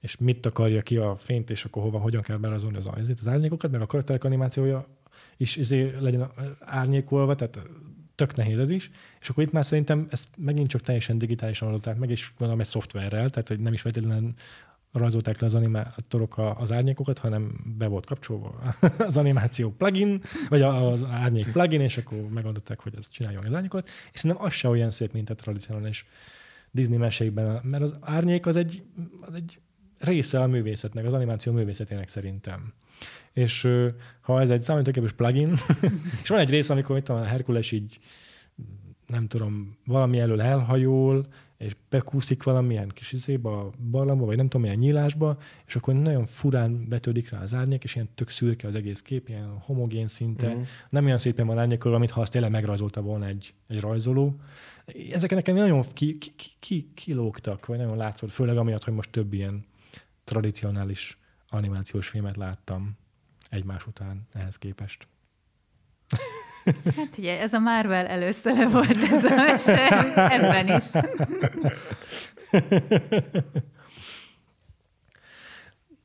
és 0.00 0.16
mit 0.16 0.46
akarja 0.46 0.82
ki 0.82 0.96
a 0.96 1.16
fényt, 1.16 1.50
és 1.50 1.64
akkor 1.64 1.82
hova, 1.82 1.98
hogyan 1.98 2.22
kell 2.22 2.36
berazolni 2.36 2.76
az, 2.76 2.86
az, 2.86 3.12
az 3.18 3.28
árnyékokat, 3.28 3.70
meg 3.70 3.80
a 3.80 3.86
karakterek 3.86 4.24
animációja 4.24 4.86
is 5.36 5.56
izé 5.56 5.94
legyen 6.00 6.30
árnyékolva, 6.60 7.34
tehát 7.34 7.60
tök 8.14 8.36
nehéz 8.36 8.58
ez 8.58 8.70
is, 8.70 8.90
és 9.20 9.28
akkor 9.28 9.42
itt 9.42 9.52
már 9.52 9.64
szerintem 9.64 10.06
ezt 10.10 10.28
megint 10.36 10.68
csak 10.68 10.80
teljesen 10.80 11.18
digitálisan 11.18 11.68
oldották 11.68 11.98
meg, 11.98 12.10
és 12.10 12.30
valami 12.38 12.64
szoftverrel, 12.64 13.30
tehát 13.30 13.48
hogy 13.48 13.60
nem 13.60 13.72
is 13.72 13.80
feltétlenül 13.80 14.32
rajzolták 14.96 15.40
le 15.40 15.46
az 15.46 15.54
animátorok 15.54 16.38
az 16.58 16.72
árnyékokat, 16.72 17.18
hanem 17.18 17.74
be 17.78 17.86
volt 17.86 18.06
kapcsolva 18.06 18.74
az 18.98 19.16
animáció 19.16 19.70
plugin, 19.70 20.20
vagy 20.48 20.62
az 20.62 21.04
árnyék 21.04 21.52
plugin, 21.52 21.80
és 21.80 21.96
akkor 21.96 22.18
megoldották, 22.28 22.80
hogy 22.80 22.94
ez 22.96 23.08
csináljon 23.08 23.44
az 23.44 23.54
árnyékot, 23.54 23.88
és 24.12 24.20
szerintem 24.20 24.46
az 24.46 24.52
se 24.52 24.68
olyan 24.68 24.90
szép, 24.90 25.12
mint 25.12 25.30
a 25.30 25.34
tradicionális 25.34 26.06
Disney 26.70 26.98
mesékben, 26.98 27.60
mert 27.62 27.82
az 27.82 27.96
árnyék 28.00 28.46
az 28.46 28.56
egy, 28.56 28.82
az 29.20 29.34
egy 29.34 29.58
része 29.98 30.40
a 30.40 30.46
művészetnek, 30.46 31.04
az 31.04 31.12
animáció 31.12 31.52
művészetének 31.52 32.08
szerintem. 32.08 32.72
És 33.32 33.68
ha 34.20 34.40
ez 34.40 34.50
egy 34.50 34.62
számítógépes 34.62 35.12
plugin, 35.12 35.52
és 36.22 36.28
van 36.28 36.38
egy 36.38 36.50
rész, 36.50 36.70
amikor 36.70 36.96
itt 36.96 37.08
a 37.08 37.24
Herkules 37.24 37.72
így 37.72 37.98
nem 39.06 39.26
tudom, 39.26 39.76
valami 39.84 40.18
elől 40.18 40.40
elhajol, 40.40 41.26
és 41.56 41.76
bekúszik 41.88 42.42
valamilyen 42.42 42.88
kis 42.88 43.12
izébe 43.12 43.48
a 43.48 43.70
barlangba, 43.90 44.24
vagy 44.24 44.36
nem 44.36 44.48
tudom, 44.48 44.62
milyen 44.62 44.78
nyílásba, 44.78 45.38
és 45.66 45.76
akkor 45.76 45.94
nagyon 45.94 46.26
furán 46.26 46.88
betődik 46.88 47.30
rá 47.30 47.42
az 47.42 47.54
árnyék, 47.54 47.84
és 47.84 47.94
ilyen 47.94 48.08
tök 48.14 48.28
szürke 48.28 48.68
az 48.68 48.74
egész 48.74 49.02
kép, 49.02 49.28
ilyen 49.28 49.58
homogén 49.58 50.06
szinte. 50.06 50.54
Mm. 50.54 50.62
Nem 50.90 51.04
olyan 51.04 51.18
szépen 51.18 51.46
van 51.46 51.58
árnyékolva, 51.58 51.98
mint 51.98 52.10
ha 52.10 52.20
azt 52.20 52.32
tényleg 52.32 52.50
megrajzolta 52.50 53.00
volna 53.00 53.26
egy, 53.26 53.54
egy 53.66 53.80
rajzoló. 53.80 54.34
Ezek 55.12 55.30
nekem 55.30 55.54
nagyon 55.54 55.84
ki, 55.92 56.18
ki, 56.18 56.32
ki, 56.58 56.90
kilógtak, 56.94 57.66
vagy 57.66 57.78
nagyon 57.78 57.96
látszott, 57.96 58.30
főleg 58.30 58.56
amiatt, 58.56 58.84
hogy 58.84 58.94
most 58.94 59.10
több 59.10 59.32
ilyen 59.32 59.64
tradicionális 60.24 61.18
animációs 61.48 62.08
filmet 62.08 62.36
láttam 62.36 62.96
egymás 63.50 63.86
után 63.86 64.26
ehhez 64.32 64.58
képest. 64.58 65.06
Hát 66.96 67.18
ugye 67.18 67.40
ez 67.40 67.52
a 67.52 67.58
Marvel 67.58 68.06
először 68.06 68.70
volt 68.70 69.02
ez 69.10 69.24
a 69.24 69.34
mese, 69.34 69.88
ebben 70.14 70.76
is. 70.76 70.84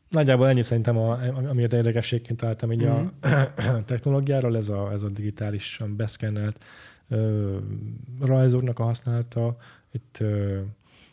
Nagyjából 0.10 0.48
ennyi 0.48 0.64
szerintem, 0.64 0.98
a, 0.98 1.20
amiért 1.50 1.74
érdekességként 1.74 2.40
találtam 2.40 2.72
így 2.72 2.86
mm. 2.86 2.90
a 2.90 3.12
mhm. 3.22 3.80
technológiáról, 3.86 4.58
ez 4.58 4.70
a, 4.70 4.92
ez 4.92 5.04
a 5.04 5.10
digitálisan 5.10 5.96
beszkennelt 5.96 6.66
ö, 7.10 7.58
rajzoknak 8.22 8.80
a 8.80 8.84
használata. 8.84 9.58
Itt 9.92 10.18
ö, 10.20 10.60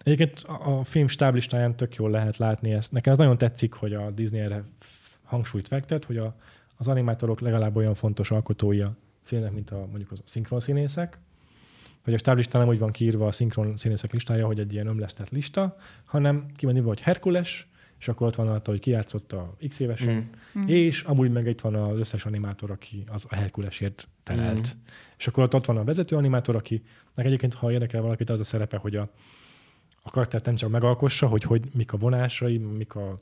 egyébként 0.02 0.44
a, 0.64 0.84
film 0.84 1.08
stáblistáján 1.08 1.76
tök 1.76 1.94
jól 1.94 2.10
lehet 2.10 2.36
látni 2.36 2.72
ezt. 2.72 2.92
Nekem 2.92 3.12
ez 3.12 3.18
nagyon 3.18 3.38
tetszik, 3.38 3.72
hogy 3.72 3.94
a 3.94 4.10
Disney 4.10 4.40
erre 4.40 4.64
hangsúlyt 5.24 5.68
fektet, 5.68 6.04
hogy 6.04 6.16
a, 6.16 6.34
az 6.76 6.88
animátorok 6.88 7.40
legalább 7.40 7.76
olyan 7.76 7.94
fontos 7.94 8.30
alkotói 8.30 8.80
a 9.28 9.30
filmnek, 9.30 9.52
mint 9.52 9.70
a, 9.70 9.78
mondjuk 9.78 10.10
az 10.10 10.18
a 10.18 10.22
szinkron 10.24 10.60
színészek, 10.60 11.18
vagy 12.04 12.14
a 12.14 12.18
stáblistán 12.18 12.60
nem 12.60 12.70
úgy 12.70 12.78
van 12.78 12.90
kiírva 12.90 13.26
a 13.26 13.32
szinkron 13.32 13.76
színészek 13.76 14.12
listája, 14.12 14.46
hogy 14.46 14.58
egy 14.58 14.72
ilyen 14.72 14.86
ömlesztett 14.86 15.30
lista, 15.30 15.76
hanem 16.04 16.46
ki 16.56 16.66
van 16.66 16.76
írva, 16.76 16.88
hogy 16.88 17.00
Herkules, 17.00 17.66
és 17.98 18.08
akkor 18.08 18.26
ott 18.26 18.34
van 18.34 18.48
attól, 18.48 18.74
hogy 18.74 18.82
kijátszott 18.82 19.32
a 19.32 19.56
x 19.68 19.78
évesen, 19.78 20.30
mm. 20.58 20.66
és 20.66 21.02
amúgy 21.02 21.32
meg 21.32 21.46
itt 21.46 21.60
van 21.60 21.74
az 21.74 21.98
összes 21.98 22.26
animátor, 22.26 22.70
aki 22.70 23.04
az 23.12 23.26
a 23.28 23.34
Herkulesért 23.34 24.08
telelt. 24.22 24.76
Mm. 24.76 24.80
És 25.18 25.26
akkor 25.26 25.42
ott, 25.44 25.54
ott 25.54 25.66
van 25.66 25.76
a 25.76 25.84
vezető 25.84 26.16
animátor, 26.16 26.56
aki 26.56 26.82
meg 27.14 27.26
egyébként, 27.26 27.54
ha 27.54 27.72
érdekel 27.72 28.02
valakit, 28.02 28.30
az 28.30 28.40
a 28.40 28.44
szerepe, 28.44 28.76
hogy 28.76 28.96
a, 28.96 29.10
a 30.02 30.10
karaktert 30.10 30.44
nem 30.44 30.54
csak 30.54 30.70
megalkossa, 30.70 31.26
hogy, 31.26 31.42
hogy 31.42 31.62
mik 31.74 31.92
a 31.92 31.96
vonásai, 31.96 32.58
mik 32.58 32.94
a, 32.94 33.20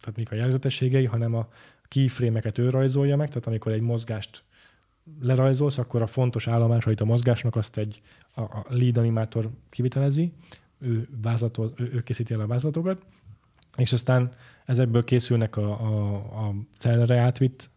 tehát 0.00 0.16
mik 0.16 0.30
a 0.30 0.34
jelzetességei, 0.34 1.04
hanem 1.04 1.34
a 1.34 1.48
keyframe-eket 1.88 2.58
ő 2.58 2.70
rajzolja 2.70 3.16
meg, 3.16 3.28
tehát 3.28 3.46
amikor 3.46 3.72
egy 3.72 3.80
mozgást 3.80 4.42
lerajzolsz, 5.20 5.78
akkor 5.78 6.02
a 6.02 6.06
fontos 6.06 6.48
állomásait 6.48 7.00
a 7.00 7.04
mozgásnak 7.04 7.56
azt 7.56 7.76
egy 7.76 8.00
a, 8.34 8.40
a 8.40 8.66
lead 8.68 8.96
animátor 8.96 9.50
kivitelezi, 9.70 10.32
ő, 10.78 11.08
vázlatol, 11.22 11.72
ő, 11.76 11.90
ő 11.94 12.02
készíti 12.02 12.32
el 12.32 12.40
a 12.40 12.46
vázlatokat, 12.46 13.02
és 13.76 13.92
aztán 13.92 14.32
ezekből 14.64 15.04
készülnek 15.04 15.56
a, 15.56 15.70
a, 15.70 16.14
a 16.46 16.54
cellre 16.78 17.18
átvitt 17.18 17.70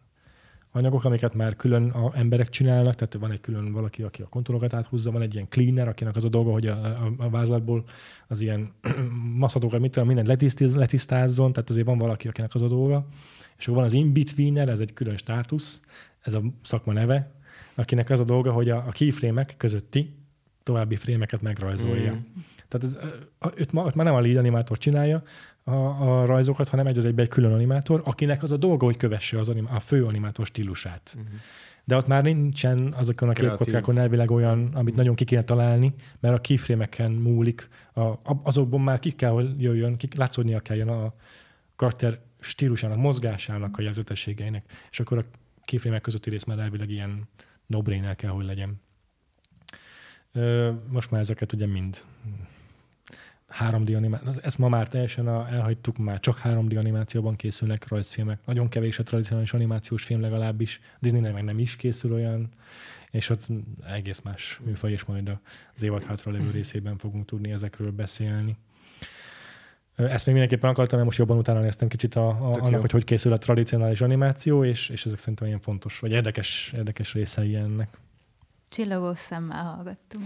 anyagok, 0.72 1.04
amiket 1.04 1.34
már 1.34 1.56
külön 1.56 1.90
a 1.90 2.12
emberek 2.16 2.50
csinálnak, 2.50 2.96
tehát 2.96 3.14
van 3.14 3.32
egy 3.32 3.42
külön 3.42 3.72
valaki, 3.72 4.04
aki 4.04 4.22
a 4.22 4.28
kontúrokat 4.28 4.74
áthúzza, 4.74 5.12
van 5.12 5.22
egy 5.22 5.34
ilyen 5.34 5.50
cleaner, 5.50 5.88
akinek 5.88 6.16
az 6.16 6.26
a 6.26 6.30
dolga, 6.30 6.52
hogy 6.52 6.68
a, 6.68 6.86
a, 6.86 7.14
a 7.18 7.30
vázlatból 7.30 7.84
az 8.28 8.42
ilyen 8.42 8.72
maszatokat, 9.44 9.80
mit 9.80 9.92
tudom, 9.92 10.08
mindent 10.08 10.28
letisztiz, 10.28 10.76
letisztázzon, 10.76 11.54
tehát 11.54 11.70
azért 11.70 11.86
van 11.86 11.98
valaki, 11.98 12.28
akinek 12.28 12.56
az 12.56 12.62
a 12.62 12.68
dolga. 12.68 13.08
És 13.58 13.64
akkor 13.64 13.78
van 13.78 13.86
az 13.86 13.94
in-betweener, 13.94 14.70
ez 14.70 14.80
egy 14.80 14.94
külön 14.94 15.18
státusz, 15.18 15.82
ez 16.28 16.34
a 16.34 16.42
szakma 16.62 16.94
neve, 16.94 17.32
akinek 17.76 18.10
az 18.10 18.20
a 18.20 18.24
dolga, 18.24 18.52
hogy 18.52 18.70
a, 18.70 18.78
a 18.78 18.92
keyframe 18.92 19.46
közötti 19.46 20.16
további 20.64 20.96
frémeket 20.96 21.42
megrajzolja. 21.42 22.12
Mm. 22.14 22.42
Tehát 22.68 22.88
ez, 22.88 22.98
őt, 23.56 23.72
ma, 23.72 23.86
őt 23.86 23.96
már 23.96 24.06
nem 24.06 24.16
a 24.16 24.20
lead 24.20 24.38
animátor 24.38 24.78
csinálja 24.78 25.24
a, 25.64 25.72
a 25.72 26.26
rajzokat, 26.26 26.70
hanem 26.70 26.88
egy 26.88 26.98
az 26.98 27.06
egybe 27.06 27.22
egy 27.22 27.28
külön 27.28 27.54
animátor, 27.54 28.02
akinek 28.06 28.44
az 28.44 28.52
a 28.52 28.58
dolga, 28.58 28.86
hogy 28.86 28.98
kövesse 28.98 29.40
az 29.40 29.50
anim, 29.50 29.68
a 29.72 29.80
fő 29.80 30.06
animátor 30.06 30.46
stílusát. 30.46 31.16
Mm. 31.18 31.22
De 31.84 31.96
ott 31.96 32.08
már 32.08 32.24
nincsen 32.24 32.94
azokon 32.98 33.30
a 33.30 33.34
képkockákon 33.34 33.98
elvileg 33.98 34.32
olyan, 34.32 34.70
amit 34.74 34.96
nagyon 34.96 35.16
ki 35.16 35.24
kéne 35.24 35.44
találni, 35.44 35.94
mert 36.20 36.34
a 36.34 36.42
keyframe 36.42 37.08
múlik. 37.08 37.68
A, 37.94 38.14
azokból 38.44 38.80
már 38.80 39.00
ki 39.00 39.12
kell, 39.12 39.32
hogy 39.32 39.62
jöjjön, 39.62 39.98
ki, 39.98 40.08
látszódnia 40.16 40.60
kelljen 40.60 40.88
a 40.88 41.14
karakter 41.76 42.20
stílusának, 42.40 42.98
mozgásának, 42.98 43.78
a 43.78 43.82
jelzetességeinek. 43.82 44.88
És 44.92 45.00
akkor 45.00 45.18
a 45.18 45.24
keyframe 45.68 46.00
közötti 46.00 46.30
rész 46.30 46.44
már 46.44 46.60
elvileg 46.60 46.90
ilyen 46.90 47.28
no 47.66 47.82
kell, 48.16 48.32
hogy 48.32 48.46
legyen. 48.46 48.82
Most 50.90 51.12
már 51.12 51.22
ezeket 51.22 51.54
ugye 51.54 51.66
mind 51.66 52.06
3D 53.60 53.96
animáció. 53.96 54.32
Ezt 54.42 54.58
ma 54.58 54.70
már 54.70 54.88
teljesen 54.88 55.28
elhagytuk, 55.28 55.98
már 55.98 56.20
csak 56.20 56.42
3D 56.44 56.78
animációban 56.78 57.36
készülnek 57.36 57.88
rajzfilmek. 57.88 58.40
Nagyon 58.46 58.68
kevés 58.68 59.00
a 59.00 59.04
tradicionális 59.04 59.54
animációs 59.54 60.04
film 60.04 60.22
legalábbis. 60.22 60.80
Disneynek 61.00 61.34
meg 61.34 61.44
nem 61.44 61.60
is 61.60 61.76
készül 61.76 62.14
olyan, 62.14 62.50
és 63.12 63.30
ott 63.30 63.48
egész 63.88 64.22
más 64.22 64.60
műfaj, 64.64 64.92
és 64.92 65.04
majd 65.06 65.40
az 65.76 65.84
évad 65.84 66.04
hátra 66.04 66.32
levő 66.32 66.52
részében 66.52 66.98
fogunk 66.98 67.26
tudni 67.26 67.52
ezekről 67.52 67.92
beszélni. 67.92 68.56
Ezt 69.98 70.26
még 70.26 70.36
mindenképpen 70.36 70.70
akartam, 70.70 70.98
mert 70.98 71.06
most 71.06 71.18
jobban 71.18 71.38
utána 71.38 71.60
néztem 71.60 71.88
kicsit 71.88 72.16
a, 72.16 72.28
a, 72.30 72.54
annak, 72.54 72.72
jó. 72.72 72.80
hogy 72.80 72.92
hogy 72.92 73.04
készül 73.04 73.34
a 73.34 73.38
tradicionális 73.38 74.02
animáció, 74.02 74.64
és, 74.64 74.90
és 74.90 75.06
ezek 75.06 75.18
szerintem 75.18 75.48
ilyen 75.48 75.60
fontos, 75.60 76.00
vagy 76.00 76.12
érdekes, 76.12 76.72
érdekes 76.76 77.14
részei 77.14 77.56
ennek. 77.56 77.98
Csillagos 78.70 79.20
szemmel 79.20 79.64
hallgattunk. 79.64 80.24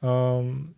um, 0.00 0.76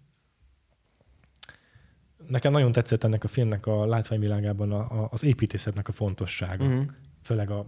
nekem 2.27 2.53
nagyon 2.53 2.73
tetszett 2.73 3.05
ennek 3.05 3.25
a 3.25 3.29
filmnek 3.29 3.67
a 3.67 3.87
látványvilágában 3.87 4.73
a, 4.73 4.79
a, 4.79 5.09
az 5.11 5.25
építészetnek 5.25 5.89
a 5.89 5.93
fontossága. 5.93 6.65
Uh-huh. 6.65 6.85
Főleg 7.23 7.51
az 7.51 7.65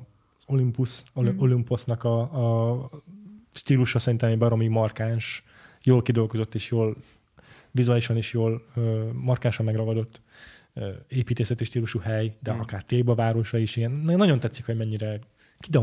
Olympus, 0.47 1.03
uh-huh. 1.15 1.43
Olympusnak 1.43 2.05
a, 2.05 2.21
a 2.21 2.91
stílusa 3.53 3.99
szerintem 3.99 4.31
egy 4.31 4.39
baromi 4.39 4.69
markáns, 4.69 5.45
jól 5.85 6.03
kidolgozott 6.03 6.55
és 6.55 6.71
jól 6.71 6.97
vizuálisan 7.71 8.17
is 8.17 8.33
jól 8.33 8.67
markánsan 9.13 9.65
megragadott 9.65 10.21
építészeti 11.09 11.65
stílusú 11.65 11.99
hely, 11.99 12.37
de 12.41 12.53
mm. 12.53 12.59
akár 12.59 12.83
Téba 12.83 13.15
városa 13.15 13.59
is 13.59 13.77
ilyen. 13.77 13.91
Nagyon 13.91 14.41
tetszik, 14.41 14.67
hogy 14.67 14.77
mennyire 14.77 15.21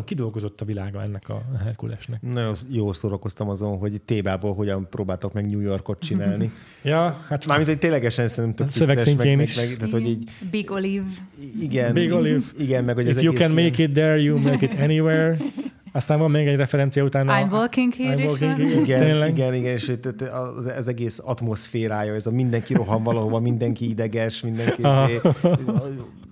kidolgozott 0.06 0.62
a 0.62 0.66
világa 0.66 1.02
ennek 1.02 1.30
a 1.30 1.44
Herkulesnek. 1.64 2.22
Nagyon 2.22 2.56
jól 2.70 2.94
szórakoztam 2.94 3.50
azon, 3.50 3.78
hogy 3.78 4.02
Tébából 4.02 4.54
hogyan 4.54 4.88
próbáltak 4.90 5.34
meg 5.34 5.50
New 5.50 5.60
Yorkot 5.60 6.00
csinálni. 6.00 6.52
ja, 6.84 7.24
hát... 7.28 7.46
Mármint, 7.46 7.70
hogy 7.70 7.80
ténylegesen 7.80 8.28
szerintem 8.28 8.66
tök 8.66 8.76
Szövegszintjén 8.76 9.40
is. 9.40 9.56
Meg, 9.56 9.68
meg, 9.68 9.76
tehát, 9.78 9.92
hogy 9.92 10.08
így, 10.08 10.30
Big 10.52 10.72
Olive. 10.72 11.08
Igen. 11.60 11.94
Big 11.94 12.12
Olive. 12.12 12.44
Igen, 12.58 12.84
meg 12.84 12.96
hogy 12.96 13.08
If 13.08 13.22
you 13.22 13.34
can 13.34 13.52
make 13.52 13.84
it 13.84 13.92
there, 13.92 14.18
you 14.18 14.38
make 14.38 14.66
it 14.66 14.80
anywhere. 14.80 15.38
Aztán 15.92 16.20
van 16.20 16.32
még 16.32 16.48
egy 16.48 16.56
referencia 16.56 17.04
utána. 17.04 17.34
I'm 17.34 17.52
walking 17.52 17.94
here 17.94 18.16
I'm 18.16 18.26
walking 18.26 18.60
is 18.60 18.66
here. 18.66 18.82
Igen, 18.82 19.00
Tényleg? 19.00 19.38
igen, 19.38 19.54
igen, 19.54 19.74
és 19.74 19.92
az, 20.32 20.66
az 20.66 20.88
egész 20.88 21.20
atmoszférája, 21.24 22.14
ez 22.14 22.26
a 22.26 22.32
mindenki 22.32 22.74
rohan 22.74 23.04
valahova, 23.04 23.40
mindenki 23.40 23.90
ideges, 23.90 24.42
mindenki... 24.42 24.82
Izé, 24.82 25.20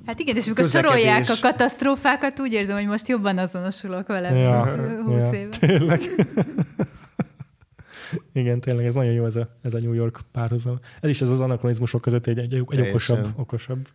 hát 0.06 0.20
igen, 0.20 0.36
és 0.36 0.46
amikor 0.46 0.66
sorolják 0.66 1.30
a 1.30 1.36
katasztrófákat, 1.42 2.40
úgy 2.40 2.54
érzem, 2.54 2.76
hogy 2.76 2.88
most 2.88 3.08
jobban 3.08 3.38
azonosulok 3.38 4.08
vele, 4.08 4.30
ja, 4.30 4.76
mint 4.76 5.02
20 5.02 5.22
ja, 5.22 5.34
éve. 5.34 5.58
Tényleg. 5.60 6.02
Igen, 8.34 8.60
tényleg 8.60 8.86
ez 8.86 8.94
nagyon 8.94 9.14
jó 9.14 9.26
ez 9.26 9.36
a, 9.36 9.50
ez 9.62 9.74
a 9.74 9.78
New 9.80 9.94
York 9.94 10.20
párhuzam. 10.32 10.80
Ez 11.02 11.10
is 11.10 11.22
ez 11.22 11.30
az 11.30 11.40
anakronizmusok 11.40 12.02
között 12.02 12.28
egy, 12.28 12.38
egy, 12.38 12.54
egy 12.70 12.82
okosabb, 12.82 13.28
okosabb. 13.36 13.88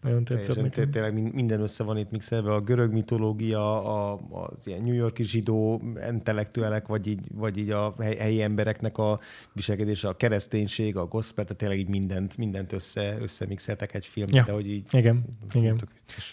Nagyon 0.00 0.24
tetszett 0.24 0.62
nekem. 0.62 0.90
tényleg 0.90 1.34
minden 1.34 1.60
össze 1.60 1.84
van 1.84 1.98
itt 1.98 2.10
mixelve, 2.10 2.52
a 2.54 2.60
görög 2.60 2.92
mitológia, 2.92 3.84
a, 3.84 4.20
az 4.30 4.66
ilyen 4.66 4.82
New 4.82 4.94
Yorki 4.94 5.22
zsidó 5.22 5.82
intellektuelek, 6.10 6.86
vagy 6.86 7.06
így, 7.06 7.20
vagy 7.34 7.58
így 7.58 7.70
a 7.70 7.94
hely- 7.98 8.16
helyi 8.16 8.42
embereknek 8.42 8.98
a 8.98 9.20
viselkedése, 9.52 10.08
a 10.08 10.16
kereszténység, 10.16 10.96
a 10.96 11.06
gospel, 11.06 11.44
tehát 11.44 11.58
tényleg 11.58 11.78
így 11.78 11.88
mindent, 11.88 12.36
mindent 12.36 12.72
össze, 12.72 13.16
összemixeltek 13.20 13.94
egy 13.94 14.06
filmbe, 14.06 14.36
Ja. 14.36 14.44
de 14.44 14.52
hogy 14.52 14.70
így 14.70 14.86
Igen, 14.92 15.24
igen. 15.54 15.80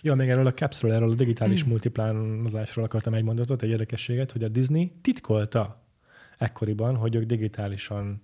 Ja, 0.01 0.15
még 0.15 0.29
erről 0.29 0.47
a 0.47 0.53
capsról, 0.53 0.93
erről 0.93 1.09
a 1.09 1.15
digitális 1.15 1.63
multiplánozásról 1.63 2.85
akartam 2.85 3.13
egy 3.13 3.23
mondatot, 3.23 3.61
egy 3.61 3.69
érdekességet, 3.69 4.31
hogy 4.31 4.43
a 4.43 4.47
Disney 4.47 4.91
titkolta 5.01 5.81
ekkoriban, 6.37 6.95
hogy 6.95 7.15
ők 7.15 7.23
digitálisan 7.23 8.21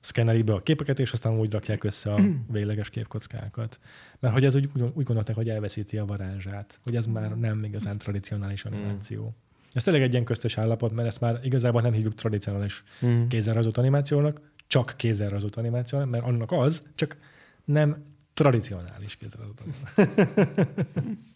szkennelik 0.00 0.44
be 0.44 0.52
a 0.52 0.62
képeket, 0.62 0.98
és 0.98 1.12
aztán 1.12 1.38
úgy 1.38 1.52
rakják 1.52 1.84
össze 1.84 2.12
a 2.12 2.20
végleges 2.52 2.90
képkockákat. 2.90 3.80
Mert 4.18 4.34
hogy 4.34 4.44
ez 4.44 4.54
úgy, 4.54 4.70
úgy 4.94 5.04
gondolták, 5.04 5.36
hogy 5.36 5.48
elveszíti 5.48 5.98
a 5.98 6.04
varázsát, 6.04 6.80
hogy 6.84 6.96
ez 6.96 7.06
már 7.06 7.38
nem 7.38 7.64
igazán 7.64 7.98
tradicionális 7.98 8.64
animáció. 8.64 9.34
Ez 9.72 9.82
tényleg 9.82 10.02
egy 10.02 10.12
ilyen 10.12 10.24
köztes 10.24 10.58
állapot, 10.58 10.92
mert 10.92 11.08
ezt 11.08 11.20
már 11.20 11.40
igazából 11.42 11.80
nem 11.82 11.92
hívjuk 11.92 12.14
tradicionális 12.14 12.82
Mm. 13.06 13.26
kézzel 13.26 13.54
rajzolt 13.54 13.78
animációnak, 13.78 14.40
csak 14.66 14.94
kézzel 14.96 15.28
rajzolt 15.28 15.56
animációnak, 15.56 16.10
mert 16.10 16.24
annak 16.24 16.52
az, 16.52 16.82
csak 16.94 17.16
nem 17.64 18.04
tradicionális 18.34 19.16
kézzel 19.16 19.38
rajzolt 19.38 19.60
animáció. 19.60 21.04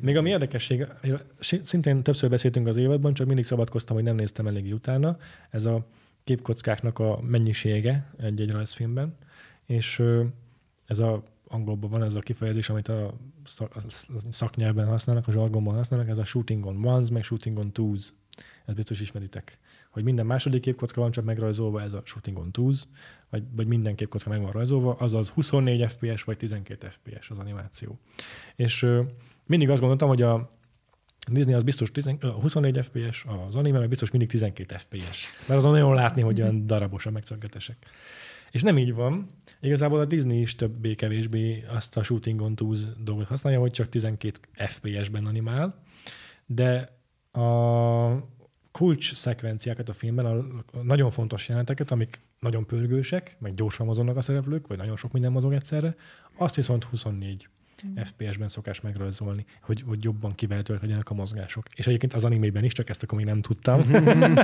Még 0.00 0.16
ami 0.16 0.30
érdekesség, 0.30 0.86
szintén 1.62 2.02
többször 2.02 2.30
beszéltünk 2.30 2.66
az 2.66 2.76
évadban, 2.76 3.14
csak 3.14 3.26
mindig 3.26 3.44
szabadkoztam, 3.44 3.96
hogy 3.96 4.04
nem 4.04 4.16
néztem 4.16 4.46
eléggé 4.46 4.70
utána, 4.70 5.18
ez 5.50 5.64
a 5.64 5.86
képkockáknak 6.28 6.98
a 6.98 7.20
mennyisége 7.20 8.10
egy-egy 8.18 8.50
rajzfilmben, 8.50 9.16
és 9.66 10.02
ez 10.86 10.98
a 10.98 11.22
angolban 11.46 11.90
van 11.90 12.02
ez 12.02 12.14
a 12.14 12.20
kifejezés, 12.20 12.68
amit 12.68 12.88
a 12.88 13.14
szak- 13.44 13.74
a 13.74 13.80
szaknyelven 14.30 14.86
használnak, 14.86 15.28
a 15.28 15.32
zsargonban 15.32 15.74
használnak, 15.74 16.08
ez 16.08 16.18
a 16.18 16.24
shooting 16.24 16.66
on 16.66 16.84
ones, 16.84 17.10
meg 17.10 17.22
shooting 17.22 17.58
on 17.58 17.72
twos. 17.72 18.08
Ezt 18.64 18.76
biztos 18.76 19.00
ismeritek. 19.00 19.58
Hogy 19.90 20.02
minden 20.02 20.26
második 20.26 20.60
képkocka 20.60 21.00
van 21.00 21.10
csak 21.10 21.24
megrajzolva, 21.24 21.82
ez 21.82 21.92
a 21.92 22.02
shooting 22.04 22.38
on 22.38 22.52
twos, 22.52 22.82
vagy, 23.30 23.42
vagy 23.52 23.66
minden 23.66 23.94
képkocka 23.94 24.28
meg 24.28 24.40
van 24.40 24.52
rajzolva, 24.52 24.94
azaz 24.94 25.28
24 25.28 25.90
FPS 25.90 26.24
vagy 26.24 26.36
12 26.36 26.88
FPS 26.88 27.30
az 27.30 27.38
animáció. 27.38 27.98
És 28.56 28.86
mindig 29.46 29.70
azt 29.70 29.80
gondoltam, 29.80 30.08
hogy 30.08 30.22
a 30.22 30.50
Disney 31.30 31.54
az 31.54 31.62
biztos 31.62 31.90
10, 31.90 32.06
ö, 32.20 32.28
24 32.28 32.84
FPS, 32.84 33.24
az 33.46 33.54
anime 33.54 33.78
meg 33.78 33.88
biztos 33.88 34.10
mindig 34.10 34.28
12 34.28 34.76
FPS. 34.78 35.26
Mert 35.46 35.58
azon 35.58 35.72
nagyon 35.72 35.94
látni, 35.94 36.22
hogy 36.22 36.40
olyan 36.40 36.66
darabos 36.66 37.06
a 37.06 37.10
megszönketesek. 37.10 37.76
És 38.50 38.62
nem 38.62 38.78
így 38.78 38.94
van. 38.94 39.26
Igazából 39.60 40.00
a 40.00 40.04
Disney 40.04 40.40
is 40.40 40.54
többé-kevésbé 40.54 41.64
azt 41.68 41.96
a 41.96 42.02
Shooting 42.02 42.40
on 42.40 42.54
Twos 42.54 42.78
dolgot 43.04 43.26
használja, 43.26 43.60
hogy 43.60 43.70
csak 43.70 43.88
12 43.88 44.38
FPS-ben 44.54 45.26
animál, 45.26 45.82
de 46.46 46.96
a 47.32 48.38
kulcs 48.72 49.14
szekvenciákat 49.14 49.88
a 49.88 49.92
filmben, 49.92 50.26
a 50.26 50.82
nagyon 50.82 51.10
fontos 51.10 51.48
jeleneteket, 51.48 51.90
amik 51.90 52.20
nagyon 52.40 52.66
pörgősek, 52.66 53.36
meg 53.38 53.54
gyorsan 53.54 53.86
mozognak 53.86 54.16
a 54.16 54.20
szereplők, 54.20 54.66
vagy 54.66 54.76
nagyon 54.76 54.96
sok 54.96 55.12
minden 55.12 55.32
mozog 55.32 55.52
egyszerre, 55.52 55.96
azt 56.36 56.54
viszont 56.54 56.84
24 56.84 57.48
FPS-ben 58.04 58.48
szokás 58.48 58.80
megrajzolni, 58.80 59.44
hogy, 59.62 59.82
hogy 59.86 60.04
jobban 60.04 60.34
kivehetőek 60.34 60.80
legyenek 60.80 61.10
a 61.10 61.14
mozgások. 61.14 61.66
És 61.74 61.86
egyébként 61.86 62.14
az 62.14 62.24
animében 62.24 62.64
is, 62.64 62.72
csak 62.72 62.88
ezt 62.88 63.02
akkor 63.02 63.18
még 63.18 63.26
nem 63.26 63.40
tudtam. 63.40 63.82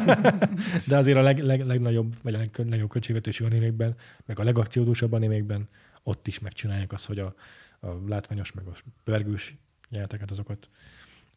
De 0.88 0.96
azért 0.96 1.18
a 1.18 1.22
leg, 1.22 1.38
leg, 1.38 1.66
legnagyobb, 1.66 2.14
vagy 2.22 2.34
a 2.34 2.38
leg, 2.38 2.50
legnagyobb 2.56 2.90
költségvetésű 2.90 3.44
animékben, 3.44 3.96
meg 4.26 4.38
a 4.38 4.42
legakciódúsabb 4.42 5.12
animékben 5.12 5.68
ott 6.02 6.26
is 6.26 6.38
megcsinálják 6.38 6.92
azt, 6.92 7.06
hogy 7.06 7.18
a, 7.18 7.34
a 7.80 7.88
látványos, 8.06 8.52
meg 8.52 8.66
a 8.66 8.72
pörgős 9.04 9.56
jeleneteket 9.88 10.30
azokat 10.30 10.68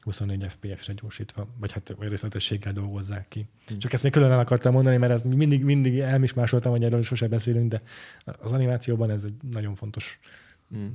24 0.08 0.46
FPS-re 0.50 0.94
gyorsítva, 0.94 1.48
vagy 1.60 1.72
hát 1.72 1.96
részletességgel 2.00 2.74
dolgozzák 2.74 3.28
ki. 3.28 3.48
Hmm. 3.68 3.80
Csak 3.80 3.94
ezt 3.94 4.04
még 4.04 4.12
külön 4.12 4.32
el 4.32 4.40
akartam 4.40 4.74
mondani, 4.74 4.98
mert 4.98 5.12
ez 5.12 5.22
mindig, 5.22 5.64
mindig 5.64 6.00
elmismásoltam, 6.00 6.72
hogy 6.72 6.84
erről 6.84 7.02
sose 7.02 7.28
beszélünk, 7.28 7.70
de 7.70 7.82
az 8.26 8.52
animációban 8.52 9.10
ez 9.10 9.24
egy 9.24 9.34
nagyon 9.52 9.76
fontos 9.76 10.20
Mm. 10.76 10.88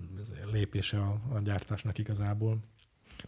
lépése 0.52 0.98
a, 0.98 1.20
a 1.34 1.40
gyártásnak 1.40 1.98
igazából. 1.98 2.58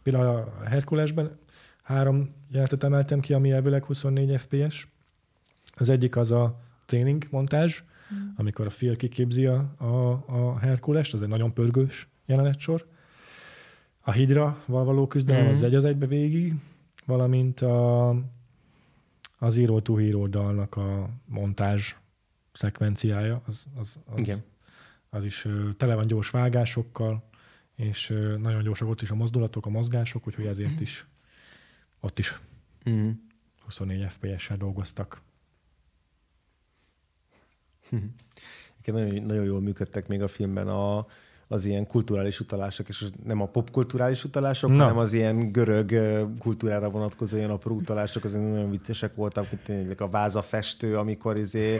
Például 0.02 0.26
a 0.26 0.64
Herkulesben 0.64 1.38
három 1.82 2.34
jelenetet 2.48 2.82
emeltem 2.84 3.20
ki, 3.20 3.32
ami 3.32 3.50
elvileg 3.50 3.84
24 3.84 4.40
FPS. 4.40 4.86
Az 5.76 5.88
egyik 5.88 6.16
az 6.16 6.30
a 6.30 6.60
tréning 6.86 7.26
montázs, 7.30 7.82
amikor 8.36 8.66
a 8.66 8.70
Phil 8.70 8.96
kiképzi 8.96 9.46
a, 9.46 9.72
a, 9.76 10.10
a 10.26 10.58
Herkulest, 10.58 11.14
az 11.14 11.22
egy 11.22 11.28
nagyon 11.28 11.52
pörgős 11.52 12.08
jelenetsor. 12.26 12.86
A 14.00 14.12
Hydra 14.12 14.62
való 14.66 15.06
küzdelem 15.06 15.42
Mhm. 15.42 15.50
az 15.50 15.62
egy 15.62 15.74
az 15.74 15.84
egybe 15.84 16.06
végig, 16.06 16.54
valamint 17.04 17.60
a, 17.60 18.08
a 19.38 19.50
Zero 19.50 19.80
to 19.80 19.94
Hero 19.96 20.26
dalnak 20.26 20.76
a 20.76 21.08
montázs 21.26 21.94
szekvenciája, 22.52 23.42
az, 23.46 23.64
az, 23.74 23.98
az, 24.04 24.18
Igen. 24.18 24.42
Az 25.14 25.24
is 25.24 25.46
tele 25.76 25.94
van 25.94 26.06
gyors 26.06 26.30
vágásokkal, 26.30 27.24
és 27.74 28.08
nagyon 28.38 28.62
gyorsak 28.62 28.88
ott 28.88 29.02
is 29.02 29.10
a 29.10 29.14
mozdulatok, 29.14 29.66
a 29.66 29.70
mozgások, 29.70 30.26
úgyhogy 30.26 30.46
ezért 30.46 30.80
is 30.80 31.06
ott 32.00 32.18
is 32.18 32.38
Mm. 32.90 33.10
24 33.64 34.10
FPS-sel 34.10 34.56
dolgoztak. 34.56 35.20
Nagyon, 38.84 39.22
nagyon 39.22 39.44
jól 39.44 39.60
működtek 39.60 40.06
még 40.06 40.22
a 40.22 40.28
filmben 40.28 40.68
a, 40.68 41.06
az 41.48 41.64
ilyen 41.64 41.86
kulturális 41.86 42.40
utalások, 42.40 42.88
és 42.88 43.04
nem 43.24 43.40
a 43.40 43.46
popkulturális 43.46 44.24
utalások, 44.24 44.70
Na. 44.70 44.82
hanem 44.82 44.98
az 44.98 45.12
ilyen 45.12 45.52
görög 45.52 45.92
kultúrára 46.38 46.90
vonatkozó 46.90 47.36
ilyen 47.36 47.50
apró 47.50 47.74
utalások, 47.74 48.24
azért 48.24 48.50
nagyon 48.50 48.70
viccesek 48.70 49.14
voltak, 49.14 49.46
mint 49.50 49.64
tényleg 49.64 50.00
a 50.00 50.08
vázafestő, 50.08 50.96
amikor 50.98 51.36
izé, 51.38 51.78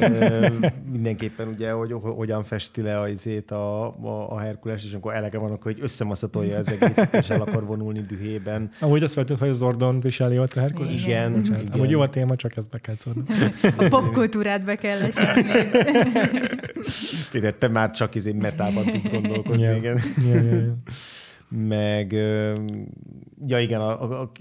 ö, 0.00 0.46
mindenképpen 0.92 1.48
ugye, 1.48 1.70
hogy 1.70 1.92
ho- 1.92 2.16
hogyan 2.16 2.44
festi 2.44 2.80
le 2.82 3.00
a, 3.00 3.08
izét 3.08 3.50
a, 3.50 3.86
a, 3.86 4.32
a 4.32 4.38
Herkules, 4.38 4.84
és 4.84 4.92
amikor 4.92 5.14
elege 5.14 5.38
van, 5.38 5.50
akkor 5.52 5.72
hogy 5.72 5.82
összemaszatolja 5.82 6.58
az 6.58 6.68
egészet, 6.80 7.14
és 7.14 7.28
el 7.28 7.40
akar 7.40 7.66
vonulni 7.66 8.00
dühében. 8.00 8.70
Amúgy 8.80 9.02
azt 9.02 9.14
feltűnt, 9.14 9.38
hogy 9.38 9.48
az 9.48 9.56
Zordon 9.56 10.00
viseli 10.00 10.38
ott 10.38 10.52
a 10.52 10.60
Herkules. 10.60 11.02
Igen. 11.04 11.30
Igen, 11.30 11.44
igen. 11.44 11.72
Amúgy 11.72 11.90
jó 11.90 12.00
a 12.00 12.08
téma, 12.08 12.36
csak 12.36 12.56
ezt 12.56 12.68
be 12.68 12.78
kell 12.78 12.94
szórni. 12.98 13.22
A 13.76 13.86
popkultúrát 13.88 14.64
be. 14.64 14.74
Péter, 17.30 17.52
te 17.54 17.68
már 17.68 17.90
csak 17.90 18.14
izé 18.14 18.32
metában 18.32 18.84
tudsz 19.00 19.10
gondolkodni, 19.20 19.62
Ja. 19.62 19.76
igen. 19.76 20.00
Ja, 20.26 20.34
ja, 20.34 20.54
ja. 20.54 20.76
meg 21.48 22.12
ja 23.46 23.58
igen, 23.60 23.80
a, 23.80 24.02
a, 24.02 24.20
a 24.20 24.32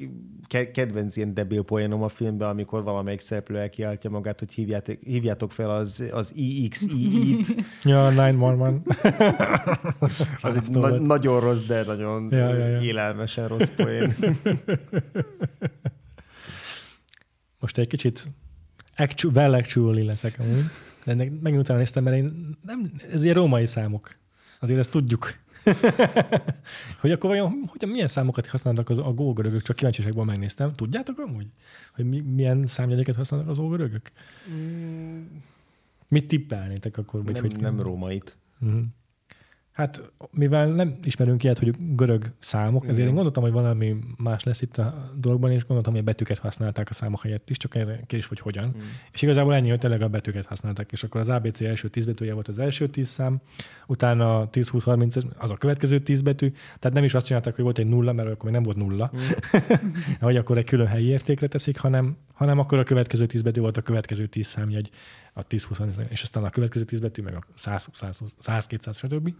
ke- 0.47 0.71
kedvenc 0.71 1.15
ilyen 1.17 1.33
debil 1.33 1.61
poénom 1.63 2.01
a 2.03 2.07
filmben, 2.07 2.49
amikor 2.49 2.83
valamelyik 2.83 3.19
szereplő 3.19 3.57
elkiáltja 3.59 4.09
magát, 4.09 4.39
hogy 4.39 4.53
hívjátok, 4.53 4.97
hívjátok 5.03 5.51
fel 5.51 5.69
az, 5.69 6.03
az 6.11 6.33
EXE-t. 6.63 7.55
Ja, 7.83 8.09
911. 8.09 8.81
Az 10.41 10.55
egy 10.55 10.69
na- 10.69 10.99
nagyon 10.99 11.39
rossz, 11.39 11.61
de 11.61 11.83
nagyon 11.83 12.27
Ja, 12.31 12.53
ja, 12.55 12.67
ja. 12.67 12.81
élelmesen 12.81 13.47
rossz 13.47 13.69
poén. 13.75 14.13
Most 17.59 17.77
egy 17.77 17.87
kicsit 17.87 18.27
actu- 18.97 19.35
well 19.35 19.53
actually 19.53 20.03
leszek 20.03 20.39
amúgy. 20.39 20.63
De 21.05 21.11
ennek 21.11 21.31
megint 21.41 21.61
utána 21.61 21.79
néztem, 21.79 22.03
mert 22.03 22.15
én 22.15 22.57
nem, 22.65 22.91
ez 23.11 23.23
ilyen 23.23 23.35
római 23.35 23.65
számok. 23.65 24.15
Azért 24.59 24.79
ezt 24.79 24.91
tudjuk. 24.91 25.43
hogy 27.01 27.11
akkor 27.11 27.29
vajon, 27.29 27.63
hogy 27.67 27.89
milyen 27.89 28.07
számokat 28.07 28.47
használnak 28.47 28.89
az, 28.89 28.97
a 28.97 29.13
gógörögök, 29.13 29.61
csak 29.61 29.75
kíváncsiságból 29.75 30.25
megnéztem. 30.25 30.73
Tudjátok 30.73 31.19
amúgy, 31.19 31.47
hogy 31.91 32.05
mi, 32.05 32.21
milyen 32.21 32.67
számjegyeket 32.67 33.15
használnak 33.15 33.49
az 33.49 33.59
ógörögök? 33.59 34.11
Mit 36.07 36.27
tippelnétek 36.27 36.97
akkor? 36.97 37.23
Nem, 37.23 37.41
hogy 37.41 37.59
nem 37.59 37.81
rómait. 37.81 38.37
Mhm. 38.57 38.81
Hát, 39.75 40.11
mivel 40.31 40.67
nem 40.67 40.97
ismerünk 41.03 41.43
ilyet, 41.43 41.59
hogy 41.59 41.75
görög 41.95 42.31
számok, 42.39 42.83
ezért 42.83 42.97
Igen. 42.97 43.07
én 43.07 43.13
gondoltam, 43.13 43.43
hogy 43.43 43.51
valami 43.51 43.95
más 44.17 44.43
lesz 44.43 44.61
itt 44.61 44.77
a 44.77 45.11
dologban, 45.15 45.51
és 45.51 45.65
gondoltam, 45.65 45.93
hogy 45.93 46.01
a 46.01 46.05
betűket 46.05 46.37
használták 46.37 46.89
a 46.89 46.93
számok 46.93 47.21
helyett 47.21 47.49
is, 47.49 47.57
csak 47.57 47.71
kérdés, 47.71 48.25
hogy 48.25 48.39
hogyan. 48.39 48.65
Mm. 48.77 48.79
És 49.11 49.21
igazából 49.21 49.53
ennyi, 49.53 49.69
hogy 49.69 49.79
tényleg 49.79 50.01
a 50.01 50.07
betűket 50.07 50.45
használták, 50.45 50.91
és 50.91 51.03
akkor 51.03 51.21
az 51.21 51.29
ABC 51.29 51.61
első 51.61 51.89
10 51.89 52.05
betűje 52.05 52.33
volt 52.33 52.47
az 52.47 52.59
első 52.59 52.87
10 52.87 53.07
szám, 53.07 53.41
utána 53.87 54.49
10, 54.49 54.69
20, 54.69 54.83
30, 54.83 55.15
az 55.37 55.51
a 55.51 55.55
következő 55.55 55.99
10 55.99 56.21
betű, 56.21 56.51
tehát 56.79 56.93
nem 56.93 57.03
is 57.03 57.13
azt 57.13 57.25
csinálták, 57.25 57.55
hogy 57.55 57.63
volt 57.63 57.77
egy 57.77 57.87
nulla, 57.87 58.13
mert 58.13 58.29
akkor 58.29 58.43
még 58.43 58.53
nem 58.53 58.63
volt 58.63 58.77
nulla, 58.77 59.11
Mm. 59.15 59.19
hogy 60.19 60.37
akkor 60.37 60.57
egy 60.57 60.65
külön 60.65 60.87
helyi 60.87 61.07
értékre 61.07 61.47
teszik, 61.47 61.79
hanem 61.79 62.17
hanem 62.35 62.59
akkor 62.59 62.77
a 62.77 62.83
következő 62.83 63.25
tíz 63.25 63.41
betű 63.41 63.61
volt 63.61 63.77
a 63.77 63.81
következő 63.81 64.25
tíz 64.25 64.47
számjegy, 64.47 64.89
a 65.37 65.43
10-20, 65.47 66.09
és 66.09 66.21
aztán 66.21 66.43
a 66.43 66.49
következő 66.49 66.83
tíz 66.83 66.99
betű, 66.99 67.21
meg 67.21 67.33
a 67.33 67.39
100, 67.53 67.87
100, 67.93 68.21
100 68.39 68.65
200, 68.67 68.97
stb. 68.97 69.33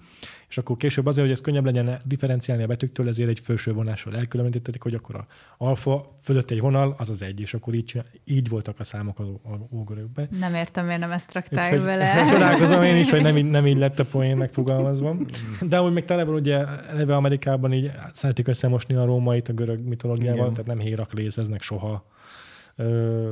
És 0.49 0.57
akkor 0.57 0.77
később 0.77 1.05
azért, 1.05 1.26
hogy 1.27 1.35
ez 1.35 1.41
könnyebb 1.41 1.65
legyen 1.65 2.01
differenciálni 2.05 2.63
a 2.63 2.67
betűktől, 2.67 3.07
ezért 3.07 3.30
egy 3.30 3.39
felső 3.39 3.73
vonással 3.73 4.15
elkülönítették, 4.15 4.81
hogy 4.81 4.93
akkor 4.93 5.15
a 5.15 5.26
alfa 5.57 6.17
fölött 6.22 6.51
egy 6.51 6.59
vonal, 6.59 6.95
az 6.97 7.09
az 7.09 7.22
egy, 7.22 7.39
és 7.39 7.53
akkor 7.53 7.73
így, 7.73 8.01
így 8.23 8.49
voltak 8.49 8.80
a 8.80 8.84
számok 8.84 9.19
az 9.19 9.27
ógörökben. 9.72 10.27
Nem 10.39 10.53
értem, 10.53 10.85
miért 10.85 10.99
nem 10.99 11.11
ezt 11.11 11.27
traktáljuk 11.27 11.84
vele. 11.84 12.26
Csodálkozom 12.31 12.84
én 12.84 12.95
is, 12.95 13.09
hogy 13.09 13.22
nem 13.22 13.38
így, 13.38 13.49
nem 13.49 13.67
így 13.67 13.77
lett 13.77 13.99
a 13.99 14.05
poén 14.05 14.38
megfogalmazva. 14.38 15.15
De 15.69 15.81
úgy 15.81 15.93
még 15.93 16.05
tele 16.05 16.23
van, 16.23 16.35
ugye 16.35 16.65
eleve 16.67 17.15
Amerikában 17.15 17.73
így 17.73 17.91
szeretik 18.11 18.47
összemosni 18.47 18.95
a 18.95 19.05
rómait 19.05 19.49
a 19.49 19.53
görög 19.53 19.80
mitológiával, 19.80 20.39
Igen. 20.39 20.53
tehát 20.53 20.65
nem 20.65 20.80
héraklézeznek 20.80 21.61
soha 21.61 22.13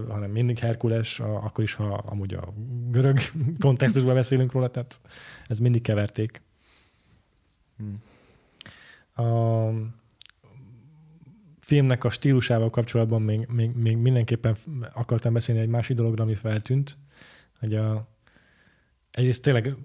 hanem 0.08 0.30
mindig 0.32 0.60
Herkules, 0.60 1.20
akkor 1.20 1.64
is, 1.64 1.74
ha 1.74 1.94
amúgy 1.94 2.34
a 2.34 2.54
görög 2.90 3.20
kontextusban 3.60 4.14
beszélünk 4.14 4.52
róla, 4.52 4.70
tehát 4.70 5.02
ez 5.48 5.60
mindig 5.60 5.82
keverték. 5.82 6.42
Hmm. 7.78 8.02
A 9.26 9.70
filmnek 11.60 12.04
a 12.04 12.10
stílusával 12.10 12.70
kapcsolatban 12.70 13.22
még, 13.22 13.48
még, 13.48 13.76
még 13.76 13.98
mindenképpen 13.98 14.56
akartam 14.94 15.34
beszélni 15.34 15.62
egy 15.62 15.68
másik 15.68 15.96
dologra, 15.96 16.24
ami 16.24 16.36
feltűnt, 16.36 16.98
hogy 17.60 17.76
a, 17.76 18.08
egyrészt 19.12 19.42
tényleg 19.42 19.76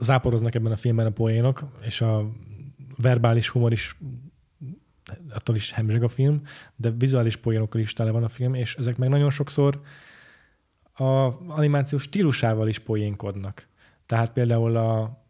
záporoznak 0.00 0.54
ebben 0.54 0.72
a 0.72 0.76
filmben 0.76 1.06
a 1.06 1.10
poénok, 1.10 1.64
és 1.84 2.00
a 2.00 2.30
verbális 2.96 3.48
humor 3.48 3.72
is 3.72 3.96
attól 5.34 5.56
is 5.56 5.72
hemzseg 5.72 6.02
a 6.02 6.08
film, 6.08 6.42
de 6.76 6.90
vizuális 6.90 7.36
poénokkal 7.36 7.80
is 7.80 7.92
tele 7.92 8.10
van 8.10 8.24
a 8.24 8.28
film, 8.28 8.54
és 8.54 8.74
ezek 8.74 8.96
meg 8.96 9.08
nagyon 9.08 9.30
sokszor 9.30 9.80
a 10.94 11.04
animációs 11.48 12.02
stílusával 12.02 12.68
is 12.68 12.78
poénkodnak. 12.78 13.66
Tehát 14.06 14.32
például 14.32 14.76
a 14.76 15.22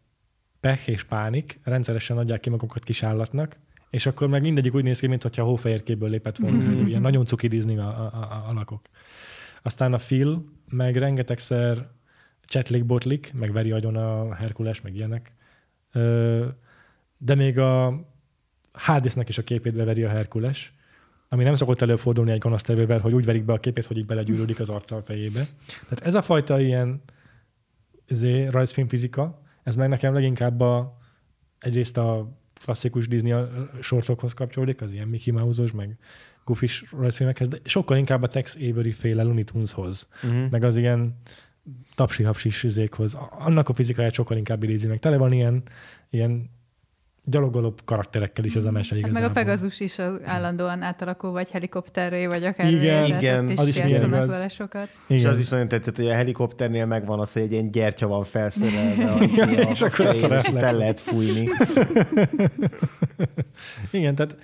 pech 0.59 0.89
és 0.89 1.03
pánik 1.03 1.59
rendszeresen 1.63 2.17
adják 2.17 2.39
ki 2.39 2.49
magukat 2.49 2.83
kis 2.83 3.03
állatnak, 3.03 3.55
és 3.89 4.05
akkor 4.05 4.27
meg 4.27 4.41
mindegyik 4.41 4.73
úgy 4.73 4.83
néz 4.83 4.99
ki, 4.99 5.07
mintha 5.07 5.41
a 5.41 5.45
hófehérkéből 5.45 6.09
lépett 6.09 6.37
volna, 6.37 6.63
hogy 6.77 6.87
ilyen 6.87 7.01
nagyon 7.01 7.25
cuki 7.25 7.47
Disney 7.47 7.77
a, 7.77 7.87
a, 7.87 8.05
a, 8.05 8.45
alakok. 8.49 8.81
Aztán 9.61 9.93
a 9.93 9.97
Phil, 9.97 10.45
meg 10.69 10.95
rengetegszer 10.95 11.87
csetlik-botlik, 12.45 13.33
meg 13.33 13.51
veri 13.51 13.71
agyon 13.71 13.95
a 13.95 14.35
Herkules, 14.35 14.81
meg 14.81 14.95
ilyenek. 14.95 15.31
De 17.17 17.35
még 17.35 17.59
a 17.59 18.03
Hadesnek 18.77 19.29
is 19.29 19.37
a 19.37 19.43
képét 19.43 19.73
beveri 19.73 20.03
a 20.03 20.09
Herkules, 20.09 20.73
ami 21.29 21.43
nem 21.43 21.55
szokott 21.55 21.81
előfordulni 21.81 22.31
egy 22.31 22.39
gonosztevővel, 22.39 22.99
hogy 22.99 23.13
úgy 23.13 23.25
verik 23.25 23.43
be 23.43 23.53
a 23.53 23.59
képét, 23.59 23.85
hogy 23.85 23.97
így 23.97 24.05
belegyűrődik 24.05 24.59
az 24.59 24.69
arccal 24.69 25.01
fejébe. 25.01 25.47
Tehát 25.83 26.05
ez 26.05 26.15
a 26.15 26.21
fajta 26.21 26.59
ilyen 26.59 27.01
izé, 28.07 28.47
rajzfilm 28.47 28.87
fizika, 28.87 29.41
ez 29.63 29.75
meg 29.75 29.89
nekem 29.89 30.13
leginkább 30.13 30.59
a, 30.61 30.97
egyrészt 31.59 31.97
a 31.97 32.27
klasszikus 32.63 33.07
Disney 33.07 33.33
sortokhoz 33.81 34.33
kapcsolódik, 34.33 34.81
az 34.81 34.91
ilyen 34.91 35.07
Mickey 35.07 35.33
Mouse-os, 35.33 35.71
meg 35.71 35.97
goofy 36.45 36.67
rajzfilmekhez, 36.91 37.47
de 37.47 37.57
sokkal 37.63 37.97
inkább 37.97 38.23
a 38.23 38.27
Tex 38.27 38.55
Avery 38.55 38.91
féle 38.91 39.23
Looney 39.23 39.43
Tuneshoz, 39.43 40.09
uh-huh. 40.23 40.49
meg 40.49 40.63
az 40.63 40.77
ilyen 40.77 41.15
tapsi-hapsis 41.95 42.63
izékhoz. 42.63 43.17
Annak 43.39 43.69
a 43.69 43.73
fizikáját 43.73 44.13
sokkal 44.13 44.37
inkább 44.37 44.63
idézi 44.63 44.87
meg. 44.87 44.99
Tele 44.99 45.17
van 45.17 45.31
ilyen, 45.31 45.63
ilyen 46.09 46.49
gyalogoló 47.25 47.73
karakterekkel 47.85 48.45
is 48.45 48.55
az 48.55 48.65
a 48.65 48.71
mese 48.71 48.95
hát 49.01 49.11
meg 49.11 49.23
a 49.23 49.31
Pegasus 49.31 49.79
is 49.79 49.99
az 49.99 50.19
állandóan 50.23 50.81
átalakul, 50.81 51.31
vagy 51.31 51.49
helikopterré, 51.49 52.25
vagy 52.25 52.43
akár 52.43 52.71
igen, 52.71 53.05
igen, 53.05 53.49
is 53.49 53.57
az 53.57 53.67
is 53.67 53.75
játszanak 53.75 54.27
vele 54.27 54.47
sokat. 54.47 54.89
Igen. 55.07 55.21
És 55.21 55.25
az 55.25 55.39
is 55.39 55.49
nagyon 55.49 55.67
tetszett, 55.67 55.95
hogy 55.95 56.07
a 56.07 56.13
helikopternél 56.13 56.85
megvan 56.85 57.19
az, 57.19 57.31
hogy 57.31 57.41
egy 57.41 57.51
ilyen 57.51 57.71
gyertya 57.71 58.07
van 58.07 58.23
felszerelve, 58.23 59.11
az 59.13 59.21
igen, 59.21 59.49
a, 59.49 59.69
és 59.69 59.81
a 59.81 59.85
akkor 59.85 60.05
azt 60.05 60.55
el 60.55 60.77
lehet 60.77 60.99
fújni. 60.99 61.49
igen, 63.91 64.15
tehát 64.15 64.37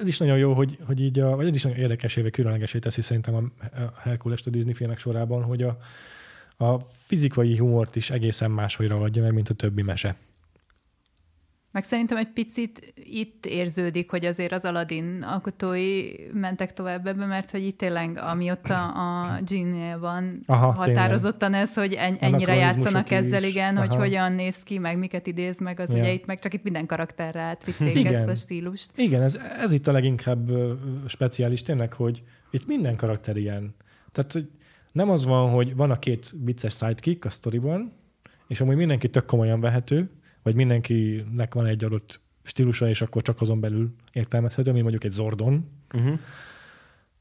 ez 0.00 0.06
is 0.06 0.18
nagyon 0.18 0.38
jó, 0.38 0.52
hogy, 0.52 0.78
hogy 0.86 1.00
így, 1.00 1.18
a, 1.18 1.36
vagy 1.36 1.46
ez 1.46 1.54
is 1.54 1.62
nagyon 1.62 1.78
érdekes 1.78 2.16
éve 2.16 2.30
különlegesé 2.30 2.78
teszi 2.78 3.02
szerintem 3.02 3.34
a 3.34 3.42
Herkules 4.02 4.42
a 4.46 4.50
Disney 4.50 4.74
filmek 4.74 4.98
sorában, 4.98 5.42
hogy 5.42 5.62
a, 5.62 5.78
a 6.64 6.80
fizikai 7.06 7.56
humort 7.56 7.96
is 7.96 8.10
egészen 8.10 8.50
máshogy 8.50 8.88
ragadja 8.88 9.22
meg, 9.22 9.32
mint 9.32 9.48
a 9.48 9.54
többi 9.54 9.82
mese. 9.82 10.16
Meg 11.76 11.84
szerintem 11.84 12.16
egy 12.16 12.32
picit 12.32 12.92
itt 13.04 13.46
érződik, 13.46 14.10
hogy 14.10 14.24
azért 14.24 14.52
az 14.52 14.64
Aladdin 14.64 15.22
alkotói 15.22 16.12
mentek 16.32 16.72
tovább 16.72 17.06
ebbe, 17.06 17.24
mert 17.24 17.50
hogy 17.50 17.66
itt 17.66 17.78
tényleg, 17.78 18.18
amióta 18.18 18.86
a 18.86 19.38
Genie 19.46 19.96
van 19.96 20.40
Aha, 20.46 20.72
határozottan 20.72 21.50
tényleg. 21.50 21.60
ez, 21.60 21.74
hogy 21.74 21.92
en, 21.92 22.16
ennyire 22.20 22.54
játszanak 22.54 23.10
ezzel, 23.10 23.42
is. 23.42 23.48
igen, 23.48 23.76
Aha. 23.76 23.86
hogy 23.86 23.96
hogyan 23.96 24.32
néz 24.32 24.62
ki, 24.62 24.78
meg 24.78 24.98
miket 24.98 25.26
idéz 25.26 25.60
meg, 25.60 25.80
az 25.80 25.92
ja. 25.92 25.98
ugye 25.98 26.12
itt 26.12 26.26
meg 26.26 26.38
csak 26.38 26.54
itt 26.54 26.62
minden 26.62 26.86
karakterre 26.86 27.40
átvitték 27.40 27.98
igen. 27.98 28.14
ezt 28.14 28.28
a 28.28 28.34
stílust. 28.34 28.90
Igen, 28.98 29.22
ez, 29.22 29.38
ez 29.60 29.72
itt 29.72 29.86
a 29.86 29.92
leginkább 29.92 30.50
speciális 31.06 31.62
tényleg, 31.62 31.92
hogy 31.92 32.22
itt 32.50 32.66
minden 32.66 32.96
karakter 32.96 33.36
ilyen. 33.36 33.74
Tehát 34.12 34.32
hogy 34.32 34.50
nem 34.92 35.10
az 35.10 35.24
van, 35.24 35.50
hogy 35.50 35.76
van 35.76 35.90
a 35.90 35.98
két 35.98 36.34
vicces 36.44 36.76
sidekick 36.76 37.24
a 37.24 37.30
sztoriban, 37.30 37.92
és 38.48 38.60
amúgy 38.60 38.76
mindenki 38.76 39.10
tök 39.10 39.26
komolyan 39.26 39.60
vehető, 39.60 40.10
vagy 40.46 40.54
mindenkinek 40.54 41.54
van 41.54 41.66
egy 41.66 41.84
adott 41.84 42.20
stílusa, 42.42 42.88
és 42.88 43.02
akkor 43.02 43.22
csak 43.22 43.40
azon 43.40 43.60
belül 43.60 43.94
értelmezhető, 44.12 44.70
mint 44.70 44.82
mondjuk 44.82 45.04
egy 45.04 45.10
Zordon, 45.10 45.70
uh-huh. 45.94 46.18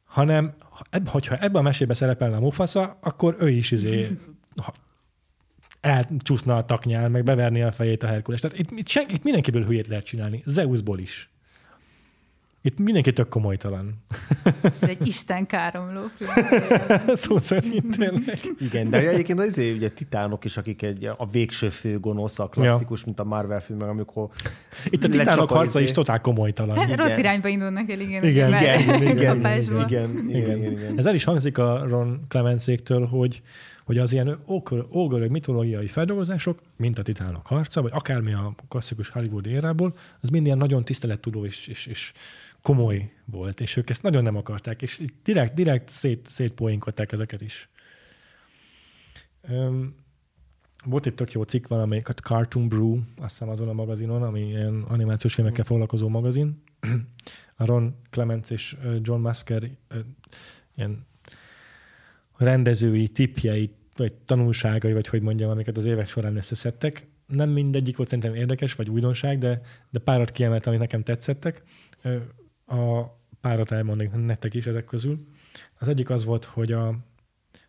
hanem 0.03 0.53
hogyha 1.05 1.37
ebben 1.37 1.55
a 1.55 1.61
mesébe 1.61 1.93
szerepelne 1.93 2.35
a 2.35 2.39
Mufasa, 2.39 2.97
akkor 3.01 3.35
ő 3.39 3.49
is 3.49 3.71
izé 3.71 4.17
elcsúszna 5.81 6.57
a 6.57 6.65
taknyál, 6.65 7.09
meg 7.09 7.23
beverni 7.23 7.61
a 7.61 7.71
fejét 7.71 8.03
a 8.03 8.07
Herkules. 8.07 8.41
Tehát 8.41 8.59
itt, 8.59 8.71
itt, 8.71 8.87
senki, 8.87 9.13
itt 9.13 9.23
mindenkiből 9.23 9.65
hülyét 9.65 9.87
lehet 9.87 10.05
csinálni. 10.05 10.43
Zeusból 10.45 10.99
is. 10.99 11.29
Itt 12.65 12.77
mindenki 12.77 13.13
tök 13.13 13.29
komolytalan. 13.29 14.03
Ez 14.61 14.89
egy 14.89 15.07
Isten 15.07 15.45
káromló 15.45 16.01
film. 16.17 16.31
szó 17.15 17.39
szerint 17.39 17.97
tényleg. 17.97 18.39
Igen, 18.59 18.89
de 18.89 19.09
egyébként 19.09 19.39
az 19.39 19.45
azért 19.45 19.75
ugye 19.75 19.89
titánok 19.89 20.45
is, 20.45 20.57
akik 20.57 20.81
egy, 20.81 21.05
a 21.17 21.27
végső 21.31 21.69
fő 21.69 21.99
gonosz, 21.99 22.39
a 22.39 22.47
klasszikus, 22.47 22.99
ja. 22.99 23.05
mint 23.05 23.19
a 23.19 23.23
Marvel 23.23 23.61
filmek, 23.61 23.89
amikor 23.89 24.29
Itt 24.89 25.03
a 25.03 25.09
titánok 25.09 25.49
harca 25.49 25.79
izé- 25.79 25.89
is 25.89 25.91
totál 25.91 26.21
komolytalan. 26.21 26.77
Hát, 26.77 26.95
rossz 26.95 27.17
irányba 27.17 27.47
indulnak 27.47 27.89
el, 27.89 27.99
igen. 27.99 28.23
Igen, 28.23 28.47
igen, 28.47 28.79
igen, 28.79 29.01
igen, 29.01 29.37
igen, 29.37 29.87
igen, 29.87 30.27
igen, 30.27 30.71
igen, 30.71 30.97
Ez 30.97 31.05
el 31.05 31.15
is 31.15 31.23
hangzik 31.23 31.57
a 31.57 31.85
Ron 31.87 32.25
Clemencéktől, 32.27 33.05
hogy 33.05 33.41
hogy 33.85 33.97
az 33.97 34.13
ilyen 34.13 34.37
ógörög 34.91 35.31
mitológiai 35.31 35.87
feldolgozások, 35.87 36.59
mint 36.77 36.99
a 36.99 37.01
titánok 37.01 37.47
harca, 37.47 37.81
vagy 37.81 37.91
akármi 37.93 38.33
a 38.33 38.55
klasszikus 38.69 39.09
Hollywood 39.09 39.45
érából, 39.45 39.95
az 40.21 40.29
mind 40.29 40.45
ilyen 40.45 40.57
nagyon 40.57 40.85
tisztelettudó 40.85 41.45
és, 41.45 41.67
és, 41.67 41.85
és 41.85 42.11
komoly 42.65 43.11
volt, 43.25 43.61
és 43.61 43.77
ők 43.77 43.89
ezt 43.89 44.03
nagyon 44.03 44.23
nem 44.23 44.35
akarták, 44.35 44.81
és 44.81 45.01
direkt, 45.23 45.53
direkt 45.53 45.89
szét, 45.89 46.27
szétpoénkodták 46.27 47.11
ezeket 47.11 47.41
is. 47.41 47.69
Um, 49.49 49.95
volt 50.85 51.05
egy 51.05 51.13
tök 51.13 51.31
jó 51.31 51.43
cikk 51.43 51.67
valamelyik, 51.67 52.07
a 52.07 52.13
Cartoon 52.13 52.67
Brew, 52.67 52.99
azt 53.17 53.31
hiszem 53.31 53.49
azon 53.49 53.69
a 53.69 53.73
magazinon, 53.73 54.23
ami 54.23 54.47
ilyen 54.47 54.81
animációs 54.81 55.33
filmekkel 55.33 55.63
foglalkozó 55.63 56.07
magazin. 56.07 56.63
A 57.55 57.65
Ron 57.65 57.95
Clements 58.09 58.49
és 58.49 58.77
John 59.01 59.21
Masker 59.21 59.69
ilyen 60.75 61.05
rendezői 62.37 63.07
tipjei, 63.07 63.73
vagy 63.95 64.13
tanulságai, 64.13 64.93
vagy 64.93 65.07
hogy 65.07 65.21
mondjam, 65.21 65.49
amiket 65.49 65.77
az 65.77 65.85
évek 65.85 66.07
során 66.07 66.37
összeszedtek. 66.37 67.07
Nem 67.27 67.49
mindegyik 67.49 67.97
volt 67.97 68.09
szerintem 68.09 68.35
érdekes, 68.35 68.73
vagy 68.73 68.89
újdonság, 68.89 69.37
de, 69.37 69.61
de 69.89 69.99
párat 69.99 70.31
kiemelt, 70.31 70.67
amit 70.67 70.79
nekem 70.79 71.03
tetszettek 71.03 71.63
a 72.65 73.03
párat 73.41 73.71
elmondnék 73.71 74.11
nektek 74.11 74.53
is 74.53 74.65
ezek 74.65 74.85
közül. 74.85 75.27
Az 75.79 75.87
egyik 75.87 76.09
az 76.09 76.25
volt, 76.25 76.45
hogy 76.45 76.71
a, 76.71 76.95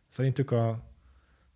szerintük 0.08 0.50
a, 0.50 0.82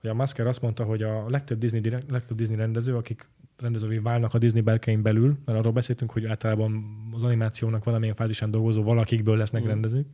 hogy 0.01 0.11
a 0.11 0.15
Masker 0.15 0.47
azt 0.47 0.63
mondta, 0.63 0.85
hogy 0.85 1.03
a 1.03 1.29
legtöbb 1.29 1.59
Disney, 1.59 1.83
legtöbb 2.09 2.37
Disney 2.37 2.57
rendező, 2.57 2.97
akik 2.97 3.27
rendezővé 3.57 3.99
válnak 3.99 4.35
a 4.35 4.39
Disney 4.39 4.61
berkein 4.61 5.03
belül, 5.03 5.39
mert 5.45 5.59
arról 5.59 5.73
beszéltünk, 5.73 6.11
hogy 6.11 6.27
általában 6.27 6.85
az 7.13 7.23
animációnak 7.23 7.85
valamilyen 7.85 8.15
fázisán 8.15 8.51
dolgozó 8.51 8.83
valakikből 8.83 9.37
lesznek 9.37 9.63
mm. 9.63 9.67
rendezők, 9.67 10.07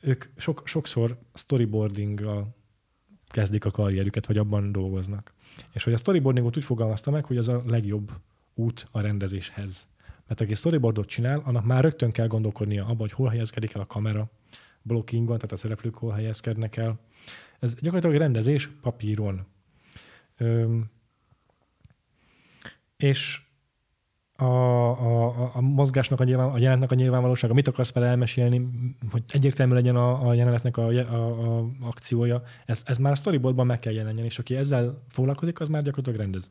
ők 0.00 0.24
sok, 0.36 0.62
sokszor 0.64 1.18
storyboardinggal 1.34 2.54
kezdik 3.28 3.64
a 3.64 3.70
karrierüket, 3.70 4.26
vagy 4.26 4.38
abban 4.38 4.72
dolgoznak. 4.72 5.32
És 5.72 5.84
hogy 5.84 5.92
a 5.92 5.96
storyboardingot 5.96 6.56
úgy 6.56 6.64
fogalmazta 6.64 7.10
meg, 7.10 7.24
hogy 7.24 7.36
az 7.36 7.48
a 7.48 7.62
legjobb 7.66 8.12
út 8.54 8.86
a 8.90 9.00
rendezéshez. 9.00 9.86
Mert 10.28 10.40
aki 10.40 10.54
storyboardot 10.54 11.08
csinál, 11.08 11.42
annak 11.44 11.64
már 11.64 11.82
rögtön 11.82 12.10
kell 12.10 12.26
gondolkodnia 12.26 12.82
abban, 12.82 12.96
hogy 12.98 13.12
hol 13.12 13.28
helyezkedik 13.28 13.74
el 13.74 13.80
a 13.80 13.86
kamera, 13.86 14.30
blocking 14.82 15.26
van, 15.26 15.36
tehát 15.36 15.52
a 15.52 15.56
szereplők 15.56 15.94
hol 15.94 16.12
helyezkednek 16.12 16.76
el. 16.76 16.98
Ez 17.58 17.74
gyakorlatilag 17.74 18.16
rendezés 18.16 18.70
papíron. 18.82 19.46
Öm, 20.36 20.90
és 22.96 23.40
a, 24.36 24.44
a, 24.44 25.56
a 25.56 25.60
mozgásnak, 25.60 26.20
a, 26.20 26.24
nyilván, 26.24 26.48
a 26.50 26.58
jelenetnek 26.58 26.90
a 26.90 26.94
nyilvánvalósága, 26.94 27.54
mit 27.54 27.68
akarsz 27.68 27.92
vele 27.92 28.06
elmesélni, 28.06 28.68
hogy 29.10 29.22
egyértelmű 29.28 29.74
legyen 29.74 29.96
a, 29.96 30.28
a 30.28 30.34
jelenetnek 30.34 30.76
a, 30.76 30.86
a, 30.86 31.58
a 31.60 31.68
akciója, 31.80 32.42
ez, 32.66 32.82
ez 32.86 32.98
már 32.98 33.12
a 33.12 33.16
storyboardban 33.16 33.66
meg 33.66 33.78
kell 33.78 33.92
jelenjen, 33.92 34.24
és 34.24 34.38
aki 34.38 34.56
ezzel 34.56 35.02
foglalkozik, 35.08 35.60
az 35.60 35.68
már 35.68 35.82
gyakorlatilag 35.82 36.20
rendez. 36.20 36.50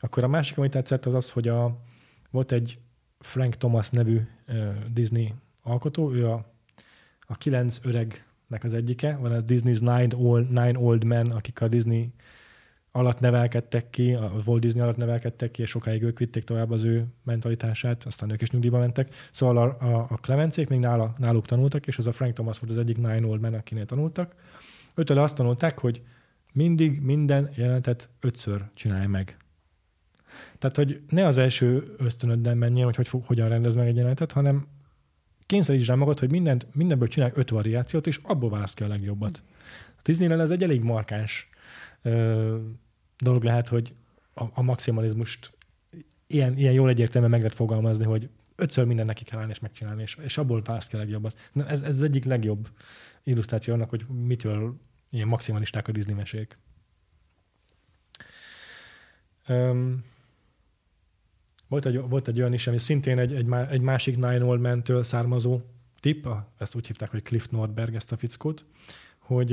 Akkor 0.00 0.24
a 0.24 0.28
másik, 0.28 0.58
amit 0.58 0.70
tetszett, 0.70 1.06
az 1.06 1.14
az, 1.14 1.30
hogy 1.30 1.48
a, 1.48 1.76
volt 2.30 2.52
egy 2.52 2.78
Frank 3.18 3.54
Thomas 3.54 3.90
nevű 3.90 4.20
Disney 4.92 5.34
alkotó, 5.62 6.12
ő 6.12 6.28
a, 6.28 6.44
a 7.20 7.36
kilenc 7.36 7.78
öregnek 7.82 8.64
az 8.64 8.72
egyike, 8.72 9.16
van 9.16 9.32
a 9.32 9.40
Disney's 9.40 9.80
Nine 9.80 10.16
Old, 10.16 10.48
Nine 10.48 10.78
Old 10.78 11.04
Men, 11.04 11.30
akik 11.30 11.60
a 11.60 11.68
Disney 11.68 12.12
alatt 12.92 13.20
nevelkedtek 13.20 13.90
ki, 13.90 14.12
a 14.12 14.32
Walt 14.46 14.60
Disney 14.60 14.82
alatt 14.82 14.96
nevelkedtek 14.96 15.50
ki, 15.50 15.62
és 15.62 15.70
sokáig 15.70 16.02
ők 16.02 16.18
vitték 16.18 16.44
tovább 16.44 16.70
az 16.70 16.84
ő 16.84 17.06
mentalitását, 17.22 18.04
aztán 18.04 18.30
ők 18.30 18.42
is 18.42 18.50
nyugdíjba 18.50 18.78
mentek. 18.78 19.14
Szóval 19.30 19.58
a, 19.58 19.84
a, 19.84 20.06
a 20.10 20.16
Clemencék 20.16 20.68
még 20.68 20.78
nála, 20.78 21.14
náluk 21.18 21.46
tanultak, 21.46 21.86
és 21.86 21.98
az 21.98 22.06
a 22.06 22.12
Frank 22.12 22.34
Thomas 22.34 22.58
volt 22.58 22.72
az 22.72 22.78
egyik 22.78 22.96
Nine 22.96 23.26
Old 23.26 23.40
Man, 23.40 23.54
akinél 23.54 23.86
tanultak. 23.86 24.34
Őtől 24.94 25.18
azt 25.18 25.34
tanulták, 25.34 25.78
hogy 25.78 26.02
mindig 26.52 27.00
minden 27.00 27.50
jelenetet 27.54 28.08
ötször 28.20 28.64
csinálj 28.74 29.06
meg. 29.06 29.36
Tehát, 30.58 30.76
hogy 30.76 31.00
ne 31.08 31.26
az 31.26 31.38
első 31.38 31.94
ösztönöddel 31.98 32.54
menjen, 32.54 32.84
hogy, 32.84 32.96
hogy 32.96 33.22
hogyan 33.26 33.48
rendez 33.48 33.74
meg 33.74 33.86
egy 33.86 33.96
jelenetet, 33.96 34.32
hanem 34.32 34.66
kényszerítsd 35.46 35.88
rá 35.88 35.94
magad, 35.94 36.18
hogy 36.18 36.30
mindent, 36.30 36.66
mindenből 36.72 37.08
csinálj 37.08 37.32
öt 37.34 37.50
variációt, 37.50 38.06
és 38.06 38.20
abból 38.22 38.50
válasz 38.50 38.74
ki 38.74 38.82
a 38.82 38.88
legjobbat. 38.88 39.42
A 39.96 40.00
Disneyland 40.02 40.40
ez 40.40 40.50
egy 40.50 40.62
elég 40.62 40.82
markáns 40.82 41.48
ö, 42.02 42.56
dolog 43.18 43.42
lehet, 43.42 43.68
hogy 43.68 43.94
a, 44.34 44.44
a 44.52 44.62
maximalizmust 44.62 45.52
ilyen, 46.26 46.58
ilyen 46.58 46.72
jól 46.72 46.88
egyértelműen 46.88 47.30
meg 47.30 47.40
lehet 47.40 47.56
fogalmazni, 47.56 48.04
hogy 48.04 48.28
ötször 48.56 48.84
minden 48.84 49.06
neki 49.06 49.24
kell 49.24 49.38
állni 49.38 49.50
és 49.50 49.58
megcsinálni, 49.58 50.02
és, 50.02 50.16
és 50.20 50.38
abból 50.38 50.62
válasz 50.64 50.86
ki 50.86 50.94
a 50.96 50.98
legjobbat. 50.98 51.38
Na, 51.52 51.66
ez, 51.66 51.82
ez 51.82 51.94
az 51.94 52.02
egyik 52.02 52.24
legjobb 52.24 52.68
illusztráció 53.22 53.74
annak, 53.74 53.90
hogy 53.90 54.06
mitől 54.06 54.74
ilyen 55.10 55.28
maximalisták 55.28 55.88
a 55.88 55.92
Disney 55.92 56.14
mesék. 56.14 56.56
Um, 59.48 60.04
volt 61.68 61.86
egy, 61.86 62.00
volt 62.08 62.28
egy 62.28 62.38
olyan 62.38 62.52
is, 62.52 62.66
ami 62.66 62.78
szintén 62.78 63.18
egy, 63.18 63.34
egy, 63.34 63.46
egy 63.70 63.80
másik 63.80 64.14
Nine 64.14 64.44
Old 64.44 64.60
Man-től 64.60 65.02
származó 65.02 65.60
tipp, 66.00 66.26
ezt 66.58 66.74
úgy 66.74 66.86
hívták, 66.86 67.10
hogy 67.10 67.22
Cliff 67.22 67.46
Nordberg 67.50 67.94
ezt 67.94 68.12
a 68.12 68.16
fickót, 68.16 68.64
hogy 69.18 69.50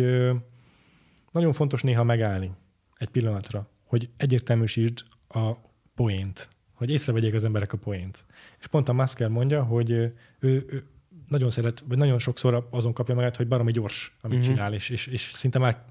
nagyon 1.32 1.54
fontos 1.54 1.82
néha 1.82 2.04
megállni 2.04 2.52
egy 2.98 3.10
pillanatra, 3.10 3.68
hogy 3.84 4.10
egyértelműsítsd 4.18 5.06
a 5.28 5.52
poént, 5.96 6.50
hogy 6.74 6.90
észrevegyék 6.90 7.34
az 7.34 7.44
emberek 7.44 7.74
a 7.74 7.78
poént. 7.78 8.26
És 8.60 8.68
pont 8.68 8.90
a 8.90 8.94
Masker 8.94 9.30
mondja, 9.30 9.64
hogy 9.64 9.92
ő, 9.92 10.14
ő 10.40 10.88
nagyon 11.28 11.50
szeret, 11.50 11.84
vagy 11.88 11.98
nagyon 11.98 12.20
sokszor 12.20 12.68
azon 12.70 12.94
kapja 12.94 13.16
magát, 13.16 13.36
hogy 13.36 13.48
baromi 13.48 13.72
gyors, 13.72 14.16
amit 14.22 14.38
uh-huh. 14.38 14.54
csinál, 14.54 14.74
és, 14.74 14.90
és, 14.90 15.08
és 15.08 15.22
szinte 15.22 15.60
már, 15.60 15.84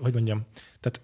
hogy 0.00 0.12
mondjam, 0.12 0.46
tehát 0.80 1.00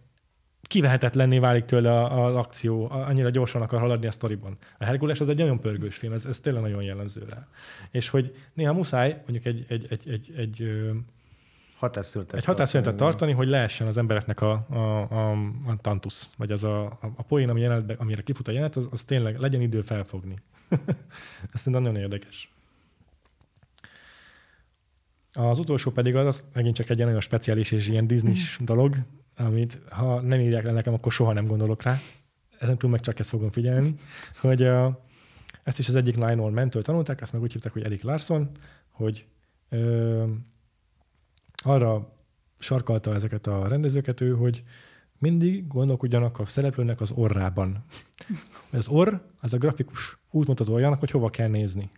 kivehetetlenné 0.66 1.38
válik 1.38 1.64
tőle 1.64 2.04
az 2.24 2.34
akció, 2.34 2.90
annyira 2.90 3.30
gyorsan 3.30 3.62
akar 3.62 3.80
haladni 3.80 4.06
a 4.06 4.10
sztoriban. 4.10 4.56
A 4.78 4.84
Herkules 4.84 5.20
az 5.20 5.28
egy 5.28 5.38
nagyon 5.38 5.60
pörgős 5.60 5.96
film, 5.96 6.12
ez, 6.12 6.26
ez 6.26 6.40
tényleg 6.40 6.62
nagyon 6.62 6.82
jellemző 6.82 7.26
rá. 7.28 7.46
És 7.90 8.08
hogy 8.08 8.36
néha 8.52 8.72
muszáj 8.72 9.22
mondjuk 9.26 9.44
egy, 9.44 9.64
egy, 9.68 9.86
egy, 9.90 10.08
egy, 10.08 10.32
egy 10.36 10.82
hatásszületet 11.76 12.36
egy 12.36 12.44
hatásszületet 12.44 12.96
tartani, 12.96 13.32
hogy 13.32 13.48
lehessen 13.48 13.86
az 13.86 13.98
embereknek 13.98 14.40
a, 14.40 14.66
a, 14.68 14.76
a, 15.00 15.30
a 15.66 15.76
tantusz, 15.80 16.32
vagy 16.36 16.52
az 16.52 16.64
a, 16.64 16.84
a, 16.84 17.12
a 17.16 17.22
poén, 17.22 17.48
ami 17.48 17.60
jelenetbe, 17.60 17.94
amire 17.98 18.22
kifut 18.22 18.48
a 18.48 18.52
jelenet, 18.52 18.76
az, 18.76 18.88
az 18.90 19.02
tényleg 19.02 19.38
legyen 19.38 19.60
idő 19.60 19.80
felfogni. 19.80 20.34
Ez 21.52 21.60
szerintem 21.60 21.82
nagyon 21.82 21.96
érdekes. 21.96 22.52
Az 25.32 25.58
utolsó 25.58 25.90
pedig 25.90 26.16
az, 26.16 26.26
az 26.26 26.44
megint 26.52 26.76
csak 26.76 26.90
egy 26.90 26.98
nagyon 26.98 27.20
speciális 27.20 27.72
és 27.72 27.88
ilyen 27.88 28.06
disney 28.06 28.34
dolog, 28.58 28.96
amit 29.36 29.78
ha 29.90 30.20
nem 30.20 30.40
írják 30.40 30.64
le 30.64 30.72
nekem, 30.72 30.94
akkor 30.94 31.12
soha 31.12 31.32
nem 31.32 31.46
gondolok 31.46 31.82
rá. 31.82 31.96
Ezen 32.58 32.78
túl 32.78 32.90
meg 32.90 33.00
csak 33.00 33.18
ezt 33.18 33.28
fogom 33.28 33.50
figyelni, 33.50 33.94
hogy 34.40 34.62
a, 34.62 35.04
ezt 35.62 35.78
is 35.78 35.88
az 35.88 35.94
egyik 35.94 36.18
Old 36.18 36.52
mentől 36.52 36.82
tanulták, 36.82 37.20
ezt 37.20 37.32
meg 37.32 37.42
úgy 37.42 37.52
hívták, 37.52 37.72
hogy 37.72 37.82
Erik 37.82 38.02
Larson, 38.02 38.50
hogy 38.90 39.26
ö, 39.68 40.24
arra 41.56 42.12
sarkalta 42.58 43.14
ezeket 43.14 43.46
a 43.46 43.68
rendezőket 43.68 44.20
ő, 44.20 44.34
hogy 44.34 44.62
mindig 45.18 45.66
gondolkodjanak 45.66 46.38
a 46.38 46.46
szereplőnek 46.46 47.00
az 47.00 47.10
orrában. 47.10 47.84
Az 48.70 48.88
orr, 48.88 49.14
az 49.40 49.54
a 49.54 49.58
grafikus 49.58 50.16
útmutató 50.30 50.72
olyanak, 50.72 51.00
hogy 51.00 51.10
hova 51.10 51.30
kell 51.30 51.48
nézni. 51.48 51.90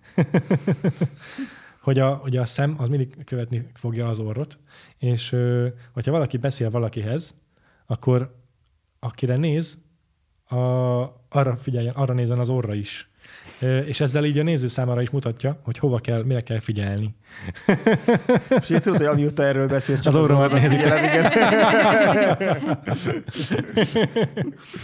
Hogy, 1.86 1.98
a, 1.98 2.14
hogy 2.14 2.36
a 2.36 2.44
szem 2.44 2.74
az 2.78 2.88
mindig 2.88 3.24
követni 3.24 3.66
fogja 3.74 4.08
az 4.08 4.18
orrot, 4.18 4.58
és 4.98 5.36
hogyha 5.92 6.10
valaki 6.10 6.36
beszél 6.36 6.70
valakihez, 6.70 7.34
akkor 7.86 8.34
akire 8.98 9.36
néz, 9.36 9.78
a, 10.48 10.56
arra 11.28 11.56
figyeljen, 11.56 11.94
arra 11.94 12.14
nézzen 12.14 12.38
az 12.38 12.48
orra 12.50 12.74
is. 12.74 13.10
És 13.84 14.00
ezzel 14.00 14.24
így 14.24 14.38
a 14.38 14.42
néző 14.42 14.66
számára 14.66 15.02
is 15.02 15.10
mutatja, 15.10 15.60
hogy 15.62 15.78
hova 15.78 15.98
kell, 15.98 16.22
mire 16.22 16.40
kell 16.40 16.60
figyelni. 16.60 17.14
És 18.60 18.70
így 18.70 18.82
tudod, 18.82 18.98
hogy 18.98 19.06
amióta 19.06 19.42
erről 19.42 19.68
beszélsz, 19.68 20.00
csak 20.00 20.14
az, 20.14 20.14
az 20.14 20.24
orromat 20.24 20.52
nézik. 20.52 20.78
Igen. 20.78 21.24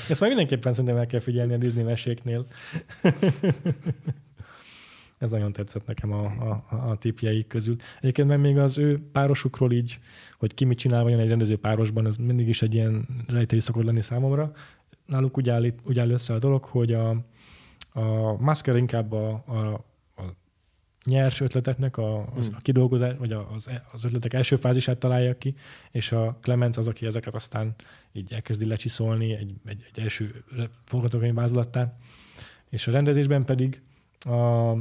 Ezt 0.08 0.20
már 0.20 0.28
mindenképpen 0.28 0.72
szerintem 0.72 0.96
el 0.96 1.06
kell 1.06 1.20
figyelni 1.20 1.54
a 1.54 1.56
Disney 1.56 1.82
meséknél. 1.82 2.46
Ez 5.22 5.30
nagyon 5.30 5.52
tetszett 5.52 5.86
nekem 5.86 6.12
a, 6.12 6.24
a, 6.24 6.90
a 6.90 6.96
tipjeik 6.96 7.46
közül. 7.46 7.76
Egyébként 8.00 8.28
meg 8.28 8.40
még 8.40 8.58
az 8.58 8.78
ő 8.78 9.02
párosukról 9.12 9.72
így, 9.72 9.98
hogy 10.38 10.54
ki 10.54 10.64
mit 10.64 10.78
csinál 10.78 11.02
vajon 11.02 11.20
egy 11.20 11.28
rendező 11.28 11.58
párosban, 11.58 12.06
ez 12.06 12.16
mindig 12.16 12.48
is 12.48 12.62
egy 12.62 12.74
ilyen 12.74 13.06
rejtély 13.28 13.58
szokott 13.58 13.84
lenni 13.84 14.00
számomra. 14.00 14.52
Náluk 15.06 15.38
úgy 15.38 15.48
áll, 15.48 15.64
úgy 15.84 15.98
áll 15.98 16.10
össze 16.10 16.34
a 16.34 16.38
dolog, 16.38 16.64
hogy 16.64 16.92
a, 16.92 17.08
a 17.92 18.36
Masker 18.38 18.76
inkább 18.76 19.12
a, 19.12 19.28
a, 19.46 19.84
a 20.16 20.22
nyers 21.04 21.40
ötleteknek 21.40 21.96
a, 21.96 22.32
az, 22.34 22.46
hmm. 22.46 22.56
a 22.58 22.60
kidolgozás, 22.60 23.14
vagy 23.18 23.32
az, 23.32 23.70
az 23.92 24.04
ötletek 24.04 24.34
első 24.34 24.56
fázisát 24.56 24.98
találja 24.98 25.38
ki, 25.38 25.54
és 25.90 26.12
a 26.12 26.38
Clemens 26.40 26.76
az, 26.76 26.88
aki 26.88 27.06
ezeket 27.06 27.34
aztán 27.34 27.74
így 28.12 28.32
elkezdi 28.32 28.66
lecsiszolni 28.66 29.32
egy, 29.32 29.54
egy, 29.64 29.84
egy 29.92 30.00
első 30.00 30.44
forgatókönyv 30.84 31.34
vázlattán. 31.34 31.96
És 32.68 32.86
a 32.86 32.92
rendezésben 32.92 33.44
pedig 33.44 33.82
a, 34.20 34.72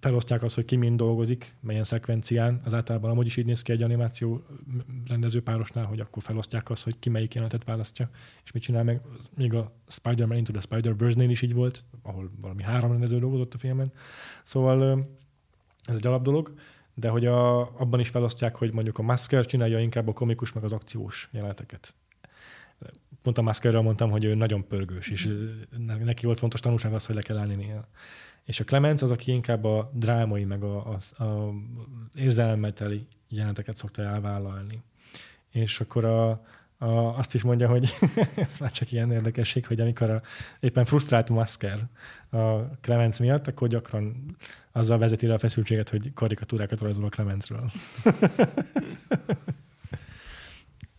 felosztják 0.00 0.42
azt, 0.42 0.54
hogy 0.54 0.64
ki 0.64 0.76
mind 0.76 0.96
dolgozik, 0.96 1.54
melyen 1.60 1.84
szekvencián. 1.84 2.60
Az 2.64 2.74
általában 2.74 3.10
amúgy 3.10 3.26
is 3.26 3.36
így 3.36 3.46
néz 3.46 3.62
ki 3.62 3.72
egy 3.72 3.82
animáció 3.82 4.42
rendezőpárosnál, 5.06 5.84
hogy 5.84 6.00
akkor 6.00 6.22
felosztják 6.22 6.70
azt, 6.70 6.84
hogy 6.84 6.98
ki 6.98 7.08
melyik 7.08 7.34
jelenetet 7.34 7.64
választja, 7.64 8.10
és 8.44 8.52
mit 8.52 8.62
csinál 8.62 8.84
meg. 8.84 9.00
Még 9.36 9.54
a 9.54 9.72
Spider-Man 9.88 10.36
Into 10.36 10.52
the 10.52 10.60
Spider-Verse-nél 10.60 11.30
is 11.30 11.42
így 11.42 11.54
volt, 11.54 11.84
ahol 12.02 12.30
valami 12.40 12.62
három 12.62 12.90
rendező 12.90 13.18
dolgozott 13.18 13.54
a 13.54 13.58
filmen. 13.58 13.92
Szóval 14.42 15.08
ez 15.84 15.94
egy 15.94 16.06
alap 16.06 16.22
dolog, 16.22 16.54
de 16.94 17.08
hogy 17.08 17.26
a, 17.26 17.60
abban 17.60 18.00
is 18.00 18.08
felosztják, 18.08 18.56
hogy 18.56 18.72
mondjuk 18.72 18.98
a 18.98 19.02
Masker 19.02 19.46
csinálja 19.46 19.78
inkább 19.78 20.08
a 20.08 20.12
komikus 20.12 20.52
meg 20.52 20.64
az 20.64 20.72
akciós 20.72 21.28
jeleneteket. 21.32 21.94
Pont 23.22 23.38
a 23.38 23.42
Maskerről 23.42 23.80
mondtam, 23.80 24.10
hogy 24.10 24.24
ő 24.24 24.34
nagyon 24.34 24.66
pörgős, 24.66 25.08
és 25.08 25.28
neki 26.04 26.26
volt 26.26 26.38
fontos 26.38 26.60
tanulság 26.60 26.94
az, 26.94 27.06
hogy 27.06 27.14
le 27.14 27.22
kell 27.22 27.38
állni 27.38 27.54
néha. 27.54 27.86
És 28.44 28.60
a 28.60 28.64
Clemens 28.64 29.02
az, 29.02 29.10
aki 29.10 29.32
inkább 29.32 29.64
a 29.64 29.90
drámai, 29.94 30.44
meg 30.44 30.62
a, 30.62 30.96
a, 31.16 31.22
a 31.24 31.52
érzelmeteli 32.14 33.06
jeleneteket 33.28 33.76
szokta 33.76 34.02
elvállalni. 34.02 34.82
És 35.50 35.80
akkor 35.80 36.04
a, 36.04 36.30
a, 36.78 37.18
azt 37.18 37.34
is 37.34 37.42
mondja, 37.42 37.68
hogy 37.68 37.88
ez 38.34 38.58
már 38.58 38.70
csak 38.70 38.92
ilyen 38.92 39.12
érdekesség, 39.12 39.66
hogy 39.66 39.80
amikor 39.80 40.10
a, 40.10 40.22
éppen 40.60 40.84
frusztrált 40.84 41.30
Masker 41.30 41.78
a 42.30 42.56
Clemens 42.80 43.18
miatt, 43.18 43.46
akkor 43.46 43.68
gyakran 43.68 44.36
azzal 44.72 44.98
vezeti 44.98 45.26
le 45.26 45.34
a 45.34 45.38
feszültséget, 45.38 45.88
hogy 45.88 46.12
karikatúrákat 46.14 46.80
rajzol 46.80 47.04
a 47.04 47.08
Clemensről. 47.08 47.70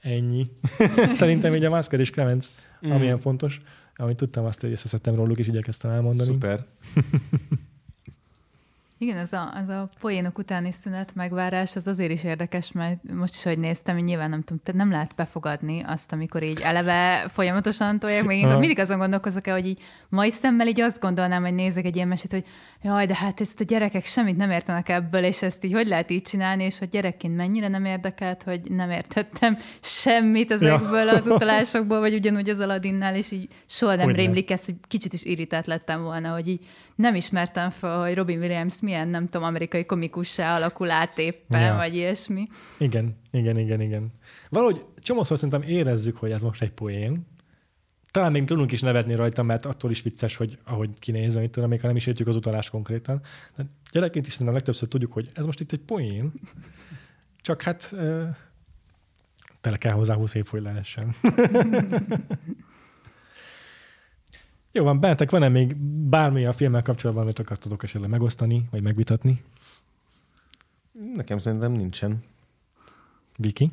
Ennyi. 0.01 0.49
Szerintem 1.13 1.55
így 1.55 1.63
a 1.63 1.69
Masker 1.69 1.99
és 1.99 2.09
Clemens, 2.09 2.47
mm. 2.87 2.91
amilyen 2.91 3.19
fontos. 3.19 3.61
Amit 3.95 4.17
tudtam, 4.17 4.45
azt 4.45 4.63
összeszedtem 4.63 5.15
róluk, 5.15 5.39
és 5.39 5.47
igyekeztem 5.47 5.91
elmondani. 5.91 6.29
Szuper. 6.29 6.65
Igen, 9.03 9.17
az 9.17 9.33
a, 9.33 9.53
az 9.55 9.69
a 9.69 9.89
poénok 9.99 10.37
utáni 10.37 10.71
szünet 10.71 11.15
megvárás, 11.15 11.75
az 11.75 11.87
azért 11.87 12.11
is 12.11 12.23
érdekes, 12.23 12.71
mert 12.71 13.11
most 13.13 13.33
is, 13.33 13.43
hogy 13.43 13.59
néztem, 13.59 13.95
hogy 13.95 14.03
nyilván 14.03 14.29
nem 14.29 14.41
tudom, 14.41 14.61
te 14.63 14.71
nem 14.73 14.91
lehet 14.91 15.15
befogadni 15.15 15.83
azt, 15.87 16.11
amikor 16.11 16.43
így 16.43 16.59
eleve 16.61 17.25
folyamatosan 17.29 17.99
tolják, 17.99 18.23
még 18.23 18.41
én 18.41 18.47
mindig 18.47 18.79
azon 18.79 18.97
gondolkozok 18.97 19.47
el, 19.47 19.53
hogy 19.53 19.67
így 19.67 19.81
mai 20.09 20.29
szemmel 20.29 20.67
így 20.67 20.81
azt 20.81 20.99
gondolnám, 20.99 21.43
hogy 21.43 21.53
nézek 21.53 21.85
egy 21.85 21.95
ilyen 21.95 22.07
mesét, 22.07 22.31
hogy 22.31 22.45
jaj, 22.81 23.05
de 23.05 23.15
hát 23.15 23.41
ezt 23.41 23.59
a 23.59 23.63
gyerekek 23.63 24.05
semmit 24.05 24.37
nem 24.37 24.51
értenek 24.51 24.89
ebből, 24.89 25.23
és 25.23 25.41
ezt 25.41 25.63
így 25.63 25.73
hogy 25.73 25.87
lehet 25.87 26.11
így 26.11 26.21
csinálni, 26.21 26.63
és 26.63 26.79
hogy 26.79 26.89
gyerekként 26.89 27.35
mennyire 27.35 27.67
nem 27.67 27.85
érdekelt, 27.85 28.43
hogy 28.43 28.61
nem 28.71 28.89
értettem 28.89 29.57
semmit 29.81 30.51
ezekből 30.51 31.05
ja. 31.05 31.15
az 31.15 31.27
utalásokból, 31.27 31.99
vagy 31.99 32.13
ugyanúgy 32.13 32.49
az 32.49 32.59
Aladinnál, 32.59 33.15
és 33.15 33.31
így 33.31 33.47
soha 33.65 33.95
nem 33.95 34.09
rémlik 34.09 34.51
ezt, 34.51 34.65
hogy 34.65 34.75
kicsit 34.87 35.13
is 35.13 35.23
irritált 35.23 35.67
lettem 35.67 36.03
volna, 36.03 36.33
hogy 36.33 36.47
így 36.47 36.65
nem 36.95 37.15
ismertem 37.15 37.69
fel, 37.69 37.99
hogy 37.99 38.15
Robin 38.15 38.39
Williams 38.39 38.81
milyen, 38.81 39.07
nem 39.07 39.25
tudom, 39.25 39.47
amerikai 39.47 39.85
komikussá 39.85 40.55
alakul 40.55 40.91
át 40.91 41.17
éppen, 41.17 41.61
ja. 41.61 41.75
vagy 41.75 41.95
ilyesmi. 41.95 42.47
Igen, 42.77 43.17
igen, 43.31 43.57
igen, 43.57 43.81
igen. 43.81 44.11
Valahogy 44.49 44.85
csomószor 44.99 45.37
szerintem 45.37 45.69
érezzük, 45.69 46.17
hogy 46.17 46.31
ez 46.31 46.41
most 46.41 46.61
egy 46.61 46.71
poén, 46.71 47.27
talán 48.11 48.31
még 48.31 48.45
tudunk 48.45 48.71
is 48.71 48.81
nevetni 48.81 49.15
rajta, 49.15 49.43
mert 49.43 49.65
attól 49.65 49.91
is 49.91 50.01
vicces, 50.01 50.35
hogy 50.35 50.57
ahogy 50.63 50.89
kinéz, 50.99 51.35
amit 51.35 51.51
tudom, 51.51 51.69
még 51.69 51.81
ha 51.81 51.87
nem 51.87 51.95
is 51.95 52.07
értjük 52.07 52.27
az 52.27 52.35
utalást 52.35 52.69
konkrétan. 52.69 53.21
De 53.55 53.65
gyerekként 53.91 54.27
is 54.27 54.31
szerintem 54.31 54.55
legtöbbször 54.55 54.87
tudjuk, 54.87 55.13
hogy 55.13 55.31
ez 55.33 55.45
most 55.45 55.59
itt 55.59 55.71
egy 55.71 55.79
poén, 55.79 56.33
csak 57.41 57.61
hát 57.61 57.93
tele 59.61 59.77
kell 59.77 59.93
hozzá 59.93 60.15
20 60.15 60.33
év, 60.33 60.47
hogy 60.47 60.61
lehessen. 60.61 61.15
Jó 64.75 64.83
van, 64.83 64.99
bennetek 64.99 65.31
van-e 65.31 65.49
még 65.49 65.75
bármi 66.09 66.45
a 66.45 66.53
filmmel 66.53 66.81
kapcsolatban, 66.81 67.23
amit 67.23 67.39
akartatok 67.39 67.83
esetleg 67.83 68.09
megosztani, 68.09 68.65
vagy 68.71 68.81
megvitatni? 68.81 69.43
Nekem 71.15 71.37
szerintem 71.37 71.71
nincsen. 71.71 72.23
Viki? 73.37 73.71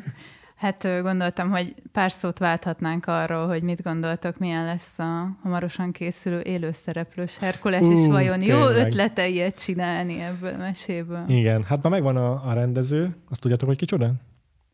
hát 0.64 0.88
gondoltam, 1.02 1.50
hogy 1.50 1.74
pár 1.92 2.12
szót 2.12 2.38
válthatnánk 2.38 3.06
arról, 3.06 3.46
hogy 3.46 3.62
mit 3.62 3.82
gondoltok, 3.82 4.38
milyen 4.38 4.64
lesz 4.64 4.98
a 4.98 5.36
hamarosan 5.42 5.92
készülő 5.92 6.40
élőszereplős 6.40 7.38
Herkules, 7.38 7.80
uh, 7.80 7.92
és 7.92 8.06
vajon 8.06 8.38
tényleg. 8.38 8.58
jó 8.58 8.66
ötlete 8.66 9.28
ilyet 9.28 9.62
csinálni 9.62 10.20
ebből 10.20 10.54
a 10.54 10.58
meséből? 10.58 11.24
Igen, 11.28 11.62
hát 11.62 11.82
már 11.82 11.92
megvan 11.92 12.16
a, 12.16 12.48
a 12.48 12.52
rendező, 12.52 13.16
azt 13.28 13.40
tudjátok, 13.40 13.68
hogy 13.68 13.78
kicsoda? 13.78 14.12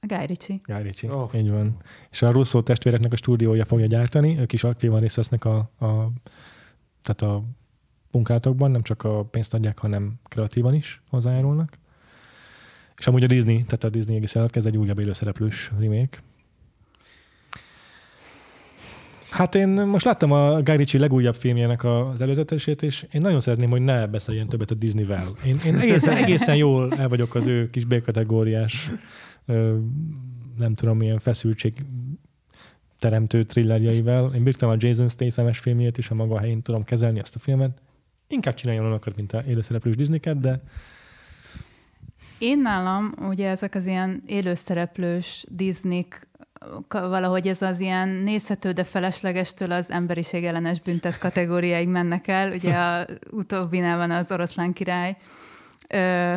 A 0.07 0.15
Guy 0.15 0.27
Ritchie. 0.27 0.61
Guy 0.65 0.83
Ritchie, 0.83 1.13
oh. 1.13 1.35
így 1.35 1.51
van. 1.51 1.77
És 2.11 2.23
a 2.23 2.31
Russo 2.31 2.63
testvéreknek 2.63 3.13
a 3.13 3.17
stúdiója 3.17 3.65
fogja 3.65 3.87
gyártani, 3.87 4.39
ők 4.39 4.53
is 4.53 4.65
aktívan 4.65 5.01
részt 5.01 5.17
vesznek 5.17 5.45
a, 5.45 5.57
a, 5.57 6.09
tehát 7.03 7.23
a 7.23 7.43
munkátokban, 8.11 8.71
nem 8.71 8.83
csak 8.83 9.05
a 9.05 9.25
pénzt 9.25 9.55
adják, 9.55 9.79
hanem 9.79 10.13
kreatívan 10.29 10.75
is 10.75 11.03
hozzájárulnak. 11.09 11.79
És 12.97 13.07
amúgy 13.07 13.23
a 13.23 13.27
Disney, 13.27 13.55
tehát 13.55 13.85
a 13.85 13.89
Disney 13.89 14.17
egész 14.17 14.35
ez 14.35 14.67
egy 14.67 14.77
újabb 14.77 14.99
élőszereplős 14.99 15.71
remake. 15.79 16.23
Hát 19.31 19.55
én 19.55 19.69
most 19.69 20.05
láttam 20.05 20.33
a 20.33 20.63
Guy 20.63 20.77
Ritchie 20.77 21.01
legújabb 21.01 21.35
filmjének 21.35 21.85
az 21.85 22.21
előzetesét, 22.21 22.83
és 22.83 23.07
én 23.13 23.21
nagyon 23.21 23.41
szeretném, 23.41 23.71
hogy 23.71 23.83
ne 23.83 24.07
beszéljen 24.07 24.49
többet 24.49 24.71
a 24.71 24.75
Disney-vel. 24.75 25.25
Én, 25.47 25.59
én 25.67 25.77
egészen, 25.77 26.17
egészen 26.17 26.57
jól 26.57 26.95
el 26.95 27.09
vagyok 27.09 27.35
az 27.35 27.47
ő 27.47 27.71
kis 27.71 27.85
B-kategóriás 27.85 28.91
nem 30.59 30.75
tudom, 30.75 30.97
milyen 30.97 31.19
feszültség 31.19 31.85
teremtő 32.99 33.43
thrillerjeivel. 33.43 34.35
Én 34.35 34.43
bírtam 34.43 34.71
a 34.71 34.77
Jason 34.79 35.09
Statham-es 35.09 35.59
filmjét 35.59 35.99
is, 35.99 36.11
a 36.11 36.15
maga 36.15 36.39
helyén 36.39 36.63
tudom 36.63 36.85
kezelni 36.85 37.21
azt 37.21 37.37
a 37.37 37.39
filmet. 37.39 37.79
Inkább 38.29 38.55
csináljon 38.55 38.85
olyanokat, 38.85 39.17
mint 39.17 39.33
a 39.33 39.43
élőszereplős 39.47 39.97
disney 39.97 40.21
de 40.41 40.63
én 42.43 42.61
nálam 42.61 43.15
ugye 43.29 43.49
ezek 43.49 43.75
az 43.75 43.87
ilyen 43.87 44.23
élőszereplős 44.27 45.45
disney 45.49 46.07
valahogy 46.89 47.47
ez 47.47 47.63
az 47.63 47.81
ilyen 47.81 48.09
nézhető, 48.09 48.73
de 48.73 48.85
feleslegestől 48.85 49.73
az 49.73 49.91
emberiség 49.91 50.45
ellenes 50.45 50.81
büntet 50.81 51.19
kategóriáig 51.19 51.89
mennek 51.89 52.29
el. 52.29 52.53
Ugye 52.53 52.75
a 52.75 53.07
utóbbinál 53.31 53.97
van 53.97 54.11
az 54.11 54.31
oroszlán 54.31 54.73
király 54.73 55.17
ö, 55.89 56.35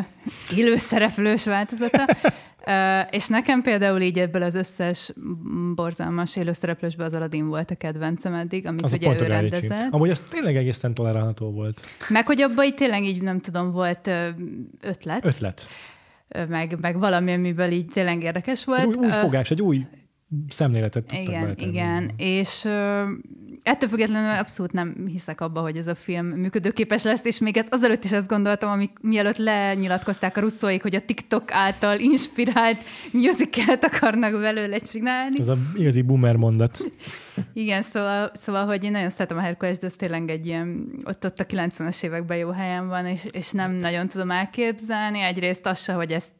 élőszereplős 0.55 1.45
változata. 1.45 2.05
És 3.09 3.27
nekem 3.27 3.61
például 3.61 4.01
így 4.01 4.19
ebből 4.19 4.41
az 4.41 4.55
összes 4.55 5.13
borzalmas 5.75 6.35
élőszereplősbe 6.35 7.03
az 7.03 7.13
Aladdin 7.13 7.47
volt 7.47 7.71
a 7.71 7.75
kedvencem 7.75 8.33
eddig, 8.33 8.67
amit 8.67 8.83
az 8.83 8.93
ugye 8.93 9.21
ő 9.21 9.27
rendezett. 9.27 9.87
Amúgy 9.93 10.09
ez 10.09 10.19
tényleg 10.29 10.55
egészen 10.55 10.93
tolerálható 10.93 11.51
volt. 11.51 11.81
Meg 12.09 12.25
hogy 12.25 12.41
abban 12.41 12.65
így 12.65 12.75
tényleg 12.75 13.03
így 13.03 13.21
nem 13.21 13.39
tudom, 13.39 13.71
volt 13.71 14.09
ötlet. 14.81 15.25
Ötlet. 15.25 15.67
Meg, 16.49 16.77
meg 16.81 16.99
valami, 16.99 17.33
amiből 17.33 17.71
így 17.71 17.85
tényleg 17.85 18.23
érdekes 18.23 18.65
volt. 18.65 18.79
Egy 18.79 18.95
új, 18.95 19.05
új 19.05 19.11
fogás, 19.11 19.51
egy 19.51 19.61
új 19.61 19.85
szemléletet 20.47 21.03
tudtak 21.03 21.27
Igen, 21.27 21.41
beletenni. 21.41 21.71
igen. 21.71 22.11
És 22.17 22.67
ettől 23.63 23.89
függetlenül 23.89 24.37
abszolút 24.39 24.71
nem 24.71 24.95
hiszek 25.07 25.41
abba, 25.41 25.61
hogy 25.61 25.77
ez 25.77 25.87
a 25.87 25.95
film 25.95 26.25
működőképes 26.25 27.03
lesz, 27.03 27.23
és 27.23 27.39
még 27.39 27.57
ezt 27.57 27.73
azelőtt 27.73 28.03
is 28.03 28.11
ezt 28.11 28.27
gondoltam, 28.27 28.71
amik 28.71 28.91
mielőtt 29.01 29.37
lenyilatkozták 29.37 30.37
a 30.37 30.39
russzóik, 30.39 30.81
hogy 30.81 30.95
a 30.95 31.05
TikTok 31.05 31.51
által 31.51 31.99
inspirált 31.99 32.77
musicalt 33.11 33.83
akarnak 33.83 34.39
belőle 34.39 34.77
csinálni. 34.77 35.35
Ez 35.39 35.47
a 35.47 35.57
igazi 35.75 36.01
boomer 36.01 36.35
mondat. 36.35 36.77
Igen, 37.53 37.81
szóval, 37.81 38.31
szóval, 38.33 38.65
hogy 38.65 38.83
én 38.83 38.91
nagyon 38.91 39.09
szeretem 39.09 39.37
a 39.37 39.41
Herkules, 39.41 39.77
de 39.77 39.87
ez 39.87 39.93
tényleg 39.97 40.29
egy 40.29 40.45
ilyen, 40.45 40.89
ott, 41.03 41.25
ott 41.25 41.39
a 41.39 41.45
90-es 41.45 42.03
években 42.03 42.37
jó 42.37 42.49
helyen 42.49 42.87
van, 42.87 43.05
és, 43.05 43.25
és 43.31 43.51
nem 43.51 43.71
nagyon 43.71 44.07
tudom 44.07 44.31
elképzelni. 44.31 45.19
Egyrészt 45.19 45.65
az 45.65 45.83
se, 45.83 45.93
hogy 45.93 46.11
ezt, 46.11 46.31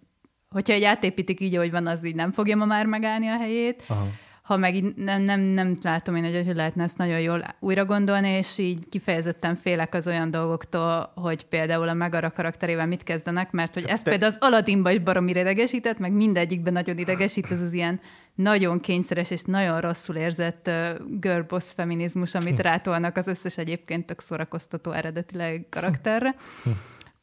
hogyha 0.50 0.74
egy 0.74 0.84
átépítik 0.84 1.40
így, 1.40 1.56
ahogy 1.56 1.72
van, 1.72 1.88
az 1.88 2.06
így 2.06 2.16
nem 2.16 2.32
fogja 2.32 2.56
ma 2.56 2.66
már 2.66 2.86
megállni 2.86 3.28
a 3.28 3.38
helyét. 3.38 3.84
Aha 3.88 4.08
ha 4.46 4.58
meg 4.58 4.76
így 4.76 4.96
nem, 4.96 5.22
nem, 5.22 5.40
nem 5.40 5.78
látom 5.82 6.16
én, 6.16 6.24
hogy, 6.24 6.46
hogy 6.46 6.56
lehetne 6.56 6.84
ezt 6.84 6.98
nagyon 6.98 7.20
jól 7.20 7.44
újra 7.60 7.86
gondolni, 7.86 8.30
és 8.30 8.58
így 8.58 8.90
kifejezetten 8.90 9.56
félek 9.56 9.94
az 9.94 10.08
olyan 10.08 10.32
dolgoktól, 10.32 11.12
hogy 11.16 11.46
például 11.46 11.88
a 11.88 11.94
Megara 11.94 12.32
karakterével 12.32 12.86
mit 12.86 13.04
kezdenek, 13.04 13.52
mert 13.52 13.74
hogy 13.74 13.84
ez 13.88 14.02
Te... 14.02 14.10
például 14.10 14.32
az 14.32 14.38
Aladdinban 14.40 14.94
is 14.94 15.00
barom 15.00 15.28
idegesített, 15.28 15.98
meg 15.98 16.12
mindegyikben 16.12 16.74
nagyon 16.74 16.98
idegesít, 16.98 17.52
ez 17.52 17.62
az 17.62 17.74
ilyen 17.74 18.00
nagyon 18.36 18.80
kényszeres 18.80 19.32
és 19.32 19.42
nagyon 19.42 19.82
rosszul 19.82 20.16
érzett 20.16 20.68
uh, 20.68 21.20
girl 21.20 21.42
boss 21.42 21.72
feminizmus, 21.76 22.36
amit 22.36 22.56
hm. 22.56 22.62
rátolnak 22.62 23.18
az 23.18 23.28
összes 23.28 23.58
egyébként 23.58 24.06
tök 24.06 24.22
szórakoztató 24.22 24.92
eredetileg 24.92 25.68
karakterre. 25.70 26.36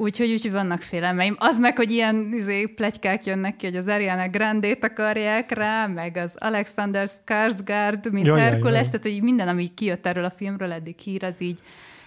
Úgyhogy, 0.03 0.31
úgyhogy 0.31 0.53
vannak 0.53 0.81
félelmeim. 0.81 1.37
Az 1.39 1.59
meg, 1.59 1.77
hogy 1.77 1.91
ilyen 1.91 2.33
izé, 2.33 2.67
plegykák 2.67 3.25
jönnek 3.25 3.57
ki, 3.57 3.67
hogy 3.67 3.77
az 3.77 3.87
Ariana 3.87 4.29
Grande-t 4.29 4.85
akarják 4.85 5.51
rá, 5.51 5.87
meg 5.87 6.17
az 6.17 6.35
Alexander 6.39 7.09
Skarsgård, 7.09 8.13
mint 8.13 8.27
Herkules, 8.27 8.87
tehát 8.87 9.03
hogy 9.03 9.23
minden, 9.23 9.49
ami 9.49 9.75
kijött 9.75 10.07
erről 10.07 10.25
a 10.25 10.33
filmről, 10.37 10.73
eddig 10.73 10.99
hír, 10.99 11.25
az 11.25 11.43
így 11.43 11.59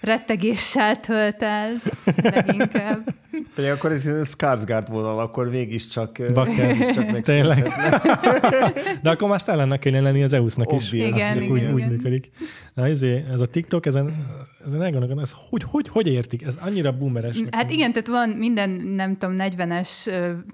rettegéssel 0.05 0.99
tölt 0.99 1.43
el 1.43 1.71
leginkább. 2.21 2.99
Pedig 3.55 3.71
akkor 3.71 3.91
ez 3.91 4.27
Skarsgård 4.27 4.89
vonal, 4.89 5.19
akkor 5.19 5.49
végig 5.49 5.87
csak, 5.87 6.17
Bakker, 6.33 6.77
csak 6.95 7.21
Tényleg. 7.21 7.67
De 9.01 9.09
akkor 9.09 9.29
már 9.29 9.39
Stellennek 9.39 9.79
kéne 9.79 9.99
lenni 9.99 10.23
az 10.23 10.33
EU-sznak 10.33 10.73
is. 10.73 10.91
Igen, 10.91 11.07
igen, 11.07 11.51
úgy, 11.51 11.57
igen. 11.57 11.73
úgy 11.73 11.89
működik. 11.89 12.29
Na, 12.73 12.87
ezért, 12.87 13.29
ez 13.29 13.39
a 13.39 13.45
TikTok, 13.45 13.85
ezen, 13.85 14.05
ezen 14.65 14.81
elgondolkodom, 14.81 15.23
ez 15.23 15.31
hogy, 15.49 15.63
hogy, 15.63 15.87
hogy 15.87 16.07
értik? 16.07 16.43
Ez 16.43 16.55
annyira 16.59 16.97
boomeres. 16.97 17.43
Hát 17.51 17.71
igen, 17.71 17.91
tehát 17.91 18.07
van 18.07 18.29
minden, 18.29 18.69
nem 18.69 19.17
tudom, 19.17 19.35
40-es 19.39 19.89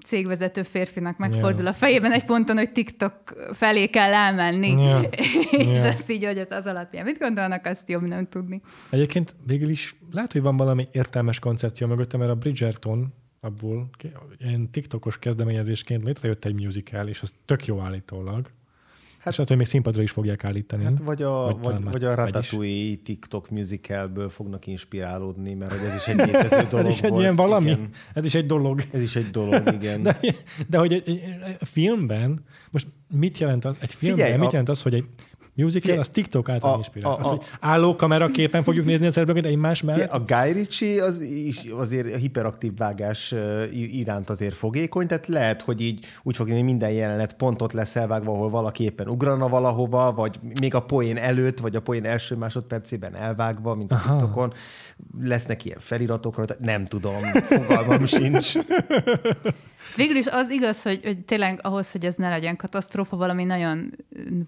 cégvezető 0.06 0.62
férfinak 0.62 1.18
megfordul 1.18 1.64
ja. 1.64 1.70
a 1.70 1.72
fejében 1.72 2.12
egy 2.12 2.24
ponton, 2.24 2.56
hogy 2.56 2.72
TikTok 2.72 3.14
felé 3.52 3.86
kell 3.86 4.12
elmenni. 4.12 4.70
Ja. 4.70 5.00
és 5.70 5.78
ja. 5.78 5.88
azt 5.88 6.10
így, 6.10 6.24
hogy 6.24 6.46
az 6.50 6.66
alapján 6.66 7.04
mit 7.04 7.18
gondolnak, 7.18 7.66
azt 7.66 7.88
jobb 7.88 8.06
nem 8.06 8.28
tudni. 8.28 8.60
Egyébként 8.90 9.34
végül 9.46 9.68
is 9.68 9.96
lehet, 10.10 10.32
hogy 10.32 10.42
van 10.42 10.56
valami 10.56 10.88
értelmes 10.92 11.38
koncepció 11.38 11.86
mögötte, 11.86 12.16
mert 12.16 12.30
a 12.30 12.34
Bridgerton 12.34 13.12
abból 13.40 13.88
ilyen 14.38 14.70
TikTokos 14.70 15.18
kezdeményezésként 15.18 16.02
létrejött 16.02 16.44
egy 16.44 16.54
musical, 16.54 17.08
és 17.08 17.22
az 17.22 17.32
tök 17.44 17.66
jó 17.66 17.80
állítólag. 17.80 18.50
Hát, 19.22 19.32
és 19.32 19.38
hát, 19.38 19.48
hogy 19.48 19.56
még 19.56 19.66
színpadra 19.66 20.02
is 20.02 20.10
fogják 20.10 20.44
állítani. 20.44 20.84
Hát 20.84 20.98
vagy 20.98 21.22
a, 21.22 21.58
vagy, 21.62 21.82
vagy 21.82 22.04
a 22.04 22.14
Ratatouille 22.14 22.96
TikTok 23.04 23.50
musicalből 23.50 24.28
fognak 24.28 24.66
inspirálódni, 24.66 25.54
mert 25.54 25.72
ez 25.72 25.94
is 25.94 26.06
egy 26.06 26.16
létező 26.16 26.66
dolog 26.70 26.86
Ez 26.86 26.94
is 26.94 27.00
egy 27.00 27.10
volt. 27.10 27.22
ilyen 27.22 27.34
valami? 27.34 27.70
Igen. 27.70 27.88
Ez 28.14 28.24
is 28.24 28.34
egy 28.34 28.46
dolog. 28.46 28.82
Ez 28.92 29.02
is 29.02 29.16
egy 29.16 29.26
dolog, 29.26 29.72
igen. 29.72 30.02
De, 30.06 30.18
de 30.68 30.78
hogy 30.78 30.92
egy, 30.92 31.08
egy, 31.08 31.20
egy 31.44 31.56
filmben, 31.68 32.44
most 32.70 32.86
mit 33.08 33.38
jelent 33.38 33.64
az, 33.64 33.76
egy 33.80 33.94
filmben, 33.94 34.24
Figyelj, 34.24 34.40
mit 34.40 34.50
jelent 34.50 34.68
az, 34.68 34.82
hogy 34.82 34.94
egy 34.94 35.04
musical, 35.54 35.98
az 35.98 36.08
TikTok 36.08 36.48
által 36.48 36.76
inspirált. 36.76 37.18
Az, 37.18 37.26
hogy 37.26 37.40
álló 37.60 37.96
kameraképen 37.96 38.62
fogjuk 38.62 38.84
nézni 38.84 39.06
a 39.06 39.10
szereplőket 39.10 39.44
egymás 39.44 39.82
mellett. 39.82 40.10
A 40.10 40.24
Guy 40.26 40.52
Ritchie 40.52 41.04
az 41.04 41.20
is 41.20 41.64
azért 41.76 42.14
a 42.14 42.16
hiperaktív 42.16 42.76
vágás 42.76 43.34
iránt 43.72 44.30
azért 44.30 44.54
fogékony, 44.54 45.06
tehát 45.06 45.26
lehet, 45.26 45.62
hogy 45.62 45.80
így 45.80 46.06
úgy 46.22 46.36
fog 46.36 46.50
hogy 46.50 46.62
minden 46.62 46.90
jelenet 46.90 47.36
pontot 47.36 47.72
lesz 47.72 47.96
elvágva, 47.96 48.32
ahol 48.32 48.50
valaki 48.50 48.84
éppen 48.84 49.08
ugrana 49.08 49.48
valahova, 49.48 50.12
vagy 50.12 50.38
még 50.60 50.74
a 50.74 50.80
poén 50.80 51.16
előtt, 51.16 51.58
vagy 51.58 51.76
a 51.76 51.80
poén 51.80 52.04
első 52.04 52.36
másodpercében 52.36 53.14
elvágva, 53.14 53.74
mint 53.74 53.92
a 53.92 53.94
Aha. 53.94 54.16
TikTokon. 54.16 54.52
Lesznek 55.20 55.64
ilyen 55.64 55.78
feliratok, 55.80 56.36
rajta, 56.36 56.54
nem 56.60 56.84
tudom, 56.84 57.22
fogalmam 57.48 58.06
sincs. 58.06 58.52
Végül 59.96 60.16
is 60.16 60.26
az 60.26 60.50
igaz, 60.50 60.82
hogy, 60.82 61.00
hogy 61.04 61.18
tényleg 61.18 61.58
ahhoz, 61.62 61.92
hogy 61.92 62.04
ez 62.04 62.14
ne 62.14 62.28
legyen 62.28 62.56
katasztrófa, 62.56 63.16
valami 63.16 63.44
nagyon 63.44 63.90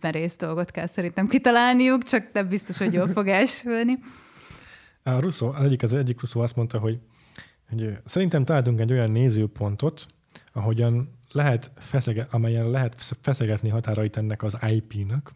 merész 0.00 0.36
dolgot 0.36 0.70
kell 0.70 0.86
szerintem 0.86 1.28
kitalálniuk, 1.28 2.02
csak 2.02 2.28
nem 2.32 2.48
biztos, 2.48 2.78
hogy 2.78 2.92
jól 2.92 3.08
fog 3.08 3.28
elsülni. 3.28 3.98
A 5.02 5.18
Russo, 5.18 5.54
egyik, 5.62 5.82
az 5.82 5.92
egyik 5.94 6.20
Russo 6.20 6.40
azt 6.40 6.56
mondta, 6.56 6.78
hogy, 6.78 6.98
hogy 7.68 7.98
szerintem 8.04 8.44
találtunk 8.44 8.80
egy 8.80 8.92
olyan 8.92 9.10
nézőpontot, 9.10 10.06
ahogyan 10.52 11.08
lehet 11.30 11.70
feszege, 11.78 12.26
amelyen 12.30 12.70
lehet 12.70 13.16
feszegezni 13.20 13.68
határait 13.68 14.16
ennek 14.16 14.42
az 14.42 14.56
IP-nak, 14.70 15.32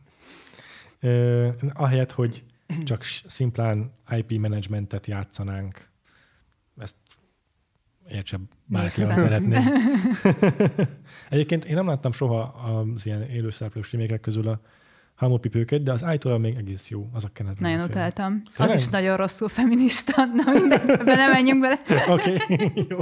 ahelyett, 1.72 2.12
hogy 2.12 2.42
csak 2.84 3.02
szimplán 3.26 3.92
IP 4.16 4.38
managementet 4.38 5.06
játszanánk. 5.06 5.88
Ezt 8.08 8.16
értse 8.16 8.38
bárki, 8.64 9.00
Makes 9.00 9.18
amit 9.18 9.30
sense. 9.30 9.38
szeretné. 9.38 10.88
Egyébként 11.30 11.64
én 11.64 11.74
nem 11.74 11.86
láttam 11.86 12.12
soha 12.12 12.40
az 12.40 13.06
ilyen 13.06 13.22
élőszereplős 13.22 13.92
remékek 13.92 14.20
közül 14.20 14.48
a 14.48 14.60
hamupipőket, 15.14 15.82
de 15.82 15.92
az 15.92 16.04
ájtól 16.04 16.38
még 16.38 16.56
egész 16.56 16.88
jó, 16.88 17.10
az 17.12 17.24
a 17.24 17.28
Kenneth 17.32 17.60
Nagyon 17.60 17.76
film. 17.78 17.90
utáltam. 17.90 18.42
Az 18.46 18.54
Tényleg? 18.56 18.78
is 18.78 18.88
nagyon 18.88 19.16
rosszul 19.16 19.48
feminista. 19.48 20.24
Na 20.44 20.52
mindegy, 20.52 20.88
ebbe 20.88 21.14
nem 21.14 21.30
menjünk 21.30 21.60
bele. 21.60 21.78
Oké, 22.14 22.36
jó. 22.88 22.98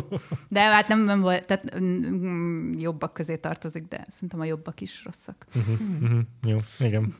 De 0.49 0.61
hát 0.61 0.89
nem, 0.89 1.05
nem 1.05 1.21
volt, 1.21 1.47
tehát 1.47 1.81
mm, 1.81 2.73
jobbak 2.79 3.13
közé 3.13 3.37
tartozik, 3.37 3.89
de 3.89 4.05
szerintem 4.09 4.41
a 4.41 4.45
jobbak 4.45 4.81
is 4.81 5.05
rosszak. 5.05 5.47
Uh-huh, 5.55 5.75
uh-huh. 6.03 6.21
Jó, 6.47 6.59
igen. 6.79 7.15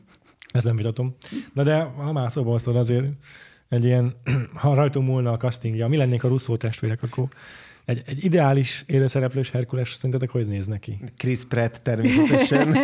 Ezt 0.51 0.65
nem 0.65 0.75
vitatom. 0.75 1.15
Na 1.53 1.63
de 1.63 1.81
ha 1.81 2.11
már 2.11 2.31
szóba 2.31 2.49
hoztad 2.49 2.75
azért 2.75 3.05
egy 3.69 3.83
ilyen, 3.83 4.15
ha 4.61 4.73
rajtunk 4.73 5.07
múlna 5.07 5.31
a 5.31 5.37
castingja, 5.37 5.87
mi 5.87 5.97
lennénk 5.97 6.23
a 6.23 6.27
Russzó 6.27 6.57
testvérek, 6.57 7.03
akkor 7.03 7.27
egy, 7.87 8.03
egy 8.05 8.23
ideális 8.23 8.83
élőszereplős 8.87 9.51
Herkules 9.51 9.93
szerintetek 9.93 10.29
hogy 10.29 10.47
néz 10.47 10.65
neki? 10.65 10.99
Chris 11.17 11.45
Pratt 11.45 11.75
természetesen. 11.83 12.71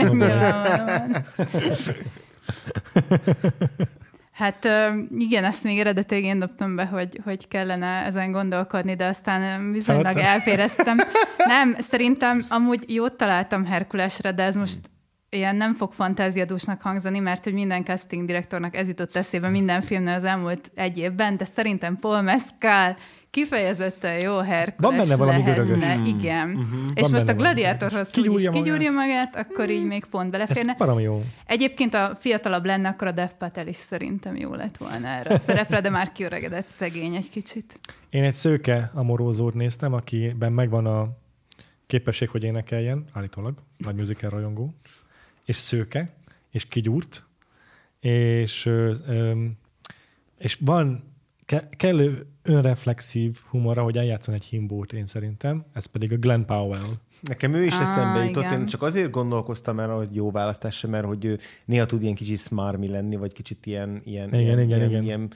Hát 4.32 4.68
igen, 5.10 5.44
ezt 5.44 5.64
még 5.64 5.80
eredetileg 5.80 6.24
én 6.24 6.40
dobtam 6.40 6.76
be, 6.76 6.86
hogy, 6.86 7.20
hogy 7.24 7.48
kellene 7.48 7.88
ezen 8.06 8.32
gondolkodni, 8.32 8.96
de 8.96 9.06
aztán 9.06 9.72
viszonylag 9.72 10.18
elféreztem. 10.18 10.98
Nem, 11.38 11.76
szerintem 11.80 12.46
amúgy 12.50 12.84
jót 12.88 13.14
találtam 13.14 13.66
Herkulesre, 13.66 14.32
de 14.32 14.44
ez 14.44 14.56
most 14.56 14.80
ilyen 15.30 15.56
nem 15.56 15.74
fog 15.74 15.94
fantáziadúsnak 15.94 16.82
hangzani, 16.82 17.20
mert 17.20 17.44
hogy 17.44 17.54
minden 17.54 17.84
casting 17.84 18.26
direktornak 18.26 18.76
ez 18.76 18.88
jutott 18.88 19.16
eszébe 19.16 19.50
minden 19.50 19.82
filmnél 19.82 20.14
az 20.14 20.24
elmúlt 20.24 20.72
egy 20.76 20.98
évben, 20.98 21.38
de 21.38 21.46
szerintem 21.46 21.98
Paul 21.98 22.22
Mescal 22.22 22.96
kifejezetten 23.34 24.20
jó 24.20 24.38
Herkules 24.38 24.76
Van 24.78 24.98
benne 24.98 25.16
valami 25.16 25.44
lehetne. 25.44 25.64
görögös. 25.64 26.08
Igen. 26.08 26.50
És 26.94 27.02
Van 27.02 27.12
most 27.12 27.28
a 27.28 27.34
gladiátorhoz 27.34 28.10
Kigyúrja 28.10 28.50
magát. 28.52 28.64
kigyúrja 28.64 28.92
magát, 28.92 29.36
akkor 29.36 29.70
így 29.70 29.86
még 29.86 30.06
pont 30.06 30.32
beleférne. 30.32 30.76
Ez 30.80 31.00
jó. 31.00 31.24
Egyébként 31.46 31.94
a 31.94 32.18
fiatalabb 32.20 32.66
lenne, 32.66 32.90
akkor 32.90 33.08
a 33.08 33.12
Dev 33.12 33.30
Patel 33.38 33.68
is 33.68 33.76
szerintem 33.76 34.36
jó 34.36 34.54
lett 34.54 34.78
volna 34.78 35.08
erre 35.08 35.34
a 35.34 35.38
szerepre, 35.38 35.82
de 35.82 35.90
már 35.90 36.12
kiöregedett 36.12 36.68
szegény 36.68 37.16
egy 37.16 37.30
kicsit. 37.30 37.80
Én 38.10 38.24
egy 38.24 38.34
szőke 38.34 38.92
amorózót 38.94 39.54
néztem, 39.54 39.94
akiben 39.94 40.52
megvan 40.52 40.86
a 40.86 41.10
képesség, 41.88 42.30
hogy 42.30 42.44
énekeljen, 42.44 43.06
állítólag, 43.14 43.54
nagy 43.78 43.96
musical 43.96 44.30
rajongó, 44.30 44.74
és 45.46 45.56
szőke, 45.56 46.10
és 46.52 46.66
kigyúrt, 46.68 47.26
és, 48.00 48.66
ö, 48.66 48.94
ö, 49.08 49.44
és 50.38 50.58
van 50.62 51.12
ke- 51.46 51.76
kellő 51.76 52.28
önreflexív 52.42 53.40
humora, 53.50 53.84
hogy 53.84 53.98
eljátszon 53.98 54.36
egy 54.36 54.44
himbót, 54.44 54.94
én 54.94 55.06
szerintem, 55.06 55.66
ez 55.74 55.86
pedig 55.86 56.12
a 56.14 56.18
Glenn 56.18 56.46
Powell. 56.46 56.90
Nekem 57.28 57.54
ő 57.54 57.64
is 57.66 57.74
Á, 57.74 57.82
eszembe 57.82 58.24
jutott, 58.26 58.44
igen. 58.44 58.60
én 58.60 58.66
csak 58.66 58.82
azért 58.82 59.12
gondolkoztam 59.12 59.80
erre, 59.80 59.92
hogy 59.92 60.16
jó 60.16 60.32
választás 60.32 60.76
sem, 60.78 60.90
mert 60.90 61.06
hogy 61.06 61.26
ő 61.26 61.40
néha 61.66 61.86
tud 61.86 62.02
ilyen 62.02 62.16
kicsit 62.16 62.40
smarmy 62.40 62.90
lenni, 62.90 63.16
vagy 63.16 63.34
kicsit 63.34 63.66
ilyen, 63.66 64.02
ilyen, 64.06 64.28
Igen, 64.28 64.40
ilyen, 64.42 64.60
igen, 64.60 64.78
ilyen, 64.78 64.90
igen. 64.90 65.04
ilyen 65.04 65.30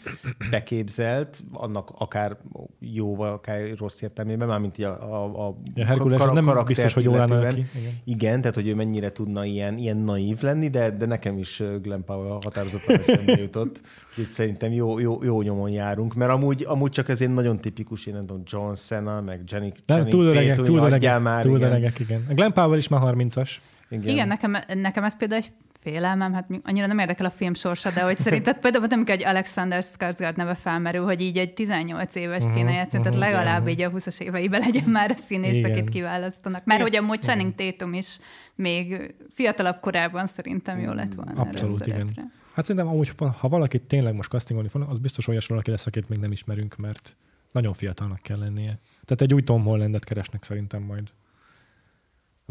beképzelt, 0.49 1.43
annak 1.53 1.89
akár 1.97 2.37
jó, 2.79 3.15
vagy 3.15 3.29
akár 3.29 3.61
rossz 3.77 4.01
értelmében, 4.01 4.47
mármint 4.47 4.77
a, 4.77 5.13
a, 5.13 5.47
a 5.47 5.55
Ja, 5.75 5.85
Herkules 5.85 6.17
kar- 6.19 6.33
nem 6.33 6.65
biztos, 6.65 6.93
hogy 6.93 7.03
jól 7.03 7.19
állna 7.19 7.39
neki. 7.41 7.65
Igen. 7.79 7.91
Igen, 8.03 8.39
tehát 8.41 8.55
hogy 8.55 8.67
ő 8.67 8.75
mennyire 8.75 9.11
tudna 9.11 9.45
ilyen, 9.45 9.77
ilyen 9.77 9.97
naív 9.97 10.41
lenni, 10.41 10.69
de, 10.69 10.89
de 10.91 11.05
nekem 11.05 11.37
is 11.37 11.63
Glenn 11.81 12.03
Powell 12.05 12.39
határozottan 12.43 12.95
eszembe 12.97 13.39
jutott. 13.41 13.81
Úgyhogy 14.09 14.31
szerintem 14.31 14.71
jó, 14.71 14.99
jó, 14.99 15.23
jó 15.23 15.41
nyomon 15.41 15.69
járunk, 15.69 16.13
mert 16.13 16.31
amúgy, 16.31 16.63
amúgy 16.67 16.91
csak 16.91 17.09
ez 17.09 17.21
egy 17.21 17.33
nagyon 17.33 17.57
tipikus, 17.57 18.05
én 18.05 18.13
nem 18.13 18.25
tudom, 18.25 18.41
John 18.45 18.73
Cena, 18.73 19.21
meg 19.21 19.41
Jenny, 19.47 19.61
Nem, 19.67 19.73
Channing 19.85 20.09
túl 20.09 20.25
öregek, 20.25 20.55
Tatum, 20.55 20.75
túl 20.75 20.85
öregek, 20.85 21.21
már, 21.21 21.43
túl 21.43 21.57
igen. 21.57 21.69
Öregek, 21.77 21.99
igen. 21.99 22.25
A 22.29 22.33
Glenn 22.33 22.51
Powell 22.51 22.77
is 22.77 22.87
már 22.87 23.01
30-as. 23.03 23.49
Igen. 23.89 24.07
Igen, 24.07 24.27
nekem, 24.27 24.57
nekem 24.73 25.03
ez 25.03 25.17
például 25.17 25.41
egy 25.41 25.51
félelmem, 25.79 26.33
hát 26.33 26.49
annyira 26.63 26.85
nem 26.85 26.99
érdekel 26.99 27.25
a 27.25 27.29
film 27.29 27.53
sorsa, 27.53 27.91
de 27.91 28.01
hogy 28.01 28.17
szerinted 28.17 28.57
például, 28.59 28.85
amikor 28.91 29.13
egy 29.13 29.25
Alexander 29.25 29.83
Skarsgård 29.83 30.37
neve 30.37 30.55
felmerül, 30.55 31.03
hogy 31.03 31.21
így 31.21 31.37
egy 31.37 31.53
18 31.53 32.15
éves 32.15 32.43
Mhm, 32.43 32.53
kéne 32.53 32.71
játszani, 32.71 33.03
tehát 33.03 33.17
legalább 33.19 33.67
így 33.67 33.81
a 33.81 33.91
20-as 33.91 34.19
éveiben 34.21 34.59
legyen 34.59 34.89
már 34.89 35.11
a 35.11 35.21
színész, 35.27 35.53
Igen. 35.55 35.71
akit 35.71 35.89
kiválasztanak. 35.89 36.65
Mert 36.65 36.81
hogy 36.81 36.95
amúgy 36.95 37.21
Channing 37.21 37.55
Tatum 37.55 37.93
is 37.93 38.19
még 38.55 39.13
fiatalabb 39.33 39.79
korában 39.79 40.27
szerintem 40.27 40.79
jó 40.79 40.91
lett 40.91 41.13
volna 41.13 41.41
Abszolút, 41.41 41.85
igen. 41.85 41.99
szerepre. 41.99 42.23
Hát 42.53 42.65
szerintem 42.65 42.91
amúgy, 42.91 43.11
ha 43.17 43.29
ha 43.39 43.47
valakit 43.47 43.81
tényleg 43.81 44.13
most 44.13 44.29
castingolni 44.29 44.69
fog, 44.69 44.85
az 44.89 44.99
biztos 44.99 45.27
olyas 45.27 45.45
valaki 45.47 45.71
lesz, 45.71 45.85
akit 45.85 46.09
még 46.09 46.19
nem 46.19 46.31
ismerünk, 46.31 46.77
mert 46.77 47.15
nagyon 47.51 47.73
fiatalnak 47.73 48.19
kell 48.21 48.37
lennie. 48.39 48.79
Tehát 49.05 49.21
egy 49.21 49.33
új 49.33 49.43
Tom 49.43 49.63
Hollandet 49.63 50.03
keresnek 50.03 50.43
szerintem 50.43 50.81
majd. 50.81 51.07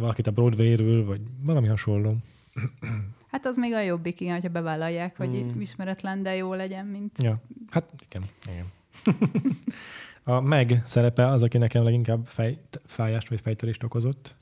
Valakit 0.01 0.27
a 0.27 0.31
Broadway-ről, 0.31 1.05
vagy 1.05 1.21
valami 1.43 1.67
hasonló. 1.67 2.17
Hát 3.31 3.47
az 3.47 3.57
még 3.57 3.73
a 3.73 3.81
jobbik, 3.81 4.21
igen, 4.21 4.33
hogyha 4.33 4.49
bevállalják, 4.49 5.17
hogy 5.17 5.45
mm. 5.45 5.61
ismeretlen, 5.61 6.23
de 6.23 6.35
jó 6.35 6.55
legyen, 6.55 6.87
mint 6.87 7.23
Ja, 7.23 7.41
hát 7.71 7.93
igen. 8.09 8.23
igen. 8.47 8.67
a 10.35 10.41
Meg 10.41 10.83
szerepe 10.85 11.27
az, 11.27 11.43
aki 11.43 11.59
nekem 11.59 11.83
leginkább 11.83 12.27
fej, 12.27 12.59
fájást 12.85 13.29
vagy 13.29 13.41
fejtörést 13.41 13.83
okozott. 13.83 14.37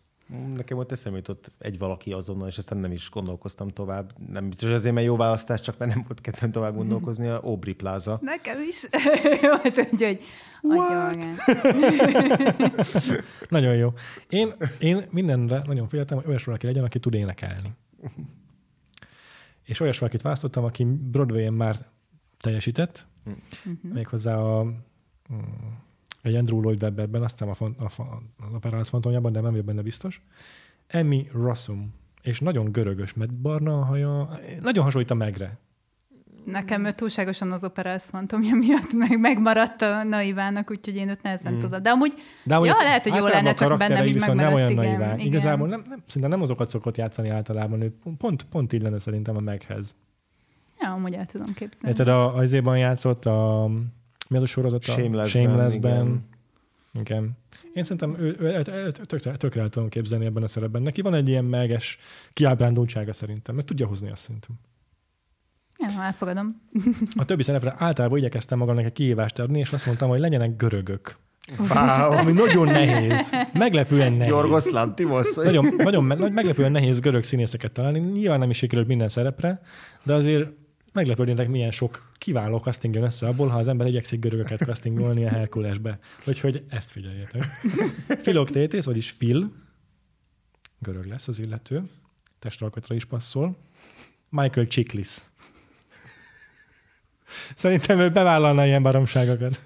Nekem 0.55 0.79
ott 0.79 0.93
eszembe 0.93 1.19
jutott 1.19 1.51
egy 1.59 1.79
valaki 1.79 2.13
azonnal, 2.13 2.49
és 2.49 2.59
aztán 2.59 2.79
nem 2.79 2.93
is 2.93 3.11
gondolkoztam 3.11 3.69
tovább. 3.69 4.13
Nem 4.31 4.49
biztos 4.49 4.71
azért, 4.71 4.95
mert 4.95 5.07
jó 5.07 5.17
választás, 5.17 5.61
csak 5.61 5.79
mert 5.79 5.95
nem 5.95 6.05
volt 6.07 6.21
kedvem 6.21 6.51
tovább 6.51 6.75
gondolkozni. 6.75 7.29
A 7.29 7.43
Aubrey 7.43 7.75
Plaza. 7.75 8.19
Nekem 8.23 8.57
is 8.69 8.89
volt, 9.41 9.89
úgyhogy 9.93 10.21
adja 10.63 10.89
magát. 11.07 11.27
Nagyon 13.49 13.75
jó. 13.75 13.93
Én, 14.29 14.53
én 14.79 15.03
mindenre 15.11 15.63
nagyon 15.67 15.89
figyeltem, 15.89 16.17
hogy 16.19 16.27
olyas 16.29 16.45
valaki 16.45 16.67
legyen, 16.67 16.85
aki 16.85 16.99
tud 16.99 17.15
énekelni. 17.15 17.73
És 19.65 19.81
olyas 19.81 19.99
valakit 19.99 20.23
választottam, 20.23 20.65
aki 20.65 20.85
Broadway-en 20.85 21.53
már 21.53 21.77
teljesített, 22.41 23.07
Mhm. 23.65 23.93
méghozzá 23.93 24.37
a, 24.37 24.63
mm, 24.63 25.39
egy 26.25 26.35
Andrew 26.35 26.61
Lloyd 26.61 26.83
Webberben, 26.83 27.23
azt 27.23 27.33
hiszem 27.33 27.49
a, 27.49 27.55
fon- 27.55 27.81
a, 27.81 27.85
az 28.47 28.55
Operász 28.55 28.89
fantomjában, 28.89 29.33
de 29.33 29.41
nem 29.41 29.51
vagyok 29.51 29.67
benne 29.67 29.83
biztos. 29.83 30.23
Emmy 30.87 31.29
Rossum. 31.33 31.95
És 32.23 32.41
nagyon 32.41 32.73
görögös, 32.73 33.15
mert 33.15 33.35
barna 33.35 33.79
a 33.79 33.85
haja, 33.85 34.39
nagyon 34.63 34.85
hasonlít 34.85 35.11
a 35.11 35.15
megre. 35.15 35.59
Nekem 36.45 36.85
ő 36.85 36.93
túlságosan 36.93 37.53
az 37.53 37.65
operász 37.65 38.09
fantomja 38.09 38.55
miatt 38.55 38.93
meg, 38.93 39.21
megmaradt 39.21 39.83
a 39.83 40.03
naivának, 40.03 40.71
úgyhogy 40.71 40.97
én 40.97 41.09
őt 41.09 41.23
nehezen 41.23 41.53
mm. 41.53 41.59
tudom. 41.59 41.83
De 41.83 41.91
amúgy, 41.91 42.15
De 42.45 42.55
amúgy 42.55 42.67
ja, 42.67 42.75
lehet, 42.79 43.03
hogy 43.03 43.13
jó 43.13 43.25
általában 43.25 43.45
lenne, 43.45 43.55
csak 43.55 43.79
bennem 43.79 44.07
így 44.07 44.21
megmaradt. 44.21 44.45
nem 44.45 44.55
olyan 44.55 44.71
igen, 44.71 44.85
naivá. 44.85 45.15
igen. 45.15 45.27
Igazából 45.27 45.69
nem, 45.69 45.85
nem, 45.89 46.03
szinte 46.07 46.29
nem 46.29 46.43
azokat 46.43 46.71
szokott 46.71 46.97
játszani 46.97 47.29
általában, 47.29 47.81
ő 47.81 47.95
pont, 48.19 48.43
pont 48.43 48.73
így 48.73 48.83
lenne 48.83 48.99
szerintem 48.99 49.37
a 49.37 49.41
meghez. 49.41 49.95
Ja, 50.81 50.93
amúgy 50.93 51.15
el 51.15 51.27
tudom 51.27 51.55
képzelni. 51.55 51.89
Érted, 51.89 52.09
a, 52.09 52.35
az 52.35 52.53
évben 52.53 52.79
játszott 52.79 53.25
a... 53.27 53.71
Mi 54.29 54.37
az 54.37 54.43
a 54.43 54.47
sorozat? 54.47 54.85
A 54.89 54.93
Shameless-ben, 54.93 55.43
Shameless-ben. 55.43 56.05
igen. 56.05 56.25
igen. 57.01 57.37
Én 57.75 57.83
szerintem 57.83 58.17
ő, 58.19 58.37
ő, 58.39 58.63
ő, 58.67 58.73
ő 58.73 58.91
tökre, 58.91 59.37
tökre 59.37 59.61
el 59.61 59.69
tudom 59.69 59.89
képzelni 59.89 60.25
ebben 60.25 60.43
a 60.43 60.47
szerepben. 60.47 60.83
Neki 60.83 61.01
van 61.01 61.15
egy 61.15 61.29
ilyen 61.29 61.45
meges 61.45 61.99
kiábrándultsága 62.33 63.13
szerintem, 63.13 63.55
mert 63.55 63.67
tudja 63.67 63.87
hozni 63.87 64.11
azt 64.11 64.23
szerintem. 64.23 64.51
Ja, 65.79 66.03
elfogadom. 66.03 66.61
A 67.17 67.25
többi 67.25 67.43
szerepre 67.43 67.75
általában 67.79 68.19
igyekeztem 68.19 68.59
magamnak 68.59 68.85
egy 68.85 68.93
kihívást 68.93 69.39
adni, 69.39 69.59
és 69.59 69.73
azt 69.73 69.87
mondtam, 69.87 70.09
hogy 70.09 70.19
legyenek 70.19 70.57
görögök. 70.57 71.17
Wow. 71.59 72.13
Ami 72.13 72.33
nagyon 72.33 72.67
nehéz. 72.67 73.31
Meglepően 73.53 74.13
nehéz. 74.13 74.31
Jorgos 74.31 74.71
Lantimos. 74.71 75.35
Nagyon, 75.35 75.75
nagyon 75.77 76.05
me- 76.05 76.31
meglepően 76.31 76.73
nehéz 76.73 77.01
görög 77.01 77.23
színészeket 77.23 77.73
találni. 77.73 77.99
Nyilván 77.99 78.39
nem 78.39 78.51
is 78.51 78.57
sikerült 78.57 78.87
minden 78.87 79.09
szerepre, 79.09 79.63
de 80.03 80.15
azért 80.15 80.49
meglepődnétek, 80.95 81.49
milyen 81.49 81.71
sok 81.71 82.12
kiváló 82.19 82.59
casting 82.59 82.95
jön 82.95 83.05
össze 83.05 83.27
abból, 83.27 83.49
ha 83.49 83.59
az 83.59 83.69
ember 83.69 83.87
igyekszik 83.87 84.21
görögöket 84.21 84.59
castingolni 84.59 85.25
a 85.25 85.29
Herkulesbe. 85.29 85.99
Úgyhogy 86.27 86.65
ezt 86.69 86.91
figyeljétek. 86.91 87.43
Filoktétész, 88.23 88.85
vagyis 88.85 89.12
Phil, 89.12 89.53
görög 90.79 91.07
lesz 91.07 91.29
az 91.29 91.39
illető, 91.39 91.83
testalkatra 92.39 92.95
is 92.95 93.05
passzol. 93.05 93.57
Michael 94.29 94.66
Chiklis. 94.66 95.16
Szerintem 97.55 97.99
ő 97.99 98.11
bevállalna 98.11 98.66
ilyen 98.66 98.83
baromságokat. 98.83 99.61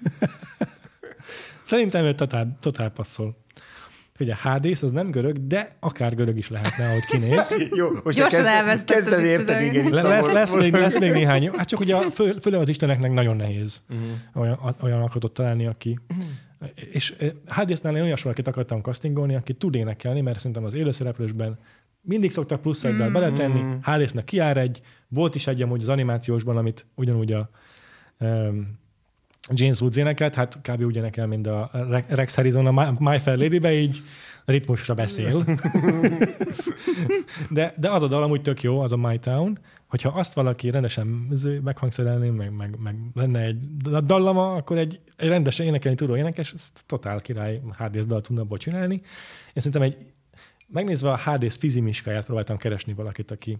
Szerintem 1.63 2.05
ő 2.05 2.15
totál, 2.15 2.57
totál 2.59 2.89
passzol. 2.89 3.37
Ugye 4.19 4.35
Hádész 4.35 4.81
az 4.83 4.91
nem 4.91 5.11
görög, 5.11 5.47
de 5.47 5.69
akár 5.79 6.15
görög 6.15 6.37
is 6.37 6.49
lehetne, 6.49 6.87
ahogy 6.89 7.05
kinéz. 7.05 7.57
Jó, 7.79 7.89
most 8.03 8.17
Gyorsan 8.17 8.45
elvesztetted 8.45 9.03
kezdem 9.03 9.23
érteni, 9.25 9.65
igen. 9.65 9.89
Le, 9.89 10.01
a 10.01 10.07
lesz, 10.07 10.25
lesz, 10.31 10.55
még, 10.55 10.73
lesz 10.73 10.99
még 10.99 11.11
néhány. 11.19 11.49
Hát 11.57 11.67
csak 11.67 11.79
ugye 11.79 11.95
a 11.95 12.01
fő, 12.11 12.37
főleg 12.41 12.59
az 12.61 12.69
isteneknek 12.69 13.11
nagyon 13.13 13.35
nehéz 13.35 13.83
Mhm. 13.89 13.99
olyan, 14.41 14.53
a- 14.53 14.75
olyan 14.83 15.01
alkotót 15.01 15.33
találni, 15.33 15.65
aki... 15.65 15.99
És 16.91 17.15
eh, 17.19 17.29
Hádésznál 17.47 17.95
én 17.95 18.01
olyas 18.01 18.21
valakit 18.21 18.47
akartam 18.47 18.81
castingolni, 18.81 19.35
aki 19.35 19.53
tud 19.53 19.75
énekelni, 19.75 20.21
mert 20.21 20.37
szerintem 20.37 20.63
az 20.63 20.73
élőszereplősben 20.73 21.57
mindig 22.01 22.31
szoktak 22.31 22.61
plusz 22.61 22.83
egy 22.83 22.95
dal 22.95 23.09
beletenni. 23.11 23.59
Mhm. 23.59 23.71
Hádésznek 23.81 24.23
kiár 24.23 24.57
egy, 24.57 24.81
volt 25.07 25.35
is 25.35 25.47
egy 25.47 25.61
amúgy 25.61 25.81
az 25.81 25.87
animációsban, 25.89 26.57
amit 26.57 26.85
ugyanúgy 26.95 27.31
a 27.31 27.49
um, 28.19 28.78
James 29.51 29.81
Woods 29.81 29.97
énekelt, 29.97 30.35
hát 30.35 30.59
kb. 30.61 30.81
úgy 30.81 30.95
énekel, 30.95 31.27
mint 31.27 31.47
a 31.47 31.69
Re- 31.73 32.05
Rex 32.07 32.35
Harrison 32.35 32.65
a 32.77 32.95
My- 32.99 33.19
Fair 33.19 33.37
Lady-be, 33.37 33.73
így 33.73 34.01
ritmusra 34.45 34.93
beszél. 34.93 35.45
De, 37.49 37.73
de 37.77 37.89
az 37.91 38.03
a 38.03 38.07
dal 38.07 38.23
amúgy 38.23 38.41
tök 38.41 38.63
jó, 38.63 38.79
az 38.79 38.91
a 38.91 38.97
My 38.97 39.19
Town, 39.19 39.59
hogyha 39.87 40.09
azt 40.09 40.33
valaki 40.33 40.69
rendesen 40.69 41.07
meghangszerelni, 41.63 42.29
meg, 42.29 42.55
meg, 42.55 42.75
meg 42.83 42.95
lenne 43.13 43.39
egy 43.41 43.77
da- 43.77 44.01
dallama, 44.01 44.53
akkor 44.53 44.77
egy, 44.77 44.99
egy 45.15 45.27
rendesen 45.27 45.65
énekelni 45.65 45.97
tudó 45.97 46.15
énekes, 46.15 46.53
ezt 46.53 46.83
totál 46.85 47.21
király 47.21 47.61
HD 47.77 47.97
dal 48.05 48.21
tudna 48.21 48.41
abból 48.41 48.57
csinálni. 48.57 48.93
Én 48.93 49.01
szerintem 49.55 49.81
egy, 49.81 49.97
megnézve 50.67 51.11
a 51.11 51.17
HD 51.17 51.51
fizimiskáját 51.51 52.25
próbáltam 52.25 52.57
keresni 52.57 52.93
valakit, 52.93 53.31
aki 53.31 53.57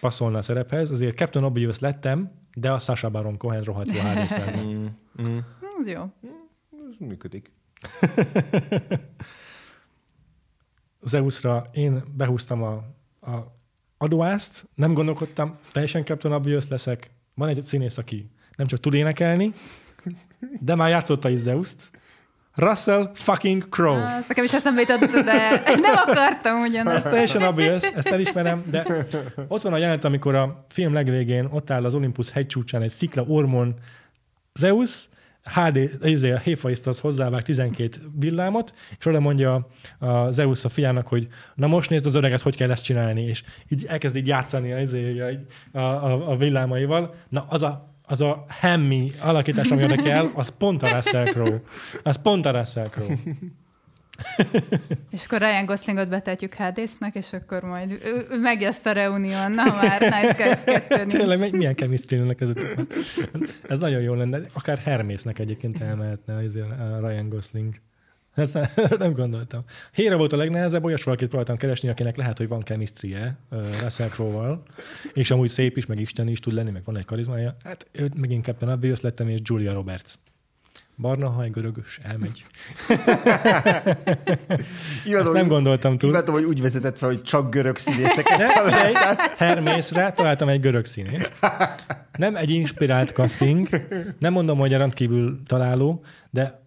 passzolna 0.00 0.38
a 0.38 0.42
szerephez, 0.42 0.90
azért 0.90 1.16
Captain 1.16 1.44
Obvious 1.44 1.78
lettem, 1.78 2.30
de 2.54 2.70
a 2.70 2.78
Sasha 2.78 3.10
Baron 3.10 3.36
Cohen 3.36 3.62
rohadt 3.62 3.94
jó 3.94 4.02
lenne. 4.02 4.26
Mm, 4.66 4.86
mm, 5.22 5.38
Ez 5.80 5.88
jó. 5.88 6.02
ez 6.90 6.96
működik. 6.98 7.50
Zeusra 11.02 11.68
én 11.72 12.02
behúztam 12.16 12.62
a, 12.62 12.72
a 13.30 13.54
adóászt, 13.98 14.66
nem 14.74 14.92
gondolkodtam, 14.94 15.58
teljesen 15.72 16.04
Captain 16.04 16.34
Obvious 16.34 16.68
leszek. 16.68 17.10
Van 17.34 17.48
egy 17.48 17.62
színész, 17.62 17.98
aki 17.98 18.30
nem 18.56 18.66
csak 18.66 18.80
tud 18.80 18.94
énekelni, 18.94 19.52
de 20.60 20.74
már 20.74 20.88
játszotta 20.88 21.28
is 21.28 21.38
Zeuszt. 21.38 21.90
Russell 22.56 23.10
fucking 23.14 23.68
Crowe. 23.68 24.04
Azt 24.04 24.28
nekem 24.28 24.44
is 24.44 24.54
eszembe 24.54 24.80
jutott, 24.80 25.24
de 25.24 25.62
nem 25.80 25.94
akartam 26.06 26.56
Ez 26.62 26.68
ugyanazt. 26.68 27.08
teljesen 27.08 27.42
obvious, 27.42 27.82
ezt 27.94 28.06
elismerem, 28.06 28.64
de 28.70 29.06
ott 29.48 29.62
van 29.62 29.72
a 29.72 29.76
jelenet, 29.76 30.04
amikor 30.04 30.34
a 30.34 30.64
film 30.68 30.92
legvégén 30.92 31.48
ott 31.50 31.70
áll 31.70 31.84
az 31.84 31.94
Olympus 31.94 32.30
hegycsúcsán 32.30 32.82
egy 32.82 32.90
szikla 32.90 33.22
ormon 33.22 33.74
Zeus, 34.54 35.08
HD, 35.54 35.90
izé, 36.02 36.30
a 36.30 36.38
Héphaistos 36.38 37.00
hozzávág 37.00 37.42
12 37.42 37.96
villámot, 38.18 38.74
és 38.98 39.06
oda 39.06 39.20
mondja 39.20 39.66
a 39.98 40.30
Zeus 40.30 40.64
a 40.64 40.68
fiának, 40.68 41.06
hogy 41.06 41.26
na 41.54 41.66
most 41.66 41.90
nézd 41.90 42.06
az 42.06 42.14
öreget, 42.14 42.40
hogy 42.40 42.56
kell 42.56 42.70
ezt 42.70 42.84
csinálni, 42.84 43.22
és 43.22 43.42
így 43.68 43.84
elkezd 43.86 44.16
így 44.16 44.26
játszani 44.26 44.72
a, 44.72 44.80
izé, 44.80 45.20
a, 45.72 45.78
a, 45.78 46.30
a 46.30 46.36
villámaival. 46.36 47.14
Na, 47.28 47.46
az 47.48 47.62
a 47.62 47.94
az 48.06 48.20
a 48.20 48.44
hemmi 48.48 49.12
alakítás, 49.22 49.70
ami 49.70 49.84
oda 49.84 50.02
kell, 50.02 50.30
az 50.34 50.56
pont 50.58 50.82
a 50.82 50.88
Russell 50.94 51.24
Crowe. 51.24 51.60
Az 52.02 52.22
pont 52.22 52.46
a 52.46 52.50
Russell 52.50 52.88
Crowe. 52.88 53.14
És 55.10 55.24
akkor 55.24 55.38
Ryan 55.38 55.64
Goslingot 55.64 56.08
betetjük 56.08 56.54
Hádésznek, 56.54 57.14
és 57.14 57.32
akkor 57.32 57.62
majd 57.62 57.90
ő, 57.90 58.26
ő 58.30 58.40
megy 58.40 58.62
a 58.86 58.92
reunión, 58.92 59.50
na 59.50 59.64
már 59.64 60.00
Nice 60.00 60.34
Guys 60.44 60.64
2 60.64 60.96
nincs. 60.96 61.12
Tényleg, 61.12 61.38
mi- 61.40 61.56
milyen 61.56 61.74
chemistry 61.74 62.16
lenne 62.18 62.34
ez? 62.40 62.50
Ez 63.68 63.78
nagyon 63.78 64.00
jó 64.00 64.14
lenne. 64.14 64.40
Akár 64.52 64.78
Hermésznek 64.78 65.38
egyébként 65.38 65.80
elmehetne 65.82 66.34
a 66.34 66.40
Ryan 67.08 67.28
Gosling. 67.28 67.74
Ezt 68.36 68.58
nem 68.98 69.12
gondoltam. 69.22 69.64
Hére 69.92 70.14
volt 70.14 70.32
a 70.32 70.36
legnehezebb, 70.36 70.84
olyas 70.84 71.02
valakit 71.02 71.28
próbáltam 71.28 71.56
keresni, 71.56 71.88
akinek 71.88 72.16
lehet, 72.16 72.38
hogy 72.38 72.48
van 72.48 72.60
chemistry-e 72.60 73.36
uh, 73.50 73.64
Russell 73.82 74.08
Crowe-val, 74.08 74.62
és 75.12 75.30
amúgy 75.30 75.48
szép 75.48 75.76
is, 75.76 75.86
meg 75.86 76.00
Isten 76.00 76.28
is 76.28 76.40
tud 76.40 76.52
lenni, 76.52 76.70
meg 76.70 76.84
van 76.84 76.96
egy 76.96 77.04
karizmája. 77.04 77.56
Hát 77.64 77.86
őt 77.92 78.14
megint 78.14 78.44
Captain 78.44 78.72
Obvious 78.72 79.00
lettem, 79.00 79.28
és 79.28 79.40
Julia 79.42 79.72
Roberts. 79.72 80.14
Barna 80.98 81.28
haj, 81.28 81.48
görögös, 81.48 81.98
elmegy. 82.02 82.44
Ezt 85.12 85.32
nem 85.32 85.48
gondoltam 85.48 85.98
túl. 85.98 86.10
Imádom, 86.10 86.34
hogy 86.34 86.44
úgy 86.44 86.62
vezetett 86.62 86.98
fel, 86.98 87.08
hogy 87.08 87.22
csak 87.22 87.50
görög 87.50 87.76
színészeket 87.76 88.52
figyelj, 88.64 88.94
Hermészre 89.36 90.12
találtam 90.12 90.48
egy 90.48 90.60
görög 90.60 90.84
színészt. 90.84 91.38
Nem 92.18 92.36
egy 92.36 92.50
inspirált 92.50 93.10
casting, 93.10 93.68
nem 94.18 94.32
mondom, 94.32 94.58
hogy 94.58 94.72
rendkívül 94.72 95.40
találó, 95.46 96.04
de 96.30 96.60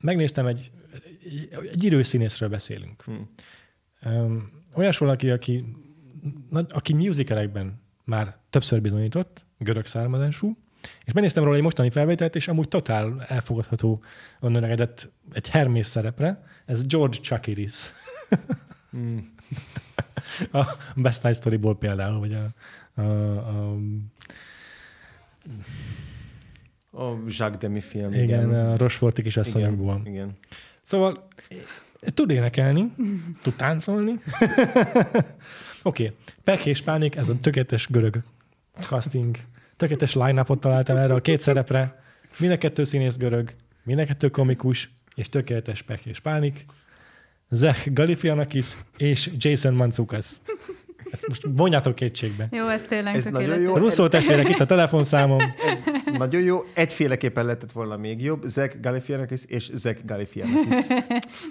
megnéztem 0.00 0.46
egy, 0.46 0.70
egy 1.72 1.84
időszínészről 1.84 2.48
beszélünk. 2.48 3.04
Um, 4.04 4.50
olyas 4.74 4.98
valaki, 4.98 5.30
aki, 5.30 5.64
nagy- 6.50 6.70
aki 6.72 6.92
musicalekben 6.92 7.80
már 8.04 8.36
többször 8.50 8.80
bizonyított, 8.80 9.44
görög 9.58 9.86
származású, 9.86 10.56
és 11.04 11.12
megnéztem 11.12 11.44
róla 11.44 11.56
egy 11.56 11.62
mostani 11.62 11.90
felvételt, 11.90 12.36
és 12.36 12.48
amúgy 12.48 12.68
totál 12.68 13.22
elfogadható 13.28 14.02
onnan 14.40 14.64
eredett 14.64 15.10
egy 15.32 15.48
Hermész 15.48 15.88
szerepre. 15.88 16.44
Ez 16.66 16.86
George 16.86 17.18
Chakiris. 17.18 17.74
a 20.52 20.64
Best 20.96 21.22
Night 21.22 21.38
Storyból 21.38 21.78
például, 21.78 22.18
vagy 22.18 22.34
a, 22.34 22.48
a, 23.00 23.02
a 23.36 23.76
A 26.94 27.14
Jacques 27.26 27.56
Demy 27.58 27.80
film. 27.80 28.12
igen, 28.12 28.54
a 28.54 28.76
Rocheforti 28.76 29.22
kisasszonyokból. 29.22 30.00
igen. 30.00 30.12
igen. 30.12 30.36
Szóval 30.92 31.28
tud 32.14 32.30
énekelni, 32.30 32.92
tud 33.42 33.54
táncolni. 33.54 34.12
Oké, 35.82 36.04
okay. 36.04 36.16
Pek 36.44 36.66
és 36.66 36.82
Pánik, 36.82 37.16
ez 37.16 37.28
a 37.28 37.36
tökéletes 37.40 37.86
görög 37.90 38.22
casting. 38.80 39.36
Tökéletes 39.76 40.14
line-upot 40.14 40.60
találtam 40.60 40.96
erre 40.96 41.14
a 41.14 41.20
két 41.20 41.40
szerepre. 41.40 42.02
Mind 42.38 42.52
a 42.52 42.58
kettő 42.58 42.84
színész 42.84 43.16
görög, 43.16 43.54
mind 43.82 43.98
a 43.98 44.04
kettő 44.04 44.28
komikus, 44.28 44.90
és 45.14 45.28
tökéletes 45.28 45.82
Pek 45.82 46.06
és 46.06 46.20
Pánik. 46.20 46.64
Zech 47.50 47.92
Galifianakis 47.92 48.76
és 48.96 49.30
Jason 49.36 49.74
Mantzoukas. 49.74 50.26
Ezt 51.12 51.28
most 51.28 51.46
vonjátok 51.48 51.94
kétségbe. 51.94 52.48
Jó, 52.50 52.68
ez 52.68 52.82
tényleg 52.82 53.14
Ez 53.14 53.24
nagyon 53.24 53.60
jó. 53.60 53.76
Russzó 53.76 54.08
testvérek, 54.08 54.48
itt 54.48 54.60
a 54.60 54.66
telefonszámom. 54.66 55.38
Ez 55.40 55.82
nagyon 56.18 56.42
jó. 56.42 56.64
Egyféleképpen 56.74 57.44
lehetett 57.44 57.72
volna 57.72 57.96
még 57.96 58.22
jobb. 58.22 58.42
Zach 58.44 58.80
Galifianakis 58.80 59.44
és 59.44 59.70
Zach 59.74 60.04
Galifianakis. 60.04 60.86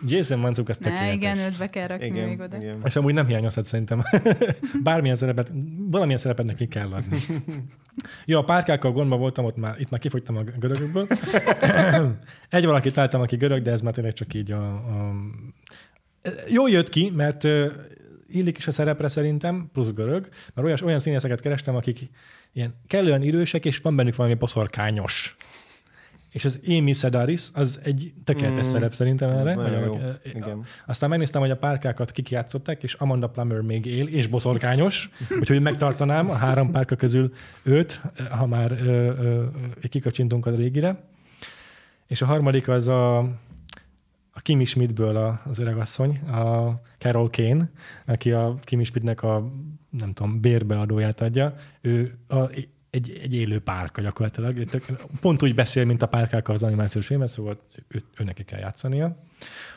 Jason 0.08 0.40
Mantzoukas 0.40 0.78
Ne, 0.78 0.84
tökéletes. 0.86 1.14
igen, 1.14 1.38
őt 1.38 1.58
be 1.58 1.70
kell 1.70 1.88
rakni 1.88 2.10
még 2.10 2.22
Igen, 2.22 2.40
oda. 2.42 2.58
igen. 2.58 2.82
És 2.86 2.96
amúgy 2.96 3.14
nem 3.14 3.26
hiányozhat 3.28 3.66
szerintem. 3.66 4.04
Bármilyen 4.84 5.16
szerepet, 5.16 5.52
valamilyen 5.78 6.20
szerepet 6.20 6.46
neki 6.46 6.68
kell 6.68 6.92
adni. 6.94 7.18
Jó, 8.26 8.40
a 8.40 8.44
párkákkal 8.44 8.92
gondban 8.92 9.20
voltam, 9.20 9.46
ott 9.46 9.58
már, 9.58 9.76
itt 9.80 9.90
már 9.90 10.00
kifogytam 10.00 10.38
a 10.38 10.44
görögökből. 10.60 11.08
Egy 12.50 12.66
valakit 12.66 12.94
találtam, 12.94 13.22
aki 13.22 13.36
görög, 13.36 13.62
de 13.62 13.72
ez 13.72 13.82
már 13.82 13.94
tényleg 13.94 14.14
csak 14.14 14.34
így 14.34 14.52
a, 14.52 14.64
a... 14.74 15.14
Jó 16.50 16.68
jött 16.68 16.90
ki, 16.90 17.12
mert 17.16 17.44
illik 18.32 18.58
is 18.58 18.68
a 18.68 18.72
szerepre 18.72 19.08
szerintem, 19.08 19.70
plusz 19.74 19.92
görög, 19.92 20.30
mert 20.54 20.68
olyas, 20.68 20.82
olyan 20.82 21.00
színészeket 21.00 21.42
kerestem, 21.42 21.76
akik 21.76 22.10
ilyen 22.54 22.76
kellően 22.88 23.24
idősek, 23.24 23.66
és 23.66 23.78
van 23.78 23.96
bennük 23.96 24.16
valami 24.16 24.36
boszorkányos. 24.36 25.36
És 26.32 26.46
az 26.46 26.60
Amy 26.68 26.94
Sedaris, 26.94 27.48
az 27.54 27.80
egy 27.84 28.14
tökéletes 28.24 28.68
Mm. 28.68 28.70
szerep 28.70 28.94
szerintem 28.94 29.30
erre. 29.30 29.56
Nagyon 29.56 29.84
jó. 29.84 29.94
a- 29.96 30.20
Igen. 30.24 30.66
aztán 30.86 31.10
megnéztem, 31.10 31.42
hogy 31.42 31.50
a 31.52 31.58
párkákat 31.58 32.12
kik 32.12 32.30
játszották, 32.30 32.84
és 32.84 32.94
Amanda 32.94 33.28
Plummer 33.30 33.62
még 33.62 33.86
él, 33.86 34.08
és 34.08 34.28
boszorkányos, 34.28 35.10
úgyhogy 35.40 35.62
megtartanám 35.62 36.30
a 36.30 36.34
három 36.34 36.72
párka 36.72 36.96
közül 36.96 37.34
őt, 37.64 38.02
ha 38.30 38.46
már 38.46 38.72
ö, 38.72 38.86
ö, 38.88 39.44
kikacsintunk 39.90 40.46
a 40.46 40.56
régire. 40.56 41.04
És 42.08 42.22
a 42.22 42.26
harmadik 42.26 42.68
az 42.68 42.88
a, 42.88 43.30
a 44.34 44.40
Kimi 44.42 44.66
Schmidtből 44.66 45.40
az 45.46 45.60
öregasszony, 45.60 46.18
a 46.18 46.82
Carol 46.98 47.30
Kane, 47.30 47.70
aki 48.06 48.32
a 48.32 48.56
Kimi 48.62 48.84
Schmidtnek 48.84 49.24
a 49.24 49.52
nem 49.90 50.14
tudom, 50.14 50.42
bérbeadóját 50.42 51.22
adja. 51.22 51.56
Ő 51.82 52.18
a, 52.28 52.50
egy, 52.90 53.20
egy 53.24 53.34
élő 53.34 53.60
párka 53.60 54.02
gyakorlatilag. 54.02 54.66
Pont 55.22 55.44
úgy 55.44 55.56
beszél, 55.56 55.86
mint 55.86 56.02
a 56.02 56.08
párkák 56.08 56.50
az 56.50 56.64
animációs 56.64 57.06
filmben, 57.06 57.28
szóval 57.28 57.58
ő, 57.88 58.04
ő 58.18 58.24
neki 58.24 58.44
kell 58.44 58.60
játszania. 58.60 59.18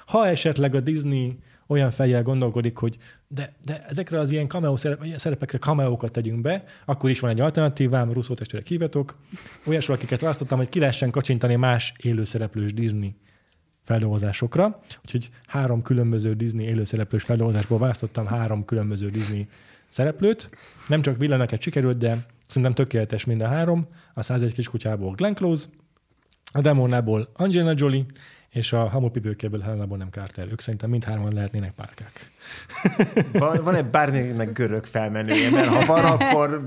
Ha 0.07 0.27
esetleg 0.27 0.75
a 0.75 0.81
Disney 0.81 1.39
olyan 1.67 1.91
fejjel 1.91 2.23
gondolkodik, 2.23 2.77
hogy 2.77 2.97
de, 3.29 3.55
de 3.65 3.85
ezekre 3.89 4.19
az 4.19 4.31
ilyen 4.31 4.49
cameo 4.49 4.77
szerepekre 5.17 5.59
cameókat 5.59 6.13
tegyünk 6.13 6.41
be, 6.41 6.65
akkor 6.85 7.11
is 7.11 7.21
van 7.21 7.31
egy 7.31 7.41
alternatívám, 7.41 8.13
Russzó 8.13 8.35
testvérek 8.35 8.67
hívatok, 8.67 9.19
olyasok, 9.67 9.95
akiket 9.95 10.21
választottam, 10.21 10.59
hogy 10.59 10.69
ki 10.69 10.79
lehessen 10.79 11.11
kacsintani 11.11 11.55
más 11.55 11.93
élőszereplős 11.97 12.75
Disney 12.75 13.15
feldolgozásokra. 13.85 14.81
Úgyhogy 15.05 15.31
három 15.47 15.83
különböző 15.83 16.35
Disney 16.35 16.67
élőszereplős 16.67 17.23
feldolgozásból 17.23 17.79
választottam 17.79 18.27
három 18.27 18.65
különböző 18.65 19.09
Disney 19.09 19.49
szereplőt. 19.89 20.51
Nem 20.89 21.03
csak 21.03 21.19
villaneket 21.19 21.61
sikerült, 21.61 21.99
de 21.99 22.17
szerintem 22.47 22.75
tökéletes 22.75 23.25
mind 23.25 23.41
a 23.41 23.49
három. 23.49 23.87
A 24.15 24.23
101 24.23 24.53
kiskutyából 24.53 25.15
Glenn 25.15 25.35
Close, 25.35 25.67
a 26.55 26.61
Demonából 26.61 27.29
Angelina 27.33 27.73
Jolie, 27.77 28.05
és 28.51 28.73
a 28.73 28.89
hamupipőkéből 28.89 29.61
Helena 29.61 29.97
nem 29.97 30.09
Carter. 30.11 30.49
Ők 30.51 30.61
szerintem 30.61 30.91
mindhárman 30.91 31.33
lehetnének 31.33 31.73
párkák. 31.73 32.33
Van, 33.41 33.65
van-e 33.65 33.83
bármilyennek 33.83 34.53
görög 34.53 34.85
felmenője? 34.85 35.51
Mert 35.51 35.69
ha 35.69 35.85
van, 35.87 36.05
akkor... 36.05 36.65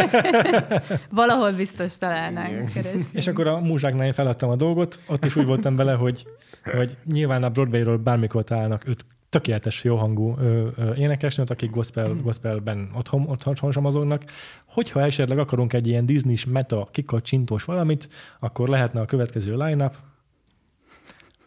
Valahol 1.10 1.52
biztos 1.52 1.96
találnánk. 1.96 2.70
És 3.12 3.26
akkor 3.26 3.46
a 3.46 3.58
múzsáknál 3.58 4.06
én 4.06 4.12
feladtam 4.12 4.50
a 4.50 4.56
dolgot, 4.56 4.98
ott 5.08 5.24
is 5.24 5.36
úgy 5.36 5.46
voltam 5.46 5.76
vele, 5.76 5.92
hogy, 5.92 6.26
hogy 6.64 6.96
nyilván 7.04 7.42
a 7.42 7.50
Broadway-ról 7.50 7.96
bármikor 7.96 8.44
találnak 8.44 8.82
öt 8.86 9.06
tökéletes 9.30 9.84
jóhangú 9.84 10.36
ö, 10.38 10.68
ö, 10.76 10.94
énekesnőt, 10.94 11.50
akik 11.50 11.70
gospel, 11.70 12.14
gospelben 12.22 12.90
otthon, 12.94 13.26
otthon 13.26 13.72
sem 13.72 13.82
mozognak. 13.82 14.24
Hogyha 14.64 15.02
esetleg 15.02 15.38
akarunk 15.38 15.72
egy 15.72 15.86
ilyen 15.86 16.06
Disney-s 16.06 16.44
meta 16.44 16.88
kikacsintós 16.90 17.64
valamit, 17.64 18.08
akkor 18.40 18.68
lehetne 18.68 19.00
a 19.00 19.04
következő 19.04 19.56
line-up, 19.56 19.94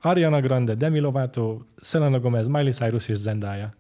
Ariana 0.06 0.40
Grande, 0.42 0.76
Demi 0.76 1.00
Lovato, 1.00 1.62
Selena 1.82 2.20
Gomez, 2.20 2.48
Miley 2.48 2.72
Cyrus 2.72 3.08
és 3.08 3.18
Zendaya. 3.18 3.74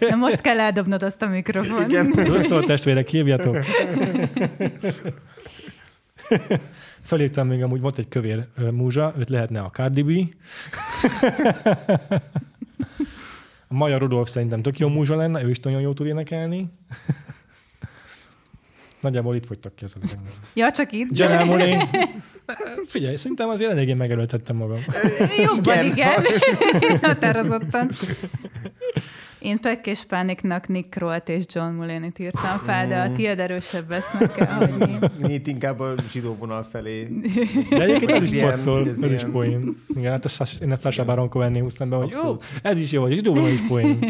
Na 0.00 0.16
most 0.16 0.40
kell 0.40 0.60
eldobnod 0.60 1.02
azt 1.02 1.22
a 1.22 1.26
mikrofon. 1.26 1.90
Igen. 1.90 2.10
Rossz 2.10 2.48
volt 2.48 2.66
testvérek, 2.66 3.08
hívjatok. 3.08 3.56
Felírtam 7.10 7.46
még 7.46 7.62
amúgy, 7.62 7.80
volt 7.80 7.98
egy 7.98 8.08
kövér 8.08 8.46
múzsa, 8.70 9.14
őt 9.18 9.28
lehetne 9.28 9.60
a 9.60 9.70
Cardi 9.70 10.02
B. 10.02 10.34
a 13.68 13.74
Maja 13.74 13.98
Rudolf 13.98 14.28
szerintem 14.28 14.62
tök 14.62 14.78
jó 14.78 14.88
múzsa 14.88 15.16
lenne, 15.16 15.42
ő 15.42 15.50
is 15.50 15.60
nagyon 15.60 15.80
jó 15.80 15.92
tud 15.92 16.06
énekelni. 16.06 16.68
Nagyjából 19.00 19.34
itt 19.34 19.46
fogytak 19.46 19.74
ki 19.74 19.84
az 19.84 19.94
az 20.02 20.18
Ja, 20.54 20.70
csak 20.70 20.92
itt. 20.92 21.18
Janelle 21.18 21.44
Monáe. 21.44 21.88
Figyelj, 22.86 23.16
szerintem 23.16 23.48
azért 23.48 23.70
eléggé 23.70 23.94
megerőltettem 23.94 24.56
magam. 24.56 24.84
Jobban, 25.36 25.84
igen. 25.84 26.24
igen. 26.24 26.98
Határozottan. 27.02 27.90
Én 29.40 29.60
Peck 29.60 29.86
és 29.86 30.04
Pániknak 30.04 30.68
Nick 30.68 30.90
Krolt 30.90 31.28
és 31.28 31.44
John 31.52 31.72
Mulaney-t 31.72 32.18
írtam 32.18 32.58
fel, 32.64 32.88
de 32.88 33.00
a 33.00 33.08
mm. 33.08 33.14
tiéd 33.14 33.40
erősebb 33.40 33.90
ezt 33.90 34.18
meg 34.18 34.32
kell 34.32 34.46
hagyni. 34.46 34.98
Itt 35.34 35.46
inkább 35.46 35.80
a 35.80 35.94
zsidó 36.10 36.36
vonal 36.38 36.62
felé. 36.62 37.08
De 37.70 37.82
egyébként 37.82 38.10
ez 38.10 38.32
is 38.32 38.40
passzol, 38.40 38.88
ez, 38.88 39.02
ez 39.02 39.12
is 39.12 39.24
poén. 39.32 39.76
Igen, 39.96 40.12
hát 40.12 40.24
a, 40.24 40.44
én 40.62 40.72
a 40.72 40.76
Sasha 40.76 41.04
Baron 41.04 41.28
Cohen-nél 41.28 41.62
húztam 41.62 41.88
be, 41.88 41.96
hogy 41.96 42.10
jó, 42.10 42.36
ez 42.62 42.78
is 42.78 42.92
jó, 42.92 43.08
zsidó 43.08 43.34
vonal 43.34 43.50
is 43.50 43.60
poén. 43.68 43.98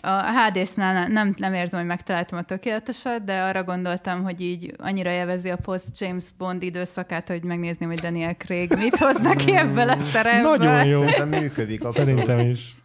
A 0.00 0.08
Hádésznál 0.08 1.08
nem, 1.08 1.34
nem 1.36 1.54
érzem, 1.54 1.78
hogy 1.78 1.88
megtaláltam 1.88 2.38
a 2.38 2.42
tökéleteset, 2.42 3.24
de 3.24 3.40
arra 3.40 3.64
gondoltam, 3.64 4.22
hogy 4.22 4.40
így 4.40 4.74
annyira 4.78 5.10
élvezi 5.10 5.48
a 5.48 5.56
post 5.56 6.00
James 6.00 6.24
Bond 6.38 6.62
időszakát, 6.62 7.28
hogy 7.28 7.42
megnézném, 7.42 7.88
hogy 7.88 8.00
Daniel 8.00 8.34
Craig 8.34 8.72
mit 8.78 8.96
hoz 8.96 9.20
neki 9.20 9.56
ebből 9.56 9.88
a 9.88 9.96
szerepből. 9.98 10.56
Nagyon 10.56 10.86
jó. 10.86 10.98
Szerintem 10.98 11.28
működik. 11.28 11.84
Abszolút. 11.84 12.08
Szerintem 12.08 12.50
is. 12.50 12.76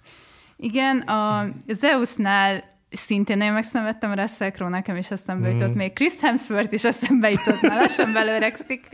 Igen, 0.61 0.97
a 0.97 1.47
Zeusnál 1.67 2.63
szintén 2.89 3.37
nagyon 3.37 3.53
megszenvedtem 3.53 4.13
Russell 4.13 4.51
Crowe, 4.51 4.71
nekem 4.71 4.95
is 4.95 5.11
eszembe 5.11 5.49
mm. 5.49 5.51
jutott, 5.51 5.75
még 5.75 5.93
Chris 5.93 6.19
Hemsworth 6.21 6.73
is 6.73 6.83
eszembe 6.83 7.29
jutott, 7.29 7.61
már 7.61 7.81
lassan 7.81 8.13
belőregszik. 8.13 8.87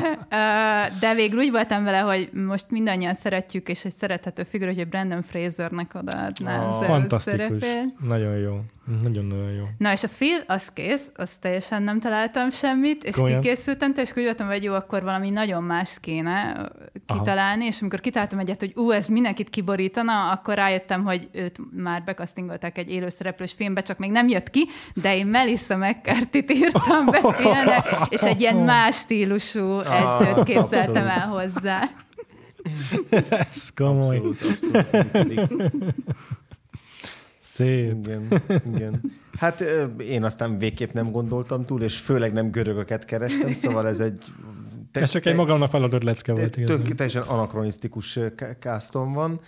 De 1.00 1.14
végül 1.14 1.38
úgy 1.38 1.50
voltam 1.50 1.84
vele, 1.84 1.98
hogy 1.98 2.30
most 2.32 2.70
mindannyian 2.70 3.14
szeretjük, 3.14 3.68
és 3.68 3.84
egy 3.84 3.94
szerethető 3.94 4.42
figura, 4.42 4.72
hogy 4.72 4.88
Brandon 4.88 5.22
Frasernek 5.22 5.94
odaadná 5.94 6.68
oh, 6.68 6.84
Fantasztikus. 6.84 7.40
Szerepét. 7.40 8.00
Nagyon 8.00 8.36
jó. 8.36 8.60
Nagyon-nagyon 9.02 9.50
jó. 9.50 9.64
Na, 9.78 9.92
és 9.92 10.02
a 10.02 10.08
Phil, 10.08 10.44
az 10.46 10.68
kész, 10.72 11.10
azt 11.16 11.40
teljesen 11.40 11.82
nem 11.82 12.00
találtam 12.00 12.50
semmit, 12.50 13.04
és 13.04 13.14
Komolyan. 13.14 13.40
kikészültem, 13.40 13.92
és 13.96 14.10
úgy 14.16 14.24
voltam, 14.24 14.46
hogy 14.46 14.62
jó, 14.62 14.74
akkor 14.74 15.02
valami 15.02 15.30
nagyon 15.30 15.62
más 15.62 15.98
kéne 16.00 16.68
kitalálni, 17.06 17.60
Aha. 17.60 17.70
és 17.70 17.80
amikor 17.80 18.00
kitaláltam 18.00 18.38
egyet, 18.38 18.60
hogy 18.60 18.72
ú, 18.74 18.90
ez 18.90 19.06
mindenkit 19.06 19.50
kiborítana, 19.50 20.30
akkor 20.30 20.54
rájöttem, 20.54 21.04
hogy 21.04 21.28
őt 21.32 21.58
már 21.82 22.04
bekasztingolták 22.04 22.78
egy 22.78 22.90
élőszereplős 22.90 23.52
filmbe, 23.52 23.80
csak 23.80 23.98
még 23.98 24.10
nem 24.10 24.28
jött 24.28 24.50
ki, 24.50 24.68
de 24.94 25.16
én 25.16 25.26
Melissa 25.26 25.76
McCarthy-t 25.76 26.52
írtam 26.52 27.06
be 27.06 27.20
filmre, 27.36 27.84
és 28.08 28.22
egy 28.22 28.40
ilyen 28.40 28.56
más 28.56 28.96
stílusú 28.96 29.78
edzőt 29.78 30.36
ah, 30.36 30.44
képzeltem 30.44 31.06
el 31.06 31.28
hozzá. 31.28 31.88
Ez 33.50 33.70
komoly. 33.74 34.16
Abszolút, 34.16 34.42
abszolút. 34.42 35.72
Szép. 37.60 38.06
Igen, 38.06 38.42
igen. 38.74 39.00
Hát 39.38 39.60
én 39.98 40.24
aztán 40.24 40.58
végképp 40.58 40.92
nem 40.92 41.10
gondoltam 41.10 41.64
túl, 41.64 41.82
és 41.82 41.96
főleg 41.96 42.32
nem 42.32 42.50
görögöket 42.50 43.04
kerestem, 43.04 43.52
szóval 43.52 43.88
ez 43.88 44.00
egy... 44.00 44.24
Te, 44.92 45.00
ez 45.02 45.10
csak 45.10 45.26
egy 45.26 45.34
magamnak 45.34 45.70
feladott 45.70 46.02
lecke 46.02 46.32
volt. 46.32 46.58
Tök, 46.64 46.94
teljesen 46.94 47.22
anakronisztikus 47.22 48.18
kásztom 48.58 49.12
van, 49.12 49.40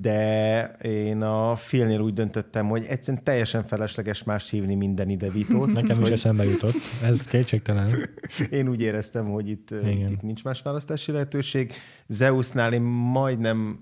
de 0.00 0.64
én 0.82 1.22
a 1.22 1.56
filmnél 1.56 2.00
úgy 2.00 2.12
döntöttem, 2.12 2.68
hogy 2.68 2.84
egyszerűen 2.84 3.24
teljesen 3.24 3.64
felesleges 3.64 4.22
más 4.22 4.50
hívni 4.50 4.74
minden 4.74 5.08
ide 5.08 5.30
Vitót. 5.30 5.72
Nekem 5.72 6.02
is 6.02 6.08
eszembe 6.08 6.44
jutott. 6.44 6.74
Ez 7.02 7.22
kétségtelen. 7.22 8.08
Én 8.50 8.68
úgy 8.68 8.80
éreztem, 8.80 9.24
hogy 9.24 9.48
itt, 9.48 9.70
itt, 9.70 10.08
itt 10.10 10.22
nincs 10.22 10.44
más 10.44 10.62
választási 10.62 11.12
lehetőség. 11.12 11.72
Zeusnál 12.06 12.72
én 12.72 12.82
majdnem 12.82 13.78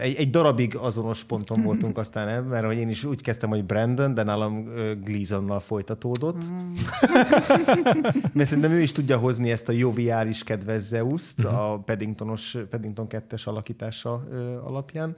egy, 0.00 0.14
egy 0.14 0.30
darabig 0.30 0.76
azonos 0.76 1.24
ponton 1.24 1.62
voltunk 1.62 1.98
aztán, 2.04 2.44
mert 2.44 2.66
hogy 2.66 2.76
én 2.76 2.88
is 2.88 3.04
úgy 3.04 3.20
kezdtem, 3.20 3.48
hogy 3.48 3.64
Brandon, 3.64 4.14
de 4.14 4.22
nálam 4.22 4.72
Gleasonnal 5.04 5.60
folytatódott. 5.60 6.44
Mm. 6.44 6.74
mert 8.34 8.48
szerintem 8.48 8.72
ő 8.72 8.80
is 8.80 8.92
tudja 8.92 9.18
hozni 9.18 9.50
ezt 9.50 9.68
a 9.68 9.72
joviális 9.72 10.42
kedves 10.42 10.80
Zeus-t 10.80 11.46
mm-hmm. 11.46 11.54
a 11.54 11.78
Paddingtonos, 11.78 12.56
Paddington 12.70 13.06
2-es 13.08 13.44
alakítása 13.44 14.12
alapján 14.64 15.16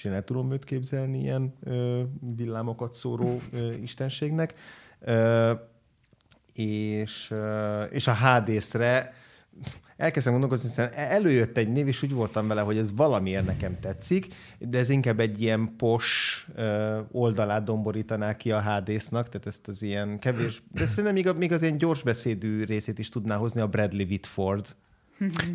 és 0.00 0.06
én 0.06 0.12
el 0.12 0.24
tudom 0.24 0.52
őt 0.52 0.64
képzelni 0.64 1.20
ilyen 1.20 1.54
villámokat 2.36 2.94
szóró 2.94 3.40
istenségnek. 3.82 4.54
És, 6.52 7.34
és 7.90 8.06
a 8.06 8.12
Hádészre 8.12 9.14
elkezdtem 10.00 10.32
gondolkozni, 10.32 10.68
hiszen 10.68 10.92
előjött 10.94 11.56
egy 11.56 11.68
név, 11.68 11.86
és 11.86 12.02
úgy 12.02 12.12
voltam 12.12 12.48
vele, 12.48 12.60
hogy 12.60 12.78
ez 12.78 12.94
valamiért 12.94 13.46
nekem 13.46 13.78
tetszik, 13.80 14.26
de 14.58 14.78
ez 14.78 14.88
inkább 14.88 15.20
egy 15.20 15.42
ilyen 15.42 15.76
pos 15.76 16.46
oldalát 17.12 17.64
domborítaná 17.64 18.36
ki 18.36 18.52
a 18.52 18.62
HD-sznak, 18.62 19.28
tehát 19.28 19.46
ezt 19.46 19.68
az 19.68 19.82
ilyen 19.82 20.18
kevés, 20.18 20.62
de 20.72 20.86
szerintem 20.86 21.14
még, 21.14 21.38
még 21.38 21.52
az 21.52 21.62
ilyen 21.62 21.78
gyorsbeszédű 21.78 22.64
részét 22.64 22.98
is 22.98 23.08
tudná 23.08 23.36
hozni 23.36 23.60
a 23.60 23.66
Bradley 23.66 24.06
Whitford 24.06 24.76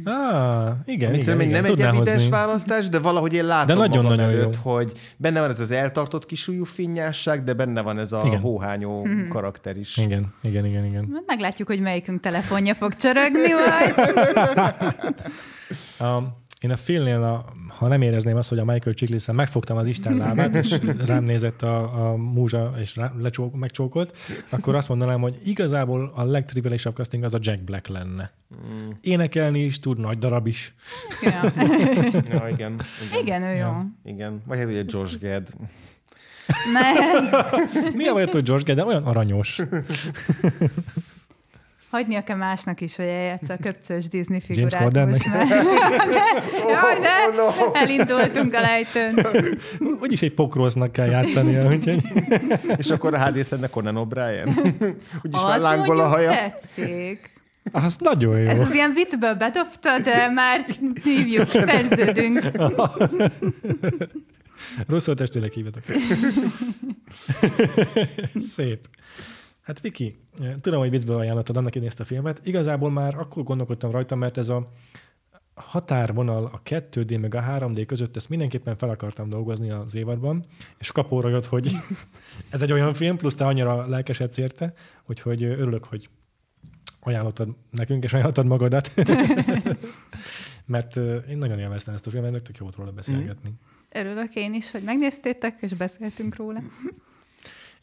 Ah, 0.03 0.71
igen, 0.85 1.09
Amit 1.09 1.21
igen, 1.21 1.41
igen, 1.41 1.61
nem 1.61 1.65
egy 1.65 1.81
evides 1.81 2.29
választás, 2.29 2.89
de 2.89 2.99
valahogy 2.99 3.33
én 3.33 3.45
látom 3.45 3.67
de 3.67 3.73
nagyon, 3.73 4.03
magam 4.03 4.17
nagyon 4.17 4.33
előtt, 4.33 4.57
jó. 4.63 4.71
hogy 4.71 4.91
benne 5.17 5.39
van 5.39 5.49
ez 5.49 5.59
az 5.59 5.71
eltartott 5.71 6.25
kisújú 6.25 6.63
finnyásság, 6.63 7.43
de 7.43 7.53
benne 7.53 7.81
van 7.81 7.99
ez 7.99 8.11
a 8.11 8.23
igen. 8.25 8.39
hóhányó 8.39 9.03
hmm. 9.03 9.27
karakter 9.27 9.77
is. 9.77 9.97
Igen, 9.97 10.33
igen, 10.41 10.65
igen, 10.65 10.85
igen. 10.85 11.23
Meglátjuk, 11.25 11.67
hogy 11.67 11.79
melyikünk 11.79 12.19
telefonja 12.19 12.73
fog 12.73 12.95
csörögni 12.95 13.51
majd. 13.51 14.15
um, 16.09 16.43
én 16.65 16.71
a 16.71 16.77
filmnél, 16.77 17.23
a, 17.23 17.53
ha 17.67 17.87
nem 17.87 18.01
érezném 18.01 18.35
azt, 18.35 18.49
hogy 18.49 18.59
a 18.59 18.65
Michael 18.65 18.95
chiklis 18.95 19.25
megfogtam 19.25 19.77
az 19.77 19.87
Isten 19.87 20.17
lábát, 20.17 20.55
és 20.55 20.77
rám 21.09 21.23
nézett 21.23 21.61
a, 21.61 22.09
a 22.09 22.15
múzsa, 22.15 22.73
és 22.79 22.95
rá, 22.95 23.11
lecsók, 23.21 23.55
megcsókolt, 23.55 24.17
akkor 24.49 24.75
azt 24.75 24.89
mondanám, 24.89 25.21
hogy 25.21 25.39
igazából 25.43 26.11
a 26.15 26.23
legtriviálisabb 26.23 26.95
casting 26.95 27.23
az 27.23 27.33
a 27.33 27.37
Jack 27.41 27.63
Black 27.63 27.87
lenne. 27.87 28.31
Mm. 28.55 28.89
Énekelni 29.01 29.63
is 29.63 29.79
tud, 29.79 29.99
nagy 29.99 30.17
darab 30.17 30.47
is. 30.47 30.73
Ja, 31.21 31.41
ja 32.31 32.47
igen, 32.49 32.51
igen. 32.51 32.81
Igen, 33.21 33.43
ő 33.43 33.51
jó. 33.51 33.57
Ja. 33.57 33.87
Igen, 34.03 34.41
vagy 34.45 34.57
hát 34.57 34.67
ugye 34.67 34.83
George 34.83 35.17
Gad. 35.21 35.47
Nem. 36.73 37.23
Mi 37.97 38.07
a 38.07 38.13
baj, 38.13 38.27
hogy 38.31 38.43
George 38.43 38.73
Gad, 38.73 38.75
de 38.75 38.85
olyan 38.85 39.03
aranyos. 39.03 39.61
Hagynia-e 41.95 42.35
másnak 42.35 42.81
is, 42.81 42.95
hogy 42.95 43.05
eljátsza 43.05 43.53
a 43.53 43.57
köpcös 43.61 44.07
Disney 44.07 44.41
James 44.47 44.73
figurát 44.73 44.81
Cordennek? 44.81 45.09
most 45.09 45.33
már. 45.33 45.47
Jaj, 46.69 46.99
de 46.99 47.09
Oh, 47.37 47.57
no. 47.57 47.71
elindultunk 47.73 48.53
a 48.53 48.61
lejtőn. 48.61 49.25
Úgyis 50.01 50.21
egy 50.21 50.33
pokróznak 50.33 50.91
kell 50.91 51.05
játszania, 51.09 51.67
úgyhogy 51.67 52.01
És 52.77 52.89
akkor 52.89 53.13
a 53.13 53.25
HD-szennek 53.25 53.69
Conan 53.69 54.07
O'Brien? 54.09 54.47
Úgyis 55.23 55.41
már 55.41 55.55
Az 55.55 55.61
lángol 55.61 55.99
a 55.99 56.07
haja. 56.07 56.29
tetszik. 56.31 57.31
az 57.71 57.95
nagyon 57.99 58.39
jó. 58.39 58.47
Ez 58.47 58.59
az 58.59 58.73
ilyen 58.73 58.93
viccből 58.93 59.33
bedobta, 59.33 59.99
de 59.99 60.29
már 60.29 60.65
hívjuk, 61.03 61.49
szerződünk. 61.49 62.41
Rossz 64.87 65.05
volt 65.05 65.17
testőleg 65.17 65.51
hívatok. 65.51 65.83
Szép. 68.55 68.87
Hát 69.65 69.79
Viki, 69.79 70.17
tudom, 70.61 70.79
hogy 70.79 70.89
viccből 70.89 71.17
ajánlottad 71.17 71.57
annak 71.57 71.69
idején 71.69 71.89
ezt 71.89 71.99
a 71.99 72.03
filmet. 72.03 72.41
Igazából 72.43 72.91
már 72.91 73.15
akkor 73.17 73.43
gondolkodtam 73.43 73.91
rajta, 73.91 74.15
mert 74.15 74.37
ez 74.37 74.49
a 74.49 74.71
határvonal 75.53 76.45
a 76.45 76.61
2D 76.61 77.19
meg 77.19 77.35
a 77.35 77.41
3D 77.41 77.83
között, 77.87 78.15
ezt 78.15 78.29
mindenképpen 78.29 78.75
fel 78.77 78.89
akartam 78.89 79.29
dolgozni 79.29 79.71
az 79.71 79.95
évadban, 79.95 80.45
és 80.77 80.91
kapóra 80.91 81.29
jött, 81.29 81.45
hogy 81.45 81.71
ez 82.49 82.61
egy 82.61 82.71
olyan 82.71 82.93
film, 82.93 83.17
plusz 83.17 83.35
te 83.35 83.45
annyira 83.45 83.87
lelkesedsz 83.87 84.37
érte, 84.37 84.73
úgyhogy 85.05 85.43
örülök, 85.43 85.85
hogy 85.85 86.09
ajánlottad 86.99 87.49
nekünk, 87.71 88.03
és 88.03 88.13
ajánlottad 88.13 88.45
magadat. 88.45 88.91
mert 90.65 90.95
ö, 90.95 91.15
én 91.15 91.37
nagyon 91.37 91.59
élveztem 91.59 91.93
ezt 91.93 92.07
a 92.07 92.09
filmet, 92.09 92.43
tök 92.43 92.57
jó 92.57 92.63
volt 92.63 92.75
róla 92.75 92.91
beszélgetni. 92.91 93.53
Örülök 93.91 94.35
én 94.35 94.53
is, 94.53 94.71
hogy 94.71 94.81
megnéztétek, 94.83 95.57
és 95.61 95.73
beszéltünk 95.73 96.35
róla. 96.35 96.61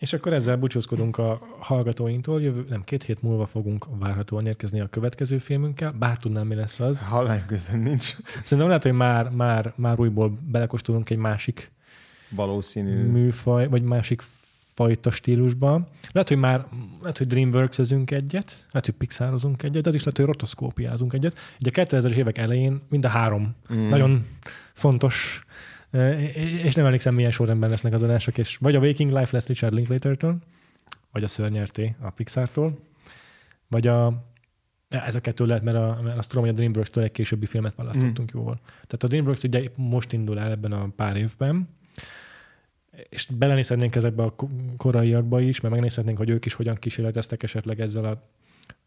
És 0.02 0.12
akkor 0.12 0.32
ezzel 0.32 0.56
búcsúzkodunk 0.56 1.18
a 1.18 1.40
hallgatóinktól. 1.58 2.42
Jövő, 2.42 2.64
nem, 2.68 2.84
két 2.84 3.02
hét 3.02 3.22
múlva 3.22 3.46
fogunk 3.46 3.86
várhatóan 3.98 4.46
érkezni 4.46 4.80
a 4.80 4.86
következő 4.86 5.38
filmünkkel. 5.38 5.92
Bár 5.92 6.16
tudnám, 6.16 6.46
mi 6.46 6.54
lesz 6.54 6.80
az. 6.80 7.02
Hallány 7.02 7.42
közön 7.46 7.78
nincs. 7.78 8.16
Szerintem 8.42 8.66
lehet, 8.66 8.82
hogy 8.82 8.92
már, 8.92 9.30
már, 9.30 9.72
már 9.76 10.00
újból 10.00 10.38
belekóstolunk 10.50 11.10
egy 11.10 11.16
másik 11.16 11.70
Valószínű. 12.30 13.02
műfaj, 13.02 13.68
vagy 13.68 13.82
másik 13.82 14.22
fajta 14.74 15.10
stílusba. 15.10 15.88
Lehet, 16.12 16.28
hogy 16.28 16.38
már 16.38 16.66
lehet, 17.00 17.18
hogy 17.18 17.26
Dreamworks-ezünk 17.26 18.10
egyet, 18.10 18.66
lehet, 18.70 18.86
hogy 18.86 18.94
Pixarozunk 18.94 19.62
egyet, 19.62 19.82
de 19.82 19.88
az 19.88 19.94
is 19.94 20.02
lehet, 20.02 20.16
hogy 20.16 20.26
rotoszkópiázunk 20.26 21.12
egyet. 21.12 21.38
Ugye 21.60 21.70
a 21.74 21.84
2000-es 21.84 22.14
évek 22.14 22.38
elején 22.38 22.80
mind 22.88 23.04
a 23.04 23.08
három 23.08 23.54
mm. 23.72 23.88
nagyon 23.88 24.26
fontos, 24.72 25.44
és 26.64 26.74
nem 26.74 26.84
emlékszem, 26.84 27.14
milyen 27.14 27.30
sorrendben 27.30 27.70
lesznek 27.70 27.92
az 27.92 28.02
adások, 28.02 28.38
és 28.38 28.56
vagy 28.56 28.74
a 28.74 28.78
Waking 28.78 29.12
Life 29.12 29.28
lesz 29.32 29.46
Richard 29.46 29.74
Linklater-től, 29.74 30.36
vagy 31.12 31.24
a 31.24 31.28
Szörnyerté 31.28 31.94
a 32.00 32.10
Pixar-tól, 32.10 32.78
vagy 33.68 33.86
a 33.86 34.30
ez 34.88 35.14
a 35.14 35.20
kettő 35.20 35.46
lehet, 35.46 35.62
mert, 35.62 35.76
a, 35.76 36.00
mert 36.02 36.18
azt 36.18 36.28
tudom, 36.28 36.44
hogy 36.44 36.52
a 36.52 36.56
DreamWorks-től 36.56 37.04
egy 37.04 37.12
későbbi 37.12 37.46
filmet 37.46 37.74
választottunk 37.74 38.34
mm. 38.34 38.38
jóval. 38.38 38.60
Tehát 38.64 39.02
a 39.02 39.06
DreamWorks 39.06 39.42
ugye 39.42 39.68
most 39.74 40.12
indul 40.12 40.38
el 40.38 40.50
ebben 40.50 40.72
a 40.72 40.88
pár 40.96 41.16
évben, 41.16 41.68
és 43.08 43.26
belenézhetnénk 43.26 43.94
ezekbe 43.94 44.22
a 44.22 44.30
ko- 44.30 44.50
koraiakba 44.76 45.40
is, 45.40 45.60
mert 45.60 45.74
megnézhetnénk, 45.74 46.18
hogy 46.18 46.30
ők 46.30 46.44
is 46.44 46.54
hogyan 46.54 46.74
kísérleteztek 46.74 47.42
esetleg 47.42 47.80
ezzel 47.80 48.04
a, 48.04 48.22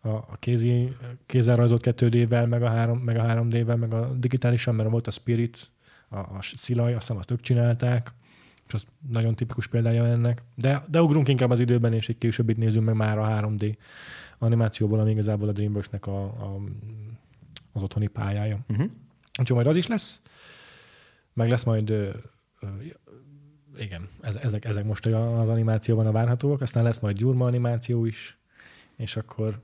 a, 0.07 0.09
a 0.09 0.37
kézi, 0.39 0.95
kézzel 1.25 1.55
rajzolt 1.55 1.83
2D-vel, 1.85 2.47
meg 2.49 2.63
a, 2.63 2.69
3, 2.69 2.97
meg 2.97 3.17
a 3.17 3.23
3D-vel, 3.23 3.77
meg 3.77 3.93
a 3.93 4.13
digitálisan, 4.13 4.75
mert 4.75 4.89
volt 4.89 5.07
a 5.07 5.11
Spirit, 5.11 5.69
a, 6.15 6.19
a 6.19 6.41
Szilaj, 6.41 6.93
azt 6.93 7.01
hiszem 7.01 7.17
azt 7.17 7.31
ők 7.31 7.41
csinálták, 7.41 8.13
és 8.67 8.73
az 8.73 8.85
nagyon 9.09 9.35
tipikus 9.35 9.67
példája 9.67 10.05
ennek. 10.05 10.43
De, 10.55 10.85
de 10.87 11.01
ugrunk 11.01 11.27
inkább 11.27 11.49
az 11.49 11.59
időben, 11.59 11.93
és 11.93 12.09
egy 12.09 12.17
későbbit 12.17 12.57
nézzünk 12.57 12.85
meg 12.85 12.95
már 12.95 13.17
a 13.17 13.41
3D 13.41 13.75
animációból, 14.37 14.99
ami 14.99 15.11
igazából 15.11 15.49
a 15.49 15.51
DreamWorks-nek 15.51 16.07
a, 16.07 16.23
a, 16.23 16.61
az 17.71 17.83
otthoni 17.83 18.07
pályája. 18.07 18.59
Uh-huh. 18.67 18.89
Úgyhogy 19.39 19.55
majd 19.55 19.67
az 19.67 19.75
is 19.75 19.87
lesz. 19.87 20.21
Meg 21.33 21.49
lesz 21.49 21.63
majd, 21.63 21.89
ö, 21.89 22.09
ö, 22.59 22.67
igen, 23.77 24.09
ez- 24.21 24.35
ezek, 24.35 24.65
ezek 24.65 24.85
most 24.85 25.05
az 25.05 25.49
animációban 25.49 26.07
a 26.07 26.11
várhatóak, 26.11 26.61
aztán 26.61 26.83
lesz 26.83 26.99
majd 26.99 27.17
gyurma 27.17 27.45
animáció 27.45 28.05
is, 28.05 28.37
és 28.95 29.15
akkor 29.15 29.59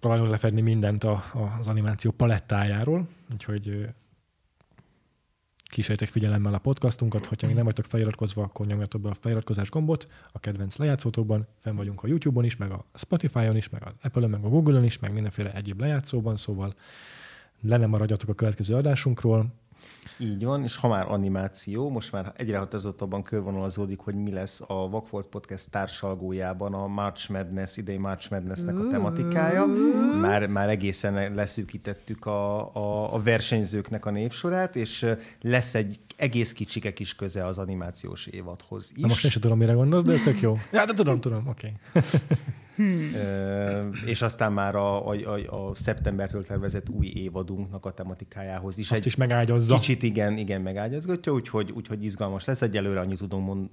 próbálunk 0.00 0.30
lefedni 0.30 0.60
mindent 0.60 1.04
a, 1.04 1.12
a, 1.12 1.56
az 1.58 1.68
animáció 1.68 2.10
palettájáról, 2.10 3.08
úgyhogy 3.32 3.88
kísérjétek 5.68 6.08
figyelemmel 6.08 6.54
a 6.54 6.58
podcastunkat, 6.58 7.26
hogyha 7.26 7.46
még 7.46 7.56
nem 7.56 7.64
vagytok 7.64 7.84
feliratkozva, 7.84 8.42
akkor 8.42 8.66
nyomjatok 8.66 9.00
be 9.00 9.08
a 9.08 9.14
feliratkozás 9.14 9.70
gombot 9.70 10.08
a 10.32 10.38
kedvenc 10.38 10.76
lejátszótokban, 10.76 11.46
fenn 11.60 11.76
vagyunk 11.76 12.02
a 12.02 12.06
YouTube-on 12.06 12.44
is, 12.44 12.56
meg 12.56 12.70
a 12.70 12.84
Spotify-on 12.94 13.56
is, 13.56 13.68
meg 13.68 13.82
az 13.84 13.92
Apple-on, 14.02 14.30
meg 14.30 14.44
a 14.44 14.48
Google-on 14.48 14.84
is, 14.84 14.98
meg 14.98 15.12
mindenféle 15.12 15.52
egyéb 15.52 15.80
lejátszóban, 15.80 16.36
szóval 16.36 16.74
le 17.60 17.76
nem 17.76 17.90
maradjatok 17.90 18.28
a 18.28 18.34
következő 18.34 18.74
adásunkról. 18.74 19.46
Így 20.18 20.44
van, 20.44 20.62
és 20.62 20.76
ha 20.76 20.88
már 20.88 21.10
animáció, 21.10 21.90
most 21.90 22.12
már 22.12 22.32
egyre 22.36 22.58
határozottabban 22.58 23.22
körvonalazódik, 23.22 23.98
hogy 23.98 24.14
mi 24.14 24.32
lesz 24.32 24.62
a 24.66 24.88
Vakfolt 24.88 25.26
Podcast 25.26 25.70
társalgójában 25.70 26.74
a 26.74 26.86
March 26.86 27.30
Madness, 27.30 27.76
idei 27.76 27.96
March 27.96 28.30
Madnessnek 28.30 28.78
a 28.78 28.86
tematikája. 28.86 29.66
Már, 30.20 30.46
már 30.46 30.68
egészen 30.68 31.34
leszűkítettük 31.34 32.26
a, 32.26 32.74
a, 32.74 33.14
a 33.14 33.22
versenyzőknek 33.22 34.06
a 34.06 34.10
névsorát, 34.10 34.76
és 34.76 35.06
lesz 35.40 35.74
egy 35.74 36.00
egész 36.16 36.52
kicsike 36.52 36.92
kis 36.92 37.14
köze 37.14 37.46
az 37.46 37.58
animációs 37.58 38.26
évadhoz 38.26 38.90
is. 38.94 39.02
Na 39.02 39.06
most 39.06 39.24
én 39.24 39.30
sem 39.30 39.40
tudom, 39.40 39.58
mire 39.58 39.72
gondolsz, 39.72 40.04
de 40.04 40.12
ez 40.12 40.20
tök 40.20 40.40
jó. 40.40 40.58
Ja, 40.72 40.84
de 40.84 40.92
tudom, 40.92 41.20
tudom, 41.20 41.46
oké. 41.46 41.72
Okay. 41.94 42.02
Ö, 42.78 43.88
és 44.04 44.22
aztán 44.22 44.52
már 44.52 44.74
a, 44.74 45.08
a, 45.08 45.14
a, 45.14 45.68
a 45.68 45.74
szeptembertől 45.74 46.44
tervezett 46.44 46.88
új 46.88 47.06
évadunknak 47.06 47.84
a 47.84 47.90
tematikájához 47.90 48.78
is. 48.78 48.90
Azt 48.90 49.06
is 49.06 49.16
megágyazza. 49.16 49.74
Kicsit 49.74 50.02
igen, 50.02 50.36
igen 50.36 50.60
megágyazgatja, 50.60 51.32
úgyhogy, 51.32 51.70
úgyhogy 51.70 52.04
izgalmas 52.04 52.44
lesz. 52.44 52.62
Egyelőre 52.62 53.00
annyit 53.00 53.18
tudunk 53.18 53.46
mond, 53.46 53.68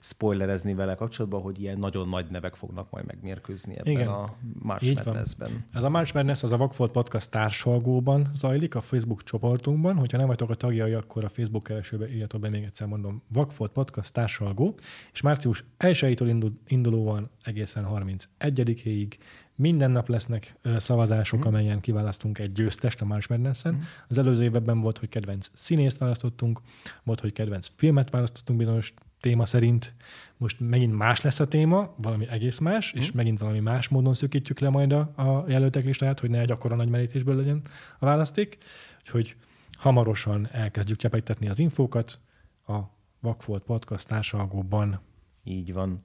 spoilerezni 0.00 0.74
vele 0.74 0.94
kapcsolatban, 0.94 1.40
hogy 1.40 1.60
ilyen 1.60 1.78
nagyon 1.78 2.08
nagy 2.08 2.26
nevek 2.30 2.54
fognak 2.54 2.90
majd 2.90 3.06
megmérkőzni 3.06 3.78
ebben 3.78 3.92
Igen. 3.92 4.08
a 4.08 4.34
March. 4.58 5.04
Madness-ben. 5.04 5.64
Ez 5.72 5.82
a 5.82 5.88
March 5.88 6.14
Madness 6.14 6.42
az 6.42 6.52
a 6.52 6.56
Vagfolt 6.56 6.90
Podcast 6.90 7.30
társalgóban 7.30 8.30
zajlik, 8.34 8.74
a 8.74 8.80
Facebook 8.80 9.22
csoportunkban. 9.22 9.96
Hogyha 9.96 10.18
nem 10.18 10.26
vagytok 10.26 10.50
a 10.50 10.54
tagjai, 10.54 10.92
akkor 10.92 11.24
a 11.24 11.28
Facebook 11.28 11.62
keresőbe 11.62 12.08
írjatok 12.08 12.40
be, 12.40 12.48
még 12.48 12.62
egyszer 12.62 12.86
mondom, 12.86 13.22
Vagfolt 13.28 13.72
Podcast 13.72 14.12
társalgó, 14.12 14.74
és 15.12 15.20
március 15.20 15.64
1-től 15.78 16.26
indul, 16.28 16.52
indulóan 16.66 17.30
egészen 17.42 17.86
31-ig 17.90 19.12
minden 19.56 19.90
nap 19.90 20.08
lesznek 20.08 20.56
szavazások, 20.76 21.44
mm. 21.44 21.48
amelyen 21.48 21.80
kiválasztunk 21.80 22.38
egy 22.38 22.52
győztest 22.52 23.00
a 23.00 23.04
March 23.04 23.30
Madness-en. 23.30 23.74
Mm. 23.74 23.78
Az 24.08 24.18
előző 24.18 24.42
években 24.42 24.80
volt, 24.80 24.98
hogy 24.98 25.08
kedvenc 25.08 25.50
színészt 25.52 25.98
választottunk, 25.98 26.60
volt, 27.02 27.20
hogy 27.20 27.32
kedvenc 27.32 27.70
filmet 27.76 28.10
választottunk 28.10 28.58
bizonyos 28.58 28.94
téma 29.26 29.46
szerint. 29.46 29.94
Most 30.36 30.60
megint 30.60 30.96
más 30.96 31.20
lesz 31.20 31.40
a 31.40 31.48
téma, 31.48 31.94
valami 31.96 32.28
egész 32.28 32.58
más, 32.58 32.92
mm. 32.96 33.00
és 33.00 33.12
megint 33.12 33.38
valami 33.38 33.60
más 33.60 33.88
módon 33.88 34.14
szökítjük 34.14 34.58
le 34.58 34.68
majd 34.68 34.92
a, 34.92 34.98
a 35.16 35.44
jelöltek 35.48 35.84
listáját, 35.84 36.20
hogy 36.20 36.30
ne 36.30 36.40
egy 36.40 36.50
akkora 36.50 36.74
nagy 36.74 36.88
merítésből 36.88 37.36
legyen 37.36 37.62
a 37.98 38.04
választék. 38.04 38.58
Úgyhogy 39.00 39.36
hamarosan 39.76 40.48
elkezdjük 40.52 40.98
csepegtetni 40.98 41.48
az 41.48 41.58
infókat 41.58 42.18
a 42.66 42.78
Vakfolt 43.20 43.62
Podcast 43.62 44.08
társalgóban. 44.08 45.00
Így 45.44 45.72
van. 45.72 46.04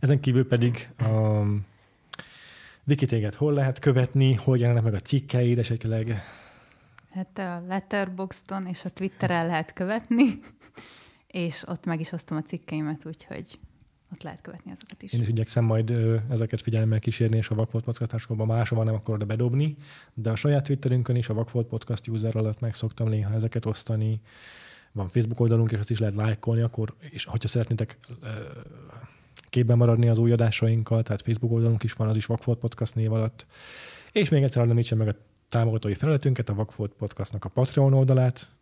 Ezen 0.00 0.20
kívül 0.20 0.48
pedig 0.48 0.88
a 0.98 1.42
Viki 2.84 3.06
téged 3.06 3.34
hol 3.34 3.52
lehet 3.52 3.78
követni, 3.78 4.34
hol 4.34 4.58
jelennek 4.58 4.82
meg 4.82 4.94
a 4.94 5.00
cikkeid 5.00 5.58
esetleg. 5.58 6.22
Hát 7.10 7.38
a 7.38 7.62
Letterboxdon 7.68 8.66
és 8.66 8.84
a 8.84 8.90
Twitteren 8.90 9.46
lehet 9.46 9.72
követni, 9.72 10.40
és 11.32 11.66
ott 11.66 11.86
meg 11.86 12.00
is 12.00 12.12
osztom 12.12 12.36
a 12.36 12.42
cikkeimet, 12.42 13.04
úgyhogy 13.06 13.58
ott 14.12 14.22
lehet 14.22 14.40
követni 14.40 14.70
azokat 14.70 15.02
is. 15.02 15.12
Én 15.12 15.20
is 15.20 15.28
igyekszem 15.28 15.64
majd 15.64 15.90
ö, 15.90 16.16
ezeket 16.28 16.60
figyelemmel 16.60 16.98
kísérni, 16.98 17.36
és 17.36 17.48
a 17.48 17.54
Vakfolt 17.54 17.84
Podcastásokban 17.84 18.46
máshova 18.46 18.84
nem 18.84 18.94
akarod 18.94 19.26
bedobni, 19.26 19.76
de 20.14 20.30
a 20.30 20.34
saját 20.34 20.64
Twitterünkön 20.64 21.16
is 21.16 21.28
a 21.28 21.34
Vakfolt 21.34 21.66
Podcast 21.66 22.08
user 22.08 22.36
alatt 22.36 22.60
meg 22.60 22.74
szoktam 22.74 23.08
néha 23.08 23.34
ezeket 23.34 23.66
osztani. 23.66 24.20
Van 24.92 25.08
Facebook 25.08 25.40
oldalunk, 25.40 25.72
és 25.72 25.78
azt 25.78 25.90
is 25.90 25.98
lehet 25.98 26.14
lájkolni, 26.14 26.60
akkor, 26.60 26.94
és 27.10 27.24
hogyha 27.24 27.48
szeretnétek 27.48 27.98
ö, 28.22 28.28
képben 29.50 29.76
maradni 29.76 30.08
az 30.08 30.18
új 30.18 30.32
adásainkkal, 30.32 31.02
tehát 31.02 31.22
Facebook 31.22 31.52
oldalunk 31.52 31.82
is 31.82 31.92
van, 31.92 32.08
az 32.08 32.16
is 32.16 32.26
Vakfolt 32.26 32.58
Podcast 32.58 32.94
név 32.94 33.12
alatt. 33.12 33.46
És 34.12 34.28
még 34.28 34.42
egyszer 34.42 34.68
említsem 34.68 34.98
meg 34.98 35.08
a 35.08 35.14
támogatói 35.48 35.94
felületünket, 35.94 36.48
a 36.48 36.54
Vakfolt 36.54 36.92
Podcastnak 36.92 37.44
a 37.44 37.48
Patreon 37.48 37.92
oldalát. 37.92 38.57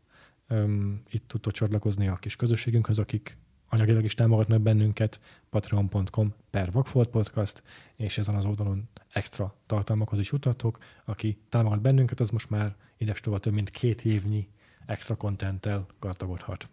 Öm, 0.48 1.02
itt 1.10 1.28
tudtok 1.28 1.52
csatlakozni 1.52 2.08
a 2.08 2.14
kis 2.14 2.36
közösségünkhöz, 2.36 2.98
akik 2.98 3.38
anyagilag 3.68 4.04
is 4.04 4.14
támogatnak 4.14 4.60
bennünket, 4.60 5.20
patreon.com 5.50 6.34
per 6.50 6.72
Vakfolt 6.72 7.08
Podcast, 7.08 7.62
és 7.96 8.18
ezen 8.18 8.34
az 8.34 8.44
oldalon 8.44 8.88
extra 9.12 9.54
tartalmakhoz 9.66 10.18
is 10.18 10.30
jutatok. 10.30 10.78
Aki 11.04 11.38
támogat 11.48 11.80
bennünket, 11.80 12.20
az 12.20 12.30
most 12.30 12.50
már 12.50 12.76
ides 12.96 13.20
több 13.20 13.52
mint 13.52 13.70
két 13.70 14.04
évnyi 14.04 14.48
extra 14.86 15.16
kontenttel 15.16 15.86
gazdagodhat. 15.98 16.68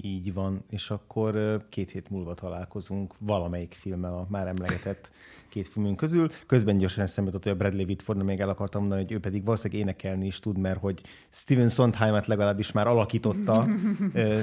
Így 0.00 0.34
van, 0.34 0.64
és 0.70 0.90
akkor 0.90 1.62
két 1.68 1.90
hét 1.90 2.10
múlva 2.10 2.34
találkozunk 2.34 3.14
valamelyik 3.18 3.76
filmmel 3.80 4.14
a 4.14 4.26
már 4.30 4.46
emlegetett 4.46 5.10
két 5.48 5.68
filmünk 5.68 5.96
közül. 5.96 6.30
Közben 6.46 6.78
gyorsan 6.78 7.04
eszembe 7.04 7.30
jutott, 7.30 7.44
hogy 7.44 7.52
a 7.52 7.56
Bradley 7.56 7.84
Whitford, 7.84 8.24
még 8.24 8.40
el 8.40 8.48
akartam 8.48 8.80
mondani, 8.80 9.02
hogy 9.02 9.12
ő 9.12 9.20
pedig 9.20 9.44
valószínűleg 9.44 9.82
énekelni 9.82 10.26
is 10.26 10.38
tud, 10.38 10.58
mert 10.58 10.80
hogy 10.80 11.00
Steven 11.30 11.68
Sondheimet 11.68 12.26
legalábbis 12.26 12.72
már 12.72 12.86
alakította 12.86 13.66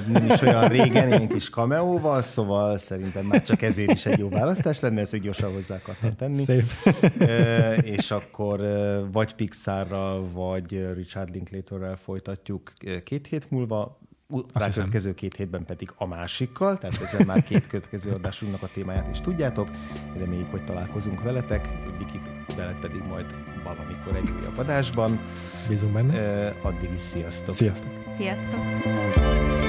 nem 0.08 0.26
is 0.30 0.40
olyan 0.40 0.68
régen, 0.68 1.08
ilyen 1.08 1.28
kis 1.28 1.50
cameóval, 1.50 2.22
szóval 2.22 2.78
szerintem 2.78 3.26
már 3.26 3.42
csak 3.42 3.62
ezért 3.62 3.92
is 3.92 4.06
egy 4.06 4.18
jó 4.18 4.28
választás 4.28 4.80
lenne, 4.80 5.00
ezt 5.00 5.16
gyorsan 5.16 5.52
hozzá 5.52 5.74
akartam 5.74 6.16
tenni. 6.16 6.44
Szép. 6.44 6.64
és 7.96 8.10
akkor 8.10 8.60
vagy 9.12 9.34
Pixarral, 9.34 10.28
vagy 10.32 10.92
Richard 10.94 11.30
Linklaterrel 11.34 11.96
folytatjuk 11.96 12.72
két 13.04 13.26
hét 13.26 13.50
múlva, 13.50 13.98
a 14.52 14.58
következő 14.58 15.14
két 15.14 15.36
hétben 15.36 15.64
pedig 15.64 15.90
a 15.96 16.06
másikkal, 16.06 16.78
tehát 16.78 17.00
ezzel 17.02 17.24
már 17.24 17.42
két 17.44 17.66
következő 17.66 18.12
adásunknak 18.12 18.62
a 18.62 18.68
témáját 18.72 19.08
is 19.10 19.20
tudjátok. 19.20 19.68
Reméljük, 20.16 20.50
hogy 20.50 20.64
találkozunk 20.64 21.22
veletek, 21.22 21.68
Viki 21.98 22.20
veled 22.56 22.80
pedig 22.80 23.02
majd 23.08 23.34
valamikor 23.64 24.16
egy 24.16 24.34
újabb 24.40 24.58
adásban. 24.58 25.20
Bízunk 25.68 25.92
benne. 25.92 26.48
Addig 26.62 26.90
is 26.94 27.02
sziasztok! 27.02 27.54
Sziasztok! 27.54 27.90
Sziasztok! 28.18 29.63